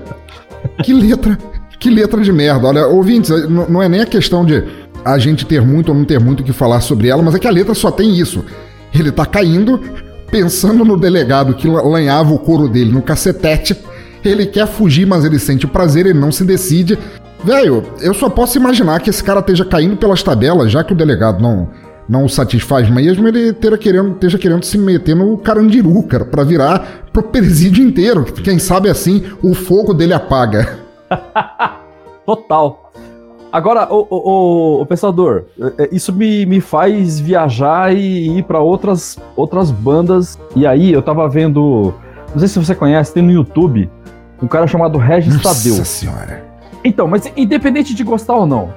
que 0.84 0.92
letra, 0.92 1.36
que 1.80 1.90
letra 1.90 2.20
de 2.20 2.32
merda. 2.32 2.68
Olha, 2.68 2.86
ouvintes, 2.86 3.30
não 3.48 3.82
é 3.82 3.88
nem 3.88 4.02
a 4.02 4.06
questão 4.06 4.44
de 4.44 4.62
a 5.04 5.18
gente 5.18 5.44
ter 5.46 5.60
muito 5.62 5.88
ou 5.90 5.94
não 5.94 6.04
ter 6.04 6.18
muito 6.20 6.40
o 6.40 6.44
que 6.44 6.52
falar 6.52 6.80
sobre 6.80 7.08
ela, 7.08 7.22
mas 7.22 7.34
é 7.34 7.38
que 7.38 7.46
a 7.48 7.50
letra 7.50 7.74
só 7.74 7.90
tem 7.90 8.16
isso. 8.18 8.44
Ele 8.94 9.10
tá 9.10 9.24
caindo, 9.26 9.80
pensando 10.30 10.84
no 10.84 10.96
delegado 10.98 11.54
que 11.54 11.66
la- 11.68 11.82
lanhava 11.82 12.32
o 12.32 12.38
couro 12.38 12.68
dele 12.68 12.92
no 12.92 13.02
cacetete. 13.02 13.76
Ele 14.24 14.46
quer 14.46 14.66
fugir, 14.66 15.06
mas 15.06 15.24
ele 15.24 15.38
sente 15.38 15.66
prazer, 15.66 16.06
ele 16.06 16.18
não 16.18 16.30
se 16.30 16.44
decide. 16.44 16.98
Velho, 17.44 17.82
eu 18.00 18.14
só 18.14 18.28
posso 18.30 18.56
imaginar 18.56 19.00
que 19.00 19.10
esse 19.10 19.22
cara 19.24 19.40
esteja 19.40 19.64
caindo 19.64 19.96
pelas 19.96 20.22
tabelas, 20.22 20.70
já 20.70 20.84
que 20.84 20.92
o 20.92 20.96
delegado 20.96 21.42
não, 21.42 21.68
não 22.08 22.24
o 22.24 22.28
satisfaz 22.28 22.88
mesmo, 22.88 23.26
ele 23.26 23.48
esteja 23.48 23.76
querendo, 23.76 24.12
esteja 24.12 24.38
querendo 24.38 24.64
se 24.64 24.78
meter 24.78 25.16
no 25.16 25.36
carandiru, 25.38 26.00
cara, 26.04 26.24
pra 26.24 26.44
virar 26.44 27.02
pro 27.12 27.22
presídio 27.24 27.82
inteiro. 27.84 28.24
Quem 28.24 28.60
sabe 28.60 28.88
assim 28.88 29.24
o 29.42 29.54
fogo 29.54 29.92
dele 29.92 30.14
apaga. 30.14 30.78
Total. 32.24 32.92
Agora, 33.52 33.86
o, 33.92 34.06
o, 34.08 34.80
o, 34.80 34.86
pensador, 34.86 35.44
é, 35.60 35.84
é, 35.84 35.88
isso 35.92 36.10
me, 36.10 36.46
me 36.46 36.58
faz 36.58 37.20
viajar 37.20 37.94
e 37.94 38.38
ir 38.38 38.44
pra 38.44 38.60
outras, 38.60 39.18
outras 39.36 39.70
bandas. 39.70 40.38
E 40.56 40.66
aí, 40.66 40.90
eu 40.90 41.02
tava 41.02 41.28
vendo. 41.28 41.92
Não 42.32 42.38
sei 42.38 42.48
se 42.48 42.58
você 42.58 42.74
conhece, 42.74 43.12
tem 43.12 43.22
no 43.22 43.30
YouTube 43.30 43.90
um 44.42 44.48
cara 44.48 44.66
chamado 44.66 44.96
Regis 44.96 45.34
Tadeu. 45.42 45.76
Nossa 45.76 45.84
senhora. 45.84 46.44
Então, 46.82 47.06
mas 47.06 47.30
independente 47.36 47.94
de 47.94 48.02
gostar 48.02 48.34
ou 48.34 48.46
não, 48.46 48.72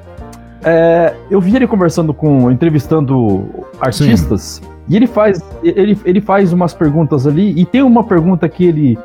é, 0.62 1.16
eu 1.32 1.40
vi 1.40 1.56
ele 1.56 1.68
conversando 1.68 2.14
com. 2.14 2.52
entrevistando 2.52 3.48
artistas. 3.80 4.62
E 4.90 4.96
ele 4.96 5.08
faz, 5.08 5.40
ele, 5.64 5.98
ele 6.04 6.22
faz 6.22 6.52
umas 6.52 6.74
perguntas 6.74 7.26
ali, 7.26 7.60
e 7.60 7.66
tem 7.66 7.82
uma 7.82 8.04
pergunta 8.04 8.48
que 8.50 8.66
ele 8.66 9.00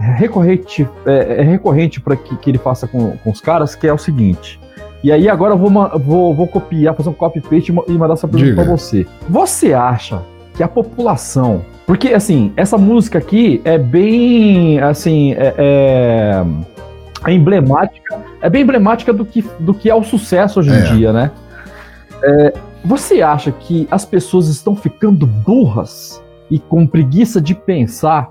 é 0.00 0.14
recorrente, 0.16 0.88
é, 1.06 1.40
é 1.40 1.42
recorrente 1.42 2.00
para 2.00 2.16
que, 2.16 2.36
que 2.36 2.50
ele 2.50 2.58
faça 2.58 2.88
com, 2.88 3.16
com 3.18 3.30
os 3.30 3.40
caras, 3.40 3.74
que 3.74 3.86
é 3.86 3.92
o 3.92 3.98
seguinte. 3.98 4.61
E 5.02 5.10
aí 5.10 5.28
agora 5.28 5.54
eu 5.54 5.58
vou, 5.58 5.70
vou, 5.98 6.34
vou 6.34 6.46
copiar, 6.46 6.94
fazer 6.94 7.08
um 7.08 7.12
copy-paste 7.14 7.70
e 7.70 7.74
ma- 7.74 7.82
e 7.88 7.92
mandar 7.92 8.14
essa 8.14 8.28
pergunta 8.28 8.50
Diga. 8.52 8.62
pra 8.64 8.70
você. 8.76 9.06
Você 9.28 9.72
acha 9.74 10.22
que 10.54 10.62
a 10.62 10.68
população. 10.68 11.62
Porque, 11.86 12.10
assim, 12.14 12.52
essa 12.56 12.78
música 12.78 13.18
aqui 13.18 13.60
é 13.64 13.76
bem. 13.76 14.78
Assim, 14.80 15.32
é, 15.32 15.54
é, 15.58 16.44
é 17.26 17.32
emblemática. 17.32 18.20
É 18.40 18.48
bem 18.48 18.62
emblemática 18.62 19.12
do 19.12 19.24
que, 19.24 19.44
do 19.58 19.74
que 19.74 19.90
é 19.90 19.94
o 19.94 20.02
sucesso 20.04 20.60
hoje 20.60 20.70
É. 20.70 20.78
em 20.78 20.96
dia, 20.96 21.12
né? 21.12 21.30
É, 22.22 22.54
você 22.84 23.20
acha 23.22 23.50
que 23.50 23.88
as 23.90 24.04
pessoas 24.04 24.46
estão 24.48 24.76
ficando 24.76 25.26
burras 25.26 26.22
e 26.50 26.58
com 26.58 26.86
preguiça 26.86 27.40
de 27.40 27.54
pensar? 27.54 28.30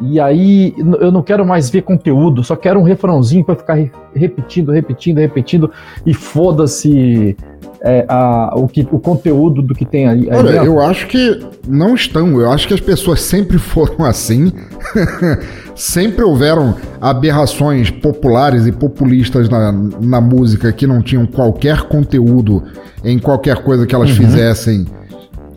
E 0.00 0.20
aí 0.20 0.74
eu 1.00 1.10
não 1.10 1.22
quero 1.22 1.44
mais 1.44 1.68
ver 1.70 1.82
conteúdo, 1.82 2.44
só 2.44 2.54
quero 2.54 2.78
um 2.78 2.84
refrãozinho 2.84 3.44
pra 3.44 3.56
ficar 3.56 3.74
re- 3.74 3.90
repetindo, 4.14 4.70
repetindo, 4.70 5.18
repetindo 5.18 5.70
e 6.06 6.14
foda-se 6.14 7.36
é, 7.80 8.06
o, 8.54 8.68
que, 8.68 8.86
o 8.92 8.98
conteúdo 9.00 9.60
do 9.62 9.74
que 9.74 9.84
tem 9.84 10.06
aí. 10.08 10.28
aí 10.30 10.36
Olha, 10.38 10.52
dentro. 10.52 10.66
eu 10.66 10.80
acho 10.80 11.06
que 11.08 11.40
não 11.66 11.94
estão. 11.94 12.40
Eu 12.40 12.50
acho 12.50 12.68
que 12.68 12.74
as 12.74 12.80
pessoas 12.80 13.20
sempre 13.20 13.58
foram 13.58 14.04
assim. 14.04 14.52
sempre 15.74 16.24
houveram 16.24 16.74
aberrações 17.00 17.90
populares 17.90 18.66
e 18.66 18.72
populistas 18.72 19.48
na, 19.48 19.72
na 20.00 20.20
música 20.20 20.72
que 20.72 20.86
não 20.86 21.00
tinham 21.02 21.26
qualquer 21.26 21.82
conteúdo 21.82 22.62
em 23.04 23.18
qualquer 23.18 23.62
coisa 23.62 23.86
que 23.86 23.94
elas 23.94 24.10
Uhum. 24.10 24.16
fizessem. 24.26 24.86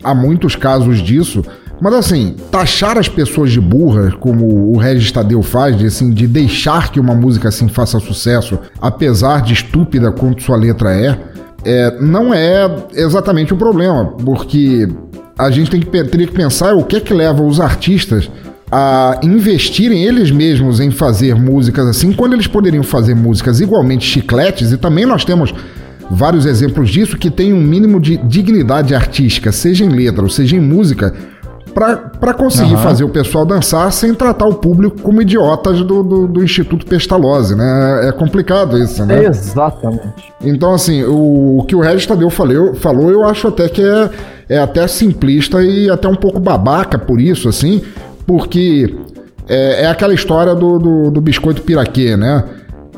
Há 0.02 0.14
muitos 0.14 0.56
casos 0.56 0.98
disso. 1.00 1.44
Mas 1.82 1.94
assim, 1.94 2.36
taxar 2.48 2.96
as 2.96 3.08
pessoas 3.08 3.50
de 3.50 3.60
burras, 3.60 4.14
como 4.14 4.72
o 4.72 4.78
Regis 4.78 5.10
Tadeu 5.10 5.42
faz, 5.42 5.76
de, 5.76 5.86
assim, 5.86 6.12
de 6.12 6.28
deixar 6.28 6.92
que 6.92 7.00
uma 7.00 7.12
música 7.12 7.48
assim 7.48 7.66
faça 7.66 7.98
sucesso, 7.98 8.56
apesar 8.80 9.42
de 9.42 9.52
estúpida 9.52 10.12
quanto 10.12 10.44
sua 10.44 10.54
letra 10.54 10.94
é, 10.94 11.18
é, 11.64 12.00
não 12.00 12.32
é 12.32 12.72
exatamente 12.94 13.52
o 13.52 13.56
problema, 13.56 14.14
porque 14.24 14.88
a 15.36 15.50
gente 15.50 15.72
tem 15.72 15.80
que, 15.80 16.04
teria 16.04 16.28
que 16.28 16.32
pensar 16.32 16.72
o 16.72 16.84
que 16.84 16.98
é 16.98 17.00
que 17.00 17.12
leva 17.12 17.42
os 17.42 17.58
artistas 17.58 18.30
a 18.70 19.18
investirem 19.20 20.04
eles 20.04 20.30
mesmos 20.30 20.78
em 20.78 20.92
fazer 20.92 21.34
músicas 21.34 21.88
assim, 21.88 22.12
quando 22.12 22.34
eles 22.34 22.46
poderiam 22.46 22.84
fazer 22.84 23.16
músicas 23.16 23.58
igualmente 23.58 24.06
chicletes, 24.06 24.70
e 24.70 24.76
também 24.76 25.04
nós 25.04 25.24
temos 25.24 25.52
vários 26.08 26.46
exemplos 26.46 26.90
disso 26.90 27.18
que 27.18 27.28
tem 27.28 27.52
um 27.52 27.60
mínimo 27.60 27.98
de 27.98 28.18
dignidade 28.18 28.94
artística, 28.94 29.50
seja 29.50 29.84
em 29.84 29.88
letra 29.88 30.22
ou 30.22 30.30
seja 30.30 30.54
em 30.54 30.60
música, 30.60 31.12
para 31.72 32.34
conseguir 32.34 32.74
Aham. 32.74 32.82
fazer 32.82 33.04
o 33.04 33.08
pessoal 33.08 33.44
dançar 33.44 33.90
sem 33.92 34.14
tratar 34.14 34.46
o 34.46 34.54
público 34.54 35.00
como 35.02 35.20
idiotas 35.22 35.78
do, 35.82 36.02
do, 36.02 36.26
do 36.28 36.44
Instituto 36.44 36.86
Pestalozzi, 36.86 37.56
né? 37.56 38.08
É 38.08 38.12
complicado 38.12 38.78
isso, 38.78 39.04
né? 39.04 39.24
Exatamente. 39.24 40.32
Então, 40.42 40.74
assim, 40.74 41.02
o, 41.04 41.58
o 41.58 41.64
que 41.64 41.74
o 41.74 41.80
Regis 41.80 42.06
Tadeu 42.06 42.30
falou, 42.30 42.74
falou, 42.74 43.10
eu 43.10 43.24
acho 43.24 43.48
até 43.48 43.68
que 43.68 43.82
é, 43.82 44.10
é 44.48 44.58
até 44.58 44.86
simplista 44.86 45.62
e 45.62 45.90
até 45.90 46.08
um 46.08 46.16
pouco 46.16 46.38
babaca 46.38 46.98
por 46.98 47.20
isso, 47.20 47.48
assim, 47.48 47.82
porque 48.26 48.94
é, 49.48 49.84
é 49.84 49.86
aquela 49.86 50.14
história 50.14 50.54
do, 50.54 50.78
do, 50.78 51.10
do 51.10 51.20
biscoito 51.20 51.62
piraquê, 51.62 52.16
né? 52.16 52.44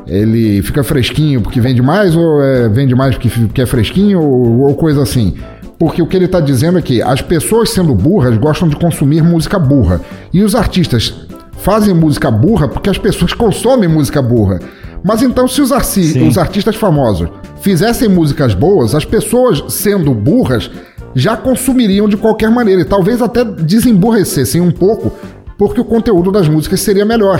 Ele 0.07 0.61
fica 0.61 0.83
fresquinho 0.83 1.41
porque 1.41 1.59
vende 1.59 1.81
mais 1.81 2.15
ou 2.15 2.41
é, 2.41 2.69
vende 2.69 2.93
mais 2.93 3.15
porque, 3.15 3.29
porque 3.29 3.61
é 3.61 3.65
fresquinho 3.65 4.21
ou, 4.21 4.61
ou 4.67 4.75
coisa 4.75 5.01
assim. 5.01 5.35
Porque 5.77 6.01
o 6.01 6.07
que 6.07 6.15
ele 6.15 6.25
está 6.25 6.39
dizendo 6.39 6.77
é 6.77 6.81
que 6.81 7.01
as 7.01 7.21
pessoas 7.21 7.71
sendo 7.71 7.93
burras 7.93 8.37
gostam 8.37 8.67
de 8.67 8.75
consumir 8.75 9.21
música 9.23 9.59
burra. 9.59 9.99
E 10.31 10.41
os 10.41 10.55
artistas 10.55 11.13
fazem 11.57 11.93
música 11.93 12.31
burra 12.31 12.67
porque 12.67 12.89
as 12.89 12.97
pessoas 12.97 13.31
consomem 13.35 13.89
música 13.89 14.21
burra. 14.21 14.59
Mas 15.03 15.21
então, 15.21 15.47
se 15.47 15.61
os, 15.61 15.71
arci- 15.71 16.19
os 16.27 16.37
artistas 16.37 16.75
famosos 16.75 17.27
fizessem 17.61 18.07
músicas 18.09 18.53
boas, 18.53 18.95
as 18.95 19.05
pessoas 19.05 19.63
sendo 19.73 20.13
burras 20.13 20.71
já 21.13 21.37
consumiriam 21.37 22.07
de 22.09 22.17
qualquer 22.17 22.49
maneira. 22.49 22.81
E 22.81 22.85
talvez 22.85 23.21
até 23.21 23.43
desemburrecessem 23.43 24.61
um 24.61 24.71
pouco, 24.71 25.11
porque 25.57 25.79
o 25.79 25.85
conteúdo 25.85 26.31
das 26.31 26.47
músicas 26.47 26.79
seria 26.81 27.05
melhor. 27.05 27.39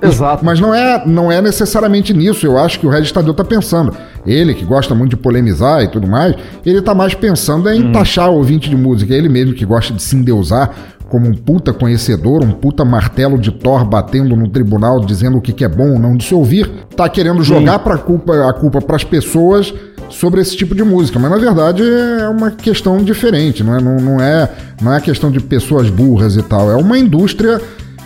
Exato. 0.00 0.44
Mas 0.44 0.58
não 0.58 0.74
é, 0.74 1.02
não 1.06 1.30
é 1.30 1.40
necessariamente 1.40 2.12
nisso, 2.14 2.44
eu 2.46 2.58
acho 2.58 2.80
que 2.80 2.86
o 2.86 2.90
Regis 2.90 3.12
Tadeu 3.12 3.34
tá 3.34 3.44
pensando. 3.44 3.94
Ele, 4.26 4.54
que 4.54 4.64
gosta 4.64 4.94
muito 4.94 5.10
de 5.10 5.16
polemizar 5.16 5.82
e 5.82 5.88
tudo 5.88 6.06
mais, 6.06 6.34
ele 6.64 6.80
tá 6.80 6.94
mais 6.94 7.14
pensando 7.14 7.68
em 7.70 7.90
taxar 7.92 8.30
o 8.30 8.34
ouvinte 8.36 8.70
de 8.70 8.76
música. 8.76 9.12
Ele 9.14 9.28
mesmo 9.28 9.52
que 9.54 9.64
gosta 9.64 9.92
de 9.92 10.02
se 10.02 10.14
endeusar 10.16 10.70
como 11.08 11.28
um 11.28 11.34
puta 11.34 11.72
conhecedor, 11.74 12.42
um 12.42 12.52
puta 12.52 12.84
martelo 12.84 13.36
de 13.38 13.50
Thor 13.50 13.84
batendo 13.84 14.34
no 14.34 14.48
tribunal 14.48 15.00
dizendo 15.00 15.36
o 15.36 15.40
que, 15.42 15.52
que 15.52 15.64
é 15.64 15.68
bom 15.68 15.92
ou 15.92 15.98
não 15.98 16.16
de 16.16 16.24
se 16.24 16.34
ouvir, 16.34 16.70
tá 16.96 17.06
querendo 17.08 17.42
jogar 17.42 17.80
pra 17.80 17.98
culpa, 17.98 18.48
a 18.48 18.52
culpa 18.54 18.80
pras 18.80 19.04
pessoas 19.04 19.74
sobre 20.08 20.40
esse 20.40 20.56
tipo 20.56 20.74
de 20.74 20.82
música. 20.82 21.18
Mas 21.18 21.30
na 21.30 21.36
verdade 21.36 21.82
é 21.82 22.28
uma 22.28 22.50
questão 22.50 22.96
diferente, 23.02 23.62
não 23.62 23.76
é, 23.76 23.80
não, 23.82 23.96
não 23.96 24.20
é, 24.22 24.48
não 24.80 24.94
é 24.94 25.00
questão 25.00 25.30
de 25.30 25.40
pessoas 25.40 25.90
burras 25.90 26.36
e 26.36 26.42
tal. 26.42 26.70
É 26.70 26.76
uma 26.76 26.98
indústria 26.98 27.60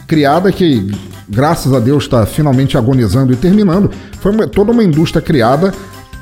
criada 0.08 0.50
que, 0.50 0.90
graças 1.28 1.72
a 1.72 1.78
Deus, 1.78 2.04
está 2.04 2.24
finalmente 2.26 2.76
agonizando 2.76 3.32
e 3.32 3.36
terminando. 3.36 3.90
Foi 4.20 4.32
uma- 4.32 4.46
toda 4.48 4.72
uma 4.72 4.82
indústria 4.82 5.22
criada 5.22 5.72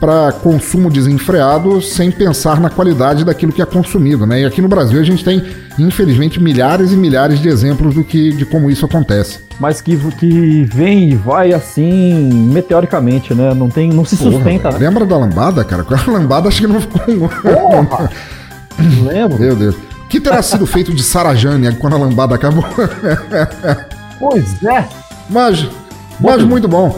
para 0.01 0.33
consumo 0.33 0.91
desenfreado 0.91 1.81
sem 1.81 2.11
pensar 2.11 2.61
na 2.61 2.69
qualidade 2.69 3.25
daquilo 3.25 3.53
que 3.53 3.63
é 3.63 3.67
consumido, 3.67 4.27
né? 4.27 4.43
E 4.43 4.45
aqui 4.45 4.61
no 4.61 4.69
Brasil 4.69 5.01
a 5.01 5.05
gente 5.05 5.25
tem, 5.25 5.43
infelizmente, 5.79 6.41
milhares 6.41 6.93
e 6.93 6.97
milhares 6.97 7.41
de 7.41 7.49
exemplos 7.49 7.95
do 7.95 8.05
que 8.05 8.33
de 8.33 8.45
como 8.45 8.71
isso 8.71 8.85
acontece. 8.85 9.41
Mas 9.59 9.81
que, 9.81 9.97
que 10.19 10.65
vem 10.65 11.11
e 11.11 11.15
vai 11.15 11.53
assim, 11.53 12.31
meteoricamente, 12.53 13.33
né? 13.35 13.55
Não 13.55 13.69
tem, 13.71 13.91
não 13.91 14.05
se 14.05 14.17
Porra, 14.17 14.33
sustenta. 14.33 14.71
velho. 14.71 14.85
Lembra 14.85 15.07
da 15.07 15.17
lambada, 15.17 15.65
cara? 15.65 15.85
A 15.89 16.11
lambada 16.11 16.49
acho 16.49 16.61
que 16.61 16.67
não 16.67 16.81
ficou. 16.81 17.01
Porra! 17.29 18.11
Lembro. 19.05 19.39
Meu 19.39 19.55
Deus. 19.57 19.75
O 19.75 20.09
que 20.09 20.21
terá 20.21 20.43
sido 20.43 20.67
feito 20.67 20.93
de 20.93 21.03
Sarajane 21.03 21.75
quando 21.77 21.95
a 21.97 21.99
lambada 21.99 22.35
acabou? 22.35 22.65
Pois 24.19 24.63
é. 24.63 24.85
Mas, 25.29 25.67
mas 26.21 26.43
muito 26.43 26.69
bom. 26.69 26.97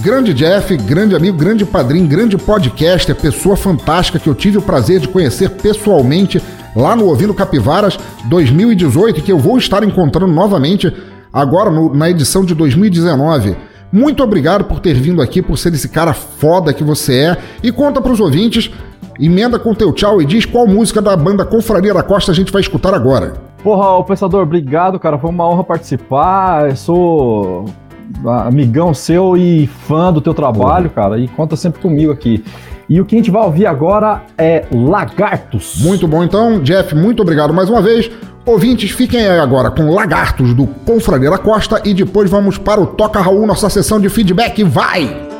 Grande 0.00 0.32
Jeff, 0.32 0.74
grande 0.78 1.14
amigo, 1.14 1.36
grande 1.36 1.64
padrinho, 1.66 2.08
grande 2.08 2.38
podcaster, 2.38 3.14
pessoa 3.14 3.56
fantástica 3.56 4.18
que 4.18 4.26
eu 4.28 4.34
tive 4.34 4.56
o 4.58 4.62
prazer 4.62 4.98
de 5.00 5.08
conhecer 5.08 5.50
pessoalmente 5.50 6.42
lá 6.74 6.96
no 6.96 7.06
Ouvindo 7.06 7.34
Capivaras 7.34 7.98
2018 8.24 9.18
e 9.18 9.22
que 9.22 9.30
eu 9.30 9.38
vou 9.38 9.58
estar 9.58 9.84
encontrando 9.84 10.32
novamente 10.32 10.90
agora 11.30 11.70
no- 11.70 11.94
na 11.94 12.08
edição 12.08 12.42
de 12.44 12.54
2019. 12.54 13.54
Muito 13.92 14.22
obrigado 14.22 14.64
por 14.64 14.80
ter 14.80 14.94
vindo 14.94 15.20
aqui, 15.20 15.42
por 15.42 15.58
ser 15.58 15.74
esse 15.74 15.88
cara 15.90 16.14
foda 16.14 16.72
que 16.72 16.82
você 16.82 17.14
é. 17.18 17.36
E 17.62 17.70
conta 17.70 18.00
pros 18.00 18.18
ouvintes, 18.18 18.70
emenda 19.20 19.58
com 19.58 19.74
teu 19.74 19.92
tchau 19.92 20.22
e 20.22 20.24
diz 20.24 20.46
qual 20.46 20.66
música 20.66 21.02
da 21.02 21.14
banda 21.14 21.44
Confraria 21.44 21.92
da 21.92 22.02
Costa 22.02 22.32
a 22.32 22.34
gente 22.34 22.50
vai 22.50 22.62
escutar 22.62 22.94
agora. 22.94 23.34
Porra, 23.62 23.90
ô 23.90 24.02
pensador, 24.02 24.42
obrigado, 24.42 24.98
cara. 24.98 25.18
Foi 25.18 25.28
uma 25.28 25.46
honra 25.46 25.62
participar. 25.62 26.70
Eu 26.70 26.76
sou 26.76 27.64
amigão 28.24 28.94
seu 28.94 29.36
e 29.36 29.66
fã 29.66 30.12
do 30.12 30.20
teu 30.20 30.34
trabalho, 30.34 30.90
cara. 30.90 31.18
E 31.18 31.28
conta 31.28 31.56
sempre 31.56 31.80
comigo 31.80 32.12
aqui. 32.12 32.44
E 32.88 33.00
o 33.00 33.04
que 33.04 33.14
a 33.14 33.18
gente 33.18 33.30
vai 33.30 33.42
ouvir 33.42 33.66
agora 33.66 34.22
é 34.36 34.64
Lagartos. 34.72 35.80
Muito 35.82 36.06
bom, 36.06 36.22
então, 36.22 36.60
Jeff, 36.60 36.94
muito 36.94 37.22
obrigado 37.22 37.52
mais 37.52 37.70
uma 37.70 37.80
vez. 37.80 38.10
Ouvintes, 38.44 38.90
fiquem 38.90 39.20
aí 39.20 39.38
agora 39.38 39.70
com 39.70 39.94
Lagartos 39.94 40.52
do 40.52 40.66
Confraria 40.66 41.30
da 41.30 41.38
Costa 41.38 41.80
e 41.84 41.94
depois 41.94 42.28
vamos 42.28 42.58
para 42.58 42.80
o 42.80 42.86
Toca 42.86 43.20
Raul, 43.20 43.46
nossa 43.46 43.70
sessão 43.70 44.00
de 44.00 44.08
feedback. 44.08 44.64
Vai! 44.64 45.31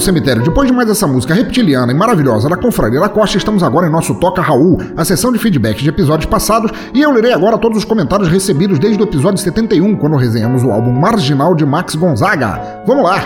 Do 0.00 0.04
cemitério, 0.04 0.42
depois 0.42 0.66
de 0.66 0.74
mais 0.74 0.88
essa 0.88 1.06
música 1.06 1.34
reptiliana 1.34 1.92
e 1.92 1.94
maravilhosa 1.94 2.48
da 2.48 2.56
Confraria 2.56 2.98
da 2.98 3.08
Costa, 3.08 3.36
estamos 3.36 3.62
agora 3.62 3.86
em 3.86 3.90
nosso 3.90 4.14
Toca 4.14 4.40
Raul, 4.40 4.78
a 4.96 5.04
sessão 5.04 5.30
de 5.30 5.38
feedback 5.38 5.82
de 5.82 5.90
episódios 5.90 6.24
passados, 6.24 6.72
e 6.94 7.02
eu 7.02 7.12
lerei 7.12 7.32
agora 7.32 7.58
todos 7.58 7.78
os 7.78 7.84
comentários 7.84 8.28
recebidos 8.28 8.78
desde 8.78 9.00
o 9.00 9.04
episódio 9.04 9.38
71, 9.38 9.94
quando 9.96 10.16
resenhamos 10.16 10.64
o 10.64 10.70
álbum 10.70 10.90
Marginal 10.90 11.54
de 11.54 11.66
Max 11.66 11.94
Gonzaga. 11.94 12.82
Vamos 12.86 13.04
lá! 13.04 13.22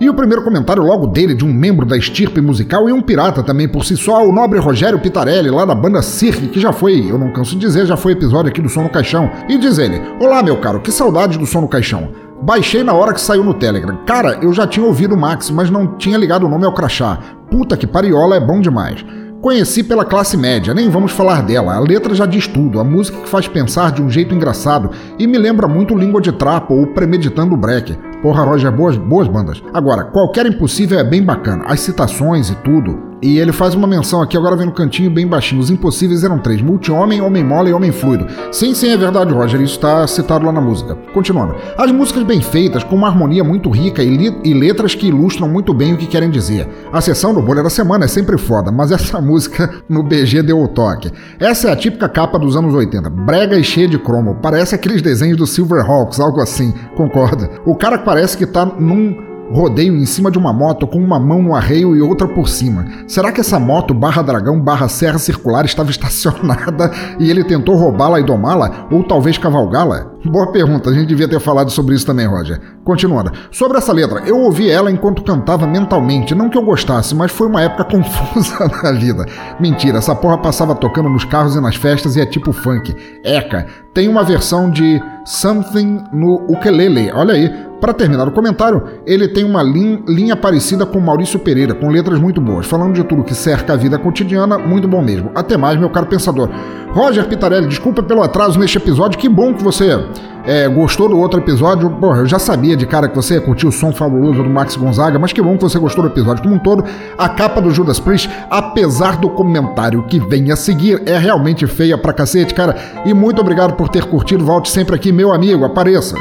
E 0.00 0.10
o 0.10 0.14
primeiro 0.14 0.42
comentário 0.42 0.82
logo 0.82 1.06
dele, 1.06 1.34
de 1.34 1.44
um 1.44 1.52
membro 1.52 1.86
da 1.86 1.96
estirpe 1.96 2.40
musical 2.40 2.86
e 2.88 2.92
um 2.92 3.00
pirata 3.00 3.42
também 3.42 3.66
por 3.66 3.84
si 3.84 3.96
só, 3.96 4.22
o 4.28 4.32
nobre 4.32 4.58
Rogério 4.58 5.00
Pitarelli, 5.00 5.48
lá 5.48 5.64
da 5.64 5.74
banda 5.74 6.02
Cirque, 6.02 6.48
que 6.48 6.60
já 6.60 6.72
foi, 6.72 7.10
eu 7.10 7.16
não 7.16 7.32
canso 7.32 7.52
de 7.52 7.60
dizer, 7.60 7.86
já 7.86 7.96
foi 7.96 8.12
episódio 8.12 8.50
aqui 8.50 8.60
do 8.60 8.68
Som 8.68 8.82
no 8.82 8.90
Caixão. 8.90 9.30
E 9.48 9.56
diz 9.56 9.78
ele: 9.78 10.02
Olá, 10.20 10.42
meu 10.42 10.58
caro, 10.58 10.80
que 10.80 10.92
saudade 10.92 11.38
do 11.38 11.46
Som 11.46 11.62
no 11.62 11.68
Caixão. 11.68 12.23
Baixei 12.42 12.82
na 12.82 12.92
hora 12.92 13.12
que 13.12 13.20
saiu 13.20 13.42
no 13.42 13.54
Telegram. 13.54 13.96
Cara, 14.04 14.38
eu 14.42 14.52
já 14.52 14.66
tinha 14.66 14.84
ouvido 14.84 15.14
o 15.14 15.18
Max, 15.18 15.50
mas 15.50 15.70
não 15.70 15.96
tinha 15.96 16.18
ligado 16.18 16.46
o 16.46 16.48
nome 16.48 16.64
ao 16.64 16.74
crachá. 16.74 17.18
Puta 17.50 17.76
que 17.76 17.86
pariola 17.86 18.36
é 18.36 18.40
bom 18.40 18.60
demais. 18.60 19.04
Conheci 19.40 19.82
pela 19.82 20.06
classe 20.06 20.38
média, 20.38 20.72
nem 20.72 20.88
vamos 20.88 21.12
falar 21.12 21.42
dela. 21.42 21.74
A 21.74 21.78
letra 21.78 22.14
já 22.14 22.24
diz 22.24 22.46
tudo, 22.46 22.80
a 22.80 22.84
música 22.84 23.20
que 23.20 23.28
faz 23.28 23.46
pensar 23.46 23.92
de 23.92 24.00
um 24.00 24.08
jeito 24.08 24.34
engraçado 24.34 24.90
e 25.18 25.26
me 25.26 25.36
lembra 25.36 25.68
muito 25.68 25.94
Língua 25.94 26.18
de 26.18 26.32
Trapo 26.32 26.72
ou 26.72 26.86
Premeditando 26.86 27.54
o 27.54 27.58
Break. 27.58 27.94
Porra, 28.22 28.42
Roger, 28.42 28.72
boas, 28.72 28.96
boas 28.96 29.28
bandas. 29.28 29.62
Agora, 29.74 30.04
qualquer 30.04 30.46
impossível 30.46 30.98
é 30.98 31.04
bem 31.04 31.22
bacana. 31.22 31.64
As 31.66 31.80
citações 31.80 32.48
e 32.48 32.54
tudo. 32.56 32.98
E 33.24 33.38
ele 33.38 33.52
faz 33.52 33.74
uma 33.74 33.86
menção 33.86 34.20
aqui, 34.20 34.36
agora 34.36 34.54
vem 34.54 34.66
no 34.66 34.72
cantinho 34.72 35.10
bem 35.10 35.26
baixinho. 35.26 35.58
Os 35.58 35.70
impossíveis 35.70 36.22
eram 36.22 36.38
três: 36.38 36.60
multi-homem, 36.60 37.22
homem 37.22 37.42
mole 37.42 37.70
e 37.70 37.72
homem 37.72 37.90
fluido. 37.90 38.26
Sim, 38.52 38.74
sim, 38.74 38.90
é 38.90 38.98
verdade, 38.98 39.32
Roger. 39.32 39.62
Isso 39.62 39.76
está 39.76 40.06
citado 40.06 40.44
lá 40.44 40.52
na 40.52 40.60
música. 40.60 40.94
Continuando. 41.14 41.54
As 41.78 41.90
músicas 41.90 42.22
bem 42.22 42.42
feitas, 42.42 42.84
com 42.84 42.94
uma 42.94 43.08
harmonia 43.08 43.42
muito 43.42 43.70
rica 43.70 44.02
e, 44.02 44.30
e 44.44 44.52
letras 44.52 44.94
que 44.94 45.06
ilustram 45.06 45.48
muito 45.48 45.72
bem 45.72 45.94
o 45.94 45.96
que 45.96 46.06
querem 46.06 46.28
dizer. 46.28 46.68
A 46.92 47.00
sessão 47.00 47.32
do 47.32 47.40
Bolha 47.40 47.62
da 47.62 47.70
Semana 47.70 48.04
é 48.04 48.08
sempre 48.08 48.36
foda, 48.36 48.70
mas 48.70 48.92
essa 48.92 49.18
música 49.22 49.72
no 49.88 50.02
BG 50.02 50.42
deu 50.42 50.62
o 50.62 50.68
toque. 50.68 51.10
Essa 51.40 51.70
é 51.70 51.72
a 51.72 51.76
típica 51.76 52.10
capa 52.10 52.38
dos 52.38 52.58
anos 52.58 52.74
80. 52.74 53.08
Brega 53.08 53.56
e 53.56 53.64
cheia 53.64 53.88
de 53.88 53.98
cromo. 53.98 54.36
Parece 54.42 54.74
aqueles 54.74 55.00
desenhos 55.00 55.38
do 55.38 55.46
Silverhawks, 55.46 56.20
algo 56.20 56.42
assim. 56.42 56.74
Concorda? 56.94 57.48
O 57.64 57.74
cara 57.74 57.96
parece 57.96 58.36
que 58.36 58.44
tá 58.44 58.66
num 58.66 59.32
rodeio 59.52 59.96
em 59.96 60.06
cima 60.06 60.30
de 60.30 60.38
uma 60.38 60.52
moto 60.52 60.86
com 60.86 60.98
uma 60.98 61.18
mão 61.18 61.42
no 61.42 61.54
arreio 61.54 61.94
e 61.94 62.00
outra 62.00 62.26
por 62.26 62.48
cima. 62.48 62.86
Será 63.06 63.32
que 63.32 63.40
essa 63.40 63.58
moto 63.58 63.92
barra 63.92 64.22
dragão 64.22 64.60
barra 64.60 64.88
serra 64.88 65.18
circular 65.18 65.64
estava 65.64 65.90
estacionada 65.90 66.90
e 67.18 67.30
ele 67.30 67.44
tentou 67.44 67.76
roubá-la 67.76 68.20
e 68.20 68.24
domá-la? 68.24 68.86
Ou 68.90 69.02
talvez 69.02 69.38
cavalgá-la? 69.38 70.14
Boa 70.24 70.50
pergunta, 70.50 70.88
a 70.88 70.92
gente 70.92 71.06
devia 71.06 71.28
ter 71.28 71.38
falado 71.38 71.70
sobre 71.70 71.94
isso 71.94 72.06
também, 72.06 72.26
Roger. 72.26 72.58
Continuando. 72.82 73.30
Sobre 73.50 73.76
essa 73.76 73.92
letra, 73.92 74.22
eu 74.26 74.38
ouvi 74.38 74.70
ela 74.70 74.90
enquanto 74.90 75.22
cantava 75.22 75.66
mentalmente. 75.66 76.34
Não 76.34 76.48
que 76.48 76.56
eu 76.56 76.64
gostasse, 76.64 77.14
mas 77.14 77.30
foi 77.30 77.46
uma 77.46 77.60
época 77.60 77.84
confusa 77.96 78.70
na 78.82 78.92
vida. 78.92 79.26
Mentira, 79.60 79.98
essa 79.98 80.14
porra 80.14 80.38
passava 80.38 80.74
tocando 80.74 81.10
nos 81.10 81.24
carros 81.26 81.56
e 81.56 81.60
nas 81.60 81.76
festas 81.76 82.16
e 82.16 82.22
é 82.22 82.26
tipo 82.26 82.52
funk. 82.52 82.94
Eca. 83.22 83.66
Tem 83.92 84.08
uma 84.08 84.24
versão 84.24 84.70
de 84.70 85.00
Something 85.26 86.04
no 86.12 86.36
ukulele. 86.48 87.10
Olha 87.12 87.34
aí, 87.34 87.50
para 87.84 87.92
terminar 87.92 88.26
o 88.26 88.30
comentário, 88.30 88.82
ele 89.04 89.28
tem 89.28 89.44
uma 89.44 89.62
lin 89.62 90.02
linha 90.08 90.34
parecida 90.34 90.86
com 90.86 90.98
Maurício 90.98 91.38
Pereira, 91.38 91.74
com 91.74 91.90
letras 91.90 92.18
muito 92.18 92.40
boas, 92.40 92.64
falando 92.64 92.94
de 92.94 93.04
tudo 93.04 93.22
que 93.22 93.34
cerca 93.34 93.74
a 93.74 93.76
vida 93.76 93.98
cotidiana, 93.98 94.56
muito 94.56 94.88
bom 94.88 95.02
mesmo. 95.02 95.30
Até 95.34 95.58
mais, 95.58 95.78
meu 95.78 95.90
caro 95.90 96.06
pensador. 96.06 96.48
Roger 96.92 97.28
Pitarelli, 97.28 97.66
desculpa 97.66 98.02
pelo 98.02 98.22
atraso 98.22 98.58
neste 98.58 98.78
episódio, 98.78 99.18
que 99.18 99.28
bom 99.28 99.52
que 99.52 99.62
você 99.62 100.02
é, 100.46 100.66
gostou 100.66 101.10
do 101.10 101.18
outro 101.18 101.40
episódio. 101.40 101.90
Porra, 101.90 102.20
eu 102.20 102.26
já 102.26 102.38
sabia 102.38 102.74
de 102.74 102.86
cara 102.86 103.06
que 103.06 103.14
você 103.14 103.38
curtiu 103.38 103.68
o 103.68 103.72
som 103.72 103.92
fabuloso 103.92 104.42
do 104.42 104.48
Max 104.48 104.76
Gonzaga, 104.76 105.18
mas 105.18 105.34
que 105.34 105.42
bom 105.42 105.54
que 105.54 105.64
você 105.64 105.78
gostou 105.78 106.04
do 106.04 106.10
episódio 106.10 106.42
como 106.42 106.54
um 106.54 106.58
todo. 106.58 106.82
A 107.18 107.28
capa 107.28 107.60
do 107.60 107.70
Judas 107.70 108.00
Priest, 108.00 108.30
apesar 108.48 109.18
do 109.18 109.28
comentário 109.28 110.04
que 110.04 110.18
vem 110.20 110.50
a 110.50 110.56
seguir, 110.56 111.02
é 111.04 111.18
realmente 111.18 111.66
feia 111.66 111.98
pra 111.98 112.14
cacete, 112.14 112.54
cara. 112.54 112.74
E 113.04 113.12
muito 113.12 113.42
obrigado 113.42 113.74
por 113.74 113.90
ter 113.90 114.06
curtido. 114.06 114.42
Volte 114.42 114.70
sempre 114.70 114.96
aqui, 114.96 115.12
meu 115.12 115.34
amigo, 115.34 115.66
apareça. 115.66 116.16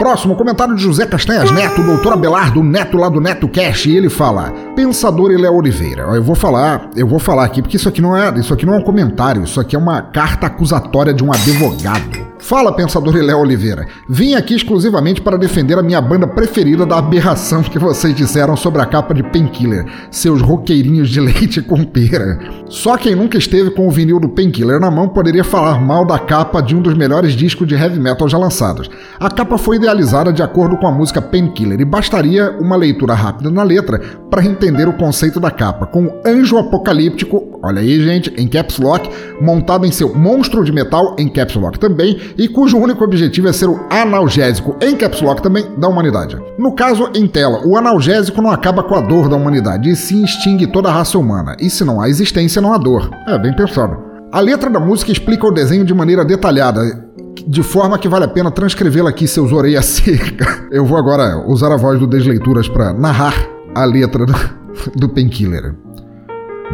Próximo 0.00 0.34
comentário 0.34 0.74
de 0.74 0.82
José 0.82 1.04
Castanhas 1.04 1.50
Neto, 1.50 1.82
doutor 1.82 2.14
Abelardo 2.14 2.62
Neto 2.62 2.96
lá 2.96 3.10
do 3.10 3.20
Neto 3.20 3.46
Cash, 3.46 3.84
e 3.84 3.94
ele 3.98 4.08
fala: 4.08 4.50
Pensador 4.80 5.30
Léo 5.38 5.56
Oliveira. 5.56 6.04
Eu 6.04 6.22
vou 6.22 6.34
falar, 6.34 6.88
eu 6.96 7.06
vou 7.06 7.18
falar 7.18 7.44
aqui 7.44 7.60
porque 7.60 7.76
isso 7.76 7.86
aqui 7.86 8.00
não 8.00 8.16
é, 8.16 8.32
isso 8.38 8.54
aqui 8.54 8.64
não 8.64 8.72
é 8.72 8.78
um 8.78 8.82
comentário, 8.82 9.44
isso 9.44 9.60
aqui 9.60 9.76
é 9.76 9.78
uma 9.78 10.00
carta 10.00 10.46
acusatória 10.46 11.12
de 11.12 11.22
um 11.22 11.30
advogado. 11.30 12.30
Fala, 12.40 12.72
pensador 12.72 13.14
Léo 13.14 13.38
Oliveira. 13.38 13.86
Vim 14.08 14.34
aqui 14.34 14.54
exclusivamente 14.56 15.20
para 15.20 15.36
defender 15.36 15.78
a 15.78 15.82
minha 15.82 16.00
banda 16.00 16.26
preferida 16.26 16.86
da 16.86 16.96
aberração 16.96 17.62
que 17.62 17.78
vocês 17.78 18.14
disseram 18.14 18.56
sobre 18.56 18.80
a 18.80 18.86
capa 18.86 19.12
de 19.12 19.22
Painkiller, 19.22 19.84
seus 20.10 20.40
roqueirinhos 20.40 21.10
de 21.10 21.20
leite 21.20 21.60
com 21.60 21.84
pera. 21.84 22.38
Só 22.66 22.96
quem 22.96 23.14
nunca 23.14 23.36
esteve 23.36 23.70
com 23.70 23.86
o 23.86 23.90
vinil 23.90 24.18
do 24.18 24.28
Painkiller 24.28 24.80
na 24.80 24.90
mão 24.90 25.08
poderia 25.08 25.44
falar 25.44 25.80
mal 25.80 26.06
da 26.06 26.18
capa 26.18 26.62
de 26.62 26.74
um 26.74 26.80
dos 26.80 26.94
melhores 26.94 27.34
discos 27.34 27.68
de 27.68 27.74
heavy 27.74 28.00
metal 28.00 28.28
já 28.28 28.38
lançados. 28.38 28.90
A 29.20 29.30
capa 29.30 29.58
foi 29.58 29.76
idealizada 29.76 30.32
de 30.32 30.42
acordo 30.42 30.78
com 30.78 30.86
a 30.86 30.92
música 30.92 31.20
Painkiller 31.20 31.78
e 31.78 31.84
bastaria 31.84 32.56
uma 32.58 32.74
leitura 32.74 33.12
rápida 33.12 33.50
na 33.50 33.62
letra 33.62 34.00
para 34.30 34.44
entender 34.44 34.69
o 34.70 34.92
conceito 34.92 35.38
da 35.40 35.50
capa, 35.50 35.86
com 35.86 36.04
o 36.04 36.12
anjo 36.26 36.58
apocalíptico, 36.58 37.58
olha 37.62 37.80
aí 37.80 38.02
gente, 38.02 38.32
em 38.36 38.48
caps 38.48 38.78
lock, 38.78 39.08
montado 39.40 39.84
em 39.86 39.92
seu 39.92 40.14
monstro 40.14 40.64
de 40.64 40.72
metal 40.72 41.16
em 41.18 41.28
caps 41.28 41.56
lock 41.56 41.78
também 41.78 42.18
e 42.38 42.48
cujo 42.48 42.78
único 42.78 43.04
objetivo 43.04 43.48
é 43.48 43.52
ser 43.52 43.68
o 43.68 43.80
analgésico, 43.90 44.76
em 44.80 44.96
caps 44.96 45.20
lock 45.20 45.42
também, 45.42 45.66
da 45.76 45.88
humanidade. 45.88 46.38
No 46.58 46.72
caso, 46.74 47.10
em 47.14 47.26
tela, 47.26 47.66
o 47.66 47.76
analgésico 47.76 48.40
não 48.40 48.50
acaba 48.50 48.82
com 48.82 48.94
a 48.94 49.00
dor 49.00 49.28
da 49.28 49.36
humanidade, 49.36 49.90
e 49.90 49.96
sim 49.96 50.24
extingue 50.24 50.66
toda 50.66 50.88
a 50.88 50.92
raça 50.92 51.18
humana. 51.18 51.56
E 51.60 51.68
se 51.68 51.84
não 51.84 52.00
há 52.00 52.08
existência, 52.08 52.62
não 52.62 52.72
há 52.72 52.78
dor. 52.78 53.10
É 53.26 53.38
bem 53.38 53.54
pensado. 53.54 53.96
A 54.32 54.40
letra 54.40 54.70
da 54.70 54.78
música 54.78 55.10
explica 55.10 55.46
o 55.46 55.50
desenho 55.50 55.84
de 55.84 55.92
maneira 55.92 56.24
detalhada, 56.24 56.82
de 57.46 57.62
forma 57.62 57.98
que 57.98 58.08
vale 58.08 58.24
a 58.24 58.28
pena 58.28 58.50
transcrevê-la 58.50 59.10
aqui, 59.10 59.26
seus 59.26 59.52
orelhas 59.52 59.86
seca. 59.86 60.68
Eu 60.70 60.84
vou 60.84 60.96
agora 60.96 61.44
usar 61.46 61.72
a 61.72 61.76
voz 61.76 61.98
do 61.98 62.06
Desleituras 62.06 62.68
para 62.68 62.92
narrar 62.92 63.34
a 63.74 63.84
letra 63.84 64.26
do, 64.96 65.08
Painkiller. 65.08 65.74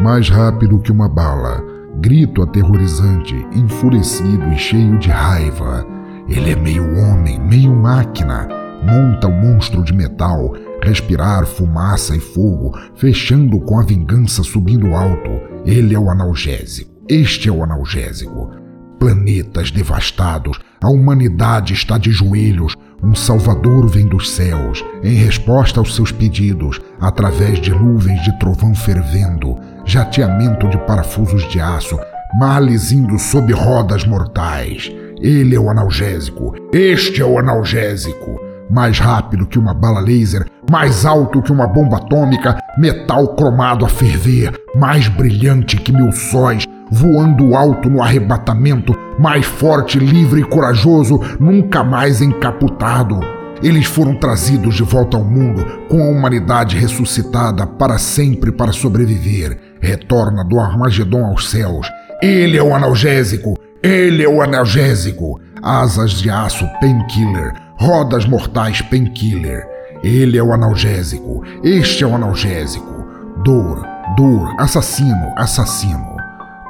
Mais 0.01 0.29
rápido 0.29 0.79
que 0.79 0.91
uma 0.91 1.09
bala 1.09 1.63
grito 1.99 2.43
aterrorizante, 2.43 3.35
enfurecido 3.53 4.51
e 4.51 4.57
cheio 4.57 4.97
de 4.99 5.09
raiva. 5.09 5.85
Ele 6.29 6.51
é 6.51 6.55
meio 6.55 6.83
homem, 6.97 7.39
meio 7.39 7.73
máquina. 7.73 8.47
Monta 8.83 9.27
o 9.27 9.31
um 9.31 9.53
monstro 9.53 9.83
de 9.83 9.93
metal, 9.93 10.53
respirar 10.83 11.45
fumaça 11.45 12.15
e 12.15 12.19
fogo, 12.19 12.77
fechando 12.95 13.59
com 13.61 13.79
a 13.79 13.83
vingança 13.83 14.43
subindo 14.43 14.93
alto. 14.93 15.31
Ele 15.65 15.95
é 15.95 15.99
o 15.99 16.09
analgésico. 16.09 16.91
Este 17.09 17.49
é 17.49 17.51
o 17.51 17.63
analgésico. 17.63 18.51
Planetas 18.99 19.71
devastados, 19.71 20.59
a 20.81 20.89
humanidade 20.89 21.73
está 21.73 21.97
de 21.97 22.11
joelhos. 22.11 22.75
Um 23.03 23.13
Salvador 23.13 23.87
vem 23.87 24.07
dos 24.07 24.31
céus, 24.31 24.83
em 25.03 25.13
resposta 25.13 25.79
aos 25.79 25.95
seus 25.95 26.11
pedidos, 26.11 26.79
através 26.99 27.59
de 27.59 27.71
nuvens 27.71 28.21
de 28.23 28.37
trovão 28.39 28.73
fervendo, 28.73 29.57
jateamento 29.85 30.67
de 30.67 30.77
parafusos 30.79 31.47
de 31.47 31.59
aço, 31.59 31.97
males 32.39 32.91
indo 32.91 33.17
sob 33.19 33.53
rodas 33.53 34.05
mortais. 34.05 34.91
Ele 35.19 35.55
é 35.55 35.59
o 35.59 35.69
analgésico. 35.69 36.53
Este 36.71 37.21
é 37.21 37.25
o 37.25 37.39
analgésico. 37.39 38.39
Mais 38.69 38.99
rápido 38.99 39.47
que 39.47 39.57
uma 39.57 39.73
bala 39.73 40.01
laser, 40.01 40.45
mais 40.69 41.05
alto 41.05 41.41
que 41.41 41.51
uma 41.51 41.65
bomba 41.65 41.97
atômica, 41.97 42.57
metal 42.77 43.35
cromado 43.35 43.85
a 43.85 43.89
ferver, 43.89 44.59
mais 44.75 45.07
brilhante 45.07 45.77
que 45.77 45.91
mil 45.91 46.11
sóis, 46.11 46.65
voando 46.91 47.55
alto 47.55 47.89
no 47.89 48.01
arrebatamento, 48.01 48.95
mais 49.19 49.45
forte, 49.45 49.99
livre 49.99 50.41
e 50.41 50.45
corajoso, 50.45 51.19
nunca 51.39 51.83
mais 51.83 52.21
encaputado. 52.21 53.19
Eles 53.61 53.85
foram 53.85 54.15
trazidos 54.15 54.75
de 54.75 54.83
volta 54.83 55.17
ao 55.17 55.23
mundo 55.23 55.65
com 55.89 56.01
a 56.01 56.09
humanidade 56.09 56.77
ressuscitada 56.77 57.65
para 57.65 57.97
sempre 57.97 58.51
para 58.51 58.71
sobreviver. 58.71 59.57
Retorna 59.81 60.43
do 60.43 60.59
Armagedon 60.59 61.25
aos 61.25 61.49
céus. 61.49 61.87
Ele 62.21 62.57
é 62.57 62.63
o 62.63 62.73
analgésico. 62.73 63.57
Ele 63.81 64.23
é 64.23 64.29
o 64.29 64.41
analgésico. 64.41 65.39
Asas 65.61 66.11
de 66.11 66.29
aço 66.29 66.67
painkiller. 66.79 67.53
Rodas 67.79 68.25
mortais 68.25 68.81
painkiller. 68.81 69.65
Ele 70.03 70.37
é 70.37 70.43
o 70.43 70.53
analgésico. 70.53 71.43
Este 71.63 72.03
é 72.03 72.07
o 72.07 72.13
analgésico. 72.13 73.07
Dor, 73.43 73.83
dor, 74.15 74.53
assassino, 74.59 75.33
assassino 75.35 76.16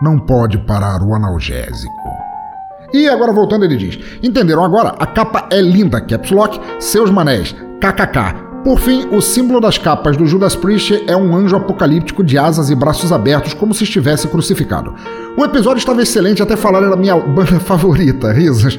não 0.02 0.20
pode 0.20 0.58
parar 0.60 1.02
o 1.02 1.14
analgésico. 1.14 1.94
E 2.94 3.08
agora 3.08 3.34
voltando, 3.34 3.66
ele 3.66 3.76
diz: 3.76 4.00
Entenderam 4.24 4.64
agora? 4.64 4.96
A 4.98 5.06
capa 5.06 5.48
é 5.52 5.62
linda, 5.62 6.00
caps 6.02 6.32
lock, 6.32 6.60
seus 6.80 7.10
manés, 7.10 7.56
kkk. 7.82 8.48
Por 8.64 8.80
fim, 8.80 9.08
o 9.16 9.22
símbolo 9.22 9.62
das 9.62 9.78
capas 9.78 10.18
do 10.18 10.26
Judas 10.26 10.56
Priest 10.56 11.04
é 11.08 11.16
um 11.16 11.36
anjo 11.36 11.56
apocalíptico 11.56 12.24
de 12.24 12.38
asas 12.38 12.70
e 12.70 12.76
braços 12.76 13.12
abertos, 13.12 13.54
como 13.54 13.74
se 13.74 13.84
estivesse 13.84 14.28
crucificado. 14.28 14.94
O 15.38 15.46
episódio 15.46 15.80
estava 15.80 16.02
excelente 16.02 16.42
até 16.42 16.56
falar 16.56 16.82
da 16.82 16.96
minha 16.96 17.18
banda 17.18 17.60
favorita, 17.62 18.32
risos. 18.34 18.78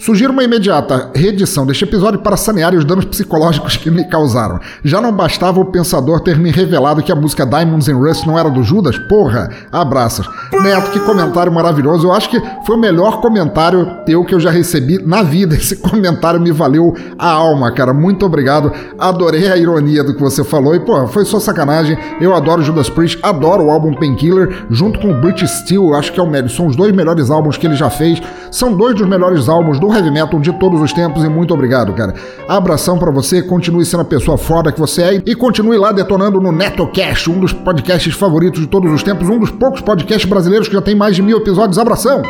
Sugiro 0.00 0.32
uma 0.32 0.42
imediata 0.42 1.10
reedição 1.14 1.66
deste 1.66 1.84
episódio 1.84 2.20
para 2.20 2.34
sanear 2.34 2.74
os 2.74 2.86
danos 2.86 3.04
psicológicos 3.04 3.76
que 3.76 3.90
me 3.90 4.02
causaram. 4.08 4.58
Já 4.82 4.98
não 4.98 5.12
bastava 5.12 5.60
o 5.60 5.66
pensador 5.66 6.20
ter 6.20 6.38
me 6.38 6.50
revelado 6.50 7.02
que 7.02 7.12
a 7.12 7.14
música 7.14 7.44
Diamonds 7.44 7.86
and 7.86 7.98
Rust 7.98 8.26
não 8.26 8.38
era 8.38 8.48
do 8.48 8.62
Judas? 8.62 8.98
Porra, 8.98 9.50
abraços. 9.70 10.26
Neto, 10.62 10.90
que 10.90 11.00
comentário 11.00 11.52
maravilhoso. 11.52 12.06
Eu 12.06 12.14
acho 12.14 12.30
que 12.30 12.40
foi 12.64 12.76
o 12.76 12.80
melhor 12.80 13.20
comentário 13.20 13.98
teu 14.06 14.24
que 14.24 14.34
eu 14.34 14.40
já 14.40 14.50
recebi 14.50 14.98
na 15.04 15.22
vida. 15.22 15.52
Esse 15.60 15.76
comentário 15.76 16.40
me 16.40 16.50
valeu 16.50 16.96
a 17.18 17.30
alma, 17.30 17.70
cara. 17.70 17.92
Muito 17.92 18.24
obrigado. 18.24 18.72
Adorei 18.98 19.52
a 19.52 19.56
ironia 19.58 20.02
do 20.02 20.14
que 20.14 20.20
você 20.22 20.42
falou. 20.42 20.74
E, 20.74 20.80
pô, 20.80 21.06
foi 21.08 21.26
só 21.26 21.38
sacanagem. 21.38 21.98
Eu 22.22 22.34
adoro 22.34 22.62
Judas 22.62 22.88
Priest, 22.88 23.18
adoro 23.22 23.64
o 23.64 23.70
álbum 23.70 23.92
Painkiller, 23.92 24.64
junto 24.70 24.98
com 24.98 25.10
o 25.10 25.20
British 25.20 25.50
Steel. 25.50 25.92
Acho 25.92 26.10
que 26.10 26.18
é 26.18 26.22
o 26.22 26.26
melhor. 26.26 26.48
São 26.48 26.68
os 26.68 26.74
dois 26.74 26.90
melhores 26.90 27.30
álbuns 27.30 27.58
que 27.58 27.66
ele 27.66 27.76
já 27.76 27.90
fez. 27.90 28.18
São 28.50 28.74
dois 28.74 28.94
dos 28.94 29.06
melhores 29.06 29.46
álbuns 29.46 29.78
do 29.78 29.89
heavy 29.92 30.10
metal 30.10 30.40
de 30.40 30.52
todos 30.52 30.80
os 30.80 30.92
tempos 30.92 31.24
e 31.24 31.28
muito 31.28 31.52
obrigado, 31.54 31.92
cara. 31.92 32.14
Abração 32.48 32.98
para 32.98 33.10
você, 33.10 33.42
continue 33.42 33.84
sendo 33.84 34.00
a 34.00 34.04
pessoa 34.04 34.36
foda 34.38 34.72
que 34.72 34.80
você 34.80 35.02
é 35.02 35.22
e 35.26 35.34
continue 35.34 35.76
lá 35.76 35.92
detonando 35.92 36.40
no 36.40 36.52
NetoCast, 36.52 37.30
um 37.30 37.40
dos 37.40 37.52
podcasts 37.52 38.14
favoritos 38.14 38.60
de 38.60 38.66
todos 38.66 38.90
os 38.92 39.02
tempos, 39.02 39.28
um 39.28 39.38
dos 39.38 39.50
poucos 39.50 39.80
podcasts 39.80 40.28
brasileiros 40.28 40.68
que 40.68 40.74
já 40.74 40.82
tem 40.82 40.94
mais 40.94 41.16
de 41.16 41.22
mil 41.22 41.38
episódios. 41.38 41.78
Abração! 41.78 42.22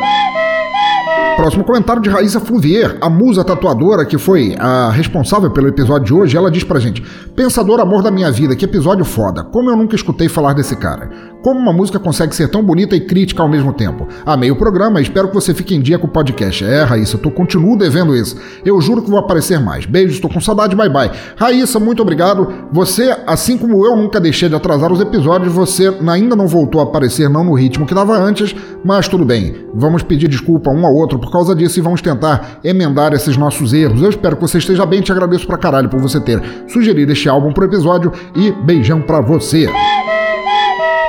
Próximo 1.41 1.63
comentário 1.63 2.03
de 2.03 2.07
Raíssa 2.07 2.39
Fluvier, 2.39 2.99
a 3.01 3.09
musa 3.09 3.43
tatuadora 3.43 4.05
que 4.05 4.15
foi 4.15 4.55
a 4.59 4.91
responsável 4.91 5.49
pelo 5.49 5.69
episódio 5.69 6.05
de 6.05 6.13
hoje. 6.13 6.37
Ela 6.37 6.51
diz 6.51 6.63
pra 6.63 6.79
gente: 6.79 7.01
Pensador 7.35 7.79
amor 7.79 8.03
da 8.03 8.11
minha 8.11 8.31
vida, 8.31 8.55
que 8.55 8.63
episódio 8.63 9.03
foda. 9.03 9.43
Como 9.45 9.67
eu 9.67 9.75
nunca 9.75 9.95
escutei 9.95 10.29
falar 10.29 10.53
desse 10.53 10.75
cara. 10.75 11.09
Como 11.41 11.59
uma 11.59 11.73
música 11.73 11.97
consegue 11.97 12.35
ser 12.35 12.49
tão 12.49 12.63
bonita 12.63 12.95
e 12.95 13.01
crítica 13.01 13.41
ao 13.41 13.49
mesmo 13.49 13.73
tempo? 13.73 14.07
Amei 14.23 14.51
o 14.51 14.55
programa 14.55 14.99
e 14.99 15.03
espero 15.03 15.29
que 15.29 15.33
você 15.33 15.55
fique 15.55 15.73
em 15.73 15.81
dia 15.81 15.97
com 15.97 16.05
o 16.05 16.11
podcast. 16.11 16.63
É, 16.63 16.83
Raíssa, 16.83 17.19
eu 17.21 17.31
continuo 17.31 17.75
devendo 17.75 18.15
isso. 18.15 18.39
Eu 18.63 18.79
juro 18.79 19.01
que 19.01 19.09
vou 19.09 19.17
aparecer 19.17 19.59
mais. 19.59 19.87
Beijos, 19.87 20.15
estou 20.15 20.29
com 20.29 20.39
saudade, 20.39 20.75
bye 20.75 20.89
bye. 20.89 21.09
Raíssa, 21.35 21.79
muito 21.79 22.03
obrigado. 22.03 22.47
Você, 22.71 23.17
assim 23.25 23.57
como 23.57 23.83
eu 23.83 23.95
nunca 23.95 24.19
deixei 24.19 24.47
de 24.47 24.53
atrasar 24.53 24.91
os 24.91 25.01
episódios, 25.01 25.51
você 25.51 25.91
ainda 26.07 26.35
não 26.35 26.45
voltou 26.45 26.79
a 26.79 26.83
aparecer 26.83 27.27
não 27.27 27.43
no 27.43 27.55
ritmo 27.55 27.87
que 27.87 27.95
dava 27.95 28.15
antes, 28.15 28.55
mas 28.85 29.07
tudo 29.07 29.25
bem. 29.25 29.65
Vamos 29.73 30.03
pedir 30.03 30.27
desculpa 30.27 30.69
um 30.69 30.85
ao 30.85 30.93
outro 30.93 31.17
por 31.17 31.30
causa 31.31 31.55
disso 31.55 31.79
e 31.79 31.81
vamos 31.81 32.01
tentar 32.01 32.59
emendar 32.63 33.13
esses 33.13 33.37
nossos 33.37 33.73
erros. 33.73 34.01
Eu 34.01 34.09
espero 34.09 34.35
que 34.35 34.41
você 34.41 34.57
esteja 34.57 34.85
bem, 34.85 35.01
te 35.01 35.11
agradeço 35.11 35.47
pra 35.47 35.57
caralho 35.57 35.89
por 35.89 35.99
você 35.99 36.19
ter 36.19 36.41
sugerido 36.67 37.11
este 37.11 37.27
álbum 37.29 37.51
pro 37.51 37.65
episódio 37.65 38.11
e 38.35 38.51
beijão 38.51 39.01
pra 39.01 39.21
você. 39.21 39.67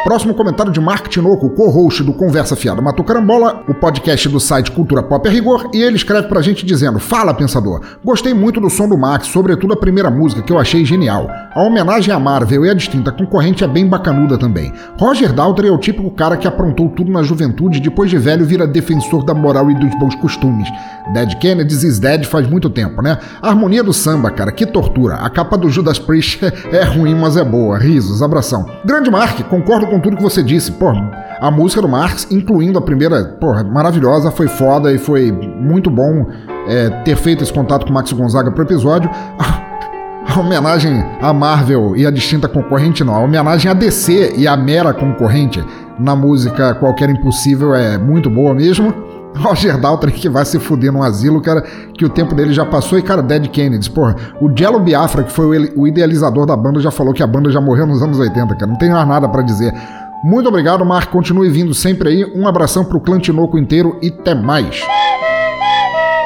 Próximo 0.04 0.34
comentário 0.34 0.72
de 0.72 0.80
Mark 0.80 1.06
Tinoco, 1.06 1.48
co-host 1.50 2.02
do 2.02 2.12
Conversa 2.12 2.56
Fiada 2.56 2.82
Matou 2.82 3.04
Carambola, 3.04 3.62
o 3.68 3.74
podcast 3.74 4.28
do 4.28 4.40
site 4.40 4.72
Cultura 4.72 5.00
Pop 5.00 5.28
a 5.28 5.30
Rigor, 5.30 5.70
e 5.72 5.80
ele 5.80 5.94
escreve 5.94 6.26
pra 6.26 6.42
gente 6.42 6.66
dizendo: 6.66 6.98
Fala, 6.98 7.32
pensador! 7.32 7.80
Gostei 8.04 8.34
muito 8.34 8.60
do 8.60 8.68
som 8.68 8.88
do 8.88 8.98
Max, 8.98 9.28
sobretudo 9.28 9.74
a 9.74 9.76
primeira 9.76 10.10
música, 10.10 10.42
que 10.42 10.52
eu 10.52 10.58
achei 10.58 10.84
genial. 10.84 11.28
A 11.54 11.62
homenagem 11.62 12.12
à 12.12 12.18
Marvel 12.18 12.66
e 12.66 12.70
a 12.70 12.74
distinta 12.74 13.12
concorrente 13.12 13.62
é 13.62 13.68
bem 13.68 13.86
bacanuda 13.86 14.36
também. 14.36 14.72
Roger 14.98 15.32
Daltrey 15.32 15.70
é 15.70 15.72
o 15.72 15.78
típico 15.78 16.10
cara 16.10 16.36
que 16.36 16.48
aprontou 16.48 16.88
tudo 16.88 17.12
na 17.12 17.22
juventude 17.22 17.78
e 17.78 17.82
depois 17.82 18.10
de 18.10 18.18
velho 18.18 18.44
vira 18.44 18.66
defensor 18.66 19.24
da 19.24 19.34
moral 19.34 19.70
e 19.70 19.74
dos 19.74 19.94
bons 20.00 20.16
costumes. 20.16 20.68
Dead 21.14 21.38
Kennedys 21.38 21.84
is 21.84 22.00
dead 22.00 22.24
faz 22.24 22.48
muito 22.48 22.68
tempo, 22.68 23.02
né? 23.02 23.18
A 23.40 23.50
harmonia 23.50 23.84
do 23.84 23.92
samba, 23.92 24.32
cara, 24.32 24.50
que 24.50 24.66
tortura. 24.66 25.16
A 25.16 25.30
capa 25.30 25.56
do 25.56 25.70
Judas 25.70 25.98
Priest 25.98 26.40
é 26.72 26.82
ruim, 26.82 27.14
mas 27.14 27.36
é 27.36 27.44
boa. 27.44 27.78
Risos, 27.78 28.20
abração. 28.20 28.66
Grande 28.84 29.10
Mark, 29.10 29.40
concordo 29.44 29.91
com 29.92 30.00
tudo 30.00 30.16
que 30.16 30.22
você 30.22 30.42
disse. 30.42 30.72
Pô, 30.72 30.90
a 31.40 31.50
música 31.50 31.82
do 31.82 31.88
Marx, 31.88 32.26
incluindo 32.30 32.78
a 32.78 32.82
primeira, 32.82 33.24
porra, 33.38 33.62
maravilhosa, 33.62 34.30
foi 34.30 34.48
foda 34.48 34.90
e 34.90 34.96
foi 34.96 35.30
muito 35.30 35.90
bom 35.90 36.26
é, 36.66 36.88
ter 37.04 37.14
feito 37.16 37.44
esse 37.44 37.52
contato 37.52 37.84
com 37.84 37.90
o 37.90 37.92
Max 37.92 38.10
Gonzaga 38.12 38.50
pro 38.50 38.64
episódio. 38.64 39.10
A 40.24 40.38
homenagem 40.38 41.04
à 41.20 41.32
Marvel 41.32 41.94
e 41.96 42.06
a 42.06 42.10
distinta 42.10 42.48
concorrente, 42.48 43.02
não. 43.02 43.14
A 43.14 43.18
homenagem 43.18 43.70
à 43.70 43.74
DC 43.74 44.34
e 44.36 44.46
à 44.46 44.56
mera 44.56 44.94
concorrente 44.94 45.62
na 45.98 46.14
música 46.14 46.74
Qualquer 46.76 47.10
Impossível 47.10 47.74
é 47.74 47.98
muito 47.98 48.30
boa 48.30 48.54
mesmo. 48.54 49.11
Roger 49.42 49.78
Daltrey 49.78 50.12
que 50.12 50.28
vai 50.28 50.44
se 50.44 50.58
fuder 50.58 50.92
num 50.92 51.02
asilo, 51.02 51.40
cara, 51.40 51.62
que 51.94 52.04
o 52.04 52.08
tempo 52.08 52.34
dele 52.34 52.52
já 52.52 52.64
passou. 52.64 52.98
E, 52.98 53.02
cara, 53.02 53.22
Dead 53.22 53.48
Kennedys, 53.48 53.88
porra, 53.88 54.16
o 54.40 54.50
Jello 54.54 54.80
Biafra, 54.80 55.24
que 55.24 55.32
foi 55.32 55.72
o 55.74 55.86
idealizador 55.86 56.46
da 56.46 56.56
banda, 56.56 56.80
já 56.80 56.90
falou 56.90 57.12
que 57.12 57.22
a 57.22 57.26
banda 57.26 57.50
já 57.50 57.60
morreu 57.60 57.86
nos 57.86 58.02
anos 58.02 58.18
80, 58.18 58.54
cara. 58.54 58.70
Não 58.70 58.78
tem 58.78 58.90
mais 58.90 59.08
nada 59.08 59.28
para 59.28 59.42
dizer. 59.42 59.72
Muito 60.22 60.48
obrigado, 60.48 60.84
Mark. 60.84 61.10
Continue 61.10 61.50
vindo 61.50 61.74
sempre 61.74 62.08
aí. 62.08 62.32
Um 62.36 62.46
abração 62.46 62.84
pro 62.84 63.00
clã 63.00 63.18
Tinoco 63.18 63.58
inteiro 63.58 63.98
e 64.00 64.08
até 64.08 64.34
mais. 64.34 64.82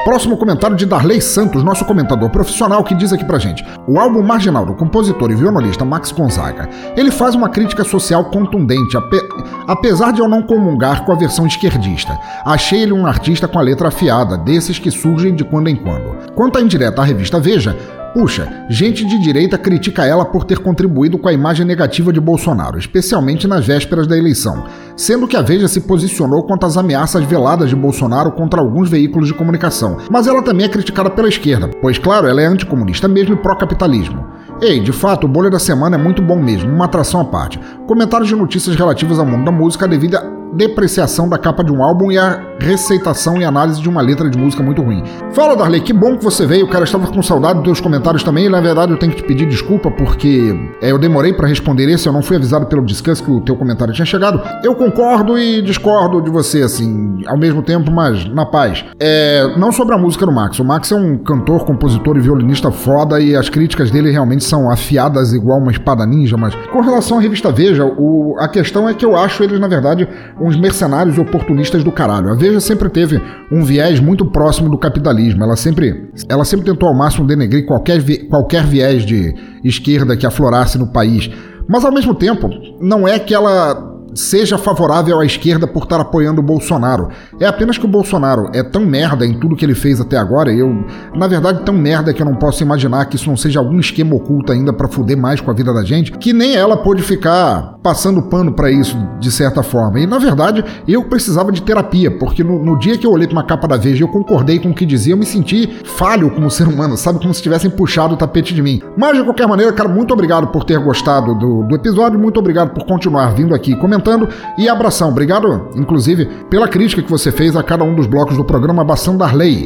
Próximo 0.07 0.37
comentário 0.37 0.77
de 0.77 0.85
Darley 0.85 1.19
Santos, 1.19 1.65
nosso 1.65 1.83
comentador 1.83 2.29
profissional, 2.29 2.81
que 2.81 2.95
diz 2.95 3.11
aqui 3.11 3.25
pra 3.25 3.37
gente: 3.37 3.61
O 3.85 3.99
álbum 3.99 4.21
marginal 4.21 4.65
do 4.65 4.73
compositor 4.73 5.29
e 5.31 5.35
violonista 5.35 5.83
Max 5.83 6.13
Gonzaga. 6.13 6.69
Ele 6.95 7.11
faz 7.11 7.35
uma 7.35 7.49
crítica 7.49 7.83
social 7.83 8.23
contundente, 8.23 8.95
ape... 8.95 9.19
apesar 9.67 10.13
de 10.13 10.21
eu 10.21 10.29
não 10.29 10.41
comungar 10.41 11.03
com 11.03 11.11
a 11.11 11.15
versão 11.15 11.45
esquerdista. 11.45 12.17
Achei 12.45 12.83
ele 12.83 12.93
um 12.93 13.05
artista 13.05 13.49
com 13.49 13.59
a 13.59 13.61
letra 13.61 13.89
afiada, 13.89 14.37
desses 14.37 14.79
que 14.79 14.89
surgem 14.89 15.35
de 15.35 15.43
quando 15.43 15.67
em 15.67 15.75
quando. 15.75 16.31
Quanto 16.33 16.57
à 16.57 16.61
indireta 16.61 17.01
à 17.01 17.03
revista 17.03 17.37
Veja, 17.37 17.77
Puxa, 18.17 18.65
gente 18.67 19.05
de 19.05 19.19
direita 19.19 19.59
critica 19.59 20.03
ela 20.03 20.25
por 20.25 20.43
ter 20.43 20.57
contribuído 20.57 21.19
com 21.19 21.27
a 21.27 21.33
imagem 21.33 21.63
negativa 21.63 22.11
de 22.11 22.19
Bolsonaro, 22.19 22.79
especialmente 22.79 23.47
nas 23.47 23.63
vésperas 23.63 24.07
da 24.07 24.17
eleição, 24.17 24.63
sendo 24.95 25.27
que 25.27 25.37
a 25.37 25.41
Veja 25.43 25.67
se 25.67 25.81
posicionou 25.81 26.41
contra 26.41 26.67
as 26.67 26.77
ameaças 26.77 27.23
veladas 27.23 27.69
de 27.69 27.75
Bolsonaro 27.75 28.31
contra 28.31 28.59
alguns 28.59 28.89
veículos 28.89 29.27
de 29.27 29.35
comunicação. 29.35 29.97
Mas 30.09 30.25
ela 30.25 30.41
também 30.41 30.65
é 30.65 30.69
criticada 30.69 31.11
pela 31.11 31.27
esquerda, 31.27 31.69
pois, 31.79 31.99
claro, 31.99 32.25
ela 32.25 32.41
é 32.41 32.47
anticomunista 32.47 33.07
mesmo 33.07 33.35
e 33.35 33.37
pró-capitalismo. 33.37 34.25
Ei, 34.63 34.79
de 34.79 34.91
fato, 34.91 35.25
o 35.25 35.29
Bolha 35.29 35.51
da 35.51 35.59
Semana 35.59 35.95
é 35.95 35.99
muito 35.99 36.19
bom 36.19 36.41
mesmo, 36.41 36.73
uma 36.73 36.85
atração 36.85 37.21
à 37.21 37.25
parte. 37.25 37.59
Comentários 37.85 38.29
de 38.29 38.35
notícias 38.35 38.75
relativas 38.75 39.19
ao 39.19 39.27
mundo 39.27 39.45
da 39.45 39.51
música 39.51 39.87
devido 39.87 40.15
à 40.15 40.23
depreciação 40.53 41.27
da 41.27 41.37
capa 41.37 41.63
de 41.63 41.71
um 41.71 41.83
álbum 41.83 42.11
e 42.11 42.17
a 42.17 42.41
receitação 42.59 43.37
e 43.37 43.43
análise 43.43 43.81
de 43.81 43.87
uma 43.87 44.01
letra 44.01 44.29
de 44.29 44.37
música 44.37 44.63
muito 44.63 44.81
ruim. 44.81 45.03
Fala, 45.31 45.55
Darley, 45.55 45.81
que 45.81 45.93
bom 45.93 46.17
que 46.17 46.23
você 46.23 46.45
veio, 46.45 46.67
cara. 46.67 46.83
Estava 46.83 47.07
com 47.07 47.21
saudade 47.21 47.55
dos 47.55 47.63
teus 47.63 47.81
comentários 47.81 48.23
também. 48.23 48.45
E, 48.45 48.49
na 48.49 48.59
verdade, 48.59 48.91
eu 48.91 48.97
tenho 48.97 49.11
que 49.11 49.21
te 49.21 49.27
pedir 49.27 49.45
desculpa 49.47 49.91
porque 49.91 50.55
é, 50.81 50.91
eu 50.91 50.97
demorei 50.97 51.33
para 51.33 51.47
responder 51.47 51.89
esse. 51.89 52.07
Eu 52.07 52.13
não 52.13 52.21
fui 52.21 52.35
avisado 52.35 52.65
pelo 52.65 52.83
Discuss 52.83 53.21
que 53.21 53.29
o 53.29 53.41
teu 53.41 53.55
comentário 53.55 53.93
tinha 53.93 54.05
chegado. 54.05 54.41
Eu 54.63 54.75
concordo 54.75 55.37
e 55.37 55.61
discordo 55.61 56.21
de 56.21 56.29
você, 56.29 56.61
assim, 56.61 57.21
ao 57.27 57.37
mesmo 57.37 57.61
tempo, 57.61 57.91
mas 57.91 58.25
na 58.25 58.45
paz. 58.45 58.83
É, 58.99 59.55
não 59.57 59.71
sobre 59.71 59.93
a 59.93 59.97
música 59.97 60.25
do 60.25 60.31
Max. 60.31 60.59
O 60.59 60.63
Max 60.63 60.91
é 60.91 60.95
um 60.95 61.17
cantor, 61.17 61.65
compositor 61.65 62.17
e 62.17 62.19
violinista 62.19 62.71
foda 62.71 63.19
e 63.19 63.35
as 63.35 63.49
críticas 63.49 63.91
dele 63.91 64.11
realmente 64.11 64.43
são 64.43 64.71
afiadas 64.71 65.33
igual 65.33 65.59
uma 65.59 65.71
espada 65.71 66.05
ninja. 66.05 66.37
Mas 66.37 66.55
com 66.71 66.81
relação 66.81 67.17
à 67.17 67.21
revista 67.21 67.51
Veja, 67.51 67.85
o, 67.85 68.35
a 68.39 68.47
questão 68.47 68.87
é 68.87 68.93
que 68.93 69.05
eu 69.05 69.15
acho 69.15 69.43
eles, 69.43 69.59
na 69.59 69.67
verdade, 69.67 70.07
uns 70.39 70.55
mercenários 70.55 71.17
oportunistas 71.17 71.83
do 71.83 71.91
caralho. 71.91 72.29
A 72.29 72.35
Veja 72.35 72.59
sempre 72.59 72.89
teve 72.89 73.21
um 73.51 73.63
viés 73.63 73.99
muito 73.99 74.25
próximo 74.25 74.69
do 74.69 74.77
capitalismo. 74.77 75.43
Ela 75.43 75.55
sempre, 75.55 76.09
ela 76.29 76.45
sempre 76.45 76.65
tentou 76.65 76.89
ao 76.89 76.95
máximo 76.95 77.27
denegrir 77.27 77.65
qualquer, 77.65 78.01
qualquer 78.27 78.63
viés 78.63 79.05
de 79.05 79.33
esquerda 79.63 80.15
que 80.15 80.25
aflorasse 80.25 80.77
no 80.77 80.87
país. 80.87 81.29
Mas 81.67 81.83
ao 81.83 81.91
mesmo 81.91 82.13
tempo, 82.13 82.49
não 82.79 83.07
é 83.07 83.19
que 83.19 83.33
ela 83.33 83.96
seja 84.17 84.57
favorável 84.57 85.19
à 85.19 85.25
esquerda 85.25 85.67
por 85.67 85.83
estar 85.83 85.99
apoiando 86.01 86.41
o 86.41 86.43
Bolsonaro. 86.43 87.09
É 87.39 87.45
apenas 87.45 87.77
que 87.77 87.85
o 87.85 87.89
Bolsonaro 87.89 88.49
é 88.53 88.63
tão 88.63 88.85
merda 88.85 89.25
em 89.25 89.33
tudo 89.39 89.55
que 89.55 89.63
ele 89.63 89.75
fez 89.75 90.01
até 90.01 90.17
agora, 90.17 90.51
eu, 90.51 90.85
na 91.15 91.27
verdade, 91.27 91.63
tão 91.63 91.73
merda 91.73 92.13
que 92.13 92.21
eu 92.21 92.25
não 92.25 92.35
posso 92.35 92.63
imaginar 92.63 93.05
que 93.05 93.15
isso 93.15 93.29
não 93.29 93.37
seja 93.37 93.59
algum 93.59 93.79
esquema 93.79 94.15
oculto 94.15 94.51
ainda 94.51 94.73
para 94.73 94.87
fuder 94.87 95.17
mais 95.17 95.39
com 95.39 95.51
a 95.51 95.53
vida 95.53 95.73
da 95.73 95.83
gente, 95.83 96.11
que 96.11 96.33
nem 96.33 96.55
ela 96.55 96.77
pôde 96.77 97.01
ficar 97.01 97.77
passando 97.83 98.23
pano 98.23 98.51
para 98.51 98.71
isso 98.71 98.97
de 99.19 99.31
certa 99.31 99.61
forma. 99.61 99.99
E 99.99 100.07
na 100.07 100.17
verdade, 100.17 100.63
eu 100.87 101.03
precisava 101.03 101.51
de 101.51 101.61
terapia, 101.61 102.11
porque 102.11 102.43
no, 102.43 102.63
no 102.63 102.77
dia 102.77 102.97
que 102.97 103.05
eu 103.05 103.11
olhei 103.11 103.27
para 103.27 103.35
uma 103.35 103.43
capa 103.43 103.67
da 103.67 103.77
Veja 103.77 103.99
e 103.99 104.01
eu 104.01 104.07
concordei 104.07 104.59
com 104.59 104.69
o 104.69 104.73
que 104.73 104.85
dizia, 104.85 105.13
eu 105.13 105.17
me 105.17 105.25
senti 105.25 105.67
falho 105.83 106.29
como 106.31 106.49
ser 106.49 106.67
humano, 106.67 106.97
sabe? 106.97 107.19
Como 107.19 107.33
se 107.33 107.41
tivessem 107.41 107.69
puxado 107.69 108.15
o 108.15 108.17
tapete 108.17 108.53
de 108.53 108.61
mim. 108.61 108.81
Mas 108.97 109.17
de 109.17 109.23
qualquer 109.23 109.47
maneira, 109.47 109.71
cara, 109.71 109.87
muito 109.87 110.13
obrigado 110.13 110.47
por 110.47 110.63
ter 110.63 110.79
gostado 110.79 111.35
do, 111.35 111.63
do 111.63 111.75
episódio, 111.75 112.19
muito 112.19 112.39
obrigado 112.39 112.71
por 112.71 112.85
continuar 112.85 113.33
vindo 113.33 113.53
aqui 113.53 113.75
comentando 114.07 114.29
e 114.57 114.69
abração. 114.69 115.09
Obrigado, 115.09 115.69
inclusive, 115.75 116.25
pela 116.49 116.67
crítica 116.67 117.01
que 117.01 117.09
você 117.09 117.31
fez 117.31 117.55
a 117.55 117.63
cada 117.63 117.83
um 117.83 117.93
dos 117.93 118.07
blocos 118.07 118.37
do 118.37 118.43
programa 118.43 118.81
Abação 118.81 119.17
Darley. 119.17 119.65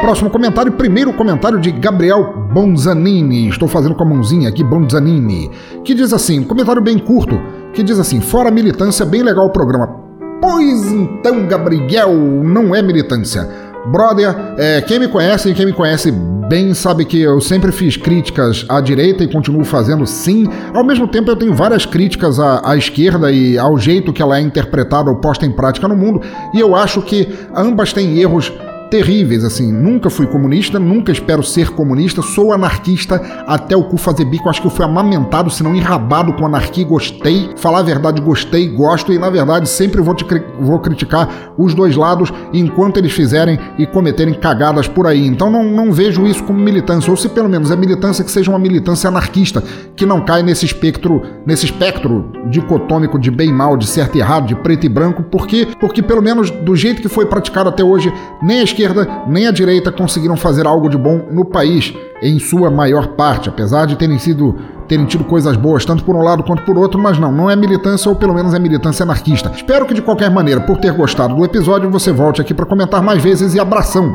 Próximo 0.00 0.30
comentário, 0.30 0.72
primeiro 0.72 1.12
comentário 1.12 1.60
de 1.60 1.70
Gabriel 1.70 2.48
Bonzanini. 2.52 3.48
Estou 3.48 3.68
fazendo 3.68 3.94
com 3.94 4.02
a 4.04 4.08
mãozinha 4.08 4.48
aqui, 4.48 4.64
Bonzanini. 4.64 5.50
Que 5.84 5.94
diz 5.94 6.12
assim, 6.12 6.40
um 6.40 6.44
comentário 6.44 6.82
bem 6.82 6.98
curto, 6.98 7.40
que 7.72 7.82
diz 7.82 7.98
assim: 7.98 8.20
fora 8.20 8.50
militância, 8.50 9.06
bem 9.06 9.22
legal 9.22 9.46
o 9.46 9.52
programa. 9.52 10.00
Pois 10.40 10.90
então, 10.90 11.46
Gabriel, 11.46 12.12
não 12.12 12.74
é 12.74 12.82
militância. 12.82 13.48
Brother, 13.86 14.34
é, 14.58 14.80
quem 14.80 14.98
me 14.98 15.08
conhece 15.08 15.50
e 15.50 15.54
quem 15.54 15.66
me 15.66 15.72
conhece 15.72 16.12
bem 16.48 16.72
sabe 16.74 17.04
que 17.04 17.20
eu 17.20 17.40
sempre 17.40 17.72
fiz 17.72 17.96
críticas 17.96 18.64
à 18.68 18.80
direita 18.80 19.24
e 19.24 19.28
continuo 19.28 19.64
fazendo 19.64 20.06
sim. 20.06 20.46
Ao 20.74 20.84
mesmo 20.84 21.08
tempo, 21.08 21.30
eu 21.30 21.36
tenho 21.36 21.54
várias 21.54 21.84
críticas 21.84 22.38
à, 22.38 22.70
à 22.70 22.76
esquerda 22.76 23.32
e 23.32 23.58
ao 23.58 23.76
jeito 23.78 24.12
que 24.12 24.22
ela 24.22 24.38
é 24.38 24.40
interpretada 24.40 25.10
ou 25.10 25.16
posta 25.16 25.46
em 25.46 25.50
prática 25.50 25.88
no 25.88 25.96
mundo, 25.96 26.20
e 26.54 26.60
eu 26.60 26.76
acho 26.76 27.02
que 27.02 27.28
ambas 27.56 27.92
têm 27.92 28.18
erros 28.18 28.52
terríveis, 28.92 29.42
assim. 29.42 29.72
Nunca 29.72 30.10
fui 30.10 30.26
comunista, 30.26 30.78
nunca 30.78 31.10
espero 31.10 31.42
ser 31.42 31.70
comunista, 31.70 32.20
sou 32.20 32.52
anarquista 32.52 33.16
até 33.46 33.74
o 33.74 33.84
cu 33.84 33.96
fazer 33.96 34.26
bico. 34.26 34.50
Acho 34.50 34.60
que 34.60 34.66
eu 34.66 34.70
fui 34.70 34.84
amamentado, 34.84 35.48
se 35.50 35.62
não 35.62 35.74
enrabado 35.74 36.34
com 36.34 36.44
anarquia, 36.44 36.84
gostei. 36.84 37.48
Falar 37.56 37.78
a 37.78 37.82
verdade, 37.82 38.20
gostei, 38.20 38.68
gosto 38.68 39.10
e, 39.10 39.18
na 39.18 39.30
verdade, 39.30 39.66
sempre 39.66 40.02
vou, 40.02 40.14
te, 40.14 40.26
vou 40.60 40.78
criticar 40.78 41.54
os 41.56 41.72
dois 41.72 41.96
lados 41.96 42.30
enquanto 42.52 42.98
eles 42.98 43.12
fizerem 43.12 43.58
e 43.78 43.86
cometerem 43.86 44.34
cagadas 44.34 44.86
por 44.86 45.06
aí. 45.06 45.26
Então 45.26 45.50
não, 45.50 45.64
não 45.64 45.90
vejo 45.90 46.26
isso 46.26 46.44
como 46.44 46.58
militância, 46.58 47.10
ou 47.10 47.16
se 47.16 47.30
pelo 47.30 47.48
menos 47.48 47.70
é 47.70 47.76
militância 47.76 48.22
que 48.22 48.30
seja 48.30 48.50
uma 48.50 48.58
militância 48.58 49.08
anarquista, 49.08 49.64
que 49.96 50.04
não 50.04 50.20
cai 50.20 50.42
nesse 50.42 50.66
espectro, 50.66 51.22
nesse 51.46 51.64
espectro 51.64 52.30
dicotômico 52.50 53.18
de 53.18 53.30
bem 53.30 53.48
e 53.48 53.52
mal, 53.52 53.74
de 53.74 53.86
certo 53.86 54.16
e 54.16 54.20
errado, 54.20 54.48
de 54.48 54.54
preto 54.54 54.84
e 54.84 54.88
branco, 54.90 55.22
porque, 55.22 55.66
porque 55.80 56.02
pelo 56.02 56.20
menos 56.20 56.50
do 56.50 56.76
jeito 56.76 57.00
que 57.00 57.08
foi 57.08 57.24
praticado 57.24 57.70
até 57.70 57.82
hoje, 57.82 58.12
nem 58.42 58.60
a 58.60 58.64
esquerda 58.64 58.81
nem 59.26 59.46
a 59.46 59.50
direita 59.50 59.92
conseguiram 59.92 60.36
fazer 60.36 60.66
algo 60.66 60.88
de 60.88 60.96
bom 60.96 61.28
no 61.30 61.44
país, 61.44 61.94
em 62.22 62.38
sua 62.38 62.70
maior 62.70 63.08
parte, 63.08 63.48
apesar 63.48 63.86
de 63.86 63.96
terem 63.96 64.18
sido 64.18 64.56
terem 64.88 65.06
tido 65.06 65.24
coisas 65.24 65.56
boas, 65.56 65.86
tanto 65.86 66.04
por 66.04 66.14
um 66.14 66.20
lado 66.20 66.42
quanto 66.42 66.64
por 66.64 66.76
outro, 66.76 67.00
mas 67.00 67.18
não, 67.18 67.32
não 67.32 67.48
é 67.48 67.56
militância 67.56 68.10
ou 68.10 68.14
pelo 68.14 68.34
menos 68.34 68.52
é 68.52 68.58
militância 68.58 69.04
anarquista. 69.04 69.50
Espero 69.54 69.86
que 69.86 69.94
de 69.94 70.02
qualquer 70.02 70.30
maneira, 70.30 70.60
por 70.60 70.76
ter 70.76 70.92
gostado 70.92 71.34
do 71.34 71.44
episódio, 71.44 71.90
você 71.90 72.12
volte 72.12 72.42
aqui 72.42 72.52
para 72.52 72.66
comentar 72.66 73.02
mais 73.02 73.22
vezes 73.22 73.54
e 73.54 73.60
abração. 73.60 74.12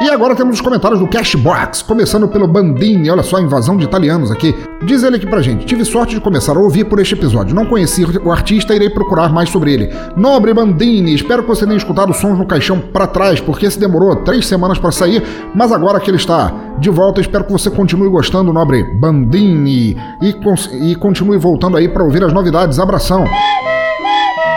E 0.00 0.10
agora 0.10 0.34
temos 0.34 0.56
os 0.56 0.60
comentários 0.60 0.98
do 0.98 1.06
Cashbox, 1.06 1.82
começando 1.82 2.26
pelo 2.26 2.48
Bandini, 2.48 3.08
olha 3.08 3.22
só 3.22 3.36
a 3.36 3.40
invasão 3.40 3.76
de 3.76 3.84
italianos 3.84 4.30
aqui. 4.30 4.54
Diz 4.82 5.02
ele 5.02 5.16
aqui 5.16 5.26
pra 5.26 5.40
gente: 5.40 5.64
tive 5.64 5.84
sorte 5.84 6.14
de 6.14 6.20
começar 6.20 6.56
a 6.56 6.60
ouvir 6.60 6.84
por 6.84 6.98
este 6.98 7.14
episódio. 7.14 7.54
Não 7.54 7.64
conheci 7.64 8.04
o 8.04 8.30
artista, 8.30 8.74
irei 8.74 8.90
procurar 8.90 9.32
mais 9.32 9.48
sobre 9.48 9.72
ele. 9.72 9.90
Nobre 10.16 10.52
Bandini, 10.52 11.14
espero 11.14 11.42
que 11.42 11.48
você 11.48 11.64
tenha 11.64 11.76
escutado 11.76 12.12
sons 12.12 12.38
no 12.38 12.46
caixão 12.46 12.80
para 12.80 13.06
trás, 13.06 13.40
porque 13.40 13.70
se 13.70 13.78
demorou 13.78 14.16
três 14.16 14.46
semanas 14.46 14.78
para 14.78 14.90
sair, 14.90 15.22
mas 15.54 15.70
agora 15.70 16.00
que 16.00 16.10
ele 16.10 16.16
está 16.16 16.52
de 16.78 16.90
volta, 16.90 17.20
espero 17.20 17.44
que 17.44 17.52
você 17.52 17.70
continue 17.70 18.08
gostando, 18.08 18.52
Nobre 18.52 18.82
Bandini, 18.82 19.96
e, 20.20 20.90
e 20.90 20.94
continue 20.96 21.38
voltando 21.38 21.76
aí 21.76 21.88
para 21.88 22.02
ouvir 22.02 22.24
as 22.24 22.32
novidades. 22.32 22.78
Abração! 22.78 23.24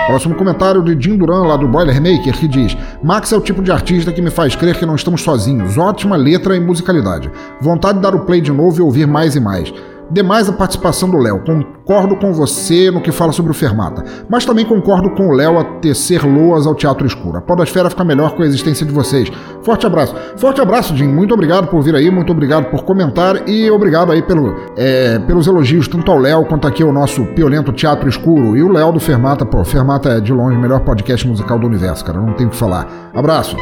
Próximo 0.08 0.36
comentário 0.36 0.82
de 0.82 0.98
Jim 0.98 1.18
Duran, 1.18 1.42
lá 1.42 1.58
do 1.58 1.68
Boilermaker, 1.68 2.34
que 2.34 2.48
diz: 2.48 2.78
Max 3.04 3.34
é 3.34 3.36
o 3.36 3.42
tipo 3.42 3.62
de 3.62 3.74
artista 3.74 4.14
que 4.14 4.22
me 4.22 4.32
faz 4.32 4.56
crer 4.56 4.80
que 4.80 4.86
não 4.86 4.96
estamos 4.96 5.22
sozinhos. 5.22 5.78
Ótima 5.78 6.16
letra 6.16 6.56
e 6.56 6.62
musicalidade. 6.62 7.30
Vontade 7.60 7.98
de 7.98 8.04
dar 8.04 8.16
o 8.16 8.22
play 8.22 8.40
de 8.40 8.54
novo 8.54 8.80
e 8.80 8.82
ouvir 8.82 9.06
mais 9.06 9.36
e 9.36 9.40
mais. 9.42 9.74
Demais 10.10 10.48
a 10.48 10.54
participação 10.54 11.10
do 11.10 11.18
Léo. 11.18 11.44
Concordo 11.44 12.16
com 12.16 12.34
você 12.34 12.90
no 12.90 13.02
que 13.02 13.12
fala 13.12 13.32
sobre 13.32 13.52
o 13.52 13.54
Fermata, 13.54 14.04
mas 14.30 14.46
também 14.46 14.66
concordo 14.66 15.12
com 15.12 15.28
o 15.28 15.34
Léo 15.34 15.60
a 15.60 15.64
tecer 15.64 16.24
loas 16.26 16.66
ao 16.66 16.76
teatro 16.76 17.06
escuro. 17.06 17.38
A 17.38 17.42
podosfera 17.42 17.90
fica 17.90 18.04
melhor 18.04 18.36
com 18.36 18.44
a 18.44 18.46
existência 18.46 18.86
de 18.86 18.92
vocês. 18.92 19.30
Forte 19.64 19.86
abraço. 19.86 20.16
Forte 20.38 20.62
abraço, 20.62 20.96
Jim. 20.96 21.08
Muito 21.08 21.34
obrigado 21.34 21.68
por 21.68 21.82
vir 21.82 21.96
aí, 21.96 22.10
muito 22.10 22.32
obrigado 22.32 22.66
por 22.66 22.84
comentar 22.84 23.48
e 23.50 23.70
obrigado 23.70 24.12
aí 24.12 24.22
pelo, 24.22 24.56
é, 24.78 25.20
pelos 25.20 25.48
elogios 25.48 25.88
tanto 25.88 26.12
ao 26.12 26.18
Léo 26.18 26.46
quanto 26.46 26.68
aqui 26.68 26.84
ao 26.84 26.94
nosso 26.94 27.26
piolento 27.28 27.74
Teatro 27.74 28.08
Escuro. 28.08 28.56
E 28.56 28.64
o 28.64 28.72
Léo 28.72 28.92
do 28.94 29.00
Fermata, 29.00 29.46
pô, 29.46 29.64
Fermata 29.64 30.10
é 30.10 30.20
de 30.22 30.32
longe 30.32 30.58
o 30.58 30.62
melhor 30.62 30.80
podcast 30.82 31.28
musical 31.28 31.60
do 31.60 31.68
universo, 31.68 32.06
cara. 32.06 32.20
Não 32.20 32.34
tem 32.34 32.48
o 32.48 32.50
que 32.50 32.56
falar. 32.56 33.12
Abraço. 33.14 33.56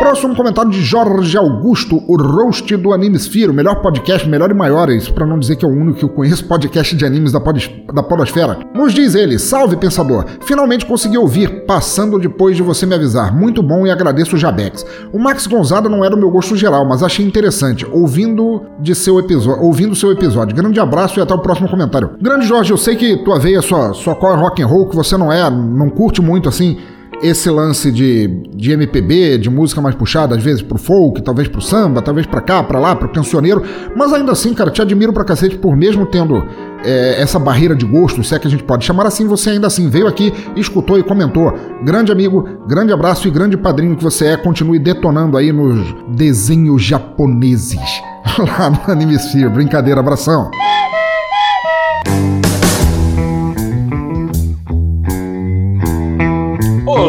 Próximo 0.00 0.34
comentário 0.34 0.70
de 0.70 0.80
Jorge 0.80 1.36
Augusto, 1.36 2.02
o 2.08 2.16
roast 2.16 2.74
do 2.74 2.94
Animesphere, 2.94 3.50
o 3.50 3.52
melhor 3.52 3.82
podcast, 3.82 4.26
melhor 4.26 4.50
e 4.50 4.54
maior, 4.54 4.88
isso 4.88 5.12
para 5.12 5.26
não 5.26 5.38
dizer 5.38 5.56
que 5.56 5.64
é 5.64 5.68
o 5.68 5.70
único 5.70 5.98
que 5.98 6.04
eu 6.06 6.08
conheço 6.08 6.46
podcast 6.46 6.96
de 6.96 7.04
animes 7.04 7.32
da, 7.32 7.38
pod, 7.38 7.84
da 7.92 8.02
podosfera. 8.02 8.58
Nos 8.74 8.94
diz 8.94 9.14
ele, 9.14 9.38
salve 9.38 9.76
pensador, 9.76 10.24
finalmente 10.40 10.86
consegui 10.86 11.18
ouvir, 11.18 11.66
passando 11.66 12.18
depois 12.18 12.56
de 12.56 12.62
você 12.62 12.86
me 12.86 12.94
avisar, 12.94 13.36
muito 13.36 13.62
bom 13.62 13.86
e 13.86 13.90
agradeço 13.90 14.36
o 14.36 14.38
Jabex. 14.38 14.86
O 15.12 15.18
Max 15.18 15.46
Gonzaga 15.46 15.90
não 15.90 16.02
era 16.02 16.16
o 16.16 16.18
meu 16.18 16.30
gosto 16.30 16.56
geral, 16.56 16.88
mas 16.88 17.02
achei 17.02 17.26
interessante, 17.26 17.86
ouvindo 17.92 18.62
de 18.80 18.94
seu 18.94 19.18
episódio, 19.18 19.62
ouvindo 19.62 19.94
seu 19.94 20.10
episódio. 20.10 20.56
Grande 20.56 20.80
abraço 20.80 21.20
e 21.20 21.22
até 21.22 21.34
o 21.34 21.38
próximo 21.40 21.68
comentário. 21.68 22.12
Grande 22.18 22.46
Jorge, 22.46 22.70
eu 22.70 22.78
sei 22.78 22.96
que 22.96 23.18
tua 23.18 23.38
veia 23.38 23.60
só, 23.60 23.92
só 23.92 24.14
corre 24.14 24.40
rock 24.40 24.62
and 24.62 24.66
roll, 24.66 24.88
que 24.88 24.96
você 24.96 25.18
não 25.18 25.30
é, 25.30 25.50
não 25.50 25.90
curte 25.90 26.22
muito 26.22 26.48
assim 26.48 26.78
esse 27.22 27.50
lance 27.50 27.92
de, 27.92 28.28
de 28.54 28.72
MPB, 28.72 29.38
de 29.38 29.50
música 29.50 29.80
mais 29.80 29.94
puxada, 29.94 30.36
às 30.36 30.42
vezes 30.42 30.62
pro 30.62 30.78
folk, 30.78 31.22
talvez 31.22 31.48
pro 31.48 31.60
samba, 31.60 32.00
talvez 32.00 32.26
pra 32.26 32.40
cá, 32.40 32.62
pra 32.62 32.78
lá, 32.78 32.96
pro 32.96 33.08
cancioneiro, 33.08 33.62
mas 33.94 34.12
ainda 34.12 34.32
assim, 34.32 34.54
cara, 34.54 34.70
te 34.70 34.80
admiro 34.80 35.12
pra 35.12 35.24
cacete 35.24 35.56
por 35.56 35.76
mesmo 35.76 36.06
tendo 36.06 36.46
é, 36.84 37.20
essa 37.20 37.38
barreira 37.38 37.74
de 37.74 37.84
gosto, 37.84 38.24
se 38.24 38.34
é 38.34 38.38
que 38.38 38.46
a 38.46 38.50
gente 38.50 38.64
pode 38.64 38.84
chamar 38.84 39.06
assim, 39.06 39.26
você 39.26 39.50
ainda 39.50 39.66
assim 39.66 39.88
veio 39.88 40.06
aqui, 40.06 40.32
escutou 40.56 40.98
e 40.98 41.02
comentou. 41.02 41.52
Grande 41.84 42.10
amigo, 42.10 42.48
grande 42.66 42.92
abraço 42.92 43.28
e 43.28 43.30
grande 43.30 43.56
padrinho 43.56 43.96
que 43.96 44.02
você 44.02 44.26
é, 44.26 44.36
continue 44.36 44.78
detonando 44.78 45.36
aí 45.36 45.52
nos 45.52 45.94
desenhos 46.08 46.82
japoneses 46.82 47.80
lá 48.38 48.70
no 48.70 48.92
Animesphere. 48.92 49.50
Brincadeira, 49.50 50.00
abração. 50.00 50.50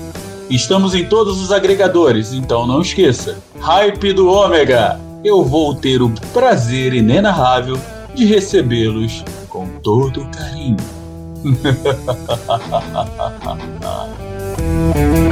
Estamos 0.49 0.95
em 0.95 1.05
todos 1.05 1.41
os 1.41 1.51
agregadores, 1.51 2.33
então 2.33 2.65
não 2.65 2.81
esqueça. 2.81 3.37
Hype 3.59 4.13
do 4.13 4.29
Ômega. 4.29 4.99
Eu 5.23 5.43
vou 5.43 5.75
ter 5.75 6.01
o 6.01 6.09
prazer 6.31 6.93
inenarrável 6.93 7.77
de 8.15 8.23
recebê-los 8.23 9.23
com 9.49 9.67
todo 9.83 10.25
carinho. 10.29 10.77
Ha 11.43 12.57
ha 12.67 12.79
ha 13.15 13.57
ha. 13.81 15.26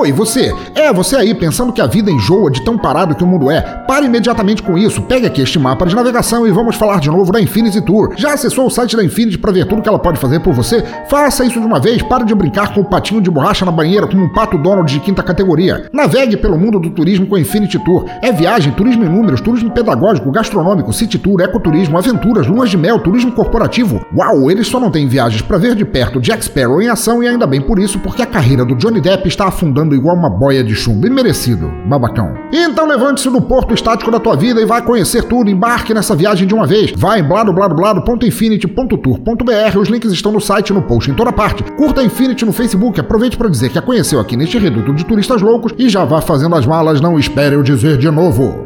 Oi, 0.00 0.12
você! 0.12 0.54
É, 0.76 0.92
você 0.92 1.16
aí 1.16 1.34
pensando 1.34 1.72
que 1.72 1.80
a 1.80 1.86
vida 1.88 2.08
enjoa 2.08 2.52
de 2.52 2.64
tão 2.64 2.78
parado 2.78 3.16
que 3.16 3.24
o 3.24 3.26
mundo 3.26 3.50
é. 3.50 3.60
Pare 3.60 4.06
imediatamente 4.06 4.62
com 4.62 4.78
isso, 4.78 5.02
pegue 5.02 5.26
aqui 5.26 5.42
este 5.42 5.58
mapa 5.58 5.84
de 5.84 5.96
navegação 5.96 6.46
e 6.46 6.52
vamos 6.52 6.76
falar 6.76 7.00
de 7.00 7.10
novo 7.10 7.32
da 7.32 7.40
Infinity 7.40 7.80
Tour. 7.80 8.12
Já 8.16 8.34
acessou 8.34 8.66
o 8.66 8.70
site 8.70 8.96
da 8.96 9.02
Infinity 9.02 9.36
para 9.36 9.50
ver 9.50 9.66
tudo 9.66 9.82
que 9.82 9.88
ela 9.88 9.98
pode 9.98 10.20
fazer 10.20 10.38
por 10.38 10.54
você? 10.54 10.84
Faça 11.08 11.44
isso 11.44 11.58
de 11.60 11.66
uma 11.66 11.80
vez, 11.80 12.00
pare 12.00 12.24
de 12.24 12.32
brincar 12.32 12.72
com 12.72 12.82
o 12.82 12.84
patinho 12.84 13.20
de 13.20 13.28
borracha 13.28 13.64
na 13.64 13.72
banheira 13.72 14.06
como 14.06 14.22
um 14.22 14.28
pato 14.28 14.56
Donald 14.56 14.88
de 14.92 15.00
quinta 15.00 15.20
categoria. 15.20 15.88
Navegue 15.92 16.36
pelo 16.36 16.56
mundo 16.56 16.78
do 16.78 16.90
turismo 16.90 17.26
com 17.26 17.34
a 17.34 17.40
Infinity 17.40 17.80
Tour. 17.80 18.04
É 18.22 18.30
viagem, 18.30 18.72
turismo 18.74 19.04
em 19.04 19.08
números, 19.08 19.40
turismo 19.40 19.72
pedagógico, 19.72 20.30
gastronômico, 20.30 20.92
city 20.92 21.18
tour, 21.18 21.40
ecoturismo, 21.40 21.98
aventuras, 21.98 22.46
luas 22.46 22.70
de 22.70 22.76
mel, 22.76 23.00
turismo 23.00 23.32
corporativo. 23.32 24.06
Uau, 24.16 24.48
eles 24.48 24.68
só 24.68 24.78
não 24.78 24.92
têm 24.92 25.08
viagens 25.08 25.42
para 25.42 25.58
ver 25.58 25.74
de 25.74 25.84
perto 25.84 26.20
Jack 26.20 26.44
Sparrow 26.44 26.80
em 26.80 26.88
ação 26.88 27.20
e 27.20 27.26
ainda 27.26 27.48
bem 27.48 27.60
por 27.60 27.80
isso, 27.80 27.98
porque 27.98 28.22
a 28.22 28.26
carreira 28.26 28.64
do 28.64 28.76
Johnny 28.76 29.00
Depp 29.00 29.26
está 29.26 29.48
afundando 29.48 29.87
igual 29.94 30.16
uma 30.16 30.30
boia 30.30 30.64
de 30.64 30.74
chumbo. 30.74 31.06
E 31.06 31.10
merecido, 31.10 31.70
babacão. 31.86 32.34
Então 32.52 32.86
levante-se 32.86 33.30
do 33.30 33.40
porto 33.40 33.72
estático 33.74 34.10
da 34.10 34.18
tua 34.18 34.34
vida 34.36 34.60
e 34.60 34.64
vai 34.64 34.82
conhecer 34.82 35.22
tudo. 35.24 35.48
Embarque 35.50 35.94
nessa 35.94 36.14
viagem 36.14 36.46
de 36.46 36.54
uma 36.54 36.66
vez. 36.66 36.92
Vai 36.96 37.20
em 37.20 37.24
bladobladoblado.infinity.tour.br. 37.24 39.78
Os 39.78 39.88
links 39.88 40.12
estão 40.12 40.32
no 40.32 40.40
site 40.40 40.72
no 40.72 40.82
post 40.82 41.10
em 41.10 41.14
toda 41.14 41.32
parte. 41.32 41.62
Curta 41.72 42.00
a 42.00 42.04
Infinity 42.04 42.44
no 42.44 42.52
Facebook. 42.52 43.00
Aproveite 43.00 43.36
para 43.36 43.48
dizer 43.48 43.70
que 43.70 43.78
a 43.78 43.82
conheceu 43.82 44.20
aqui 44.20 44.36
neste 44.36 44.58
reduto 44.58 44.94
de 44.94 45.04
turistas 45.04 45.42
loucos 45.42 45.72
e 45.78 45.88
já 45.88 46.04
vá 46.04 46.20
fazendo 46.20 46.54
as 46.54 46.66
malas. 46.66 47.00
Não 47.00 47.18
espere 47.18 47.54
eu 47.54 47.62
dizer 47.62 47.96
de 47.98 48.10
novo. 48.10 48.64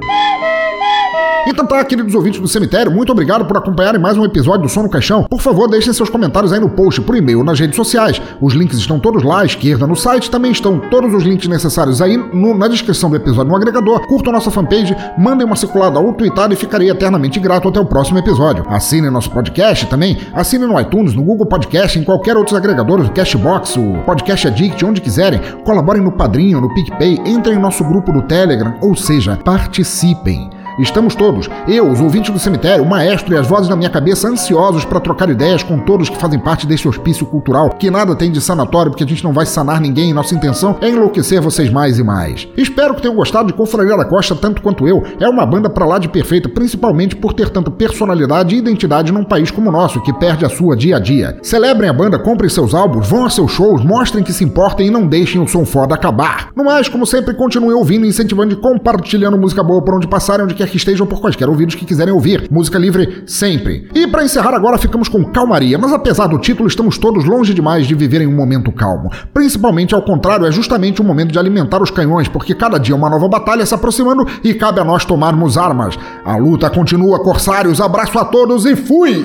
Então 1.53 1.67
tá, 1.67 1.85
queridos 1.85 2.15
ouvintes 2.15 2.41
do 2.41 2.49
cemitério, 2.49 2.91
muito 2.91 3.13
obrigado 3.13 3.45
por 3.45 3.59
acompanharem 3.59 4.01
mais 4.01 4.17
um 4.17 4.25
episódio 4.25 4.63
do 4.63 4.69
Som 4.71 4.85
no 4.85 4.89
Caixão. 4.89 5.25
Por 5.25 5.39
favor, 5.43 5.69
deixem 5.69 5.93
seus 5.93 6.09
comentários 6.09 6.51
aí 6.51 6.59
no 6.59 6.71
post, 6.71 7.03
por 7.03 7.15
e-mail, 7.15 7.45
nas 7.45 7.61
redes 7.61 7.77
sociais. 7.77 8.21
Os 8.41 8.55
links 8.55 8.79
estão 8.79 8.99
todos 8.99 9.23
lá 9.23 9.43
à 9.43 9.45
esquerda 9.45 9.87
no 9.87 9.95
site, 9.95 10.31
também 10.31 10.51
estão 10.51 10.79
todos 10.79 11.13
os 11.13 11.23
links 11.23 11.47
necessários 11.49 12.01
aí 12.01 12.17
no- 12.17 12.57
na 12.57 12.69
descrição 12.69 13.11
do 13.11 13.17
episódio 13.17 13.51
no 13.51 13.57
agregador. 13.57 14.01
Curtam 14.07 14.33
nossa 14.33 14.51
fanpage, 14.51 14.97
mandem 15.19 15.47
uma 15.47 15.55
circulada 15.55 16.01
ou 16.01 16.15
tweetada 16.15 16.55
e 16.55 16.57
ficarei 16.57 16.89
eternamente 16.91 17.39
grato 17.39 17.69
até 17.69 17.79
o 17.79 17.85
próximo 17.85 18.19
episódio. 18.19 18.65
Assinem 18.69 19.11
nosso 19.11 19.31
podcast 19.31 19.85
também, 19.87 20.17
assinem 20.33 20.67
no 20.67 20.81
iTunes, 20.81 21.13
no 21.15 21.23
Google 21.23 21.45
Podcast, 21.47 21.99
em 21.99 22.03
qualquer 22.03 22.35
outros 22.35 22.57
agregadores, 22.57 23.09
o 23.09 23.13
Cashbox, 23.13 23.77
o 23.77 23.99
Podcast 24.07 24.49
Addict, 24.49 24.83
onde 24.87 25.03
quiserem. 25.03 25.39
Colaborem 25.67 26.03
no 26.03 26.13
Padrinho, 26.13 26.63
no 26.63 26.73
PicPay, 26.73 27.21
entrem 27.27 27.59
em 27.59 27.61
nosso 27.61 27.85
grupo 27.85 28.11
do 28.11 28.23
Telegram, 28.23 28.75
ou 28.81 28.97
seja, 28.97 29.39
participem. 29.45 30.62
Estamos 30.79 31.15
todos, 31.15 31.49
eu, 31.69 31.91
os 31.91 32.01
ouvintes 32.01 32.33
do 32.33 32.39
cemitério, 32.39 32.85
o 32.85 32.89
maestro 32.89 33.35
e 33.35 33.39
as 33.39 33.47
vozes 33.47 33.69
na 33.69 33.77
minha 33.77 33.91
cabeça, 33.91 34.29
ansiosos 34.29 34.85
para 34.85 35.01
trocar 35.01 35.29
ideias 35.29 35.63
com 35.63 35.79
todos 35.79 36.09
que 36.09 36.17
fazem 36.17 36.39
parte 36.39 36.67
desse 36.67 36.89
hospício 36.89 37.27
cultural, 37.27 37.71
que 37.71 37.91
nada 37.91 38.15
tem 38.15 38.31
de 38.31 38.41
sanatório, 38.41 38.91
porque 38.91 39.05
a 39.05 39.07
gente 39.07 39.25
não 39.25 39.33
vai 39.33 39.47
sanar 39.47 39.81
ninguém 39.81 40.11
e 40.11 40.15
nossa 40.15 40.35
intenção 40.35 40.77
é 40.81 40.89
enlouquecer 40.89 41.41
vocês 41.41 41.71
mais 41.71 41.99
e 41.99 42.03
mais. 42.03 42.49
Espero 42.57 42.95
que 42.95 43.03
tenham 43.03 43.17
gostado 43.17 43.49
de 43.49 43.55
Confraria 43.55 43.97
da 43.97 44.05
Costa 44.05 44.35
tanto 44.35 44.63
quanto 44.63 44.89
eu. 44.89 45.03
É 45.21 45.29
uma 45.29 45.45
banda 45.45 45.69
pra 45.69 45.87
lá 45.87 45.99
de 45.99 46.09
perfeita, 46.09 46.49
principalmente 46.49 47.17
por 47.17 47.33
ter 47.33 47.51
tanta 47.51 47.71
personalidade 47.71 48.55
e 48.55 48.59
identidade 48.59 49.13
num 49.13 49.25
país 49.25 49.51
como 49.51 49.69
o 49.69 49.73
nosso, 49.73 50.01
que 50.03 50.13
perde 50.13 50.45
a 50.45 50.49
sua 50.49 50.77
dia 50.77 50.97
a 50.97 50.99
dia. 50.99 51.39
Celebrem 51.43 51.89
a 51.89 51.93
banda, 51.93 52.19
comprem 52.19 52.49
seus 52.49 52.75
álbuns, 52.75 53.09
vão 53.09 53.25
a 53.25 53.31
seus 53.31 53.51
shows, 53.51 53.85
mostrem 53.85 54.25
que 54.25 54.33
se 54.33 54.45
importem 54.45 54.87
e 54.87 54.91
não 54.91 55.07
deixem 55.07 55.41
o 55.41 55.49
som 55.49 55.65
foda 55.65 55.95
acabar. 55.95 56.51
No 56.57 56.65
mais, 56.65 56.89
como 56.89 57.07
sempre, 57.07 57.35
continuem 57.35 57.75
ouvindo, 57.75 58.07
incentivando 58.07 58.55
e 58.55 58.57
compartilhando 58.57 59.39
música 59.39 59.63
boa 59.63 59.83
por 59.83 59.95
onde 59.95 60.09
passarem, 60.09 60.45
onde 60.45 60.55
quer 60.55 60.69
que 60.73 60.77
estejam, 60.79 61.07
por 61.07 61.21
quaisquer 61.21 61.49
ouvidos 61.49 61.75
que 61.75 61.85
quiserem 61.85 62.13
ouvir. 62.13 62.49
Música 62.51 62.79
livre 62.79 63.23
sempre. 63.27 63.89
E 63.95 64.07
para 64.07 64.25
encerrar 64.25 64.55
agora, 64.55 64.79
ficamos 64.79 65.09
com 65.09 65.25
Calmaria, 65.25 65.79
mas 65.79 65.93
apesar 65.93 66.27
do 66.27 66.39
título, 66.39 66.69
estamos 66.69 66.99
todos 66.99 67.25
longe 67.25 67.55
demais 67.55 67.87
de 67.87 67.95
viver 67.95 68.23
em 68.23 68.27
um 68.27 68.35
momento 68.35 68.73
calmo. 68.73 69.11
Principalmente 69.33 69.95
ao 69.95 70.03
contrário, 70.03 70.47
é 70.47 70.51
justamente 70.51 71.01
o 71.01 71.05
momento 71.05 71.33
de 71.33 71.39
alimentar 71.39 71.81
os 71.83 71.91
canhões, 71.91 72.27
porque 72.27 72.55
cada 72.55 72.79
dia 72.79 72.97
uma 72.97 73.11
nova 73.11 73.29
batalha 73.29 73.65
se 73.65 73.75
aproximando 73.75 74.27
e 74.43 74.55
cabe 74.55 74.81
a 74.81 74.85
nós 74.85 75.05
tomarmos 75.05 75.57
armas. 75.57 75.97
A 76.25 76.37
luta 76.37 76.71
continua, 76.71 77.23
corsários, 77.23 77.81
abraço 77.81 78.19
a 78.19 78.25
todos 78.25 78.65
e 78.65 78.75
fui! 78.75 79.25